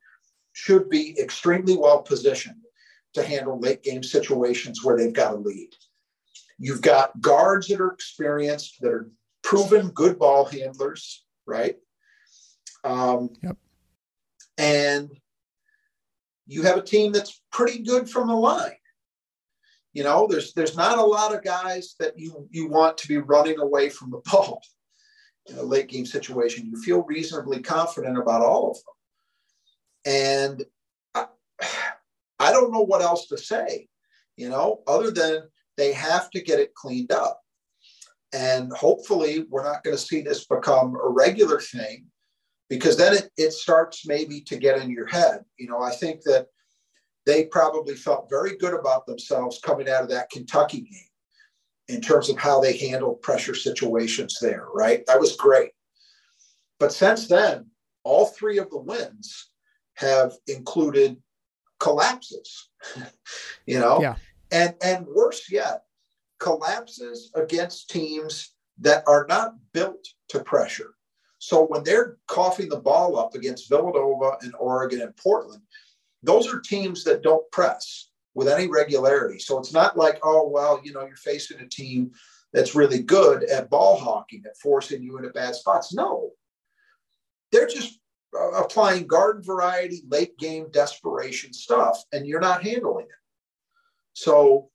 should 0.53 0.89
be 0.89 1.19
extremely 1.19 1.75
well 1.75 2.01
positioned 2.01 2.61
to 3.13 3.23
handle 3.23 3.59
late 3.59 3.83
game 3.83 4.03
situations 4.03 4.83
where 4.83 4.97
they've 4.97 5.13
got 5.13 5.33
a 5.33 5.37
lead. 5.37 5.69
You've 6.57 6.81
got 6.81 7.19
guards 7.19 7.67
that 7.67 7.81
are 7.81 7.91
experienced, 7.91 8.81
that 8.81 8.91
are 8.91 9.09
proven 9.43 9.89
good 9.89 10.17
ball 10.17 10.45
handlers, 10.45 11.23
right? 11.45 11.75
Um, 12.83 13.29
yep. 13.41 13.57
And 14.57 15.09
you 16.45 16.63
have 16.63 16.77
a 16.77 16.81
team 16.83 17.11
that's 17.11 17.41
pretty 17.51 17.79
good 17.79 18.09
from 18.09 18.27
the 18.27 18.35
line. 18.35 18.71
You 19.93 20.03
know, 20.03 20.27
there's 20.27 20.53
there's 20.53 20.75
not 20.75 20.97
a 20.97 21.03
lot 21.03 21.35
of 21.35 21.43
guys 21.43 21.95
that 21.99 22.17
you 22.17 22.47
you 22.49 22.67
want 22.67 22.97
to 22.99 23.07
be 23.07 23.17
running 23.17 23.59
away 23.59 23.89
from 23.89 24.09
the 24.09 24.21
ball 24.31 24.61
in 25.45 25.57
a 25.57 25.63
late 25.63 25.87
game 25.87 26.05
situation. 26.05 26.65
You 26.65 26.81
feel 26.81 27.03
reasonably 27.03 27.61
confident 27.61 28.17
about 28.17 28.41
all 28.41 28.71
of 28.71 28.77
them, 28.77 28.93
and 30.05 30.63
I, 31.13 31.25
I 32.39 32.51
don't 32.51 32.71
know 32.71 32.81
what 32.81 33.01
else 33.01 33.27
to 33.27 33.37
say. 33.37 33.87
You 34.35 34.49
know, 34.49 34.81
other 34.87 35.11
than 35.11 35.43
they 35.77 35.93
have 35.93 36.29
to 36.31 36.41
get 36.41 36.59
it 36.59 36.73
cleaned 36.73 37.11
up, 37.11 37.39
and 38.33 38.71
hopefully 38.73 39.45
we're 39.49 39.63
not 39.63 39.83
going 39.83 39.95
to 39.95 40.01
see 40.01 40.21
this 40.21 40.45
become 40.45 40.95
a 40.95 41.09
regular 41.09 41.59
thing 41.59 42.07
because 42.69 42.97
then 42.97 43.13
it, 43.13 43.29
it 43.37 43.53
starts 43.53 44.07
maybe 44.07 44.41
to 44.41 44.57
get 44.57 44.81
in 44.81 44.89
your 44.89 45.05
head. 45.05 45.45
You 45.57 45.67
know, 45.67 45.81
I 45.81 45.91
think 45.91 46.23
that 46.23 46.47
they 47.25 47.45
probably 47.45 47.95
felt 47.95 48.29
very 48.29 48.57
good 48.57 48.73
about 48.73 49.05
themselves 49.05 49.59
coming 49.63 49.87
out 49.87 50.03
of 50.03 50.09
that 50.09 50.29
Kentucky 50.31 50.81
game 50.81 51.09
in 51.87 52.01
terms 52.01 52.29
of 52.29 52.37
how 52.37 52.59
they 52.59 52.75
handled 52.77 53.21
pressure 53.21 53.55
situations 53.55 54.39
there, 54.41 54.65
right? 54.73 55.05
That 55.05 55.19
was 55.19 55.35
great. 55.35 55.71
But 56.79 56.93
since 56.93 57.27
then, 57.27 57.67
all 58.03 58.27
three 58.27 58.57
of 58.57 58.69
the 58.69 58.79
wins 58.79 59.49
have 59.95 60.33
included 60.47 61.17
collapses, 61.79 62.69
you 63.65 63.79
know? 63.79 64.01
Yeah. 64.01 64.15
And 64.51 64.75
and 64.83 65.07
worse 65.07 65.51
yet, 65.51 65.83
collapses 66.39 67.31
against 67.35 67.89
teams 67.89 68.53
that 68.79 69.03
are 69.07 69.25
not 69.27 69.55
built 69.73 70.05
to 70.29 70.43
pressure. 70.43 70.93
So 71.39 71.65
when 71.65 71.83
they're 71.83 72.17
coughing 72.27 72.69
the 72.69 72.79
ball 72.79 73.17
up 73.17 73.35
against 73.35 73.69
Villanova 73.69 74.37
and 74.41 74.53
Oregon 74.59 75.01
and 75.01 75.15
Portland, 75.17 75.61
those 76.21 76.47
are 76.47 76.59
teams 76.59 77.03
that 77.03 77.21
don't 77.21 77.49
press 77.51 78.09
with 78.33 78.47
any 78.47 78.67
regularity. 78.67 79.39
So 79.39 79.59
it's 79.59 79.73
not 79.73 79.97
like, 79.97 80.19
oh, 80.23 80.47
well, 80.47 80.79
you 80.83 80.93
know, 80.93 81.05
you're 81.05 81.15
facing 81.17 81.59
a 81.59 81.67
team 81.67 82.11
that's 82.53 82.75
really 82.75 83.01
good 83.01 83.43
at 83.43 83.69
ball 83.69 83.97
hawking, 83.97 84.43
at 84.45 84.57
forcing 84.57 85.03
you 85.03 85.17
into 85.17 85.29
bad 85.29 85.55
spots. 85.55 85.93
No, 85.93 86.31
they're 87.51 87.67
just 87.67 87.99
Uh, 88.35 88.51
applying 88.51 89.05
garden 89.05 89.43
variety, 89.43 90.01
late 90.07 90.37
game 90.37 90.67
desperation 90.71 91.53
stuff, 91.53 92.03
and 92.13 92.25
you're 92.25 92.39
not 92.39 92.63
handling 92.63 93.05
it. 93.05 93.11
So 94.13 94.69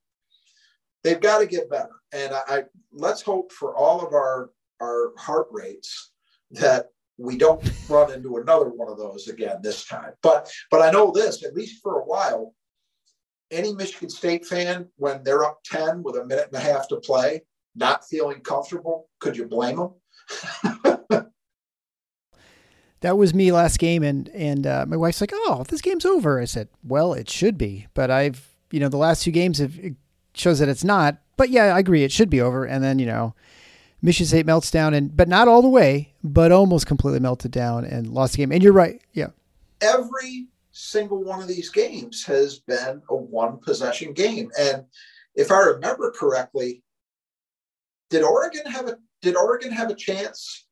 they've 1.03 1.21
got 1.21 1.39
to 1.39 1.47
get 1.47 1.71
better. 1.71 1.95
And 2.13 2.33
I, 2.35 2.43
I 2.49 2.63
let's 2.93 3.23
hope 3.23 3.53
for 3.53 3.75
all 3.75 4.07
of 4.07 4.13
our 4.13 4.51
our 4.81 5.13
heart 5.17 5.49
rates 5.51 6.13
that 6.53 6.87
we 7.17 7.37
don't 7.37 7.61
run 7.89 8.13
into 8.13 8.37
another 8.37 8.69
one 8.69 8.89
of 8.89 8.97
those 8.97 9.29
again 9.29 9.59
this 9.63 9.85
time. 9.85 10.13
But 10.23 10.51
but 10.71 10.83
I 10.83 10.91
know 10.91 11.11
this, 11.11 11.45
at 11.45 11.55
least 11.55 11.83
for 11.83 12.01
a 12.01 12.05
while, 12.05 12.55
any 13.51 13.75
Michigan 13.75 14.11
State 14.11 14.47
fan, 14.47 14.89
when 14.97 15.23
they're 15.25 15.45
up 15.45 15.61
10 15.65 16.03
with 16.03 16.17
a 16.17 16.25
minute 16.25 16.49
and 16.53 16.63
a 16.63 16.65
half 16.65 16.89
to 16.89 16.97
play, 16.97 17.43
not 17.75 18.07
feeling 18.09 18.41
comfortable, 18.41 19.09
could 19.21 19.37
you 19.37 19.47
blame 19.47 19.77
them? 19.77 19.95
that 23.01 23.17
was 23.17 23.35
me 23.35 23.53
last 23.53 23.79
game, 23.79 24.03
and 24.03 24.29
and 24.31 24.67
uh, 24.67 24.85
my 24.89 24.97
wife's 24.97 25.21
like, 25.21 25.33
"Oh, 25.33 25.65
this 25.69 25.81
game's 25.81 26.05
over." 26.05 26.41
I 26.41 26.45
said, 26.45 26.69
"Well, 26.83 27.13
it 27.13 27.31
should 27.31 27.57
be," 27.57 27.87
but 27.95 28.11
I've 28.11 28.49
you 28.71 28.81
know 28.81 28.89
the 28.89 28.97
last 28.97 29.23
two 29.23 29.31
games 29.31 29.59
have 29.59 29.79
shows 30.35 30.59
that 30.59 30.69
it's 30.69 30.85
not. 30.85 31.19
But 31.37 31.51
yeah, 31.51 31.75
I 31.75 31.79
agree, 31.79 32.05
it 32.05 32.13
should 32.13 32.31
be 32.31 32.41
over. 32.41 32.65
And 32.65 32.83
then 32.83 32.99
you 32.99 33.07
know, 33.07 33.35
Michigan 34.03 34.29
State 34.29 34.47
melts 34.47 34.71
down, 34.71 34.95
and 34.95 35.17
but 35.17 35.29
not 35.29 35.49
all 35.49 35.63
the 35.63 35.69
way, 35.69 36.15
but 36.25 36.53
almost 36.53 36.87
completely 36.87 37.21
melted 37.21 37.53
down 37.53 37.85
and 37.85 38.09
lost 38.09 38.33
the 38.33 38.39
game. 38.39 38.53
And 38.53 38.63
you're 38.63 38.73
right, 38.73 39.01
yeah. 39.13 39.29
Every 39.81 40.49
single 40.73 41.23
one 41.23 41.41
of 41.41 41.49
these 41.49 41.71
games 41.71 42.25
has 42.25 42.59
been 42.59 43.03
a 43.09 43.17
one 43.17 43.59
possession 43.59 44.13
game, 44.13 44.51
and 44.59 44.85
if 45.35 45.53
I 45.53 45.61
remember 45.61 46.11
correctly, 46.11 46.83
did 48.11 48.23
Oregon 48.23 48.67
have 48.67 48.89
a 48.89 48.99
did 49.23 49.37
Oregon 49.37 49.73
have 49.73 49.91
a 49.91 49.95
chance 49.95 50.68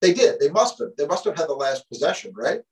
they 0.00 0.12
did. 0.14 0.40
They 0.40 0.48
must 0.48 0.78
have. 0.78 0.88
They 0.96 1.06
must 1.06 1.24
have 1.24 1.36
had 1.36 1.48
the 1.48 1.54
last 1.54 1.88
possession, 1.88 2.32
right? 2.34 2.62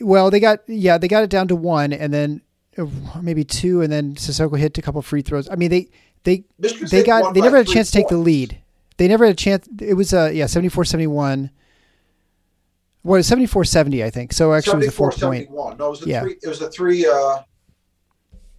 Well, 0.00 0.30
they 0.30 0.40
got 0.40 0.60
yeah, 0.68 0.98
they 0.98 1.08
got 1.08 1.24
it 1.24 1.30
down 1.30 1.48
to 1.48 1.56
one, 1.56 1.92
and 1.92 2.12
then 2.12 2.40
uh, 2.76 2.86
maybe 3.20 3.44
two, 3.44 3.82
and 3.82 3.92
then 3.92 4.14
Sissoko 4.14 4.56
hit 4.58 4.78
a 4.78 4.82
couple 4.82 5.02
free 5.02 5.22
throws. 5.22 5.48
I 5.48 5.56
mean, 5.56 5.70
they 5.70 5.88
they 6.22 6.44
Michigan 6.58 6.88
they 6.90 7.02
got 7.02 7.34
they 7.34 7.40
never 7.40 7.56
had 7.56 7.68
a 7.68 7.72
chance 7.72 7.90
to 7.90 7.98
take 7.98 8.08
the 8.08 8.16
lead. 8.16 8.60
They 8.96 9.08
never 9.08 9.24
had 9.26 9.34
a 9.34 9.36
chance. 9.36 9.68
It 9.80 9.94
was 9.94 10.12
uh 10.12 10.30
yeah 10.32 10.46
74-71. 10.46 11.50
Well, 13.04 13.22
74-70, 13.22 14.04
I 14.04 14.10
think. 14.10 14.32
So 14.32 14.52
actually, 14.52 14.72
it 14.72 14.76
was 14.76 14.86
a 14.88 14.92
four 14.92 15.12
point. 15.12 15.50
No, 15.50 15.70
it 15.70 15.78
was 15.78 16.04
a 16.04 16.08
yeah. 16.08 16.20
three. 16.22 16.36
It 16.42 16.48
was 16.48 16.60
a 16.60 16.70
three 16.70 17.06
uh 17.06 17.42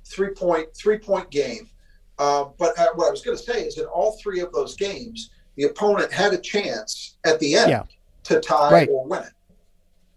three 0.06 0.30
point 0.30 0.68
three 0.76 0.98
point 0.98 1.30
game. 1.30 1.70
Uh, 2.18 2.46
but 2.58 2.78
uh, 2.78 2.88
what 2.96 3.08
I 3.08 3.12
was 3.12 3.22
going 3.22 3.38
to 3.38 3.44
say 3.44 3.64
is 3.64 3.78
in 3.78 3.86
all 3.86 4.18
three 4.22 4.42
of 4.42 4.52
those 4.52 4.76
games, 4.76 5.30
the 5.56 5.64
opponent 5.64 6.12
had 6.12 6.34
a 6.34 6.38
chance 6.38 7.18
at 7.26 7.40
the 7.40 7.56
end. 7.56 7.70
Yeah 7.70 7.84
to 8.30 8.40
tie 8.40 8.72
right. 8.72 8.90
or 8.90 9.06
win 9.06 9.24
it. 9.24 9.34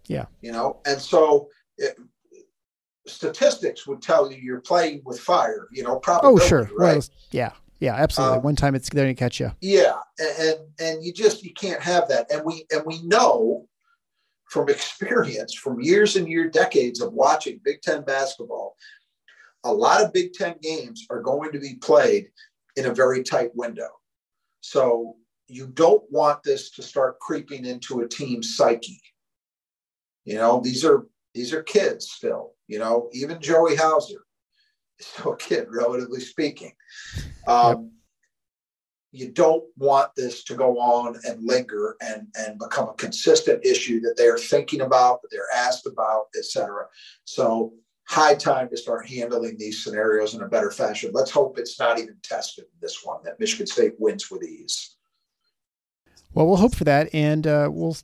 Yeah. 0.06 0.26
You 0.40 0.52
know, 0.52 0.80
and 0.86 1.00
so 1.00 1.48
it, 1.78 1.96
statistics 3.06 3.86
would 3.86 4.00
tell 4.00 4.30
you 4.30 4.38
you're 4.38 4.60
playing 4.60 5.02
with 5.04 5.18
fire, 5.18 5.66
you 5.72 5.82
know, 5.82 5.98
probably. 5.98 6.30
Oh, 6.30 6.38
sure. 6.38 6.70
Right? 6.78 6.98
Well, 6.98 7.02
yeah. 7.32 7.52
Yeah, 7.80 7.96
absolutely. 7.96 8.36
Um, 8.36 8.44
One 8.44 8.54
time 8.54 8.76
it's 8.76 8.88
going 8.88 9.08
to 9.08 9.14
catch 9.14 9.40
you. 9.40 9.50
Yeah. 9.60 9.96
And, 10.20 10.58
and 10.78 11.04
you 11.04 11.12
just, 11.12 11.42
you 11.42 11.52
can't 11.52 11.82
have 11.82 12.06
that. 12.08 12.30
And 12.30 12.44
we, 12.44 12.64
and 12.70 12.82
we 12.86 13.02
know 13.02 13.66
from 14.44 14.68
experience, 14.68 15.54
from 15.54 15.80
years 15.80 16.14
and 16.14 16.28
year, 16.28 16.48
decades 16.48 17.00
of 17.00 17.12
watching 17.12 17.60
Big 17.64 17.82
Ten 17.82 18.04
basketball, 18.04 18.76
a 19.64 19.72
lot 19.72 20.00
of 20.00 20.12
Big 20.12 20.32
Ten 20.32 20.54
games 20.62 21.06
are 21.10 21.20
going 21.20 21.50
to 21.50 21.58
be 21.58 21.74
played 21.74 22.28
in 22.76 22.86
a 22.86 22.94
very 22.94 23.22
tight 23.24 23.50
window. 23.54 23.88
So 24.60 25.16
you 25.48 25.66
don't 25.68 26.02
want 26.10 26.42
this 26.42 26.70
to 26.72 26.82
start 26.82 27.18
creeping 27.20 27.64
into 27.64 28.00
a 28.00 28.08
team's 28.08 28.56
psyche. 28.56 29.00
You 30.24 30.36
know, 30.36 30.60
these 30.60 30.84
are 30.84 31.06
these 31.34 31.52
are 31.52 31.62
kids 31.62 32.10
still. 32.10 32.52
You 32.68 32.78
know, 32.78 33.08
even 33.12 33.40
Joey 33.40 33.76
Hauser 33.76 34.24
is 34.98 35.06
still 35.06 35.32
a 35.32 35.36
kid, 35.36 35.66
relatively 35.70 36.20
speaking. 36.20 36.72
Um, 37.46 37.68
yep. 37.68 37.78
You 39.14 39.30
don't 39.30 39.64
want 39.76 40.14
this 40.16 40.42
to 40.44 40.54
go 40.54 40.78
on 40.78 41.18
and 41.24 41.44
linger 41.44 41.96
and 42.00 42.28
and 42.34 42.58
become 42.58 42.88
a 42.88 42.94
consistent 42.94 43.64
issue 43.64 44.00
that 44.00 44.16
they 44.16 44.26
are 44.26 44.38
thinking 44.38 44.80
about, 44.80 45.20
that 45.22 45.28
they're 45.30 45.52
asked 45.54 45.86
about, 45.86 46.26
etc. 46.36 46.86
So 47.24 47.74
high 48.08 48.34
time 48.34 48.68
to 48.70 48.76
start 48.76 49.06
handling 49.06 49.56
these 49.58 49.84
scenarios 49.84 50.34
in 50.34 50.42
a 50.42 50.48
better 50.48 50.70
fashion. 50.70 51.10
Let's 51.12 51.30
hope 51.30 51.58
it's 51.58 51.78
not 51.78 51.98
even 51.98 52.16
tested 52.22 52.64
in 52.64 52.78
this 52.80 53.04
one, 53.04 53.20
that 53.24 53.38
Michigan 53.38 53.66
State 53.66 53.94
wins 53.98 54.30
with 54.30 54.44
ease. 54.44 54.96
Well, 56.34 56.46
we'll 56.46 56.56
hope 56.56 56.74
for 56.74 56.84
that, 56.84 57.14
and 57.14 57.46
uh, 57.46 57.68
we'll 57.70 57.96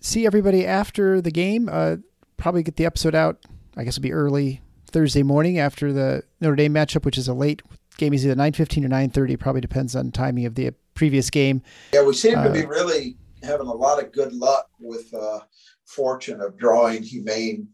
see 0.00 0.26
everybody 0.26 0.66
after 0.66 1.20
the 1.20 1.30
game. 1.30 1.68
Uh, 1.70 1.96
probably 2.36 2.62
get 2.62 2.76
the 2.76 2.86
episode 2.86 3.14
out. 3.14 3.38
I 3.76 3.84
guess 3.84 3.94
it'll 3.98 4.02
be 4.02 4.12
early 4.12 4.62
Thursday 4.90 5.22
morning 5.22 5.58
after 5.58 5.92
the 5.92 6.22
Notre 6.40 6.56
Dame 6.56 6.74
matchup, 6.74 7.04
which 7.04 7.18
is 7.18 7.28
a 7.28 7.34
late 7.34 7.62
game. 7.98 8.14
Is 8.14 8.24
either 8.24 8.34
nine 8.34 8.52
fifteen 8.52 8.84
or 8.84 8.88
nine 8.88 9.10
thirty. 9.10 9.36
Probably 9.36 9.60
depends 9.60 9.94
on 9.94 10.10
timing 10.10 10.46
of 10.46 10.54
the 10.54 10.72
previous 10.94 11.28
game. 11.30 11.62
Yeah, 11.92 12.04
we 12.04 12.14
seem 12.14 12.42
to 12.42 12.50
be 12.50 12.64
uh, 12.64 12.68
really 12.68 13.16
having 13.42 13.66
a 13.66 13.74
lot 13.74 14.02
of 14.02 14.12
good 14.12 14.32
luck 14.32 14.68
with 14.80 15.12
uh, 15.12 15.40
fortune 15.84 16.40
of 16.40 16.56
drawing 16.56 17.02
humane 17.02 17.68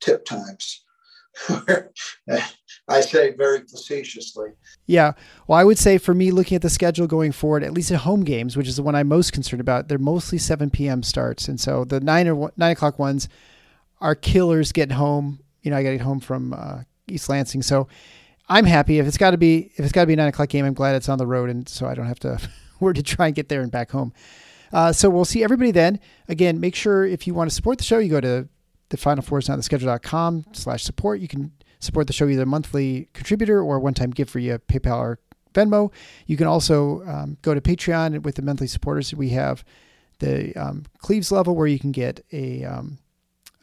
tip 0.00 0.24
times. 0.24 0.84
I 2.88 3.00
say 3.00 3.34
very 3.34 3.60
facetiously. 3.60 4.50
Yeah. 4.86 5.12
Well, 5.46 5.58
I 5.58 5.64
would 5.64 5.78
say 5.78 5.98
for 5.98 6.14
me, 6.14 6.30
looking 6.30 6.56
at 6.56 6.62
the 6.62 6.70
schedule 6.70 7.06
going 7.06 7.32
forward, 7.32 7.62
at 7.64 7.72
least 7.72 7.90
at 7.90 8.00
home 8.00 8.24
games, 8.24 8.56
which 8.56 8.68
is 8.68 8.76
the 8.76 8.82
one 8.82 8.94
I'm 8.94 9.08
most 9.08 9.32
concerned 9.32 9.60
about, 9.60 9.88
they're 9.88 9.98
mostly 9.98 10.38
7 10.38 10.70
p.m. 10.70 11.02
starts. 11.02 11.48
And 11.48 11.60
so 11.60 11.84
the 11.84 12.00
9 12.00 12.28
or 12.28 12.52
9 12.56 12.72
o'clock 12.72 12.98
ones 12.98 13.28
are 14.00 14.14
killers 14.14 14.72
getting 14.72 14.96
home. 14.96 15.40
You 15.62 15.70
know, 15.70 15.76
I 15.76 15.82
got 15.82 15.90
to 15.90 15.96
get 15.96 16.04
home 16.04 16.20
from 16.20 16.52
uh, 16.52 16.82
East 17.08 17.28
Lansing. 17.28 17.62
So 17.62 17.88
I'm 18.48 18.64
happy. 18.64 18.98
If 18.98 19.06
it's 19.06 19.18
got 19.18 19.30
to 19.30 19.38
be, 19.38 19.72
if 19.76 19.80
it's 19.80 19.92
got 19.92 20.02
to 20.02 20.06
be 20.06 20.14
a 20.14 20.16
9 20.16 20.28
o'clock 20.28 20.48
game, 20.48 20.64
I'm 20.64 20.74
glad 20.74 20.96
it's 20.96 21.08
on 21.08 21.18
the 21.18 21.26
road. 21.26 21.50
And 21.50 21.68
so 21.68 21.86
I 21.86 21.94
don't 21.94 22.06
have 22.06 22.20
to 22.20 22.40
where 22.78 22.92
to 22.92 23.02
try 23.02 23.26
and 23.26 23.34
get 23.34 23.48
there 23.48 23.62
and 23.62 23.70
back 23.70 23.90
home. 23.90 24.12
Uh, 24.72 24.92
so 24.92 25.10
we'll 25.10 25.24
see 25.24 25.44
everybody 25.44 25.70
then. 25.70 26.00
Again, 26.28 26.58
make 26.58 26.74
sure 26.74 27.04
if 27.04 27.26
you 27.26 27.34
want 27.34 27.50
to 27.50 27.54
support 27.54 27.78
the 27.78 27.84
show, 27.84 27.98
you 27.98 28.10
go 28.10 28.20
to 28.20 28.48
the 28.88 28.96
final 28.96 29.22
four 29.22 29.38
is 29.38 29.48
not 29.48 29.56
the 29.56 29.62
schedule.com 29.62 30.46
slash 30.52 30.82
support. 30.82 31.20
You 31.20 31.28
can 31.28 31.52
support 31.82 32.06
the 32.06 32.12
show 32.12 32.28
either 32.28 32.46
monthly 32.46 33.08
contributor 33.12 33.60
or 33.60 33.78
one 33.80 33.94
time 33.94 34.10
gift 34.10 34.30
for 34.30 34.38
via 34.38 34.58
PayPal 34.58 34.98
or 34.98 35.18
Venmo. 35.52 35.92
You 36.26 36.36
can 36.36 36.46
also 36.46 37.02
um, 37.06 37.36
go 37.42 37.54
to 37.54 37.60
Patreon 37.60 38.22
with 38.22 38.36
the 38.36 38.42
monthly 38.42 38.66
supporters. 38.66 39.14
We 39.14 39.30
have 39.30 39.64
the 40.20 40.54
um, 40.54 40.84
Cleaves 40.98 41.32
level 41.32 41.54
where 41.54 41.66
you 41.66 41.78
can 41.78 41.92
get 41.92 42.24
a, 42.32 42.64
um, 42.64 42.98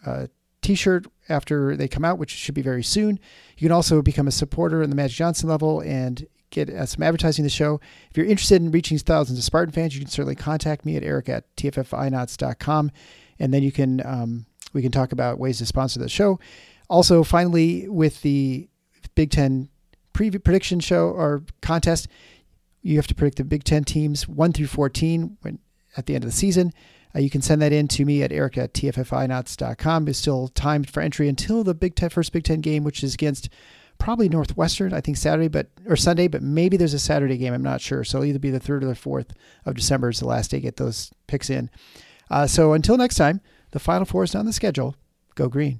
a 0.05 0.29
t-shirt 0.61 1.07
after 1.29 1.75
they 1.75 1.87
come 1.87 2.05
out, 2.05 2.19
which 2.19 2.31
should 2.31 2.55
be 2.55 2.61
very 2.61 2.83
soon. 2.83 3.19
You 3.57 3.67
can 3.67 3.71
also 3.71 4.01
become 4.01 4.27
a 4.27 4.31
supporter 4.31 4.83
in 4.83 4.89
the 4.89 4.95
Magic 4.95 5.17
Johnson 5.17 5.49
level 5.49 5.79
and 5.79 6.27
get 6.49 6.69
uh, 6.69 6.85
some 6.85 7.03
advertising 7.03 7.43
the 7.43 7.49
show. 7.49 7.79
If 8.09 8.17
you're 8.17 8.25
interested 8.25 8.61
in 8.61 8.71
reaching 8.71 8.97
thousands 8.97 9.39
of 9.39 9.45
Spartan 9.45 9.71
fans, 9.71 9.95
you 9.95 10.01
can 10.01 10.09
certainly 10.09 10.35
contact 10.35 10.85
me 10.85 10.95
at 10.95 11.03
eric 11.03 11.29
at 11.29 11.55
tffinots.com. 11.55 12.91
And 13.39 13.53
then 13.53 13.63
you 13.63 13.71
can 13.71 14.05
um, 14.05 14.45
we 14.73 14.81
can 14.81 14.91
talk 14.91 15.11
about 15.11 15.39
ways 15.39 15.59
to 15.59 15.65
sponsor 15.65 15.99
the 15.99 16.09
show. 16.09 16.39
Also, 16.89 17.23
finally, 17.23 17.87
with 17.87 18.21
the 18.21 18.67
Big 19.15 19.31
Ten 19.31 19.69
preview 20.13 20.43
prediction 20.43 20.79
show 20.79 21.09
or 21.09 21.43
contest, 21.61 22.07
you 22.81 22.95
have 22.95 23.07
to 23.07 23.15
predict 23.15 23.37
the 23.37 23.43
Big 23.43 23.63
Ten 23.63 23.83
teams 23.83 24.27
1 24.27 24.53
through 24.53 24.67
14 24.67 25.37
when, 25.41 25.59
at 25.95 26.05
the 26.05 26.15
end 26.15 26.23
of 26.23 26.29
the 26.29 26.35
season. 26.35 26.73
Uh, 27.15 27.19
you 27.19 27.29
can 27.29 27.41
send 27.41 27.61
that 27.61 27.73
in 27.73 27.87
to 27.87 28.05
me 28.05 28.21
at 28.21 28.31
eric 28.31 28.57
at 28.57 28.73
tffinots.com. 28.73 30.07
It's 30.07 30.19
still 30.19 30.47
timed 30.49 30.89
for 30.89 31.01
entry 31.01 31.27
until 31.27 31.63
the 31.63 31.73
Big 31.73 31.95
Ten, 31.95 32.09
first 32.09 32.31
Big 32.31 32.43
Ten 32.43 32.61
game, 32.61 32.83
which 32.83 33.03
is 33.03 33.13
against 33.13 33.49
probably 33.97 34.29
Northwestern, 34.29 34.93
I 34.93 35.01
think 35.01 35.17
Saturday, 35.17 35.47
but 35.47 35.67
or 35.85 35.95
Sunday, 35.95 36.27
but 36.27 36.41
maybe 36.41 36.77
there's 36.77 36.93
a 36.93 36.99
Saturday 36.99 37.37
game. 37.37 37.53
I'm 37.53 37.63
not 37.63 37.81
sure. 37.81 38.03
So 38.03 38.19
it'll 38.19 38.29
either 38.29 38.39
be 38.39 38.51
the 38.51 38.59
third 38.59 38.83
or 38.83 38.87
the 38.87 38.95
fourth 38.95 39.33
of 39.65 39.75
December 39.75 40.09
is 40.09 40.19
the 40.19 40.27
last 40.27 40.51
day 40.51 40.57
to 40.57 40.61
get 40.61 40.77
those 40.77 41.11
picks 41.27 41.49
in. 41.49 41.69
Uh, 42.31 42.47
so 42.47 42.73
until 42.73 42.97
next 42.97 43.15
time, 43.15 43.41
the 43.71 43.79
Final 43.79 44.05
Four 44.05 44.23
is 44.23 44.35
on 44.35 44.45
the 44.45 44.53
schedule. 44.53 44.95
Go 45.35 45.47
green. 45.49 45.79